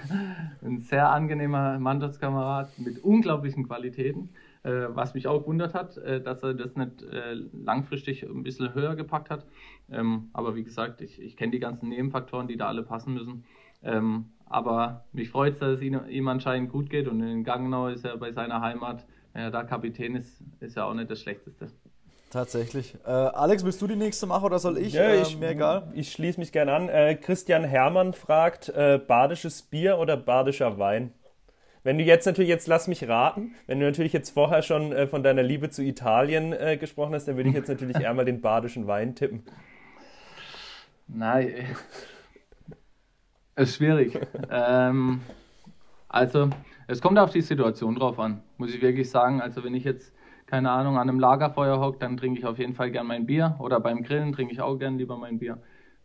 ein 0.66 0.80
sehr 0.80 1.10
angenehmer 1.10 1.78
Mannschaftskamerad 1.78 2.76
mit 2.78 3.02
unglaublichen 3.04 3.68
Qualitäten. 3.68 4.30
Äh, 4.64 4.88
was 4.88 5.14
mich 5.14 5.28
auch 5.28 5.40
gewundert 5.40 5.74
hat, 5.74 5.96
äh, 5.98 6.20
dass 6.20 6.42
er 6.42 6.54
das 6.54 6.74
nicht 6.74 7.02
äh, 7.02 7.34
langfristig 7.52 8.24
ein 8.24 8.42
bisschen 8.42 8.74
höher 8.74 8.96
gepackt 8.96 9.30
hat. 9.30 9.46
Ähm, 9.90 10.30
aber 10.32 10.56
wie 10.56 10.64
gesagt, 10.64 11.00
ich, 11.00 11.22
ich 11.22 11.36
kenne 11.36 11.52
die 11.52 11.60
ganzen 11.60 11.88
Nebenfaktoren, 11.88 12.48
die 12.48 12.56
da 12.56 12.66
alle 12.66 12.82
passen 12.82 13.14
müssen. 13.14 13.44
Ähm, 13.84 14.26
aber 14.48 15.04
mich 15.12 15.30
freut 15.30 15.54
es, 15.54 15.60
dass 15.60 15.78
es 15.78 15.82
ihm 15.82 16.28
anscheinend 16.28 16.70
gut 16.70 16.90
geht 16.90 17.08
und 17.08 17.20
in 17.22 17.44
Gangnau 17.44 17.88
ist 17.88 18.04
er 18.04 18.16
bei 18.16 18.32
seiner 18.32 18.60
Heimat. 18.60 19.04
Wenn 19.32 19.42
er 19.42 19.50
da 19.50 19.62
Kapitän 19.62 20.16
ist, 20.16 20.40
ist 20.60 20.76
ja 20.76 20.84
auch 20.84 20.94
nicht 20.94 21.10
das 21.10 21.20
Schlechteste. 21.20 21.68
Tatsächlich. 22.30 22.94
Äh, 23.06 23.10
Alex, 23.10 23.64
willst 23.64 23.80
du 23.80 23.86
die 23.86 23.96
nächste 23.96 24.26
machen 24.26 24.44
oder 24.44 24.58
soll 24.58 24.78
ich? 24.78 24.92
Ja, 24.92 25.04
äh, 25.04 25.22
ich 25.22 25.38
mir 25.38 25.50
egal. 25.50 25.90
Ich 25.94 26.12
schließe 26.12 26.38
mich 26.38 26.52
gerne 26.52 26.74
an. 26.74 26.88
Äh, 26.88 27.14
Christian 27.14 27.64
Hermann 27.64 28.12
fragt: 28.12 28.68
äh, 28.68 28.98
Badisches 28.98 29.62
Bier 29.62 29.98
oder 29.98 30.16
badischer 30.16 30.78
Wein? 30.78 31.12
Wenn 31.84 31.96
du 31.96 32.04
jetzt 32.04 32.26
natürlich, 32.26 32.50
jetzt 32.50 32.66
lass 32.66 32.86
mich 32.86 33.08
raten, 33.08 33.54
wenn 33.66 33.80
du 33.80 33.86
natürlich 33.86 34.12
jetzt 34.12 34.30
vorher 34.30 34.62
schon 34.62 34.92
äh, 34.92 35.06
von 35.06 35.22
deiner 35.22 35.42
Liebe 35.42 35.70
zu 35.70 35.82
Italien 35.82 36.52
äh, 36.52 36.76
gesprochen 36.76 37.14
hast, 37.14 37.26
dann 37.28 37.36
würde 37.36 37.48
ich 37.48 37.54
jetzt 37.54 37.68
natürlich 37.68 37.96
eher 38.00 38.12
mal 38.12 38.26
den 38.26 38.42
badischen 38.42 38.86
Wein 38.86 39.14
tippen. 39.14 39.44
Nein, 41.06 41.50
ist 43.58 43.76
schwierig. 43.76 44.18
ähm, 44.50 45.20
also, 46.08 46.48
es 46.86 47.00
kommt 47.00 47.18
auf 47.18 47.30
die 47.30 47.42
Situation 47.42 47.94
drauf 47.94 48.18
an, 48.18 48.42
muss 48.56 48.74
ich 48.74 48.80
wirklich 48.80 49.10
sagen. 49.10 49.40
Also, 49.40 49.62
wenn 49.64 49.74
ich 49.74 49.84
jetzt, 49.84 50.14
keine 50.46 50.70
Ahnung, 50.70 50.96
an 50.96 51.08
einem 51.08 51.20
Lagerfeuer 51.20 51.80
hocke, 51.80 51.98
dann 51.98 52.16
trinke 52.16 52.38
ich 52.38 52.46
auf 52.46 52.58
jeden 52.58 52.74
Fall 52.74 52.90
gern 52.90 53.06
mein 53.06 53.26
Bier. 53.26 53.56
Oder 53.58 53.80
beim 53.80 54.02
Grillen 54.02 54.32
trinke 54.32 54.52
ich 54.52 54.60
auch 54.60 54.78
gern 54.78 54.96
lieber 54.98 55.18
mein 55.18 55.38
Bier. 55.38 55.58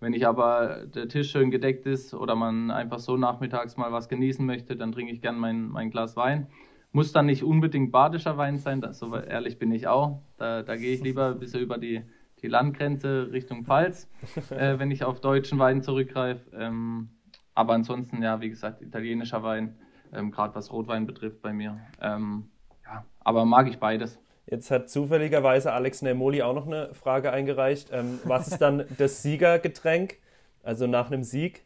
Wenn 0.04 0.12
ich 0.12 0.28
aber 0.28 0.86
der 0.94 1.08
Tisch 1.08 1.32
schön 1.32 1.50
gedeckt 1.50 1.86
ist 1.86 2.14
oder 2.14 2.36
man 2.36 2.72
einfach 2.72 3.00
so 3.00 3.16
nachmittags 3.16 3.78
mal 3.78 3.94
was 3.94 4.10
genießen 4.10 4.46
möchte, 4.46 4.76
dann 4.76 4.92
trinke 4.92 5.14
ich 5.14 5.22
gern 5.22 5.40
mein, 5.40 5.70
mein 5.70 5.92
Glas 5.92 6.18
Wein. 6.18 6.48
Muss 6.92 7.14
dann 7.14 7.26
nicht 7.26 7.44
unbedingt 7.44 7.94
badischer 7.94 8.38
Wein 8.38 8.58
sein, 8.58 8.82
das, 8.82 9.00
so 9.00 9.16
ehrlich 9.16 9.58
bin 9.58 9.72
ich 9.72 9.88
auch. 9.88 10.22
Da, 10.38 10.62
da 10.62 10.76
gehe 10.76 10.94
ich 10.94 11.02
lieber 11.02 11.28
ein 11.28 11.40
bisschen 11.40 11.62
über 11.62 11.78
die, 11.78 12.02
die 12.42 12.50
Landgrenze 12.50 13.30
Richtung 13.32 13.64
Pfalz, 13.64 14.10
äh, 14.50 14.78
wenn 14.78 14.92
ich 14.92 15.06
auf 15.06 15.22
deutschen 15.22 15.58
Wein 15.58 15.82
zurückgreife. 15.82 16.52
Ähm, 16.54 17.08
aber 17.56 17.74
ansonsten, 17.74 18.22
ja, 18.22 18.42
wie 18.42 18.50
gesagt, 18.50 18.82
italienischer 18.82 19.44
Wein, 19.44 19.76
ähm, 20.14 20.32
gerade 20.32 20.56
was 20.56 20.72
Rotwein 20.72 21.06
betrifft 21.06 21.42
bei 21.42 21.54
mir. 21.54 21.80
Ähm, 22.02 22.50
ja, 22.84 23.06
aber 23.20 23.46
mag 23.46 23.68
ich 23.68 23.80
beides. 23.80 24.20
Jetzt 24.46 24.72
hat 24.72 24.90
zufälligerweise 24.90 25.72
Alex 25.72 26.02
Nemoli 26.02 26.42
auch 26.42 26.54
noch 26.54 26.68
eine 26.68 26.94
Frage 26.94 27.32
eingereicht. 27.32 27.90
Ähm, 27.92 28.20
was 28.26 28.48
ist 28.50 28.60
dann 28.60 28.86
das 28.98 29.24
Siegergetränk? 29.24 30.16
Also 30.64 30.88
nach 30.88 31.08
einem 31.08 31.24
Sieg? 31.24 31.66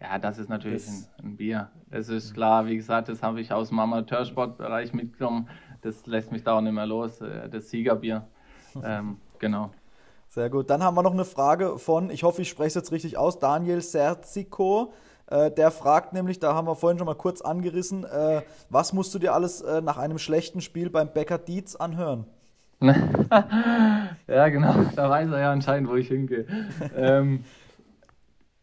Ja, 0.00 0.18
das 0.18 0.38
ist 0.38 0.48
natürlich 0.48 0.84
das 0.84 1.10
ein, 1.18 1.26
ein, 1.26 1.36
Bier. 1.36 1.70
Es 1.90 2.08
ist 2.08 2.32
klar, 2.32 2.66
wie 2.66 2.76
gesagt, 2.76 3.08
das 3.08 3.22
habe 3.22 3.40
ich 3.40 3.52
aus 3.52 3.68
dem 3.68 3.78
Amateursportbereich 3.78 4.94
mitgenommen. 4.94 5.48
Das 5.82 6.06
lässt 6.06 6.32
mich 6.32 6.42
da 6.42 6.56
auch 6.56 6.60
nicht 6.62 6.72
mehr 6.72 6.86
los. 6.86 7.20
Äh, 7.20 7.48
das 7.48 7.70
Siegerbier. 7.70 8.26
Ähm, 8.84 9.16
genau. 9.40 9.72
Sehr 10.32 10.48
gut. 10.48 10.70
Dann 10.70 10.84
haben 10.84 10.94
wir 10.94 11.02
noch 11.02 11.12
eine 11.12 11.24
Frage 11.24 11.76
von, 11.76 12.08
ich 12.08 12.22
hoffe, 12.22 12.42
ich 12.42 12.48
spreche 12.48 12.68
es 12.68 12.74
jetzt 12.76 12.92
richtig 12.92 13.18
aus, 13.18 13.40
Daniel 13.40 13.80
Serzico. 13.80 14.92
Äh, 15.26 15.50
der 15.50 15.72
fragt 15.72 16.12
nämlich, 16.12 16.38
da 16.38 16.54
haben 16.54 16.68
wir 16.68 16.76
vorhin 16.76 16.98
schon 16.98 17.06
mal 17.06 17.16
kurz 17.16 17.40
angerissen, 17.40 18.04
äh, 18.04 18.42
was 18.68 18.92
musst 18.92 19.12
du 19.12 19.18
dir 19.18 19.34
alles 19.34 19.60
äh, 19.60 19.80
nach 19.80 19.98
einem 19.98 20.18
schlechten 20.18 20.60
Spiel 20.60 20.88
beim 20.88 21.12
Bäcker 21.12 21.36
Dietz 21.36 21.74
anhören? 21.74 22.26
ja, 22.80 24.48
genau, 24.48 24.74
da 24.94 25.10
weiß 25.10 25.30
er 25.32 25.40
ja 25.40 25.50
anscheinend, 25.50 25.90
wo 25.90 25.96
ich 25.96 26.06
hingehe. 26.06 26.46
ähm, 26.96 27.44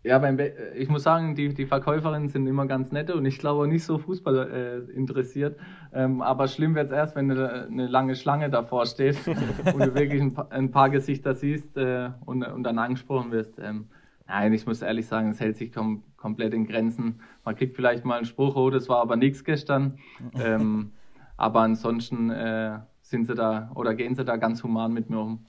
ja, 0.03 0.19
beim 0.19 0.37
Be 0.37 0.53
ich 0.75 0.89
muss 0.89 1.03
sagen, 1.03 1.35
die, 1.35 1.53
die 1.53 1.65
Verkäuferinnen 1.65 2.29
sind 2.29 2.47
immer 2.47 2.65
ganz 2.65 2.91
nette 2.91 3.15
und 3.15 3.25
ich 3.25 3.39
glaube 3.39 3.67
nicht 3.67 3.83
so 3.83 3.97
Fußball 3.97 4.87
äh, 4.89 4.91
interessiert. 4.93 5.59
Ähm, 5.93 6.21
aber 6.21 6.47
schlimm 6.47 6.75
wird 6.75 6.87
es 6.87 6.93
erst, 6.93 7.15
wenn 7.15 7.29
eine, 7.31 7.67
eine, 7.67 7.87
lange 7.87 8.15
Schlange 8.15 8.49
davor 8.49 8.85
steht 8.85 9.17
und 9.27 9.79
du 9.79 9.95
wirklich 9.95 10.21
ein 10.21 10.33
paar, 10.33 10.51
ein 10.51 10.71
paar 10.71 10.89
Gesichter 10.89 11.33
siehst 11.33 11.75
äh, 11.77 12.11
und, 12.25 12.43
und, 12.43 12.63
dann 12.63 12.79
angesprochen 12.79 13.31
wirst. 13.31 13.59
Ähm, 13.59 13.87
nein, 14.27 14.53
ich 14.53 14.65
muss 14.65 14.81
ehrlich 14.81 15.07
sagen, 15.07 15.31
es 15.31 15.39
hält 15.39 15.57
sich 15.57 15.73
kom 15.73 16.03
komplett 16.15 16.53
in 16.53 16.65
Grenzen. 16.65 17.21
Man 17.43 17.55
kriegt 17.55 17.75
vielleicht 17.75 18.05
mal 18.05 18.17
einen 18.17 18.25
Spruch, 18.25 18.55
oh, 18.55 18.69
das 18.69 18.89
war 18.89 19.01
aber 19.01 19.15
nichts 19.15 19.43
gestern. 19.43 19.97
Ähm, 20.43 20.91
aber 21.37 21.61
ansonsten 21.61 22.31
äh, 22.31 22.79
sind 23.01 23.25
sie 23.25 23.35
da 23.35 23.71
oder 23.75 23.93
gehen 23.93 24.15
sie 24.15 24.25
da 24.25 24.37
ganz 24.37 24.63
human 24.63 24.91
mit 24.91 25.09
mir 25.09 25.19
um. 25.19 25.45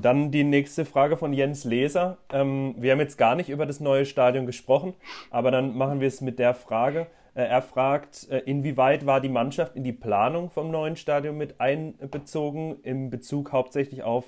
Dann 0.00 0.30
die 0.30 0.44
nächste 0.44 0.84
Frage 0.84 1.16
von 1.16 1.32
Jens 1.32 1.64
Leser. 1.64 2.18
Ähm, 2.32 2.74
wir 2.78 2.92
haben 2.92 3.00
jetzt 3.00 3.18
gar 3.18 3.34
nicht 3.34 3.48
über 3.48 3.66
das 3.66 3.80
neue 3.80 4.06
Stadion 4.06 4.46
gesprochen, 4.46 4.94
aber 5.30 5.50
dann 5.50 5.76
machen 5.76 6.00
wir 6.00 6.08
es 6.08 6.20
mit 6.20 6.38
der 6.38 6.54
Frage. 6.54 7.06
Äh, 7.34 7.44
er 7.44 7.62
fragt, 7.62 8.28
äh, 8.30 8.38
inwieweit 8.38 9.06
war 9.06 9.20
die 9.20 9.28
Mannschaft 9.28 9.74
in 9.76 9.84
die 9.84 9.92
Planung 9.92 10.50
vom 10.50 10.70
neuen 10.70 10.96
Stadion 10.96 11.36
mit 11.36 11.60
einbezogen, 11.60 12.76
im 12.82 13.10
Bezug 13.10 13.52
hauptsächlich 13.52 14.02
auf 14.02 14.24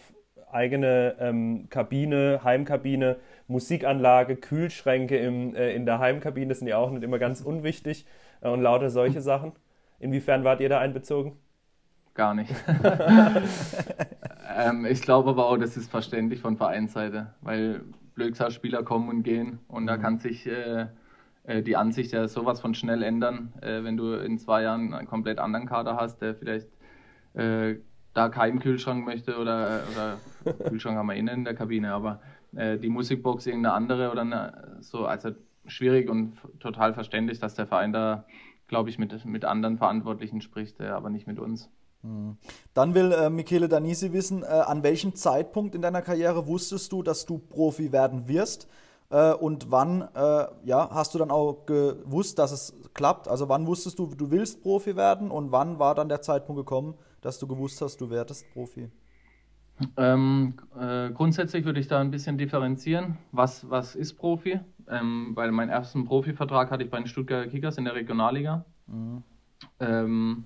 eigene 0.50 1.14
ähm, 1.20 1.68
Kabine, 1.70 2.40
Heimkabine, 2.42 3.16
Musikanlage, 3.46 4.36
Kühlschränke 4.36 5.16
im, 5.18 5.54
äh, 5.54 5.72
in 5.72 5.86
der 5.86 6.00
Heimkabine, 6.00 6.48
das 6.48 6.58
sind 6.58 6.68
ja 6.68 6.78
auch 6.78 6.90
nicht 6.90 7.04
immer 7.04 7.18
ganz 7.18 7.40
unwichtig 7.40 8.06
äh, 8.40 8.48
und 8.48 8.60
lauter 8.60 8.90
solche 8.90 9.20
Sachen. 9.20 9.52
Inwiefern 10.00 10.42
wart 10.44 10.60
ihr 10.60 10.68
da 10.68 10.80
einbezogen? 10.80 11.36
Gar 12.14 12.34
nicht. 12.34 12.50
ähm, 14.56 14.86
ich 14.86 15.02
glaube 15.02 15.30
aber 15.30 15.46
auch, 15.46 15.56
das 15.56 15.76
ist 15.76 15.90
verständlich 15.90 16.40
von 16.40 16.56
Vereinsseite, 16.56 17.34
weil 17.40 17.82
Blödsau-Spieler 18.14 18.82
kommen 18.82 19.08
und 19.08 19.22
gehen 19.22 19.60
und 19.68 19.84
mhm. 19.84 19.86
da 19.86 19.96
kann 19.96 20.18
sich 20.18 20.46
äh, 20.46 20.86
äh, 21.44 21.62
die 21.62 21.76
Ansicht 21.76 22.12
ja 22.12 22.28
sowas 22.28 22.60
von 22.60 22.74
schnell 22.74 23.02
ändern, 23.02 23.52
äh, 23.60 23.82
wenn 23.82 23.96
du 23.96 24.14
in 24.14 24.38
zwei 24.38 24.62
Jahren 24.62 24.94
einen 24.94 25.08
komplett 25.08 25.38
anderen 25.38 25.66
Kader 25.66 25.96
hast, 25.96 26.20
der 26.20 26.34
vielleicht 26.34 26.68
äh, 27.34 27.76
da 28.12 28.28
keinen 28.28 28.58
Kühlschrank 28.58 29.04
möchte 29.04 29.38
oder, 29.38 29.82
oder 29.92 30.18
Kühlschrank 30.68 30.96
haben 30.96 31.06
wir 31.06 31.14
innen 31.14 31.38
in 31.38 31.44
der 31.44 31.54
Kabine, 31.54 31.92
aber 31.92 32.20
äh, 32.54 32.78
die 32.78 32.88
Musikbox 32.88 33.46
irgendeine 33.46 33.74
andere 33.74 34.10
oder 34.10 34.22
eine, 34.22 34.78
so, 34.80 35.06
also 35.06 35.30
schwierig 35.66 36.08
und 36.08 36.36
total 36.58 36.94
verständlich, 36.94 37.38
dass 37.38 37.54
der 37.54 37.66
Verein 37.66 37.92
da, 37.92 38.24
glaube 38.66 38.90
ich, 38.90 38.98
mit, 38.98 39.24
mit 39.24 39.44
anderen 39.44 39.78
Verantwortlichen 39.78 40.40
spricht, 40.40 40.80
aber 40.80 41.10
nicht 41.10 41.26
mit 41.26 41.38
uns. 41.38 41.70
Mhm. 42.02 42.36
Dann 42.74 42.94
will 42.94 43.12
äh, 43.12 43.30
Michele 43.30 43.68
Danisi 43.68 44.12
wissen, 44.12 44.42
äh, 44.42 44.46
an 44.46 44.82
welchem 44.82 45.14
Zeitpunkt 45.14 45.74
in 45.74 45.82
deiner 45.82 46.02
Karriere 46.02 46.46
wusstest 46.46 46.92
du, 46.92 47.02
dass 47.02 47.26
du 47.26 47.38
Profi 47.38 47.92
werden 47.92 48.28
wirst? 48.28 48.68
Äh, 49.10 49.32
und 49.32 49.70
wann 49.70 50.02
äh, 50.14 50.46
ja, 50.64 50.88
hast 50.90 51.14
du 51.14 51.18
dann 51.18 51.30
auch 51.30 51.66
gewusst, 51.66 52.38
dass 52.38 52.52
es 52.52 52.74
klappt? 52.94 53.28
Also 53.28 53.48
wann 53.48 53.66
wusstest 53.66 53.98
du, 53.98 54.06
du 54.14 54.30
willst 54.30 54.62
Profi 54.62 54.96
werden 54.96 55.30
und 55.30 55.52
wann 55.52 55.78
war 55.78 55.94
dann 55.94 56.08
der 56.08 56.22
Zeitpunkt 56.22 56.60
gekommen, 56.60 56.94
dass 57.20 57.38
du 57.38 57.46
gewusst 57.46 57.80
hast, 57.82 58.00
du 58.00 58.08
werdest 58.10 58.46
Profi? 58.52 58.88
Ähm, 59.96 60.54
äh, 60.78 61.10
grundsätzlich 61.10 61.64
würde 61.64 61.80
ich 61.80 61.88
da 61.88 62.00
ein 62.00 62.10
bisschen 62.10 62.38
differenzieren. 62.38 63.16
Was, 63.32 63.68
was 63.70 63.94
ist 63.94 64.14
Profi? 64.14 64.60
Ähm, 64.88 65.32
weil 65.34 65.52
meinen 65.52 65.70
ersten 65.70 66.04
Profivertrag 66.04 66.70
hatte 66.70 66.84
ich 66.84 66.90
bei 66.90 66.98
den 66.98 67.06
Stuttgarter 67.06 67.48
Kickers 67.48 67.78
in 67.78 67.84
der 67.84 67.94
Regionalliga. 67.94 68.64
Mhm. 68.86 69.22
Ähm, 69.78 70.44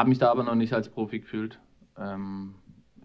habe 0.00 0.08
mich 0.08 0.18
da 0.18 0.30
aber 0.30 0.44
noch 0.44 0.54
nicht 0.54 0.72
als 0.72 0.88
Profi 0.88 1.20
gefühlt. 1.20 1.60
Ähm, 1.98 2.54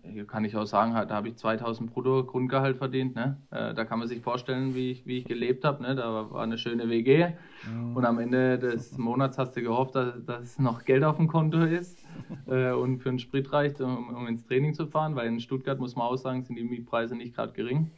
hier 0.02 0.26
kann 0.26 0.46
ich 0.46 0.56
auch 0.56 0.66
sagen, 0.66 0.94
da 0.94 1.14
habe 1.14 1.28
ich 1.28 1.36
2000 1.36 1.92
brutto 1.92 2.24
Grundgehalt 2.24 2.78
verdient. 2.78 3.16
Ne? 3.16 3.38
Äh, 3.52 3.74
da 3.74 3.84
kann 3.84 4.00
man 4.00 4.08
sich 4.08 4.22
vorstellen, 4.22 4.76
wie 4.76 4.92
ich, 4.92 5.06
wie 5.06 5.18
ich 5.18 5.26
gelebt 5.26 5.66
habe. 5.66 5.84
Ne? 5.84 5.96
Da 5.96 6.32
war 6.32 6.42
eine 6.42 6.58
schöne 6.58 6.90
WG 6.90 7.34
mhm. 7.70 7.98
und 7.98 8.06
am 8.06 8.18
Ende 8.18 8.58
des 8.58 8.98
Monats 8.98 9.38
hast 9.38 9.58
du 9.58 9.62
gehofft, 9.62 9.96
dass, 9.96 10.24
dass 10.24 10.58
noch 10.58 10.86
Geld 10.86 11.04
auf 11.04 11.18
dem 11.18 11.28
Konto 11.28 11.64
ist 11.64 12.02
äh, 12.48 12.72
und 12.72 13.00
für 13.00 13.10
einen 13.10 13.20
Sprit 13.20 13.52
reicht, 13.52 13.82
um, 13.82 14.16
um, 14.16 14.28
ins 14.28 14.46
Training 14.46 14.74
zu 14.74 14.88
fahren, 14.88 15.18
weil 15.18 15.28
in 15.28 15.42
Stuttgart, 15.42 15.78
muss 15.78 15.98
man 15.98 16.08
auch 16.08 16.16
sagen, 16.16 16.44
sind 16.44 16.56
die 16.56 16.64
Mietpreise 16.64 17.18
nicht 17.18 17.36
gerade 17.36 17.52
gering. 17.52 17.92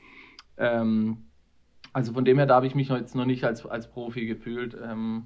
Ähm, 0.58 1.18
also 1.94 2.14
von 2.14 2.26
dem 2.26 2.38
her, 2.38 2.48
da 2.48 2.56
habe 2.56 2.66
ich 2.66 2.74
mich 2.74 2.90
jetzt 2.90 3.14
noch 3.14 3.26
nicht 3.26 3.44
als, 3.44 3.64
als 3.64 3.92
Profi 3.92 4.26
gefühlt. 4.26 4.76
Ähm, 4.84 5.26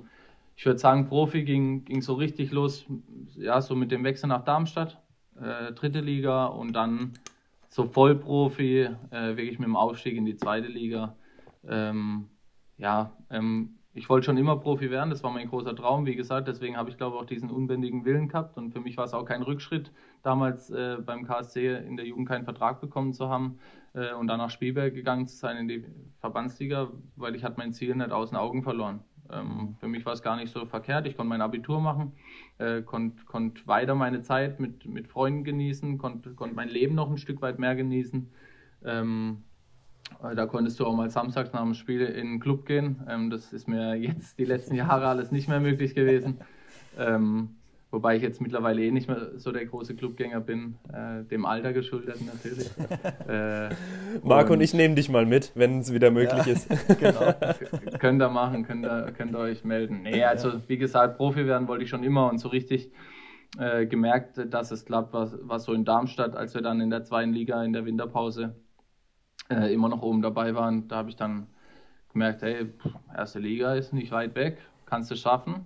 ich 0.55 0.65
würde 0.65 0.79
sagen, 0.79 1.07
Profi 1.07 1.43
ging, 1.43 1.85
ging 1.85 2.01
so 2.01 2.13
richtig 2.13 2.51
los, 2.51 2.85
ja, 3.35 3.61
so 3.61 3.75
mit 3.75 3.91
dem 3.91 4.03
Wechsel 4.03 4.27
nach 4.27 4.43
Darmstadt, 4.43 5.01
äh, 5.39 5.71
dritte 5.73 6.01
Liga 6.01 6.45
und 6.45 6.73
dann 6.73 7.13
so 7.69 7.85
Vollprofi, 7.85 8.89
äh, 9.11 9.37
wirklich 9.37 9.59
mit 9.59 9.67
dem 9.67 9.75
Aufstieg 9.75 10.17
in 10.17 10.25
die 10.25 10.35
zweite 10.35 10.67
Liga. 10.67 11.15
Ähm, 11.67 12.27
ja, 12.77 13.11
ähm, 13.29 13.75
ich 13.93 14.09
wollte 14.09 14.25
schon 14.25 14.37
immer 14.37 14.57
Profi 14.57 14.89
werden, 14.89 15.09
das 15.09 15.23
war 15.23 15.31
mein 15.31 15.49
großer 15.49 15.75
Traum, 15.75 16.05
wie 16.05 16.15
gesagt, 16.15 16.47
deswegen 16.47 16.77
habe 16.77 16.89
ich 16.89 16.97
glaube 16.97 17.17
auch 17.17 17.25
diesen 17.25 17.49
unbändigen 17.49 18.05
Willen 18.05 18.29
gehabt 18.29 18.57
und 18.57 18.71
für 18.71 18.79
mich 18.79 18.95
war 18.97 19.05
es 19.05 19.13
auch 19.13 19.25
kein 19.25 19.41
Rückschritt, 19.41 19.91
damals 20.23 20.69
äh, 20.69 20.97
beim 21.05 21.25
KSC 21.25 21.75
in 21.85 21.97
der 21.97 22.05
Jugend 22.05 22.27
keinen 22.27 22.45
Vertrag 22.45 22.79
bekommen 22.79 23.13
zu 23.13 23.29
haben 23.29 23.59
äh, 23.93 24.13
und 24.13 24.27
dann 24.27 24.37
nach 24.37 24.49
Spielberg 24.49 24.93
gegangen 24.93 25.27
zu 25.27 25.35
sein 25.35 25.57
in 25.57 25.67
die 25.67 25.85
Verbandsliga, 26.19 26.89
weil 27.15 27.35
ich 27.35 27.43
hatte 27.43 27.57
mein 27.57 27.73
Ziel 27.73 27.93
nicht 27.95 28.11
aus 28.11 28.29
den 28.29 28.37
Augen 28.37 28.63
verloren. 28.63 29.01
Ähm, 29.31 29.75
für 29.79 29.87
mich 29.87 30.05
war 30.05 30.13
es 30.13 30.21
gar 30.21 30.35
nicht 30.35 30.51
so 30.51 30.65
verkehrt. 30.65 31.07
Ich 31.07 31.15
konnte 31.15 31.29
mein 31.29 31.41
Abitur 31.41 31.79
machen, 31.79 32.13
äh, 32.57 32.81
konnte 32.81 33.23
konnt 33.25 33.67
weiter 33.67 33.95
meine 33.95 34.21
Zeit 34.21 34.59
mit, 34.59 34.85
mit 34.85 35.07
Freunden 35.07 35.43
genießen, 35.43 35.97
konnte 35.97 36.33
konnt 36.33 36.55
mein 36.55 36.69
Leben 36.69 36.95
noch 36.95 37.09
ein 37.09 37.17
Stück 37.17 37.41
weit 37.41 37.59
mehr 37.59 37.75
genießen. 37.75 38.31
Ähm, 38.83 39.43
äh, 40.23 40.35
da 40.35 40.45
konntest 40.45 40.79
du 40.79 40.85
auch 40.85 40.95
mal 40.95 41.09
samstags 41.09 41.53
nach 41.53 41.63
dem 41.63 41.73
Spiel 41.73 42.01
in 42.01 42.27
den 42.27 42.39
Club 42.39 42.65
gehen. 42.65 43.03
Ähm, 43.07 43.29
das 43.29 43.53
ist 43.53 43.67
mir 43.67 43.95
jetzt 43.95 44.37
die 44.37 44.45
letzten 44.45 44.75
Jahre 44.75 45.07
alles 45.07 45.31
nicht 45.31 45.47
mehr 45.47 45.59
möglich 45.59 45.95
gewesen. 45.95 46.39
Wobei 47.91 48.15
ich 48.15 48.21
jetzt 48.21 48.39
mittlerweile 48.39 48.81
eh 48.81 48.89
nicht 48.89 49.09
mehr 49.09 49.37
so 49.37 49.51
der 49.51 49.65
große 49.65 49.95
Clubgänger 49.95 50.39
bin, 50.39 50.77
äh, 50.93 51.25
dem 51.25 51.45
Alter 51.45 51.73
geschuldet 51.73 52.19
natürlich. 52.25 52.69
äh, 53.27 53.75
Marco 54.23 54.53
und, 54.53 54.61
ich 54.61 54.73
nehmen 54.73 54.95
dich 54.95 55.09
mal 55.09 55.25
mit, 55.25 55.51
wenn 55.55 55.79
es 55.79 55.93
wieder 55.93 56.09
möglich 56.09 56.45
ja, 56.45 56.53
ist. 56.53 56.69
genau. 56.99 57.33
könnt 57.99 58.21
ihr 58.21 58.29
machen, 58.29 58.63
könnt 58.63 58.85
ihr, 58.85 59.11
könnt 59.11 59.33
ihr 59.33 59.39
euch 59.39 59.65
melden. 59.65 60.03
Nee, 60.03 60.23
also 60.23 60.61
wie 60.67 60.77
gesagt, 60.77 61.17
Profi 61.17 61.45
werden 61.45 61.67
wollte 61.67 61.83
ich 61.83 61.89
schon 61.89 62.05
immer 62.05 62.29
und 62.29 62.37
so 62.37 62.47
richtig 62.47 62.93
äh, 63.59 63.85
gemerkt, 63.85 64.39
dass 64.49 64.71
es 64.71 64.85
klappt, 64.85 65.11
was, 65.11 65.37
was 65.41 65.65
so 65.65 65.73
in 65.73 65.83
Darmstadt, 65.83 66.33
als 66.37 66.53
wir 66.53 66.61
dann 66.61 66.79
in 66.79 66.91
der 66.91 67.03
zweiten 67.03 67.33
Liga 67.33 67.61
in 67.61 67.73
der 67.73 67.83
Winterpause 67.83 68.55
äh, 69.49 69.73
immer 69.73 69.89
noch 69.89 70.01
oben 70.01 70.21
dabei 70.21 70.55
waren, 70.55 70.87
da 70.87 70.95
habe 70.95 71.09
ich 71.09 71.17
dann 71.17 71.47
gemerkt, 72.13 72.41
hey, 72.41 72.67
erste 73.13 73.39
Liga 73.39 73.73
ist 73.73 73.91
nicht 73.91 74.13
weit 74.13 74.35
weg, 74.35 74.59
kannst 74.85 75.11
du 75.11 75.15
schaffen 75.15 75.65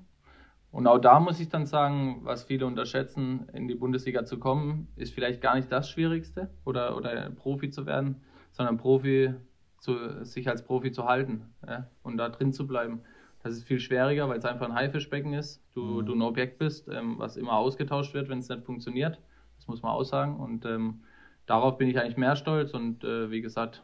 und 0.75 0.87
auch 0.87 0.97
da 0.97 1.21
muss 1.21 1.39
ich 1.39 1.47
dann 1.47 1.65
sagen, 1.65 2.19
was 2.23 2.43
viele 2.43 2.65
unterschätzen, 2.65 3.47
in 3.53 3.69
die 3.69 3.75
Bundesliga 3.75 4.25
zu 4.25 4.37
kommen, 4.37 4.89
ist 4.97 5.13
vielleicht 5.13 5.39
gar 5.39 5.55
nicht 5.55 5.71
das 5.71 5.89
Schwierigste 5.89 6.49
oder, 6.65 6.97
oder 6.97 7.29
Profi 7.29 7.69
zu 7.69 7.85
werden, 7.85 8.21
sondern 8.51 8.75
Profi 8.75 9.33
zu, 9.79 10.25
sich 10.25 10.49
als 10.49 10.65
Profi 10.65 10.91
zu 10.91 11.05
halten 11.05 11.53
ja, 11.65 11.87
und 12.03 12.17
da 12.17 12.27
drin 12.27 12.51
zu 12.51 12.67
bleiben. 12.67 12.99
Das 13.41 13.53
ist 13.53 13.63
viel 13.63 13.79
schwieriger, 13.79 14.27
weil 14.27 14.37
es 14.37 14.43
einfach 14.43 14.65
ein 14.65 14.75
Haifischbecken 14.75 15.31
ist. 15.31 15.63
Du, 15.73 15.81
mhm. 15.81 16.05
du 16.07 16.13
ein 16.13 16.21
Objekt 16.21 16.57
bist, 16.57 16.89
ähm, 16.89 17.19
was 17.19 17.37
immer 17.37 17.53
ausgetauscht 17.53 18.13
wird, 18.13 18.27
wenn 18.27 18.39
es 18.39 18.49
nicht 18.49 18.65
funktioniert. 18.65 19.17
Das 19.55 19.69
muss 19.69 19.81
man 19.81 19.93
auch 19.93 20.03
sagen. 20.03 20.41
Und 20.41 20.65
ähm, 20.65 21.05
darauf 21.45 21.77
bin 21.77 21.87
ich 21.87 21.97
eigentlich 21.97 22.17
mehr 22.17 22.35
stolz. 22.35 22.73
Und 22.73 23.05
äh, 23.05 23.31
wie 23.31 23.39
gesagt, 23.39 23.81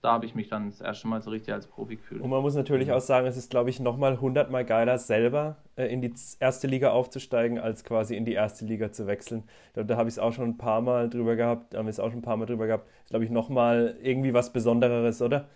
da 0.00 0.12
habe 0.12 0.26
ich 0.26 0.34
mich 0.34 0.48
dann 0.48 0.70
das 0.70 0.80
erste 0.80 1.08
Mal 1.08 1.20
so 1.22 1.30
richtig 1.30 1.52
als 1.52 1.66
Profi 1.66 1.96
gefühlt. 1.96 2.20
Und 2.20 2.30
man 2.30 2.40
muss 2.42 2.54
natürlich 2.54 2.92
auch 2.92 3.00
sagen, 3.00 3.26
es 3.26 3.36
ist, 3.36 3.50
glaube 3.50 3.70
ich, 3.70 3.80
nochmal 3.80 4.20
hundertmal 4.20 4.64
geiler, 4.64 4.96
selber 4.98 5.56
äh, 5.76 5.86
in 5.86 6.00
die 6.00 6.12
erste 6.38 6.68
Liga 6.68 6.90
aufzusteigen, 6.90 7.58
als 7.58 7.82
quasi 7.82 8.16
in 8.16 8.24
die 8.24 8.34
erste 8.34 8.64
Liga 8.64 8.92
zu 8.92 9.06
wechseln. 9.06 9.42
Da, 9.74 9.82
da 9.82 9.96
habe 9.96 10.08
ich 10.08 10.14
es 10.14 10.18
auch 10.18 10.32
schon 10.32 10.50
ein 10.50 10.58
paar 10.58 10.80
Mal 10.80 11.10
drüber 11.10 11.34
gehabt, 11.34 11.74
da 11.74 11.78
haben 11.78 11.86
wir 11.86 11.90
es 11.90 12.00
auch 12.00 12.10
schon 12.10 12.20
ein 12.20 12.22
paar 12.22 12.36
Mal 12.36 12.46
drüber 12.46 12.66
gehabt. 12.66 12.88
Ist, 13.04 13.10
glaube 13.10 13.24
ich, 13.24 13.30
nochmal 13.30 13.96
irgendwie 14.00 14.34
was 14.34 14.52
Besondereres, 14.52 15.20
oder? 15.20 15.48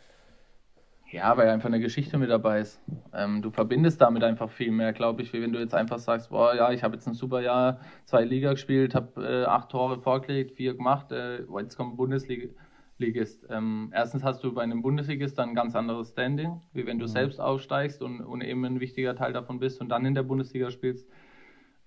Ja, 1.12 1.36
weil 1.36 1.48
einfach 1.50 1.68
eine 1.68 1.78
Geschichte 1.78 2.16
mit 2.16 2.30
dabei 2.30 2.60
ist. 2.60 2.80
Ähm, 3.12 3.42
du 3.42 3.50
verbindest 3.50 4.00
damit 4.00 4.24
einfach 4.24 4.50
viel 4.50 4.72
mehr, 4.72 4.94
glaube 4.94 5.20
ich, 5.20 5.32
wie 5.34 5.42
wenn 5.42 5.52
du 5.52 5.60
jetzt 5.60 5.74
einfach 5.74 5.98
sagst, 5.98 6.30
boah, 6.30 6.54
ja, 6.54 6.72
ich 6.72 6.82
habe 6.82 6.94
jetzt 6.94 7.06
ein 7.06 7.12
super 7.12 7.42
Jahr, 7.42 7.80
zwei 8.06 8.24
Liga 8.24 8.52
gespielt, 8.52 8.94
habe 8.94 9.22
äh, 9.22 9.44
acht 9.44 9.68
Tore 9.68 10.00
vorgelegt, 10.00 10.52
vier 10.52 10.74
gemacht, 10.74 11.12
äh, 11.12 11.42
jetzt 11.60 11.76
kommt 11.76 11.98
Bundesligist. 13.02 13.46
Ähm, 13.50 13.90
erstens 13.92 14.22
hast 14.22 14.44
du 14.44 14.52
bei 14.52 14.62
einem 14.62 14.82
Bundesligist 14.82 15.38
dann 15.38 15.50
ein 15.50 15.54
ganz 15.54 15.74
anderes 15.74 16.10
Standing, 16.10 16.60
wie 16.72 16.86
wenn 16.86 16.98
du 16.98 17.06
mhm. 17.06 17.10
selbst 17.10 17.40
aufsteigst 17.40 18.02
und, 18.02 18.20
und, 18.20 18.42
eben 18.42 18.64
ein 18.64 18.80
wichtiger 18.80 19.16
Teil 19.16 19.32
davon 19.32 19.58
bist 19.58 19.80
und 19.80 19.88
dann 19.88 20.04
in 20.04 20.14
der 20.14 20.22
Bundesliga 20.22 20.70
spielst. 20.70 21.08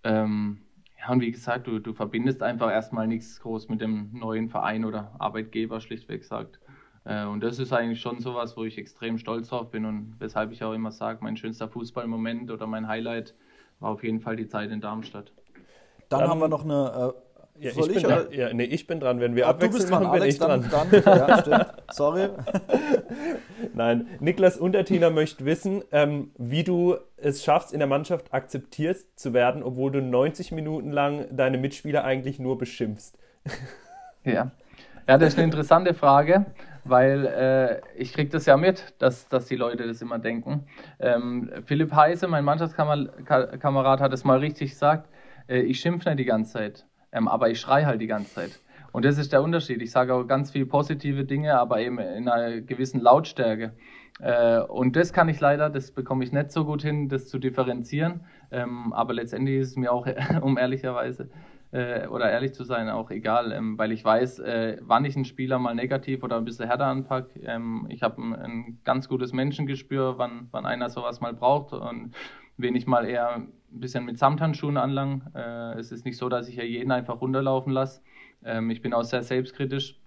Ähm, 0.03 0.61
ja, 0.99 1.11
und 1.11 1.22
wie 1.22 1.32
gesagt, 1.32 1.68
du, 1.68 1.80
du 1.80 1.93
verbindest 1.93 2.43
einfach 2.43 2.70
erstmal 2.70 3.07
nichts 3.07 3.39
groß 3.39 3.70
mit 3.70 3.82
dem 3.82 4.09
neuen 4.13 4.49
Verein 4.49 4.86
oder 4.86 5.16
Arbeitgeber, 5.20 5.80
schlichtweg 5.80 6.22
gesagt. 6.22 6.59
Äh, 7.05 7.26
und 7.26 7.41
das 7.41 7.59
ist 7.59 7.72
eigentlich 7.72 8.01
schon 8.01 8.20
sowas, 8.20 8.57
wo 8.57 8.66
ich 8.66 8.78
extrem 8.78 9.18
stolz 9.18 9.49
drauf 9.49 9.72
bin 9.72 9.86
und 9.86 10.16
weshalb 10.20 10.51
ich 10.51 10.63
auch 10.63 10.74
immer 10.74 10.91
sage, 10.91 11.20
mein 11.22 11.38
schönster 11.38 11.70
Fußballmoment 11.70 12.51
oder 12.51 12.68
mein 12.68 12.88
Highlight 12.88 13.36
war 13.80 13.91
auf 13.91 14.03
jeden 14.03 14.20
Fall 14.20 14.36
die 14.36 14.47
Zeit 14.47 14.72
in 14.72 14.82
Darmstadt. 14.82 15.32
Dann 16.09 16.24
um, 16.24 16.30
haben 16.30 16.39
wir 16.39 16.47
noch 16.49 16.63
eine. 16.63 17.13
Ja, 17.58 17.72
ich, 17.72 17.78
ich, 17.78 17.93
bin 17.93 18.03
dran, 18.03 18.28
ja, 18.32 18.53
nee, 18.53 18.64
ich 18.66 18.88
bin 18.88 18.99
dran. 18.99 19.20
Wenn 19.20 19.36
wir 19.36 19.47
ah, 19.47 19.51
abwechseln 19.51 19.89
machen, 19.89 20.12
bin 20.12 20.22
Alex, 20.22 20.34
ich 20.36 20.39
dran. 20.39 20.70
Dann, 20.70 21.03
dann, 21.03 21.18
ja, 21.18 21.38
stimmt. 21.41 21.66
Sorry. 21.91 22.30
Nein, 23.74 24.08
Niklas 24.20 24.58
Untertiner 24.58 25.10
möchte 25.10 25.45
wissen, 25.45 25.84
ähm, 25.91 26.32
wie 26.38 26.64
du 26.64 26.97
es 27.18 27.43
schaffst, 27.43 27.72
in 27.72 27.80
der 27.80 27.88
Mannschaft 27.88 28.34
akzeptiert 28.34 28.97
zu 29.16 29.34
werden, 29.34 29.64
obwohl 29.64 29.91
du 29.91 30.01
90 30.01 30.51
Minuten 30.51 30.91
lang 30.91 31.28
deine 31.32 31.58
Mitspieler 31.58 32.03
eigentlich 32.03 32.39
nur 32.39 32.58
beschimpfst. 32.58 33.18
Ja, 34.28 34.49
ja 35.08 35.20
das 35.20 35.34
ist 35.34 35.38
eine 35.38 35.43
interessante 35.43 35.93
Frage 35.93 36.47
weil 36.86 37.26
äh, 37.26 37.82
ich 37.99 38.14
kriege 38.14 38.30
das 38.30 38.45
ja 38.45 38.56
mit, 38.56 38.93
dass, 38.99 39.28
dass 39.28 39.47
die 39.47 39.56
Leute 39.56 39.88
das 39.88 40.01
immer 40.01 40.20
denken. 40.20 40.68
Ähm, 40.99 41.51
Philipp 41.66 41.93
Heise, 41.93 42.28
mein 42.28 42.45
Mannschaftskamerad, 42.45 43.99
hat 43.99 44.14
es 44.14 44.24
mal 44.24 44.38
richtig 44.38 44.72
gesagt, 44.72 45.10
äh, 45.49 45.60
ich 45.60 45.80
schimpfe 45.80 46.10
nicht 46.10 46.20
die 46.20 46.26
ganze 46.26 46.53
Zeit, 46.53 46.86
ähm, 47.16 47.28
aber 47.28 47.49
ich 47.49 47.59
schreie 47.59 47.86
halt 47.86 48.01
die 48.01 48.07
ganze 48.07 48.34
Zeit. 48.36 48.59
Und 48.91 49.03
das 49.03 49.18
ist 49.18 49.34
der 49.34 49.41
Unterschied. 49.41 49.82
Ich 49.82 49.91
sage 49.91 50.13
auch 50.13 50.26
ganz 50.26 50.51
viele 50.51 50.66
positive 50.66 51.26
Dinge, 51.26 51.59
aber 51.59 51.82
eben 51.82 51.99
in 51.99 52.30
einer 52.30 52.61
gewissen 52.61 53.01
Lautstärke. 53.01 53.74
Äh, 54.20 54.59
und 54.59 54.95
das 54.95 55.11
kann 55.11 55.28
ich 55.28 55.39
leider, 55.39 55.70
das 55.70 55.91
bekomme 55.91 56.24
ich 56.24 56.32
nicht 56.32 56.51
so 56.51 56.63
gut 56.63 56.82
hin, 56.82 57.09
das 57.09 57.28
zu 57.28 57.39
differenzieren. 57.39 58.22
Ähm, 58.51 58.93
aber 58.93 59.13
letztendlich 59.13 59.57
ist 59.59 59.70
es 59.70 59.76
mir 59.76 59.91
auch, 59.91 60.07
um 60.41 60.57
ehrlicherweise, 60.57 61.30
äh, 61.72 62.07
oder 62.07 62.32
ehrlich 62.32 62.53
zu 62.53 62.63
sein, 62.63 62.89
auch 62.89 63.11
egal, 63.11 63.51
ähm, 63.51 63.78
weil 63.78 63.91
ich 63.91 64.03
weiß, 64.05 64.39
äh, 64.39 64.78
wann 64.82 65.03
ich 65.03 65.16
einen 65.16 65.26
Spieler 65.26 65.59
mal 65.59 65.76
negativ 65.76 66.24
oder 66.24 66.38
ein 66.38 66.45
bisschen 66.45 66.68
härter 66.68 66.86
anpacke. 66.86 67.39
Ähm, 67.41 67.88
ich 67.89 68.01
habe 68.01 68.22
ein, 68.22 68.34
ein, 68.34 68.80
ganz 68.86 69.09
gutes 69.09 69.34
Menschengespür, 69.34 70.18
wann, 70.18 70.47
wann 70.51 70.66
einer 70.66 70.89
sowas 70.89 71.20
mal 71.20 71.34
braucht 71.34 71.74
und 71.74 72.13
wen 72.55 72.76
ich 72.76 72.88
mal 72.88 73.05
eher 73.05 73.41
ein 73.76 73.80
bisschen 73.80 74.05
mit 74.05 74.17
Samthandschuhen 74.17 74.78
anlang. 74.78 75.23
Äh, 75.36 75.78
es 75.78 75.91
ist 75.91 76.05
nicht 76.05 76.17
so, 76.17 76.30
dass 76.30 76.47
ich 76.47 76.55
ja 76.55 76.63
jeden 76.63 76.91
einfach 76.91 77.21
runterlaufen 77.21 77.71
lasse. 77.71 78.01
Ähm, 78.43 78.69
ich 78.69 78.82
bin 78.82 78.93
auch 78.93 79.03
sehr 79.03 79.23
selbstkritisch. 79.23 79.99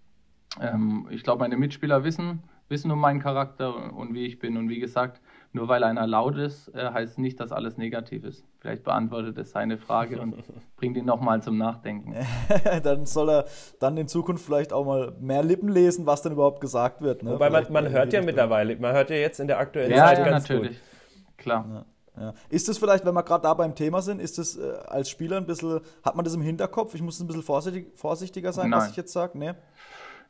Ähm, 0.61 1.07
ich 1.11 1.23
glaube, 1.23 1.41
meine 1.41 1.57
Mitspieler 1.57 2.05
wissen, 2.05 2.43
wissen 2.69 2.91
um 2.91 3.01
meinen 3.01 3.21
Charakter 3.21 3.93
und 3.95 4.15
wie 4.15 4.27
ich 4.27 4.39
bin. 4.39 4.57
Und 4.57 4.69
wie 4.69 4.81
gesagt, 4.81 5.21
nur 5.53 5.69
weil 5.69 5.85
einer 5.85 6.07
laut 6.07 6.37
ist, 6.37 6.69
äh, 6.75 6.91
heißt 6.93 7.19
nicht, 7.19 7.41
dass 7.41 7.53
alles 7.53 7.77
negativ 7.77 8.25
ist. 8.25 8.45
Vielleicht 8.61 8.85
beantwortet 8.85 9.37
es 9.39 9.51
seine 9.51 9.79
Frage 9.79 10.21
und 10.21 10.35
bringt 10.77 10.97
ihn 10.97 11.05
nochmal 11.05 11.43
zum 11.43 11.59
Nachdenken. 11.59 12.15
dann 12.83 13.07
soll 13.07 13.31
er 13.31 13.45
dann 13.81 13.97
in 13.97 14.09
Zukunft 14.09 14.45
vielleicht 14.45 14.73
auch 14.73 14.85
mal 14.85 15.15
mehr 15.21 15.43
Lippen 15.43 15.69
lesen, 15.69 16.07
was 16.07 16.23
denn 16.23 16.33
überhaupt 16.33 16.61
gesagt 16.61 17.03
wird. 17.03 17.23
Ne? 17.23 17.33
Wobei 17.33 17.51
man, 17.51 17.67
man 17.71 17.89
hört 17.91 18.13
ja 18.13 18.23
mittlerweile, 18.23 18.77
man 18.77 18.93
hört 18.95 19.11
ja 19.11 19.17
jetzt 19.17 19.41
in 19.41 19.47
der 19.47 19.59
aktuellen 19.59 19.91
ja, 19.91 20.07
Zeit 20.07 20.19
ja, 20.19 20.25
ganz 20.25 20.49
natürlich. 20.49 20.79
gut. 20.79 21.39
Klar. 21.39 21.67
Ja. 21.71 21.85
Ja. 22.19 22.35
Ist 22.49 22.69
es 22.69 22.79
vielleicht, 22.79 23.05
wenn 23.05 23.15
wir 23.15 23.23
gerade 23.23 23.43
da 23.43 23.55
beim 23.55 23.75
Thema 23.75 24.03
sind, 24.03 24.21
ist 24.21 24.39
es 24.39 24.57
äh, 24.57 24.73
als 24.87 25.09
Spieler 25.11 25.37
ein 25.37 25.47
bisschen, 25.47 25.81
hat 26.03 26.17
man 26.17 26.25
das 26.25 26.35
im 26.35 26.43
Hinterkopf? 26.43 26.95
Ich 26.95 27.03
muss 27.03 27.21
ein 27.21 27.27
bisschen 27.27 27.43
vorsichtig, 27.43 27.87
vorsichtiger 27.95 28.53
sein, 28.53 28.71
Nein. 28.71 28.81
was 28.81 28.91
ich 28.91 28.97
jetzt 28.97 29.13
sage? 29.13 29.39
Nee. 29.39 29.53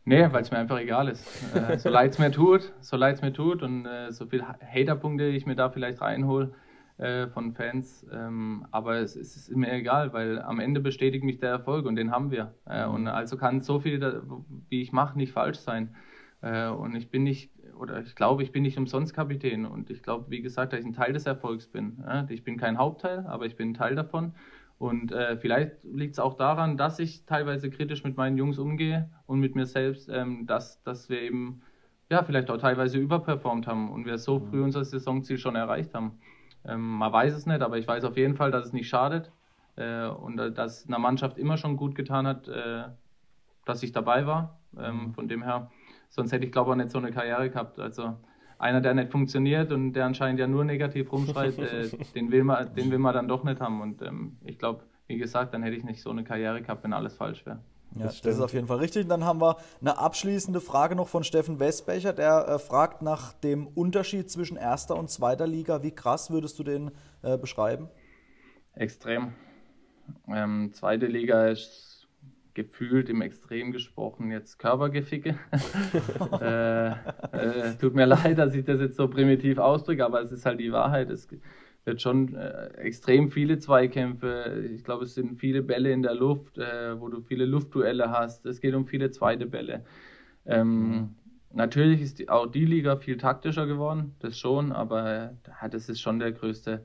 Nee, 0.04 0.26
weil 0.32 0.42
es 0.42 0.50
mir 0.50 0.58
einfach 0.58 0.78
egal 0.78 1.08
ist. 1.08 1.26
Äh, 1.54 1.78
so 1.78 1.88
leid 1.90 2.12
es 2.12 2.18
mir 2.18 2.30
tut, 2.30 2.72
so 2.80 2.96
leid 2.96 3.16
es 3.16 3.22
mir 3.22 3.32
tut 3.32 3.62
und 3.62 3.84
äh, 3.84 4.10
so 4.10 4.26
viele 4.26 4.46
Haterpunkte 4.48 5.26
ich 5.26 5.44
mir 5.44 5.56
da 5.56 5.68
vielleicht 5.68 6.00
reinhole 6.00 6.52
äh, 6.98 7.26
von 7.28 7.52
Fans. 7.52 8.06
Ähm, 8.12 8.66
aber 8.70 8.96
es, 8.96 9.16
es, 9.16 9.36
ist 9.36 9.50
mir 9.54 9.72
egal, 9.72 10.12
weil 10.12 10.40
am 10.40 10.60
Ende 10.60 10.80
bestätigt 10.80 11.24
mich 11.24 11.38
der 11.38 11.50
Erfolg 11.50 11.86
und 11.86 11.96
den 11.96 12.10
haben 12.10 12.30
wir. 12.30 12.54
Äh, 12.66 12.86
mhm. 12.86 12.94
Und 12.94 13.08
also 13.08 13.36
kann 13.36 13.60
so 13.60 13.80
viel, 13.80 14.22
wie 14.68 14.82
ich 14.82 14.92
mache, 14.92 15.16
nicht 15.16 15.32
falsch 15.32 15.58
sein. 15.58 15.94
Äh, 16.40 16.68
und 16.68 16.94
ich 16.94 17.10
bin 17.10 17.24
nicht, 17.24 17.50
oder 17.78 18.00
ich 18.00 18.14
glaube, 18.14 18.42
ich 18.42 18.52
bin 18.52 18.62
nicht 18.62 18.78
umsonst 18.78 19.14
Kapitän. 19.14 19.66
Und 19.66 19.90
ich 19.90 20.02
glaube, 20.02 20.30
wie 20.30 20.42
gesagt, 20.42 20.72
dass 20.72 20.80
ich 20.80 20.86
ein 20.86 20.92
Teil 20.92 21.12
des 21.12 21.26
Erfolgs 21.26 21.66
bin. 21.66 22.04
Ich 22.28 22.44
bin 22.44 22.56
kein 22.56 22.78
Hauptteil, 22.78 23.26
aber 23.26 23.46
ich 23.46 23.56
bin 23.56 23.70
ein 23.70 23.74
Teil 23.74 23.94
davon. 23.94 24.32
Und 24.78 25.10
äh, 25.10 25.36
vielleicht 25.36 25.82
liegt 25.82 26.14
es 26.14 26.18
auch 26.20 26.34
daran, 26.34 26.76
dass 26.76 27.00
ich 27.00 27.24
teilweise 27.26 27.68
kritisch 27.68 28.04
mit 28.04 28.16
meinen 28.16 28.38
Jungs 28.38 28.58
umgehe 28.58 29.10
und 29.26 29.40
mit 29.40 29.56
mir 29.56 29.66
selbst, 29.66 30.08
ähm, 30.08 30.46
dass, 30.46 30.80
dass 30.84 31.08
wir 31.08 31.20
eben 31.20 31.62
ja 32.10 32.22
vielleicht 32.22 32.48
auch 32.48 32.58
teilweise 32.58 32.98
überperformt 32.98 33.66
haben 33.66 33.90
und 33.90 34.06
wir 34.06 34.18
so 34.18 34.38
früh 34.38 34.58
mhm. 34.58 34.64
unser 34.64 34.84
Saisonziel 34.84 35.38
schon 35.38 35.56
erreicht 35.56 35.94
haben. 35.94 36.20
Ähm, 36.64 36.80
man 36.80 37.12
weiß 37.12 37.34
es 37.34 37.44
nicht, 37.44 37.60
aber 37.60 37.76
ich 37.78 37.88
weiß 37.88 38.04
auf 38.04 38.16
jeden 38.16 38.36
Fall, 38.36 38.52
dass 38.52 38.66
es 38.66 38.72
nicht 38.72 38.88
schadet 38.88 39.32
äh, 39.74 40.06
und 40.06 40.38
äh, 40.38 40.52
dass 40.52 40.86
einer 40.86 41.00
Mannschaft 41.00 41.38
immer 41.38 41.56
schon 41.56 41.76
gut 41.76 41.96
getan 41.96 42.28
hat, 42.28 42.46
äh, 42.46 42.84
dass 43.64 43.82
ich 43.82 43.90
dabei 43.90 44.26
war. 44.26 44.60
Ähm, 44.78 45.06
mhm. 45.06 45.14
von 45.14 45.28
dem 45.28 45.42
her, 45.42 45.70
sonst 46.08 46.32
hätte 46.32 46.44
ich 46.46 46.52
glaube 46.52 46.70
ich 46.70 46.72
auch 46.72 46.76
nicht 46.76 46.90
so 46.90 46.98
eine 46.98 47.10
Karriere 47.10 47.50
gehabt. 47.50 47.78
Also 47.78 48.14
einer, 48.58 48.80
der 48.80 48.94
nicht 48.94 49.10
funktioniert 49.10 49.72
und 49.72 49.92
der 49.92 50.06
anscheinend 50.06 50.40
ja 50.40 50.46
nur 50.46 50.64
negativ 50.64 51.12
rumschreit, 51.12 51.58
äh, 51.58 51.88
den, 52.14 52.30
will 52.30 52.44
man, 52.44 52.74
den 52.74 52.90
will 52.90 52.98
man 52.98 53.14
dann 53.14 53.28
doch 53.28 53.44
nicht 53.44 53.60
haben. 53.60 53.80
Und 53.80 54.02
ähm, 54.02 54.36
ich 54.44 54.58
glaube, 54.58 54.82
wie 55.06 55.16
gesagt, 55.16 55.54
dann 55.54 55.62
hätte 55.62 55.76
ich 55.76 55.84
nicht 55.84 56.02
so 56.02 56.10
eine 56.10 56.24
Karriere 56.24 56.60
gehabt, 56.60 56.84
wenn 56.84 56.92
alles 56.92 57.14
falsch 57.14 57.46
wäre. 57.46 57.60
Ja, 57.94 58.04
das, 58.04 58.20
das, 58.20 58.34
ist 58.34 58.40
auf 58.40 58.52
jeden 58.52 58.66
Fall 58.66 58.78
richtig. 58.78 59.04
Und 59.04 59.08
dann 59.08 59.24
haben 59.24 59.40
wir 59.40 59.56
eine 59.80 59.96
abschließende 59.98 60.60
Frage 60.60 60.94
noch 60.94 61.08
von 61.08 61.24
Steffen 61.24 61.58
Westbecher, 61.58 62.12
der 62.12 62.46
äh, 62.46 62.58
fragt 62.58 63.00
nach 63.00 63.32
dem 63.32 63.66
Unterschied 63.66 64.30
zwischen 64.30 64.56
erster 64.56 64.96
und 64.96 65.08
zweiter 65.08 65.46
Liga. 65.46 65.82
Wie 65.82 65.92
krass 65.92 66.30
würdest 66.30 66.58
du 66.58 66.64
den 66.64 66.90
äh, 67.22 67.38
beschreiben? 67.38 67.88
Extrem. 68.74 69.32
Ähm, 70.28 70.70
zweite 70.74 71.06
Liga 71.06 71.48
ist 71.48 71.87
gefühlt 72.58 73.08
im 73.08 73.22
Extrem 73.22 73.70
gesprochen 73.70 74.32
jetzt 74.32 74.58
Körpergeficke. 74.58 75.36
äh, 76.40 76.88
äh, 76.88 77.76
tut 77.80 77.94
mir 77.94 78.06
leid, 78.16 78.38
dass 78.38 78.54
ich 78.54 78.64
das 78.64 78.80
jetzt 78.80 78.96
so 78.96 79.06
primitiv 79.06 79.58
ausdrücke, 79.58 80.04
aber 80.04 80.20
es 80.22 80.32
ist 80.32 80.44
halt 80.44 80.58
die 80.58 80.72
Wahrheit. 80.72 81.08
Es 81.08 81.28
wird 81.84 82.02
schon 82.02 82.34
äh, 82.34 82.66
extrem 82.78 83.30
viele 83.30 83.60
Zweikämpfe. 83.60 84.64
Ich 84.74 84.82
glaube, 84.82 85.04
es 85.04 85.14
sind 85.14 85.38
viele 85.38 85.62
Bälle 85.62 85.92
in 85.92 86.02
der 86.02 86.14
Luft, 86.14 86.58
äh, 86.58 87.00
wo 87.00 87.08
du 87.08 87.20
viele 87.20 87.46
Luftduelle 87.46 88.10
hast. 88.10 88.44
Es 88.44 88.60
geht 88.60 88.74
um 88.74 88.88
viele 88.88 89.12
zweite 89.12 89.46
Bälle. 89.46 89.84
Ähm, 90.44 90.90
mhm. 90.90 91.08
Natürlich 91.52 92.02
ist 92.02 92.18
die, 92.18 92.28
auch 92.28 92.46
die 92.46 92.64
Liga 92.64 92.96
viel 92.96 93.18
taktischer 93.18 93.66
geworden, 93.66 94.16
das 94.18 94.36
schon, 94.36 94.72
aber 94.72 95.32
das 95.70 95.88
ist 95.88 96.00
schon 96.00 96.18
der 96.18 96.32
größte 96.32 96.84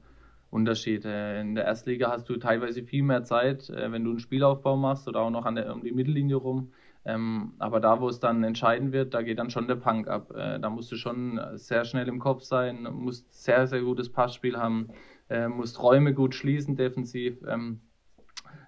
Unterschied. 0.54 1.04
Äh, 1.04 1.42
in 1.42 1.56
der 1.56 1.66
Erstliga 1.66 2.12
hast 2.12 2.30
du 2.30 2.38
teilweise 2.38 2.84
viel 2.84 3.04
mehr 3.04 3.24
Zeit, 3.24 3.70
äh, 3.70 3.92
wenn 3.92 4.04
du 4.04 4.12
einen 4.12 4.20
Spielaufbau 4.20 4.78
machst 4.78 5.08
oder 5.08 5.22
auch 5.22 5.32
noch 5.32 5.46
an 5.46 5.56
der, 5.56 5.74
um 5.74 5.84
die 5.84 5.92
Mittellinie 5.92 6.36
rum. 6.36 6.72
Ähm, 7.06 7.54
aber 7.58 7.80
da, 7.80 8.00
wo 8.00 8.08
es 8.08 8.20
dann 8.20 8.44
entscheiden 8.44 8.94
wird, 8.94 9.14
da 9.14 9.24
geht 9.24 9.40
dann 9.40 9.50
schon 9.50 9.68
der 9.68 9.76
Punk 9.76 10.08
ab. 10.08 10.32
Äh, 10.36 10.60
da 10.60 10.70
musst 10.70 10.92
du 10.92 10.96
schon 10.96 11.42
sehr 11.56 11.84
schnell 11.86 12.08
im 12.08 12.20
Kopf 12.20 12.44
sein, 12.44 12.88
musst 12.92 13.34
sehr, 13.34 13.68
sehr 13.68 13.82
gutes 13.82 14.10
Passspiel 14.10 14.58
haben, 14.58 14.90
musst 15.50 15.82
Räume 15.82 16.14
gut 16.14 16.36
schließen 16.36 16.76
defensiv. 16.76 17.42
Ähm, 17.48 17.80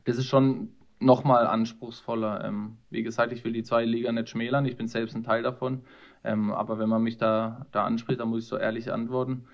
das 0.05 0.17
ist 0.17 0.25
schon 0.25 0.69
nochmal 0.99 1.45
anspruchsvoller. 1.45 2.43
Ähm, 2.43 2.77
wie 2.89 3.03
gesagt, 3.03 3.31
ich 3.33 3.43
will 3.43 3.53
die 3.53 3.61
zwei 3.61 3.85
Liga 3.85 4.11
nicht 4.11 4.29
schmälern, 4.29 4.65
ich 4.65 4.75
bin 4.75 4.87
selbst 4.87 5.15
ein 5.15 5.23
Teil 5.23 5.43
davon. 5.43 5.83
aber 6.23 6.79
wenn 6.79 6.89
man 6.89 7.03
mich 7.03 7.17
da, 7.17 7.67
da 7.71 7.83
anspricht, 7.83 8.19
dann 8.19 8.29
muss 8.29 8.43
ich 8.43 8.47
so 8.47 8.57
ehrlich 8.57 8.91
antworten 8.91 9.45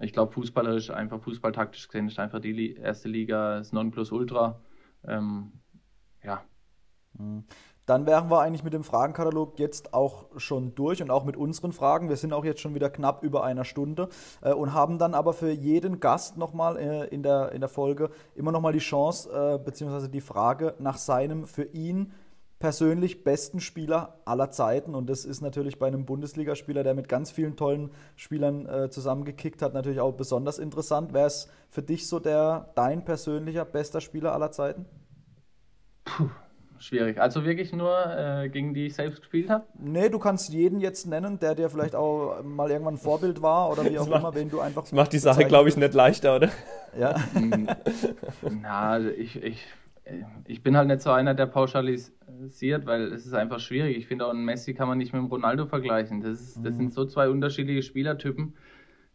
ich 0.00 0.12
glaube, 0.12 0.32
fußballerisch, 0.32 0.90
einfach 0.90 1.20
fußballtaktisch 1.22 1.88
gesehen, 1.88 2.08
ist 2.08 2.18
einfach 2.18 2.40
die 2.40 2.74
erste 2.74 3.08
Liga 3.08 3.58
das 3.58 3.72
Nonplusultra. 3.72 4.60
Ähm, 5.06 5.52
ja. 6.22 6.42
Mhm. 7.18 7.44
Dann 7.86 8.06
wären 8.06 8.30
wir 8.30 8.40
eigentlich 8.40 8.64
mit 8.64 8.72
dem 8.72 8.82
Fragenkatalog 8.82 9.58
jetzt 9.58 9.92
auch 9.92 10.24
schon 10.38 10.74
durch 10.74 11.02
und 11.02 11.10
auch 11.10 11.24
mit 11.24 11.36
unseren 11.36 11.72
Fragen. 11.72 12.08
Wir 12.08 12.16
sind 12.16 12.32
auch 12.32 12.44
jetzt 12.44 12.62
schon 12.62 12.74
wieder 12.74 12.88
knapp 12.88 13.22
über 13.22 13.44
einer 13.44 13.64
Stunde 13.64 14.08
äh, 14.40 14.54
und 14.54 14.72
haben 14.72 14.98
dann 14.98 15.12
aber 15.12 15.34
für 15.34 15.50
jeden 15.50 16.00
Gast 16.00 16.38
nochmal 16.38 16.78
äh, 16.78 17.06
in, 17.08 17.22
der, 17.22 17.52
in 17.52 17.60
der 17.60 17.68
Folge 17.68 18.10
immer 18.34 18.52
nochmal 18.52 18.72
die 18.72 18.78
Chance, 18.78 19.30
äh, 19.30 19.58
beziehungsweise 19.62 20.08
die 20.08 20.22
Frage 20.22 20.74
nach 20.78 20.96
seinem 20.96 21.44
für 21.44 21.64
ihn 21.64 22.12
persönlich 22.64 23.24
besten 23.24 23.60
Spieler 23.60 24.22
aller 24.24 24.50
Zeiten. 24.50 24.94
Und 24.94 25.10
das 25.10 25.26
ist 25.26 25.42
natürlich 25.42 25.78
bei 25.78 25.86
einem 25.86 26.06
Bundesligaspieler, 26.06 26.82
der 26.82 26.94
mit 26.94 27.10
ganz 27.10 27.30
vielen 27.30 27.56
tollen 27.56 27.90
Spielern 28.16 28.64
äh, 28.64 28.88
zusammengekickt 28.88 29.60
hat, 29.60 29.74
natürlich 29.74 30.00
auch 30.00 30.14
besonders 30.14 30.58
interessant. 30.58 31.12
Wäre 31.12 31.26
es 31.26 31.50
für 31.68 31.82
dich 31.82 32.08
so 32.08 32.20
der 32.20 32.70
dein 32.74 33.04
persönlicher 33.04 33.66
bester 33.66 34.00
Spieler 34.00 34.32
aller 34.32 34.50
Zeiten? 34.50 34.86
Puh, 36.06 36.30
schwierig. 36.78 37.20
Also 37.20 37.44
wirklich 37.44 37.74
nur 37.74 37.94
äh, 38.16 38.48
gegen 38.48 38.72
die 38.72 38.86
ich 38.86 38.94
selbst 38.94 39.20
gespielt 39.20 39.50
habe? 39.50 39.66
Nee, 39.78 40.08
du 40.08 40.18
kannst 40.18 40.48
jeden 40.48 40.80
jetzt 40.80 41.06
nennen, 41.06 41.38
der 41.38 41.54
dir 41.54 41.68
vielleicht 41.68 41.94
auch 41.94 42.42
mal 42.42 42.70
irgendwann 42.70 42.94
ein 42.94 42.98
Vorbild 42.98 43.42
war 43.42 43.70
oder 43.70 43.84
wie 43.84 43.98
auch 43.98 44.08
macht, 44.08 44.20
immer, 44.20 44.34
wen 44.34 44.48
du 44.48 44.60
einfach. 44.60 44.84
Das 44.84 44.92
macht 44.92 45.12
die 45.12 45.18
Sache, 45.18 45.44
glaube 45.44 45.68
ich, 45.68 45.76
nicht 45.76 45.92
leichter, 45.92 46.36
oder? 46.36 46.48
Ja. 46.98 47.14
Na, 48.62 48.88
also 48.88 49.10
ich, 49.10 49.42
ich, 49.42 49.66
ich 50.46 50.62
bin 50.62 50.76
halt 50.76 50.88
nicht 50.88 51.00
so 51.00 51.10
einer, 51.10 51.34
der 51.34 51.46
pauschalisiert, 51.46 52.86
weil 52.86 53.12
es 53.12 53.24
ist 53.26 53.34
einfach 53.34 53.58
schwierig. 53.58 53.96
Ich 53.96 54.06
finde 54.06 54.26
auch 54.26 54.30
einen 54.30 54.44
Messi 54.44 54.74
kann 54.74 54.88
man 54.88 54.98
nicht 54.98 55.12
mit 55.12 55.22
dem 55.22 55.28
Ronaldo 55.28 55.66
vergleichen. 55.66 56.20
Das, 56.20 56.40
ist, 56.40 56.64
das 56.64 56.76
sind 56.76 56.92
so 56.92 57.06
zwei 57.06 57.28
unterschiedliche 57.28 57.82
Spielertypen. 57.82 58.54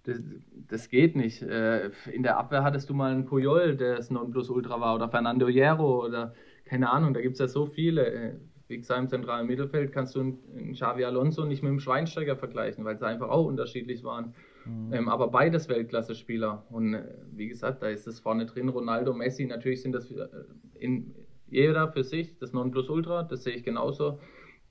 Das, 0.04 0.22
das, 0.68 0.90
geht 0.90 1.16
nicht. 1.16 1.44
Äh, 1.44 1.92
in 2.12 2.24
der 2.24 2.38
Abwehr 2.38 2.64
hattest 2.64 2.90
du 2.90 2.94
mal 2.94 3.12
einen 3.12 3.26
Puyol, 3.26 3.76
der 3.76 3.98
das 3.98 4.10
Nonplusultra 4.10 4.80
war, 4.80 4.96
oder 4.96 5.10
Fernando 5.10 5.48
Hierro 5.48 6.06
oder 6.06 6.34
keine 6.66 6.90
Ahnung, 6.90 7.14
da 7.14 7.22
gibt 7.22 7.34
es 7.34 7.40
ja 7.40 7.48
so 7.48 7.66
viele. 7.66 8.08
Äh, 8.08 8.34
wie 8.68 8.78
gesagt, 8.78 9.00
im 9.00 9.10
zentralen 9.10 9.48
Mittelfeld 9.48 9.92
kannst 9.92 10.16
du 10.16 10.20
einen 10.20 10.74
Xavi 10.74 11.04
Alonso 11.04 11.44
nicht 11.46 11.64
mit 11.64 11.72
dem 11.72 11.80
Schweinsteiger 11.80 12.36
vergleichen, 12.38 12.86
weil 12.86 12.98
sie 12.98 13.06
einfach 13.06 13.30
auch 13.30 13.46
unterschiedlich 13.46 14.04
waren. 14.04 14.36
Mhm. 14.70 14.94
Ähm, 14.94 15.10
aber 15.10 15.30
beides 15.30 15.68
Weltklasse-Spieler. 15.70 16.66
Und 16.70 16.94
äh, 16.94 17.04
wie 17.32 17.48
gesagt, 17.48 17.82
da 17.82 17.88
ist 17.88 18.08
es 18.08 18.20
vorne 18.20 18.46
drin. 18.46 18.70
Ronaldo, 18.70 19.14
Messi, 19.14 19.46
natürlich 19.46 19.82
sind 19.82 19.94
das 19.94 20.12
äh, 20.12 20.28
in, 20.76 21.16
jeder 21.48 21.92
für 21.92 22.04
sich 22.04 22.38
das 22.38 22.54
Nonplusultra, 22.54 23.24
das 23.24 23.44
sehe 23.44 23.54
ich 23.54 23.64
genauso. 23.64 24.20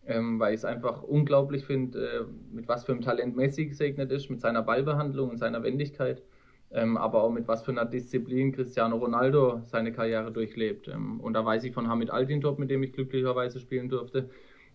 Ähm, 0.07 0.39
weil 0.39 0.55
ich 0.55 0.61
es 0.61 0.65
einfach 0.65 1.03
unglaublich 1.03 1.65
finde, 1.65 1.99
äh, 2.01 2.25
mit 2.55 2.67
was 2.69 2.85
für 2.85 2.93
einem 2.93 3.03
Talent 3.03 3.37
Messi 3.37 3.67
gesegnet 3.67 4.11
ist, 4.11 4.31
mit 4.31 4.41
seiner 4.41 4.63
Ballbehandlung 4.63 5.31
und 5.31 5.39
seiner 5.39 5.63
Wendigkeit 5.63 6.23
ähm, 6.71 6.97
aber 6.97 7.23
auch 7.23 7.31
mit 7.31 7.49
was 7.49 7.63
für 7.63 7.71
einer 7.71 7.85
Disziplin 7.85 8.53
Cristiano 8.53 8.97
Ronaldo 8.97 9.63
seine 9.65 9.93
Karriere 9.93 10.31
durchlebt. 10.31 10.89
Ähm, 10.89 11.21
und 11.21 11.33
da 11.33 11.45
weiß 11.45 11.65
ich 11.65 11.73
von 11.73 11.89
Hamid 11.89 12.11
Altintop, 12.11 12.59
mit 12.59 12.71
dem 12.71 12.83
ich 12.83 12.93
glücklicherweise 12.93 13.59
spielen 13.59 13.89
durfte, 13.89 14.29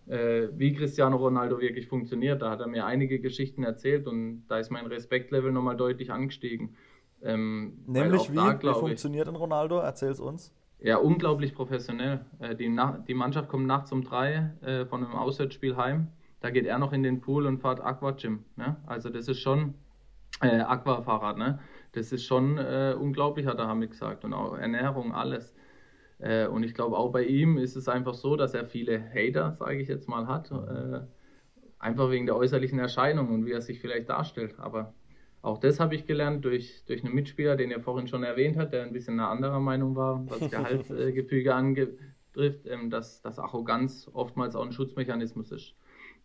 äh, 0.06 0.48
wie 0.52 0.74
Cristiano 0.74 1.16
Ronaldo 1.16 1.60
wirklich 1.60 1.88
funktioniert. 1.88 2.42
Da 2.42 2.50
hat 2.50 2.60
er 2.60 2.66
mir 2.66 2.86
einige 2.86 3.20
Geschichten 3.20 3.62
erzählt 3.64 4.06
und 4.06 4.44
da 4.48 4.58
ist 4.58 4.70
mein 4.70 4.86
Respektlevel 4.86 5.52
nochmal 5.52 5.76
deutlich 5.76 6.12
angestiegen. 6.12 6.76
Ähm, 7.22 7.78
Nämlich 7.86 8.30
wie? 8.30 8.36
Da, 8.36 8.60
wie 8.60 8.74
funktioniert 8.74 9.28
ein 9.28 9.36
Ronaldo? 9.36 9.78
Erzähl 9.78 10.10
es 10.10 10.20
uns. 10.20 10.54
Ja, 10.80 10.98
unglaublich 10.98 11.54
professionell. 11.54 12.26
Äh, 12.40 12.54
die, 12.54 12.74
die, 13.08 13.14
Mannschaft 13.14 13.48
kommt 13.48 13.66
nachts 13.66 13.92
um 13.92 14.04
drei 14.04 14.52
äh, 14.60 14.84
von 14.84 15.04
einem 15.04 15.14
Auswärtsspiel 15.14 15.76
heim. 15.76 16.08
Da 16.40 16.50
geht 16.50 16.66
er 16.66 16.78
noch 16.78 16.92
in 16.92 17.02
den 17.02 17.20
Pool 17.20 17.46
und 17.46 17.60
fährt 17.60 17.80
Aquagym. 17.80 18.44
Ne? 18.56 18.76
Also 18.86 19.08
das 19.08 19.28
ist 19.28 19.40
schon 19.40 19.74
äh, 20.42 20.60
Aquafahrrad. 20.60 21.38
Ne? 21.38 21.58
das 21.94 22.12
ist 22.12 22.24
schon 22.24 22.58
äh, 22.58 22.94
unglaublich, 22.98 23.46
hat 23.46 23.58
der 23.58 23.68
Hamid 23.68 23.90
gesagt. 23.90 24.24
Und 24.24 24.32
auch 24.32 24.56
Ernährung, 24.56 25.14
alles. 25.14 25.54
Äh, 26.18 26.46
und 26.46 26.62
ich 26.62 26.74
glaube, 26.74 26.96
auch 26.96 27.12
bei 27.12 27.24
ihm 27.24 27.58
ist 27.58 27.76
es 27.76 27.88
einfach 27.88 28.14
so, 28.14 28.36
dass 28.36 28.54
er 28.54 28.64
viele 28.66 29.02
Hater, 29.12 29.56
sage 29.58 29.80
ich 29.80 29.88
jetzt 29.88 30.08
mal, 30.08 30.26
hat. 30.26 30.50
Äh, 30.50 31.06
einfach 31.78 32.10
wegen 32.10 32.26
der 32.26 32.36
äußerlichen 32.36 32.78
Erscheinung 32.78 33.28
und 33.28 33.46
wie 33.46 33.52
er 33.52 33.60
sich 33.60 33.80
vielleicht 33.80 34.08
darstellt. 34.08 34.54
Aber 34.58 34.94
auch 35.42 35.58
das 35.58 35.78
habe 35.80 35.94
ich 35.94 36.06
gelernt 36.06 36.44
durch, 36.44 36.84
durch 36.86 37.04
einen 37.04 37.14
Mitspieler, 37.14 37.56
den 37.56 37.70
er 37.70 37.80
vorhin 37.80 38.08
schon 38.08 38.22
erwähnt 38.22 38.56
hat, 38.56 38.72
der 38.72 38.82
ein 38.82 38.92
bisschen 38.92 39.20
eine 39.20 39.28
andere 39.28 39.60
Meinung 39.60 39.94
war, 39.94 40.24
was 40.28 40.40
Gehaltsgefüge 40.50 41.54
angetrifft, 41.54 42.66
ähm, 42.66 42.88
dass, 42.88 43.20
dass 43.20 43.38
Arroganz 43.38 44.10
oftmals 44.14 44.56
auch 44.56 44.64
ein 44.64 44.72
Schutzmechanismus 44.72 45.52
ist. 45.52 45.74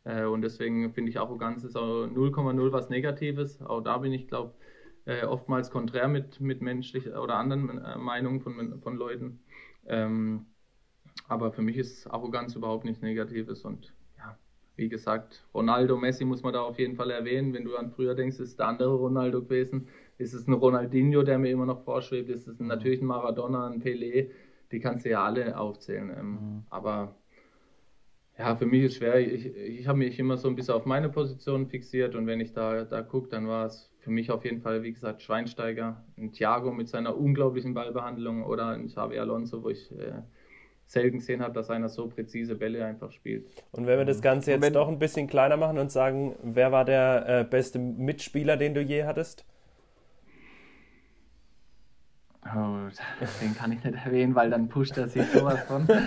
Äh, 0.05 0.23
und 0.23 0.41
deswegen 0.41 0.93
finde 0.93 1.11
ich, 1.11 1.19
Arroganz 1.19 1.65
ist 1.65 1.75
auch 1.75 2.05
0,0 2.05 2.71
was 2.71 2.89
Negatives. 2.89 3.61
Auch 3.61 3.81
da 3.81 3.97
bin 3.97 4.13
ich, 4.13 4.27
glaube 4.27 4.53
ich, 5.05 5.11
äh, 5.13 5.25
oftmals 5.25 5.71
konträr 5.71 6.07
mit, 6.07 6.39
mit 6.39 6.61
menschlich 6.61 7.07
oder 7.07 7.35
anderen 7.35 7.83
äh, 7.83 7.97
Meinungen 7.97 8.39
von, 8.39 8.79
von 8.81 8.95
Leuten. 8.95 9.41
Ähm, 9.89 10.45
aber 11.27 11.51
für 11.51 11.61
mich 11.61 11.77
ist 11.77 12.07
Arroganz 12.07 12.55
überhaupt 12.55 12.85
nichts 12.85 13.01
Negatives 13.01 13.65
und 13.65 13.93
ja, 14.17 14.37
wie 14.75 14.89
gesagt, 14.89 15.43
Ronaldo, 15.53 15.97
Messi 15.97 16.25
muss 16.25 16.43
man 16.43 16.53
da 16.53 16.61
auf 16.61 16.79
jeden 16.79 16.95
Fall 16.95 17.11
erwähnen. 17.11 17.53
Wenn 17.53 17.65
du 17.65 17.75
an 17.75 17.91
früher 17.91 18.15
denkst, 18.15 18.39
ist 18.39 18.59
der 18.59 18.67
andere 18.67 18.95
Ronaldo 18.95 19.41
gewesen. 19.41 19.87
Ist 20.17 20.33
es 20.33 20.47
ein 20.47 20.53
Ronaldinho, 20.53 21.23
der 21.23 21.39
mir 21.39 21.51
immer 21.51 21.65
noch 21.65 21.83
vorschwebt? 21.83 22.29
Ist 22.29 22.47
es 22.47 22.59
natürlich 22.59 23.01
ein 23.01 23.05
Maradona, 23.05 23.67
ein 23.67 23.81
Pelé? 23.81 24.29
Die 24.71 24.79
kannst 24.79 25.05
du 25.05 25.09
ja 25.09 25.23
alle 25.23 25.57
aufzählen. 25.57 26.09
Ähm, 26.17 26.31
mhm. 26.31 26.63
Aber 26.69 27.15
ja, 28.37 28.55
für 28.55 28.65
mich 28.65 28.83
ist 28.83 28.95
schwer. 28.95 29.19
Ich, 29.19 29.45
ich 29.45 29.87
habe 29.87 29.99
mich 29.99 30.17
immer 30.17 30.37
so 30.37 30.47
ein 30.47 30.55
bisschen 30.55 30.73
auf 30.73 30.85
meine 30.85 31.09
Position 31.09 31.67
fixiert 31.67 32.15
und 32.15 32.25
wenn 32.25 32.39
ich 32.39 32.53
da, 32.53 32.85
da 32.85 33.01
gucke, 33.01 33.27
dann 33.29 33.47
war 33.47 33.65
es 33.65 33.88
für 33.99 34.11
mich 34.11 34.31
auf 34.31 34.45
jeden 34.45 34.61
Fall, 34.61 34.81
wie 34.83 34.93
gesagt, 34.93 35.21
Schweinsteiger, 35.21 36.03
ein 36.17 36.31
Thiago 36.31 36.71
mit 36.71 36.87
seiner 36.87 37.17
unglaublichen 37.17 37.73
Ballbehandlung 37.73 38.43
oder 38.43 38.69
ein 38.69 38.87
Xavi 38.87 39.19
Alonso, 39.19 39.63
wo 39.63 39.69
ich 39.69 39.91
äh, 39.91 40.21
selten 40.87 41.17
gesehen 41.19 41.41
habe, 41.43 41.53
dass 41.53 41.69
einer 41.69 41.89
so 41.89 42.07
präzise 42.07 42.55
Bälle 42.55 42.83
einfach 42.85 43.11
spielt. 43.11 43.45
Und 43.71 43.85
wenn 43.85 43.99
wir 43.99 44.05
das 44.05 44.21
Ganze 44.21 44.51
jetzt 44.51 44.75
doch 44.75 44.87
ein 44.87 44.99
bisschen 44.99 45.27
kleiner 45.27 45.57
machen 45.57 45.77
und 45.77 45.91
sagen, 45.91 46.35
wer 46.41 46.71
war 46.71 46.85
der 46.85 47.25
äh, 47.27 47.43
beste 47.43 47.77
Mitspieler, 47.77 48.57
den 48.57 48.73
du 48.73 48.81
je 48.81 49.03
hattest? 49.03 49.45
Oh, 52.45 52.87
den 53.41 53.53
kann 53.53 53.73
ich 53.73 53.83
nicht 53.83 53.97
erwähnen, 54.05 54.33
weil 54.33 54.49
dann 54.49 54.69
pusht 54.69 54.97
er 54.97 55.09
sich 55.09 55.27
sowas 55.27 55.59
von. 55.65 55.87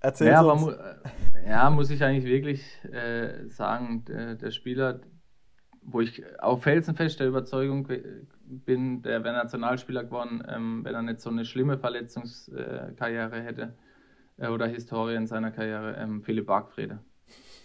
Erzähl 0.00 0.28
ja, 0.28 0.40
uns. 0.40 0.62
Aber, 0.64 0.96
ja, 1.46 1.70
muss 1.70 1.90
ich 1.90 2.02
eigentlich 2.02 2.24
wirklich 2.24 2.62
äh, 2.84 3.48
sagen, 3.48 4.04
der, 4.06 4.34
der, 4.34 4.50
Spieler, 4.50 5.00
wo 5.82 6.00
ich 6.00 6.22
auf 6.40 6.62
felsenfest 6.62 7.20
der 7.20 7.28
Überzeugung 7.28 7.86
bin, 8.46 9.02
der 9.02 9.24
wäre 9.24 9.34
Nationalspieler 9.34 10.04
geworden, 10.04 10.42
ähm, 10.48 10.84
wenn 10.84 10.94
er 10.94 11.02
nicht 11.02 11.20
so 11.20 11.30
eine 11.30 11.44
schlimme 11.44 11.78
Verletzungskarriere 11.78 13.42
hätte 13.42 13.74
äh, 14.38 14.48
oder 14.48 14.66
Historie 14.66 15.16
in 15.16 15.26
seiner 15.26 15.50
Karriere, 15.50 15.96
ähm, 15.96 16.22
Philipp 16.22 16.46
Bargfrede. 16.46 17.00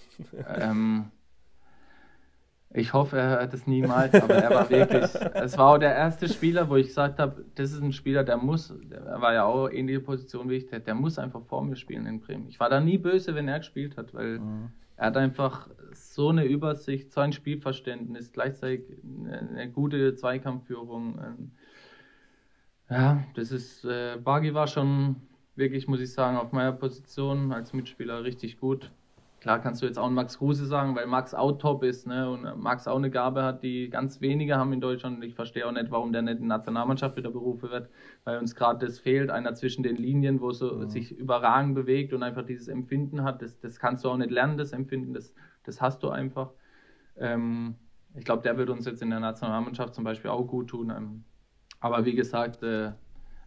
ähm, 0.59 1.11
ich 2.71 2.93
hoffe, 2.93 3.17
er 3.17 3.29
hört 3.29 3.53
es 3.53 3.65
niemals, 3.65 4.13
aber 4.13 4.35
er 4.35 4.49
war 4.51 4.69
wirklich, 4.69 5.03
es 5.33 5.57
war 5.57 5.75
auch 5.75 5.77
der 5.79 5.95
erste 5.95 6.29
Spieler, 6.29 6.69
wo 6.69 6.75
ich 6.75 6.87
gesagt 6.87 7.17
habe, 7.17 7.43
das 7.55 7.71
ist 7.71 7.81
ein 7.81 7.93
Spieler, 7.93 8.23
der 8.23 8.37
muss, 8.37 8.71
er 8.91 9.21
war 9.21 9.33
ja 9.33 9.45
auch 9.45 9.67
in 9.67 9.87
die 9.87 9.97
Position 9.97 10.49
wie 10.49 10.57
ich, 10.57 10.67
der, 10.67 10.79
der 10.79 10.93
muss 10.93 11.17
einfach 11.17 11.41
vor 11.45 11.63
mir 11.63 11.75
spielen 11.75 12.05
in 12.05 12.19
Bremen. 12.19 12.47
Ich 12.47 12.59
war 12.59 12.69
da 12.69 12.79
nie 12.79 12.99
böse, 12.99 13.33
wenn 13.33 13.47
er 13.47 13.59
gespielt 13.59 13.97
hat, 13.97 14.13
weil 14.13 14.39
mhm. 14.39 14.69
er 14.97 15.07
hat 15.07 15.17
einfach 15.17 15.67
so 15.93 16.29
eine 16.29 16.45
Übersicht, 16.45 17.11
so 17.11 17.21
ein 17.21 17.33
Spielverständnis, 17.33 18.31
gleichzeitig 18.31 18.85
eine, 19.25 19.71
gute 19.71 20.13
Zweikampfführung. 20.13 21.19
Ähm, 21.19 21.51
ja, 22.91 23.23
das 23.35 23.51
ist, 23.51 23.83
äh, 23.85 24.17
Bagi 24.23 24.53
war 24.53 24.67
schon 24.67 25.15
wirklich, 25.55 25.87
muss 25.87 26.01
ich 26.01 26.13
sagen, 26.13 26.37
auf 26.37 26.51
meiner 26.51 26.71
Position 26.71 27.51
als 27.51 27.73
Mitspieler 27.73 28.23
richtig 28.23 28.59
gut. 28.59 28.91
Klar 29.39 29.59
kannst 29.59 29.81
du 29.81 29.85
jetzt 29.85 29.97
auch 29.97 30.05
einen 30.05 30.15
Max 30.15 30.37
Kruse 30.37 30.65
sagen, 30.65 30.95
weil 30.95 31.07
Max 31.07 31.33
auch 31.33 31.53
top 31.53 31.83
ist 31.83 32.05
ne? 32.05 32.29
und 32.29 32.61
Max 32.61 32.87
auch 32.87 32.97
eine 32.97 33.09
Gabe 33.09 33.43
hat, 33.43 33.63
die 33.63 33.89
ganz 33.89 34.19
wenige 34.19 34.57
haben 34.57 34.73
in 34.73 34.81
Deutschland. 34.81 35.23
Ich 35.23 35.33
verstehe 35.33 35.65
auch 35.65 35.71
nicht, 35.71 35.91
warum 35.91 36.11
der 36.11 36.21
nicht 36.21 36.39
in 36.39 36.47
Nationalmannschaft 36.47 37.15
wieder 37.15 37.31
berufen 37.31 37.69
wird, 37.69 37.89
weil 38.25 38.37
uns 38.37 38.53
gerade 38.53 38.85
das 38.85 38.99
fehlt, 38.99 39.29
einer 39.29 39.55
zwischen 39.55 39.81
den 39.81 39.95
Linien, 39.95 40.41
wo 40.41 40.51
so 40.51 40.75
mhm. 40.75 40.89
sich 40.89 41.17
überragend 41.17 41.73
bewegt 41.73 42.13
und 42.13 42.21
einfach 42.21 42.45
dieses 42.45 42.67
Empfinden 42.67 43.23
hat. 43.23 43.41
Das, 43.41 43.59
das 43.59 43.79
kannst 43.79 44.03
du 44.03 44.09
auch 44.09 44.17
nicht 44.17 44.31
lernen, 44.31 44.57
das 44.57 44.73
Empfinden, 44.73 45.13
das, 45.13 45.33
das 45.63 45.79
hast 45.79 46.03
du 46.03 46.09
einfach. 46.09 46.51
Ähm, 47.17 47.75
ich 48.15 48.25
glaube, 48.25 48.43
der 48.43 48.57
wird 48.57 48.69
uns 48.69 48.85
jetzt 48.85 49.01
in 49.01 49.09
der 49.09 49.21
Nationalmannschaft 49.21 49.95
zum 49.95 50.03
Beispiel 50.03 50.31
auch 50.31 50.43
gut 50.43 50.69
tun. 50.69 50.89
Ähm, 50.89 51.23
aber 51.79 52.03
wie 52.03 52.15
gesagt, 52.15 52.61
äh, 52.61 52.91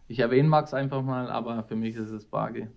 ich 0.07 0.19
erwähne 0.19 0.49
Max 0.49 0.73
einfach 0.73 1.03
mal, 1.03 1.29
aber 1.29 1.63
für 1.63 1.75
mich 1.75 1.95
ist 1.95 2.09
es 2.09 2.25
Barge. 2.25 2.71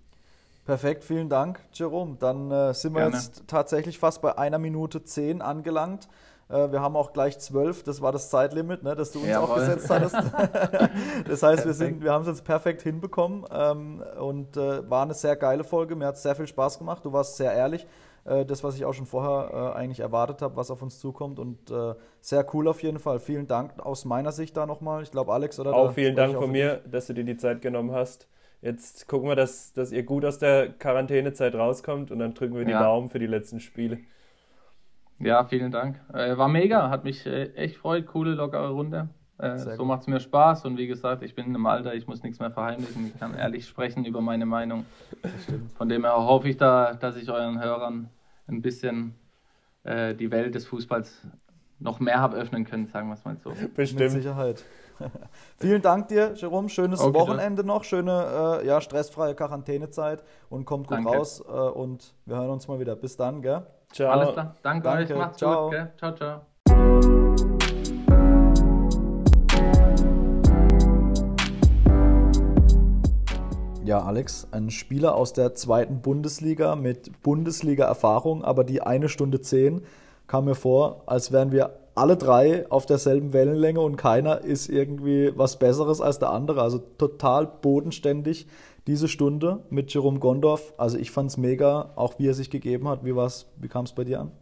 Perfekt, 0.67 1.05
vielen 1.05 1.29
Dank, 1.29 1.61
Jerome. 1.73 2.17
Dann 2.19 2.51
äh, 2.51 2.75
sind 2.75 2.93
wir 2.93 3.03
Gerne. 3.03 3.17
jetzt 3.17 3.45
tatsächlich 3.47 4.01
fast 4.01 4.21
bei 4.21 4.37
einer 4.37 4.59
Minute 4.59 5.05
zehn 5.05 5.41
angelangt. 5.41 6.09
Äh, 6.49 6.73
wir 6.73 6.81
haben 6.81 6.97
auch 6.97 7.13
gleich 7.13 7.39
zwölf, 7.39 7.85
das 7.85 8.03
war 8.03 8.11
das 8.11 8.31
Zeitlimit, 8.31 8.83
ne, 8.83 8.97
das 8.97 9.13
du 9.13 9.21
uns 9.21 9.29
Jawohl. 9.29 9.49
auch 9.49 9.55
gesetzt 9.55 9.89
hattest. 9.91 10.17
das 11.29 11.43
heißt, 11.45 11.65
wir, 11.65 11.73
sind, 11.73 12.03
wir 12.03 12.13
haben 12.13 12.23
es 12.23 12.29
jetzt 12.29 12.45
perfekt 12.45 12.83
hinbekommen 12.83 13.45
ähm, 13.53 14.03
und 14.21 14.57
äh, 14.57 14.91
war 14.91 15.05
eine 15.05 15.15
sehr 15.15 15.37
geile 15.37 15.63
Folge. 15.63 15.95
Mir 15.95 16.07
hat 16.07 16.17
es 16.17 16.25
sehr 16.25 16.35
viel 16.35 16.49
Spaß 16.49 16.79
gemacht. 16.79 17.05
Du 17.05 17.13
warst 17.13 17.37
sehr 17.37 17.53
ehrlich. 17.53 17.87
Äh, 18.25 18.45
das, 18.45 18.65
was 18.65 18.75
ich 18.75 18.85
auch 18.85 18.93
schon 18.93 19.07
vorher 19.07 19.73
äh, 19.75 19.79
eigentlich 19.79 20.01
erwartet 20.01 20.43
habe, 20.43 20.57
was 20.57 20.73
auf 20.73 20.83
uns 20.83 20.99
zukommt 20.99 21.39
und 21.39 21.71
äh, 21.71 21.95
sehr 22.21 22.45
cool 22.55 22.67
auf 22.67 22.83
jeden 22.83 22.99
Fall. 22.99 23.21
Vielen 23.21 23.47
Dank 23.47 23.79
aus 23.79 24.05
meiner 24.05 24.33
Sicht 24.33 24.57
da 24.57 24.67
nochmal. 24.67 25.05
Ich 25.05 25.13
glaube, 25.13 25.33
Alex 25.33 25.61
oder 25.61 25.73
Auch 25.75 25.93
vielen 25.93 26.17
Dank 26.17 26.35
von 26.35 26.51
mir, 26.51 26.81
dass 26.91 27.07
du 27.07 27.13
dir 27.13 27.25
die 27.25 27.37
Zeit 27.37 27.63
genommen 27.63 27.93
hast. 27.93 28.27
Jetzt 28.67 29.07
gucken 29.07 29.29
wir, 29.29 29.37
dass, 29.37 29.73
dass 29.75 29.93
ihr 29.93 30.03
gut 30.03 30.25
aus 30.25 30.41
der 30.41 30.71
Quarantänezeit 30.71 31.55
rauskommt 31.55 32.11
und 32.11 32.19
dann 32.19 32.35
drücken 32.35 32.57
wir 32.57 32.65
die 32.65 32.73
ja. 32.73 32.83
Daumen 32.83 33.09
für 33.09 33.21
die 33.21 33.29
letzten 33.29 33.61
Spiele. 33.61 33.99
Ja, 35.21 35.45
vielen 35.45 35.71
Dank. 35.71 36.01
Äh, 36.13 36.37
war 36.37 36.49
mega, 36.49 36.91
hat 36.91 37.05
mich 37.05 37.25
äh, 37.27 37.53
echt 37.55 37.77
freut. 37.77 38.09
Coole, 38.09 38.33
lockere 38.33 38.71
Runde. 38.71 39.09
Äh, 39.39 39.57
so 39.57 39.85
macht 39.85 40.01
es 40.01 40.07
mir 40.09 40.19
Spaß 40.19 40.65
und 40.65 40.79
wie 40.79 40.89
gesagt, 40.89 41.23
ich 41.23 41.37
bin 41.37 41.55
im 41.55 41.65
Alter, 41.65 41.95
ich 41.95 42.09
muss 42.09 42.25
nichts 42.25 42.41
mehr 42.41 42.51
verheimlichen, 42.51 43.07
ich 43.07 43.17
kann 43.21 43.35
ehrlich 43.35 43.69
sprechen 43.69 44.05
über 44.05 44.21
meine 44.21 44.47
Meinung. 44.47 44.85
Von 45.77 45.89
dem 45.89 46.03
her 46.03 46.17
hoffe 46.17 46.49
ich 46.49 46.57
da, 46.57 46.95
dass 46.95 47.17
ich 47.17 47.31
euren 47.31 47.63
Hörern 47.63 48.09
ein 48.49 48.63
bisschen 48.63 49.15
äh, 49.85 50.13
die 50.17 50.33
Welt 50.33 50.57
des 50.57 50.67
Fußballs 50.67 51.25
noch 51.79 52.01
mehr 52.01 52.21
habe 52.21 52.37
öffnen 52.37 52.65
können, 52.65 52.87
sagen 52.87 53.09
wir 53.09 53.15
es 53.15 53.25
mal 53.25 53.37
so. 53.37 53.53
Bestimmt. 53.75 54.01
Mit 54.01 54.11
Sicherheit. 54.11 54.65
Vielen 55.59 55.83
Dank 55.83 56.09
dir, 56.09 56.33
Jerome. 56.35 56.69
Schönes 56.69 57.01
okay, 57.01 57.15
Wochenende 57.15 57.63
dann. 57.63 57.67
noch, 57.67 57.85
schöne, 57.85 58.61
äh, 58.63 58.67
ja, 58.67 58.81
stressfreie 58.81 59.35
Quarantänezeit 59.35 60.25
und 60.49 60.65
kommt 60.65 60.89
gut 60.89 60.99
Danke. 60.99 61.11
raus. 61.11 61.43
Äh, 61.47 61.53
und 61.53 62.15
wir 62.25 62.37
hören 62.37 62.51
uns 62.51 62.67
mal 62.69 62.81
wieder. 62.81 62.97
Bis 62.97 63.17
dann, 63.17 63.43
gell? 63.43 63.67
Ciao. 63.93 64.11
Alles 64.11 64.33
klar. 64.33 64.55
Danke, 64.63 64.85
Danke. 64.85 65.13
euch. 65.13 65.19
Macht's 65.19 65.39
ciao. 65.39 65.65
gut, 65.65 65.73
gell? 65.73 65.93
Ciao, 65.99 66.15
ciao. 66.15 66.41
Ja, 73.85 74.01
Alex, 74.03 74.49
ein 74.51 74.71
Spieler 74.71 75.15
aus 75.15 75.33
der 75.33 75.55
zweiten 75.55 76.01
Bundesliga 76.01 76.75
mit 76.75 77.23
Bundesliga-Erfahrung, 77.23 78.45
aber 78.45 78.65
die 78.65 78.83
eine 78.83 79.09
Stunde 79.09 79.41
zehn 79.41 79.83
kam 80.27 80.47
mir 80.47 80.55
vor, 80.55 81.03
als 81.07 81.33
wären 81.33 81.53
wir 81.53 81.79
alle 81.95 82.17
drei 82.17 82.71
auf 82.71 82.85
derselben 82.85 83.33
Wellenlänge 83.33 83.81
und 83.81 83.97
keiner 83.97 84.43
ist 84.43 84.69
irgendwie 84.69 85.33
was 85.35 85.59
Besseres 85.59 86.01
als 86.01 86.19
der 86.19 86.31
andere. 86.31 86.61
Also 86.61 86.79
total 86.79 87.47
bodenständig 87.47 88.47
diese 88.87 89.09
Stunde 89.09 89.65
mit 89.71 89.93
Jerome 89.93 90.19
Gondorf. 90.19 90.75
Also 90.77 90.99
ich 90.99 91.11
fand 91.11 91.31
es 91.31 91.37
mega, 91.39 91.93
auch 91.97 92.19
wie 92.19 92.29
er 92.29 92.35
sich 92.35 92.51
gegeben 92.51 92.87
hat. 92.89 93.05
Wie, 93.05 93.15
wie 93.15 93.69
kam 93.69 93.85
es 93.87 93.93
bei 93.93 94.05
dir 94.05 94.21
an? 94.21 94.33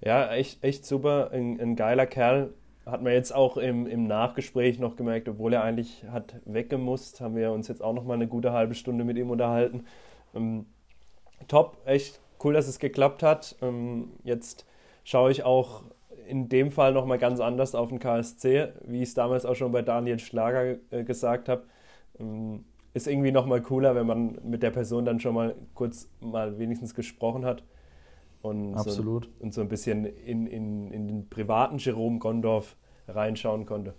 Ja, 0.00 0.32
echt, 0.32 0.64
echt 0.64 0.86
super. 0.86 1.30
Ein, 1.32 1.60
ein 1.60 1.76
geiler 1.76 2.06
Kerl. 2.06 2.54
Hat 2.86 3.02
man 3.02 3.12
jetzt 3.12 3.34
auch 3.34 3.56
im, 3.56 3.86
im 3.86 4.06
Nachgespräch 4.06 4.78
noch 4.78 4.94
gemerkt, 4.94 5.28
obwohl 5.28 5.52
er 5.52 5.64
eigentlich 5.64 6.04
hat 6.10 6.36
weggemusst, 6.44 7.20
haben 7.20 7.34
wir 7.34 7.50
uns 7.50 7.66
jetzt 7.66 7.82
auch 7.82 7.92
noch 7.92 8.04
mal 8.04 8.14
eine 8.14 8.28
gute 8.28 8.52
halbe 8.52 8.76
Stunde 8.76 9.02
mit 9.02 9.16
ihm 9.18 9.30
unterhalten. 9.30 9.84
Ähm, 10.32 10.66
top, 11.48 11.78
echt 11.84 12.20
cool, 12.44 12.54
dass 12.54 12.68
es 12.68 12.78
geklappt 12.78 13.24
hat. 13.24 13.56
Ähm, 13.60 14.12
jetzt 14.22 14.66
schaue 15.06 15.30
ich 15.30 15.44
auch 15.44 15.84
in 16.26 16.48
dem 16.48 16.72
Fall 16.72 16.92
noch 16.92 17.06
mal 17.06 17.16
ganz 17.16 17.38
anders 17.38 17.76
auf 17.76 17.90
den 17.90 18.00
KSC, 18.00 18.72
wie 18.84 19.02
ich 19.02 19.10
es 19.10 19.14
damals 19.14 19.46
auch 19.46 19.54
schon 19.54 19.70
bei 19.70 19.82
Daniel 19.82 20.18
Schlager 20.18 20.78
äh, 20.90 21.04
gesagt 21.04 21.48
habe. 21.48 21.62
Ähm, 22.18 22.64
ist 22.92 23.06
irgendwie 23.06 23.30
noch 23.30 23.46
mal 23.46 23.62
cooler, 23.62 23.94
wenn 23.94 24.06
man 24.06 24.38
mit 24.42 24.64
der 24.64 24.70
Person 24.70 25.04
dann 25.04 25.20
schon 25.20 25.34
mal 25.34 25.54
kurz 25.74 26.10
mal 26.20 26.58
wenigstens 26.58 26.94
gesprochen 26.94 27.44
hat. 27.44 27.62
Und 28.42 28.74
Absolut. 28.74 29.26
So, 29.26 29.30
und 29.44 29.54
so 29.54 29.60
ein 29.60 29.68
bisschen 29.68 30.06
in, 30.06 30.46
in, 30.48 30.90
in 30.90 31.06
den 31.06 31.28
privaten 31.28 31.78
Jerome 31.78 32.18
Gondorf 32.18 32.76
reinschauen 33.06 33.64
konnte. 33.64 33.94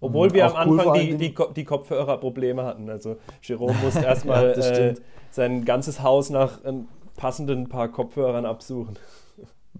Obwohl 0.00 0.28
mhm, 0.28 0.34
wir 0.34 0.46
am 0.46 0.56
Anfang 0.56 0.88
cool 0.88 0.98
die, 0.98 1.16
die, 1.16 1.34
die 1.56 1.64
Kopfhörerprobleme 1.64 2.62
hatten. 2.62 2.88
Also 2.90 3.16
Jerome 3.42 3.74
musste 3.82 4.04
erstmal 4.04 4.54
ja, 4.56 4.70
äh, 4.70 4.94
sein 5.30 5.64
ganzes 5.64 6.00
Haus 6.00 6.30
nach 6.30 6.62
einem 6.64 6.86
passenden 7.16 7.68
paar 7.68 7.88
Kopfhörern 7.88 8.46
absuchen. 8.46 8.96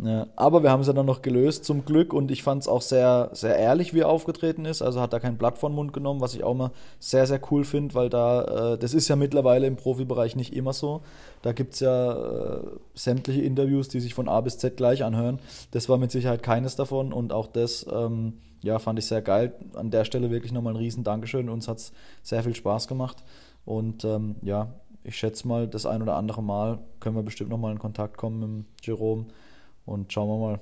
Ja, 0.00 0.26
aber 0.36 0.62
wir 0.62 0.70
haben 0.70 0.80
es 0.80 0.86
ja 0.86 0.94
dann 0.94 1.06
noch 1.06 1.20
gelöst, 1.20 1.64
zum 1.64 1.84
Glück. 1.84 2.12
Und 2.14 2.30
ich 2.30 2.42
fand 2.42 2.62
es 2.62 2.68
auch 2.68 2.80
sehr, 2.80 3.30
sehr 3.32 3.56
ehrlich, 3.56 3.92
wie 3.92 4.00
er 4.00 4.08
aufgetreten 4.08 4.64
ist. 4.64 4.80
Also 4.80 5.00
hat 5.00 5.12
da 5.12 5.20
kein 5.20 5.36
Blatt 5.36 5.58
von 5.58 5.74
Mund 5.74 5.92
genommen, 5.92 6.20
was 6.20 6.34
ich 6.34 6.44
auch 6.44 6.54
mal 6.54 6.70
sehr, 6.98 7.26
sehr 7.26 7.40
cool 7.50 7.64
finde, 7.64 7.94
weil 7.94 8.08
da, 8.08 8.72
äh, 8.72 8.78
das 8.78 8.94
ist 8.94 9.08
ja 9.08 9.16
mittlerweile 9.16 9.66
im 9.66 9.76
Profibereich 9.76 10.34
nicht 10.34 10.54
immer 10.54 10.72
so. 10.72 11.02
Da 11.42 11.52
gibt 11.52 11.74
es 11.74 11.80
ja 11.80 12.12
äh, 12.12 12.60
sämtliche 12.94 13.42
Interviews, 13.42 13.88
die 13.88 14.00
sich 14.00 14.14
von 14.14 14.28
A 14.28 14.40
bis 14.40 14.58
Z 14.58 14.76
gleich 14.76 15.04
anhören. 15.04 15.38
Das 15.72 15.88
war 15.88 15.98
mit 15.98 16.10
Sicherheit 16.10 16.42
keines 16.42 16.74
davon. 16.74 17.12
Und 17.12 17.32
auch 17.32 17.46
das, 17.46 17.86
ähm, 17.92 18.38
ja, 18.62 18.78
fand 18.78 18.98
ich 18.98 19.06
sehr 19.06 19.22
geil. 19.22 19.52
An 19.74 19.90
der 19.90 20.04
Stelle 20.04 20.30
wirklich 20.30 20.52
nochmal 20.52 20.72
ein 20.72 20.78
riesen 20.78 21.04
Dankeschön. 21.04 21.50
Uns 21.50 21.68
hat 21.68 21.78
es 21.78 21.92
sehr 22.22 22.42
viel 22.42 22.54
Spaß 22.54 22.88
gemacht. 22.88 23.22
Und 23.66 24.04
ähm, 24.04 24.36
ja, 24.42 24.72
ich 25.04 25.16
schätze 25.16 25.46
mal, 25.46 25.68
das 25.68 25.84
ein 25.84 26.00
oder 26.00 26.16
andere 26.16 26.42
Mal 26.42 26.78
können 26.98 27.14
wir 27.14 27.22
bestimmt 27.22 27.50
nochmal 27.50 27.72
in 27.72 27.78
Kontakt 27.78 28.16
kommen 28.16 28.56
mit 28.56 28.86
Jerome 28.86 29.26
und 29.86 30.12
schauen 30.12 30.28
wir 30.28 30.46
mal. 30.46 30.60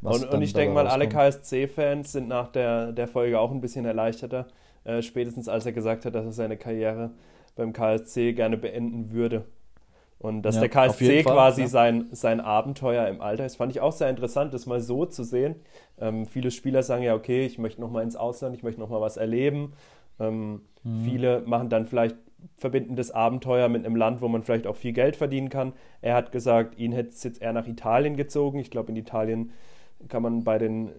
Was 0.00 0.22
und, 0.22 0.34
und 0.34 0.42
ich 0.42 0.52
denke 0.52 0.74
mal, 0.74 0.86
alle 0.86 1.08
KSC-Fans 1.08 2.12
sind 2.12 2.28
nach 2.28 2.48
der, 2.48 2.92
der 2.92 3.08
Folge 3.08 3.40
auch 3.40 3.50
ein 3.50 3.60
bisschen 3.60 3.84
erleichterter, 3.84 4.46
äh, 4.84 5.02
spätestens 5.02 5.48
als 5.48 5.66
er 5.66 5.72
gesagt 5.72 6.04
hat, 6.04 6.14
dass 6.14 6.24
er 6.24 6.32
seine 6.32 6.56
Karriere 6.56 7.10
beim 7.56 7.72
KSC 7.72 8.32
gerne 8.32 8.56
beenden 8.56 9.10
würde. 9.12 9.44
Und 10.20 10.42
dass 10.42 10.56
ja, 10.56 10.62
der 10.62 10.70
KSC 10.70 11.22
quasi 11.22 11.62
ja. 11.62 11.68
sein, 11.68 12.08
sein 12.10 12.40
Abenteuer 12.40 13.06
im 13.06 13.20
Alter 13.20 13.46
ist, 13.46 13.56
fand 13.56 13.70
ich 13.70 13.80
auch 13.80 13.92
sehr 13.92 14.10
interessant, 14.10 14.52
das 14.52 14.66
mal 14.66 14.80
so 14.80 15.06
zu 15.06 15.22
sehen. 15.22 15.56
Ähm, 16.00 16.26
viele 16.26 16.50
Spieler 16.50 16.82
sagen 16.82 17.04
ja, 17.04 17.14
okay, 17.14 17.46
ich 17.46 17.58
möchte 17.58 17.80
nochmal 17.80 18.02
ins 18.02 18.16
Ausland, 18.16 18.56
ich 18.56 18.64
möchte 18.64 18.80
nochmal 18.80 19.00
was 19.00 19.16
erleben. 19.16 19.74
Ähm, 20.18 20.62
mhm. 20.82 21.04
Viele 21.04 21.42
machen 21.46 21.68
dann 21.68 21.86
vielleicht 21.86 22.16
verbindendes 22.56 23.10
Abenteuer 23.10 23.68
mit 23.68 23.84
einem 23.84 23.96
Land, 23.96 24.20
wo 24.20 24.28
man 24.28 24.42
vielleicht 24.42 24.66
auch 24.66 24.76
viel 24.76 24.92
Geld 24.92 25.16
verdienen 25.16 25.48
kann. 25.48 25.72
Er 26.00 26.14
hat 26.14 26.32
gesagt, 26.32 26.78
ihn 26.78 26.92
hätte 26.92 27.10
es 27.10 27.22
jetzt 27.22 27.42
eher 27.42 27.52
nach 27.52 27.66
Italien 27.66 28.16
gezogen. 28.16 28.58
Ich 28.58 28.70
glaube, 28.70 28.90
in 28.90 28.96
Italien 28.96 29.52
kann 30.08 30.22
man 30.22 30.44
bei 30.44 30.58
den, 30.58 30.90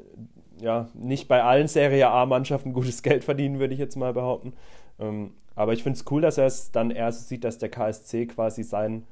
ja, 0.60 0.90
nicht 0.94 1.28
bei 1.28 1.44
allen 1.44 1.68
Serie 1.68 2.10
A-Mannschaften 2.10 2.74
gutes 2.74 3.04
Geld 3.04 3.24
verdienen, 3.24 3.60
würde 3.60 3.74
ich 3.74 3.80
jetzt 3.80 3.96
mal 3.96 4.14
behaupten. 4.14 4.54
Ähm, 5.00 5.32
aber 5.56 5.74
ich 5.74 5.84
finde 5.84 5.98
es 5.98 6.06
cool, 6.12 6.22
dass 6.22 6.38
er 6.38 6.46
es 6.46 6.72
dann 6.72 6.92
erst 6.92 7.28
sieht, 7.28 7.44
dass 7.44 7.58
der 7.58 7.70
KSC 7.70 8.28
quasi 8.28 8.64
sein 8.64 9.06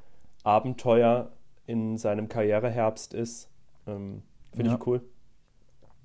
Abenteuer 0.44 1.32
in 1.66 1.98
seinem 1.98 2.30
Karriereherbst 2.30 3.14
ist. 3.14 3.50
Ähm, 3.86 4.24
finde 4.54 4.72
ja. 4.72 4.78
ich 4.78 4.88
cool. 4.88 5.02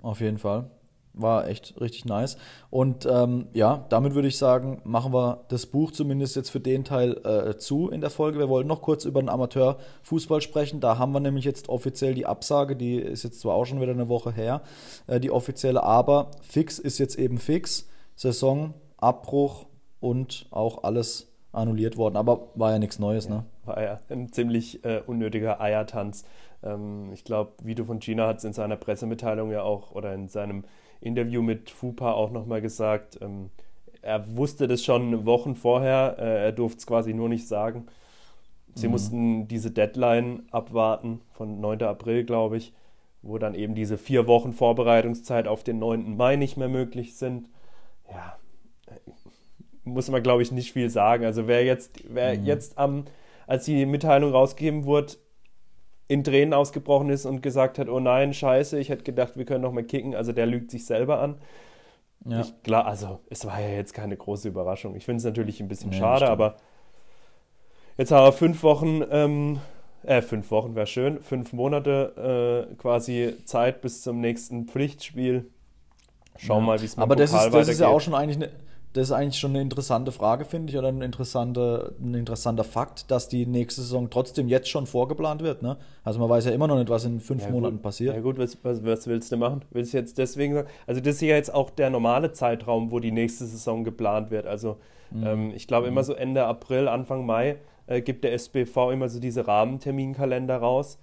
Auf 0.03 0.20
jeden 0.20 0.39
Fall. 0.39 0.69
War 1.14 1.47
echt 1.47 1.78
richtig 1.80 2.06
nice. 2.06 2.39
Und 2.70 3.06
ähm, 3.06 3.48
ja, 3.52 3.84
damit 3.90 4.14
würde 4.14 4.28
ich 4.28 4.39
sagen, 4.39 4.80
machen 4.84 5.12
wir 5.12 5.44
das 5.48 5.66
Buch 5.66 5.90
zumindest 5.90 6.36
jetzt 6.36 6.48
für 6.51 6.60
den 6.60 6.84
Teil 6.84 7.18
äh, 7.24 7.59
zu 7.59 7.90
in 7.90 8.01
der 8.01 8.09
Folge. 8.09 8.39
Wir 8.39 8.48
wollten 8.48 8.68
noch 8.68 8.80
kurz 8.80 9.05
über 9.05 9.20
den 9.20 9.28
Amateurfußball 9.28 10.40
sprechen. 10.40 10.80
Da 10.80 10.97
haben 10.97 11.12
wir 11.12 11.20
nämlich 11.20 11.44
jetzt 11.44 11.68
offiziell 11.68 12.14
die 12.14 12.24
Absage, 12.24 12.76
die 12.76 12.97
ist 12.97 13.24
jetzt 13.24 13.40
zwar 13.40 13.55
auch 13.55 13.66
schon 13.66 13.80
wieder 13.80 13.93
eine 13.93 14.09
Woche 14.09 14.32
her, 14.32 14.62
äh, 15.06 15.20
die 15.20 15.30
offizielle, 15.30 15.82
aber 15.82 16.30
fix 16.40 16.78
ist 16.78 16.98
jetzt 16.98 17.18
eben 17.18 17.36
fix. 17.39 17.89
Saison, 18.14 18.74
Abbruch 18.97 19.66
und 20.01 20.47
auch 20.51 20.84
alles 20.84 21.32
annulliert 21.52 21.97
worden. 21.97 22.16
Aber 22.16 22.48
war 22.55 22.72
ja 22.72 22.78
nichts 22.78 22.98
Neues, 22.98 23.26
ja, 23.26 23.36
ne? 23.36 23.44
War 23.64 23.82
ja 23.82 24.01
ein 24.09 24.32
ziemlich 24.32 24.84
äh, 24.84 25.02
unnötiger 25.06 25.60
Eiertanz. 25.60 26.24
Ähm, 26.62 27.12
ich 27.12 27.24
glaube, 27.24 27.52
Vito 27.62 27.84
von 27.84 27.98
Gina 27.98 28.26
hat 28.26 28.39
es 28.39 28.44
in 28.44 28.52
seiner 28.52 28.76
Pressemitteilung 28.76 29.51
ja 29.51 29.62
auch 29.62 29.93
oder 29.93 30.14
in 30.14 30.28
seinem 30.28 30.64
Interview 31.03 31.43
mit 31.43 31.70
FUPA 31.70 32.12
auch 32.12 32.31
nochmal 32.31 32.61
gesagt, 32.62 33.19
ähm, 33.20 33.51
er 34.01 34.37
wusste 34.37 34.66
das 34.66 34.85
schon 34.85 35.27
Wochen 35.27 35.55
vorher, 35.55 36.16
äh, 36.19 36.45
er 36.45 36.53
durfte 36.53 36.79
es 36.79 36.87
quasi 36.87 37.15
nur 37.15 37.29
nicht 37.29 37.47
sagen. 37.47 37.87
Sie 38.74 38.87
mhm. 38.87 38.93
mussten 38.93 39.49
diese 39.49 39.70
Deadline 39.70 40.45
abwarten 40.51 41.20
von 41.33 41.61
9. 41.61 41.83
April, 41.83 42.24
glaube 42.24 42.57
ich, 42.57 42.73
wo 43.23 43.39
dann 43.39 43.55
eben 43.55 43.74
diese 43.74 43.99
vier 43.99 44.27
Wochen 44.27 44.53
Vorbereitungszeit 44.53 45.47
auf 45.47 45.62
den 45.62 45.79
9. 45.79 46.16
Mai 46.16 46.37
nicht 46.37 46.57
mehr 46.57 46.69
möglich 46.69 47.16
sind. 47.16 47.49
Ja, 48.11 48.37
muss 49.85 50.11
man, 50.11 50.23
glaube 50.23 50.43
ich, 50.43 50.53
nicht 50.53 50.73
viel 50.73 50.91
sagen. 50.91 51.24
Also 51.24 51.47
wer 51.47 51.65
jetzt, 51.65 52.03
wer 52.09 52.37
mhm. 52.37 52.45
jetzt 52.45 52.79
am, 52.79 53.05
als 53.47 53.65
die 53.65 53.87
Mitteilung 53.87 54.33
rausgegeben 54.33 54.85
wurde, 54.85 55.15
in 56.12 56.24
Tränen 56.24 56.52
ausgebrochen 56.52 57.09
ist 57.09 57.24
und 57.24 57.43
gesagt 57.43 57.78
hat, 57.78 57.89
oh 57.89 57.98
nein, 57.98 58.34
scheiße, 58.34 58.78
ich 58.78 58.90
hätte 58.90 59.02
gedacht, 59.02 59.36
wir 59.36 59.47
können 59.47 59.62
noch 59.62 59.72
mal 59.72 59.82
kicken. 59.82 60.14
Also 60.14 60.32
der 60.32 60.44
lügt 60.44 60.70
sich 60.70 60.84
selber 60.84 61.20
an. 61.20 61.36
Ja. 62.26 62.40
Ich, 62.40 62.62
klar, 62.62 62.86
also 62.86 63.20
es 63.30 63.47
war 63.47 63.59
ja 63.59 63.70
jetzt 63.70 63.94
keine 63.94 64.14
große 64.14 64.48
Überraschung. 64.48 64.94
Ich 64.94 65.06
finde 65.06 65.18
es 65.18 65.24
natürlich 65.24 65.60
ein 65.60 65.68
bisschen 65.68 65.90
ja, 65.93 65.98
schade, 65.98 66.28
aber 66.28 66.56
jetzt 67.97 68.12
haben 68.12 68.26
wir 68.26 68.32
fünf 68.32 68.62
Wochen, 68.62 69.02
ähm, 69.10 69.59
äh, 70.02 70.20
fünf 70.20 70.51
Wochen 70.51 70.74
wäre 70.74 70.86
schön, 70.86 71.22
fünf 71.22 71.55
Monate 71.55 72.68
äh, 72.70 72.74
quasi 72.74 73.34
Zeit 73.47 73.80
bis 73.80 74.02
zum 74.02 74.20
nächsten 74.20 74.66
Pflichtspiel. 74.66 75.51
Schauen 76.36 76.60
ja. 76.60 76.66
mal, 76.66 76.80
wie 76.82 76.84
es 76.84 76.97
mit 76.97 77.02
Aber 77.02 77.16
das, 77.16 77.32
ist, 77.32 77.55
das 77.55 77.68
ist 77.68 77.80
ja 77.80 77.89
auch 77.89 78.01
schon 78.01 78.14
eigentlich 78.14 78.36
eine 78.36 78.51
das 78.93 79.09
ist 79.09 79.12
eigentlich 79.12 79.39
schon 79.39 79.52
eine 79.52 79.62
interessante 79.62 80.12
Frage, 80.12 80.44
finde 80.44 80.70
ich, 80.70 80.78
oder 80.78 80.89
ein, 80.89 81.01
interessante, 81.01 81.94
ein 82.01 82.12
interessanter 82.14 82.64
Fakt, 82.64 83.10
dass 83.10 83.27
die 83.27 83.47
nächste 83.47 83.81
Saison 83.81 84.10
trotzdem 84.10 84.48
jetzt 84.48 84.69
schon 84.69 84.86
vorgeplant 84.86 85.43
wird. 85.43 85.62
Ne? 85.62 85.78
Also 86.05 86.20
man 86.20 86.28
weiß 86.28 86.44
ja 86.44 86.52
immer 86.52 86.66
noch 86.66 86.77
nicht, 86.77 86.90
was 86.90 87.06
in 87.06 87.20
fünf 87.20 87.44
ja, 87.44 87.51
Monaten 87.51 87.77
gut. 87.77 87.82
passiert. 87.82 88.14
Ja 88.14 88.20
gut, 88.20 88.39
was, 88.39 88.59
was, 88.62 88.85
was, 88.85 89.06
willst 89.06 89.32
du 89.32 89.39
machen? 89.39 89.64
Willst 89.70 89.94
du 89.94 89.97
jetzt 89.97 90.19
deswegen 90.19 90.55
sagen? 90.55 90.69
Also 90.86 91.01
das 91.01 91.14
ist 91.14 91.20
ja 91.23 91.36
jetzt 91.36 91.55
auch 91.55 91.70
der 91.70 91.89
normale 91.89 92.32
Zeitraum, 92.32 92.90
wo 92.90 93.01
die 93.01 93.12
nächste 93.12 93.47
Saison 93.47 93.82
geplant 93.82 94.31
wird. 94.31 94.47
Also 94.47 94.77
mhm. 95.10 95.27
ähm, 95.27 95.52
ich 95.55 95.66
glaube 95.66 95.86
immer 95.86 96.05
so 96.05 96.12
Ende 96.12 96.44
April, 96.44 96.86
Anfang 96.86 97.24
Mai 97.24 97.56
äh, 97.86 98.02
gibt 98.02 98.24
der 98.24 98.35
SBV 98.35 98.90
immer 98.93 99.09
so 99.09 99.20
diese 99.20 99.47
Rahmenterminkalender 99.47 100.59
raus, 100.59 100.98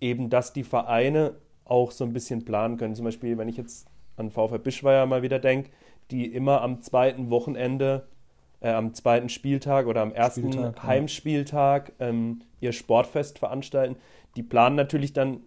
eben 0.00 0.30
dass 0.30 0.52
die 0.52 0.64
Vereine 0.64 1.34
auch 1.64 1.90
so 1.90 2.04
ein 2.04 2.12
bisschen 2.12 2.44
planen 2.44 2.76
können. 2.76 2.94
Zum 2.94 3.04
Beispiel, 3.04 3.38
wenn 3.38 3.48
ich 3.48 3.56
jetzt 3.56 3.88
an 4.16 4.30
VfB 4.30 4.58
Bischweier 4.58 5.06
mal 5.06 5.22
wieder 5.22 5.40
denke, 5.40 5.70
die 6.10 6.26
immer 6.26 6.62
am 6.62 6.82
zweiten 6.82 7.30
Wochenende, 7.30 8.08
äh, 8.60 8.70
am 8.70 8.94
zweiten 8.94 9.28
Spieltag 9.28 9.86
oder 9.86 10.02
am 10.02 10.12
ersten 10.12 10.52
Spieltag, 10.52 10.82
Heimspieltag 10.82 11.92
ähm, 12.00 12.42
ihr 12.60 12.72
Sportfest 12.72 13.38
veranstalten. 13.38 13.96
Die 14.36 14.42
planen 14.42 14.76
natürlich 14.76 15.12
dann 15.12 15.40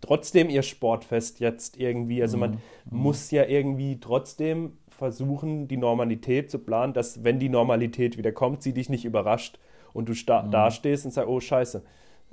trotzdem 0.00 0.48
ihr 0.48 0.62
Sportfest 0.62 1.40
jetzt 1.40 1.78
irgendwie. 1.78 2.22
Also 2.22 2.38
man 2.38 2.52
mhm. 2.52 2.58
muss 2.90 3.30
ja 3.30 3.44
irgendwie 3.44 4.00
trotzdem 4.00 4.78
versuchen, 4.88 5.68
die 5.68 5.76
Normalität 5.76 6.50
zu 6.50 6.58
planen, 6.58 6.92
dass 6.92 7.24
wenn 7.24 7.38
die 7.38 7.48
Normalität 7.48 8.18
wieder 8.18 8.32
kommt, 8.32 8.62
sie 8.62 8.72
dich 8.72 8.88
nicht 8.88 9.04
überrascht 9.04 9.58
und 9.92 10.08
du 10.08 10.12
mhm. 10.12 10.50
dastehst 10.50 11.04
und 11.04 11.12
sagst, 11.12 11.28
oh 11.28 11.40
scheiße, 11.40 11.82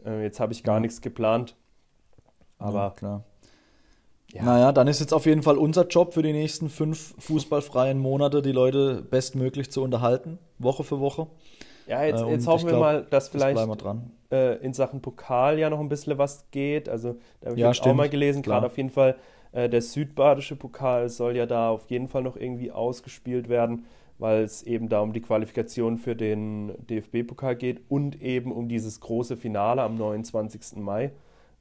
äh, 0.05 0.23
jetzt 0.23 0.39
habe 0.39 0.53
ich 0.53 0.63
gar 0.63 0.75
ja. 0.75 0.79
nichts 0.81 1.01
geplant. 1.01 1.55
Aber 2.59 2.79
ja, 2.79 2.89
klar. 2.91 3.23
Ja. 4.33 4.43
Naja, 4.43 4.71
dann 4.71 4.87
ist 4.87 4.99
jetzt 4.99 5.13
auf 5.13 5.25
jeden 5.25 5.41
Fall 5.41 5.57
unser 5.57 5.87
Job 5.87 6.13
für 6.13 6.21
die 6.21 6.33
nächsten 6.33 6.69
fünf 6.69 7.15
fußballfreien 7.19 7.97
Monate, 7.97 8.41
die 8.41 8.51
Leute 8.51 9.01
bestmöglich 9.01 9.71
zu 9.71 9.81
unterhalten, 9.81 10.37
Woche 10.59 10.83
für 10.83 10.99
Woche. 10.99 11.27
Ja, 11.87 12.03
jetzt, 12.03 12.21
äh, 12.21 12.31
jetzt 12.31 12.47
hoffen 12.47 12.65
wir 12.65 12.71
glaub, 12.71 12.81
mal, 12.81 13.07
dass 13.09 13.29
vielleicht 13.29 13.57
äh, 14.31 14.55
in 14.57 14.73
Sachen 14.73 15.01
Pokal 15.01 15.57
ja 15.57 15.69
noch 15.69 15.79
ein 15.79 15.87
bisschen 15.87 16.17
was 16.17 16.51
geht. 16.51 16.89
Also, 16.89 17.15
da 17.39 17.49
habe 17.49 17.57
ich 17.57 17.61
ja, 17.61 17.69
auch 17.69 17.95
mal 17.95 18.09
gelesen, 18.09 18.41
gerade 18.41 18.65
auf 18.65 18.75
jeden 18.75 18.89
Fall 18.89 19.15
äh, 19.51 19.69
der 19.69 19.81
südbadische 19.81 20.55
Pokal 20.55 21.09
soll 21.09 21.35
ja 21.35 21.45
da 21.45 21.69
auf 21.69 21.89
jeden 21.89 22.07
Fall 22.07 22.23
noch 22.23 22.35
irgendwie 22.35 22.71
ausgespielt 22.71 23.49
werden, 23.49 23.85
weil 24.19 24.43
es 24.43 24.63
eben 24.63 24.89
da 24.89 24.99
um 24.99 25.13
die 25.13 25.21
Qualifikation 25.21 25.97
für 25.97 26.15
den 26.15 26.73
DFB-Pokal 26.87 27.55
geht 27.55 27.81
und 27.89 28.21
eben 28.21 28.51
um 28.51 28.67
dieses 28.67 28.99
große 28.99 29.37
Finale 29.37 29.81
am 29.81 29.95
29. 29.95 30.77
Mai. 30.77 31.11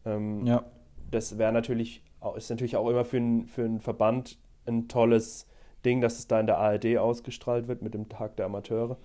Ähm, 0.04 0.44
ja. 0.46 0.64
Das 1.10 1.38
wäre 1.38 1.52
natürlich, 1.52 2.02
ist 2.36 2.50
natürlich 2.50 2.76
auch 2.76 2.88
immer 2.88 3.04
für, 3.04 3.18
ein, 3.18 3.46
für 3.46 3.64
einen 3.64 3.80
Verband 3.80 4.38
ein 4.66 4.88
tolles 4.88 5.46
Ding, 5.84 6.00
dass 6.00 6.18
es 6.18 6.26
da 6.26 6.40
in 6.40 6.46
der 6.46 6.58
ARD 6.58 6.98
ausgestrahlt 6.98 7.68
wird 7.68 7.82
mit 7.82 7.94
dem 7.94 8.08
Tag 8.08 8.36
der 8.36 8.46
Amateure. 8.46 8.96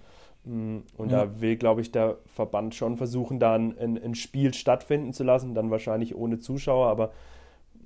Mm, 0.44 0.80
und 0.98 1.12
ja. 1.12 1.26
da 1.26 1.42
will, 1.42 1.56
glaube 1.56 1.82
ich, 1.82 1.92
der 1.92 2.18
Verband 2.26 2.74
schon 2.74 2.98
versuchen, 2.98 3.40
da 3.40 3.56
ein, 3.56 3.78
ein, 3.78 4.16
Spiel 4.16 4.54
stattfinden 4.54 5.14
zu 5.14 5.24
lassen, 5.24 5.54
dann 5.54 5.70
wahrscheinlich 5.70 6.16
ohne 6.16 6.40
Zuschauer, 6.40 6.88
aber 6.88 7.12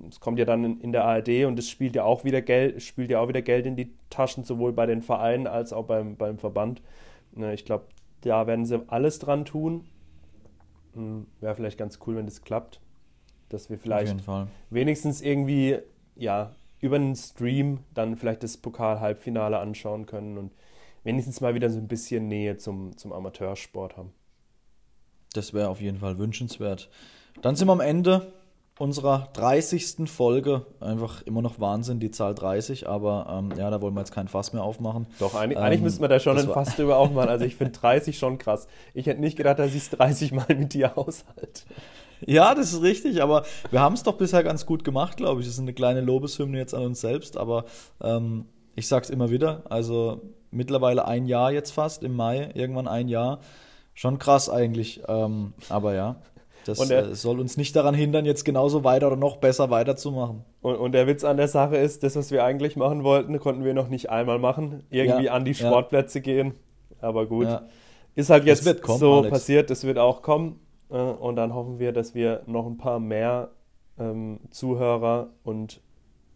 es 0.08 0.20
kommt 0.20 0.38
ja 0.38 0.44
dann 0.44 0.64
in, 0.64 0.80
in 0.80 0.92
der 0.92 1.04
ARD 1.04 1.44
und 1.44 1.58
es 1.58 1.68
spielt 1.68 1.94
ja 1.94 2.04
auch 2.04 2.24
wieder 2.24 2.40
Geld, 2.42 2.82
spielt 2.82 3.10
ja 3.10 3.20
auch 3.20 3.28
wieder 3.28 3.42
Geld 3.42 3.66
in 3.66 3.76
die 3.76 3.92
Taschen, 4.08 4.44
sowohl 4.44 4.72
bei 4.72 4.86
den 4.86 5.02
Vereinen 5.02 5.46
als 5.46 5.72
auch 5.72 5.84
beim, 5.84 6.16
beim 6.16 6.38
Verband. 6.38 6.82
Ne, 7.32 7.52
ich 7.52 7.64
glaube, 7.64 7.84
da 8.22 8.46
werden 8.46 8.64
sie 8.64 8.82
alles 8.88 9.18
dran 9.18 9.44
tun. 9.44 9.84
Mm, 10.94 11.22
Wäre 11.40 11.54
vielleicht 11.54 11.78
ganz 11.78 11.98
cool, 12.06 12.16
wenn 12.16 12.26
das 12.26 12.42
klappt. 12.42 12.80
Dass 13.48 13.70
wir 13.70 13.78
vielleicht 13.78 14.16
wenigstens 14.70 15.20
irgendwie, 15.20 15.78
ja, 16.16 16.54
über 16.80 16.96
einen 16.96 17.16
Stream 17.16 17.80
dann 17.94 18.16
vielleicht 18.16 18.42
das 18.42 18.56
Pokal-Halbfinale 18.56 19.58
anschauen 19.58 20.06
können 20.06 20.36
und 20.38 20.52
wenigstens 21.04 21.40
mal 21.40 21.54
wieder 21.54 21.70
so 21.70 21.78
ein 21.78 21.88
bisschen 21.88 22.28
Nähe 22.28 22.56
zum, 22.56 22.96
zum 22.96 23.12
Amateursport 23.12 23.96
haben. 23.96 24.12
Das 25.32 25.54
wäre 25.54 25.68
auf 25.68 25.80
jeden 25.80 25.98
Fall 25.98 26.18
wünschenswert. 26.18 26.90
Dann 27.42 27.56
sind 27.56 27.68
wir 27.68 27.72
am 27.72 27.80
Ende 27.80 28.32
unserer 28.78 29.28
30. 29.32 30.10
Folge. 30.10 30.66
Einfach 30.80 31.22
immer 31.22 31.42
noch 31.42 31.60
Wahnsinn, 31.60 32.00
die 32.00 32.10
Zahl 32.10 32.34
30, 32.34 32.88
aber 32.88 33.26
ähm, 33.30 33.52
ja, 33.56 33.70
da 33.70 33.80
wollen 33.80 33.94
wir 33.94 34.00
jetzt 34.00 34.12
kein 34.12 34.28
Fass 34.28 34.52
mehr 34.52 34.62
aufmachen. 34.62 35.06
Doch, 35.18 35.34
eigentlich, 35.34 35.58
ähm, 35.58 35.64
eigentlich 35.64 35.80
müssten 35.80 36.02
wir 36.02 36.08
da 36.08 36.20
schon 36.20 36.38
ein 36.38 36.48
Fass 36.48 36.76
drüber 36.76 36.98
aufmachen. 36.98 37.28
Also 37.28 37.44
ich 37.44 37.56
finde 37.56 37.72
30 37.72 38.18
schon 38.18 38.38
krass. 38.38 38.68
Ich 38.94 39.06
hätte 39.06 39.20
nicht 39.20 39.36
gedacht, 39.36 39.58
dass 39.58 39.70
ich 39.70 39.82
es 39.82 39.90
30 39.90 40.32
Mal 40.32 40.46
mit 40.48 40.74
dir 40.74 40.96
aushalte. 40.98 41.62
Ja, 42.24 42.54
das 42.54 42.72
ist 42.72 42.82
richtig, 42.82 43.22
aber 43.22 43.44
wir 43.70 43.80
haben 43.80 43.94
es 43.94 44.02
doch 44.02 44.16
bisher 44.16 44.42
ganz 44.42 44.64
gut 44.64 44.84
gemacht, 44.84 45.16
glaube 45.16 45.40
ich. 45.40 45.46
Das 45.46 45.54
ist 45.54 45.60
eine 45.60 45.74
kleine 45.74 46.00
Lobeshymne 46.00 46.58
jetzt 46.58 46.74
an 46.74 46.84
uns 46.84 47.00
selbst, 47.00 47.36
aber 47.36 47.64
ähm, 48.02 48.46
ich 48.74 48.88
sag's 48.88 49.10
immer 49.10 49.30
wieder, 49.30 49.62
also 49.68 50.22
mittlerweile 50.50 51.06
ein 51.06 51.26
Jahr 51.26 51.52
jetzt 51.52 51.72
fast, 51.72 52.02
im 52.02 52.14
Mai, 52.14 52.50
irgendwann 52.54 52.88
ein 52.88 53.08
Jahr. 53.08 53.40
Schon 53.94 54.18
krass 54.18 54.50
eigentlich, 54.50 55.02
ähm, 55.08 55.52
aber 55.68 55.94
ja. 55.94 56.16
Das 56.66 56.80
und 56.80 56.90
der, 56.90 57.06
äh, 57.06 57.14
soll 57.14 57.38
uns 57.38 57.56
nicht 57.56 57.76
daran 57.76 57.94
hindern, 57.94 58.26
jetzt 58.26 58.44
genauso 58.44 58.82
weiter 58.82 59.06
oder 59.06 59.16
noch 59.16 59.36
besser 59.36 59.70
weiterzumachen. 59.70 60.44
Und, 60.62 60.76
und, 60.76 60.92
der 60.92 61.06
Witz 61.06 61.22
an 61.22 61.36
der 61.36 61.48
Sache 61.48 61.76
ist, 61.76 62.02
das, 62.02 62.16
was 62.16 62.30
wir 62.32 62.44
eigentlich 62.44 62.76
machen 62.76 63.04
wollten, 63.04 63.38
konnten 63.38 63.64
wir 63.64 63.72
noch 63.72 63.88
nicht 63.88 64.10
einmal 64.10 64.38
machen. 64.38 64.82
Irgendwie 64.90 65.26
ja, 65.26 65.32
an 65.32 65.44
die 65.44 65.54
Sportplätze 65.54 66.18
ja. 66.18 66.24
gehen. 66.24 66.54
Aber 67.00 67.26
gut. 67.26 67.46
Ja. 67.46 67.62
Ist 68.16 68.30
halt 68.30 68.44
jetzt 68.44 68.82
kommen, 68.82 68.98
so 68.98 69.18
Alex. 69.18 69.30
passiert, 69.30 69.70
das 69.70 69.84
wird 69.84 69.98
auch 69.98 70.22
kommen. 70.22 70.58
Äh, 70.90 70.94
und 70.94 71.36
dann 71.36 71.54
hoffen 71.54 71.78
wir, 71.78 71.92
dass 71.92 72.14
wir 72.14 72.42
noch 72.46 72.66
ein 72.66 72.76
paar 72.76 73.00
mehr 73.00 73.50
ähm, 73.98 74.40
Zuhörer 74.50 75.28
und 75.42 75.80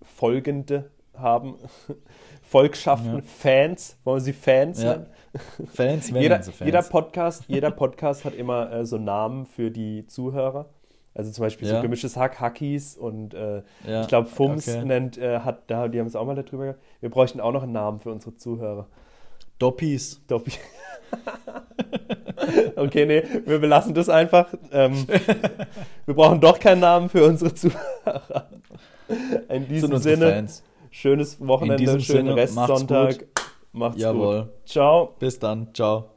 Folgende 0.02 0.90
haben. 1.14 1.56
Volkschaften, 2.42 3.16
ja. 3.16 3.22
Fans, 3.22 3.96
wollen 4.02 4.20
sie 4.20 4.32
Fans 4.32 4.82
ja. 4.82 5.06
Fans, 5.72 6.10
jeder, 6.10 6.42
Fans. 6.42 6.58
Jeder 6.58 6.82
Podcast, 6.82 7.44
jeder 7.46 7.70
Podcast 7.70 8.24
hat 8.24 8.34
immer 8.34 8.72
äh, 8.72 8.84
so 8.84 8.98
Namen 8.98 9.46
für 9.46 9.70
die 9.70 10.06
Zuhörer. 10.06 10.68
Also 11.14 11.30
zum 11.32 11.44
Beispiel 11.44 11.68
ja. 11.68 11.76
so 11.76 11.82
gemischtes 11.82 12.16
Hack, 12.16 12.40
Hackies 12.40 12.96
und 12.96 13.34
äh, 13.34 13.62
ich 13.84 14.08
glaube 14.08 14.28
Fums 14.28 14.68
okay. 14.68 14.84
nennt, 14.84 15.18
äh, 15.18 15.40
hat, 15.40 15.64
da, 15.68 15.88
die 15.88 15.98
haben 15.98 16.06
es 16.06 16.14
auch 16.14 16.24
mal 16.24 16.36
darüber 16.36 16.64
gehabt. 16.64 16.80
Wir 17.00 17.10
bräuchten 17.10 17.40
auch 17.40 17.52
noch 17.52 17.64
einen 17.64 17.72
Namen 17.72 18.00
für 18.00 18.10
unsere 18.10 18.36
Zuhörer. 18.36 18.86
Doppis. 19.60 20.20
Doppis. 20.26 20.58
okay, 22.76 23.06
nee, 23.06 23.22
wir 23.46 23.58
belassen 23.58 23.94
das 23.94 24.08
einfach. 24.08 24.52
Ähm, 24.72 25.06
wir 26.06 26.14
brauchen 26.14 26.40
doch 26.40 26.58
keinen 26.58 26.80
Namen 26.80 27.08
für 27.08 27.24
unsere 27.24 27.54
Zuhörer. 27.54 28.48
In 29.48 29.68
diesem 29.68 29.96
Sinne. 29.98 30.30
Fans. 30.30 30.62
Schönes 30.90 31.36
Wochenende, 31.46 32.00
schönen 32.00 32.26
Sinne, 32.26 32.36
Restsonntag. 32.36 33.06
Macht's, 33.06 33.52
macht's 33.72 34.02
Jawohl. 34.02 34.42
gut. 34.42 34.68
Ciao. 34.68 35.14
Bis 35.18 35.38
dann. 35.38 35.72
Ciao. 35.72 36.10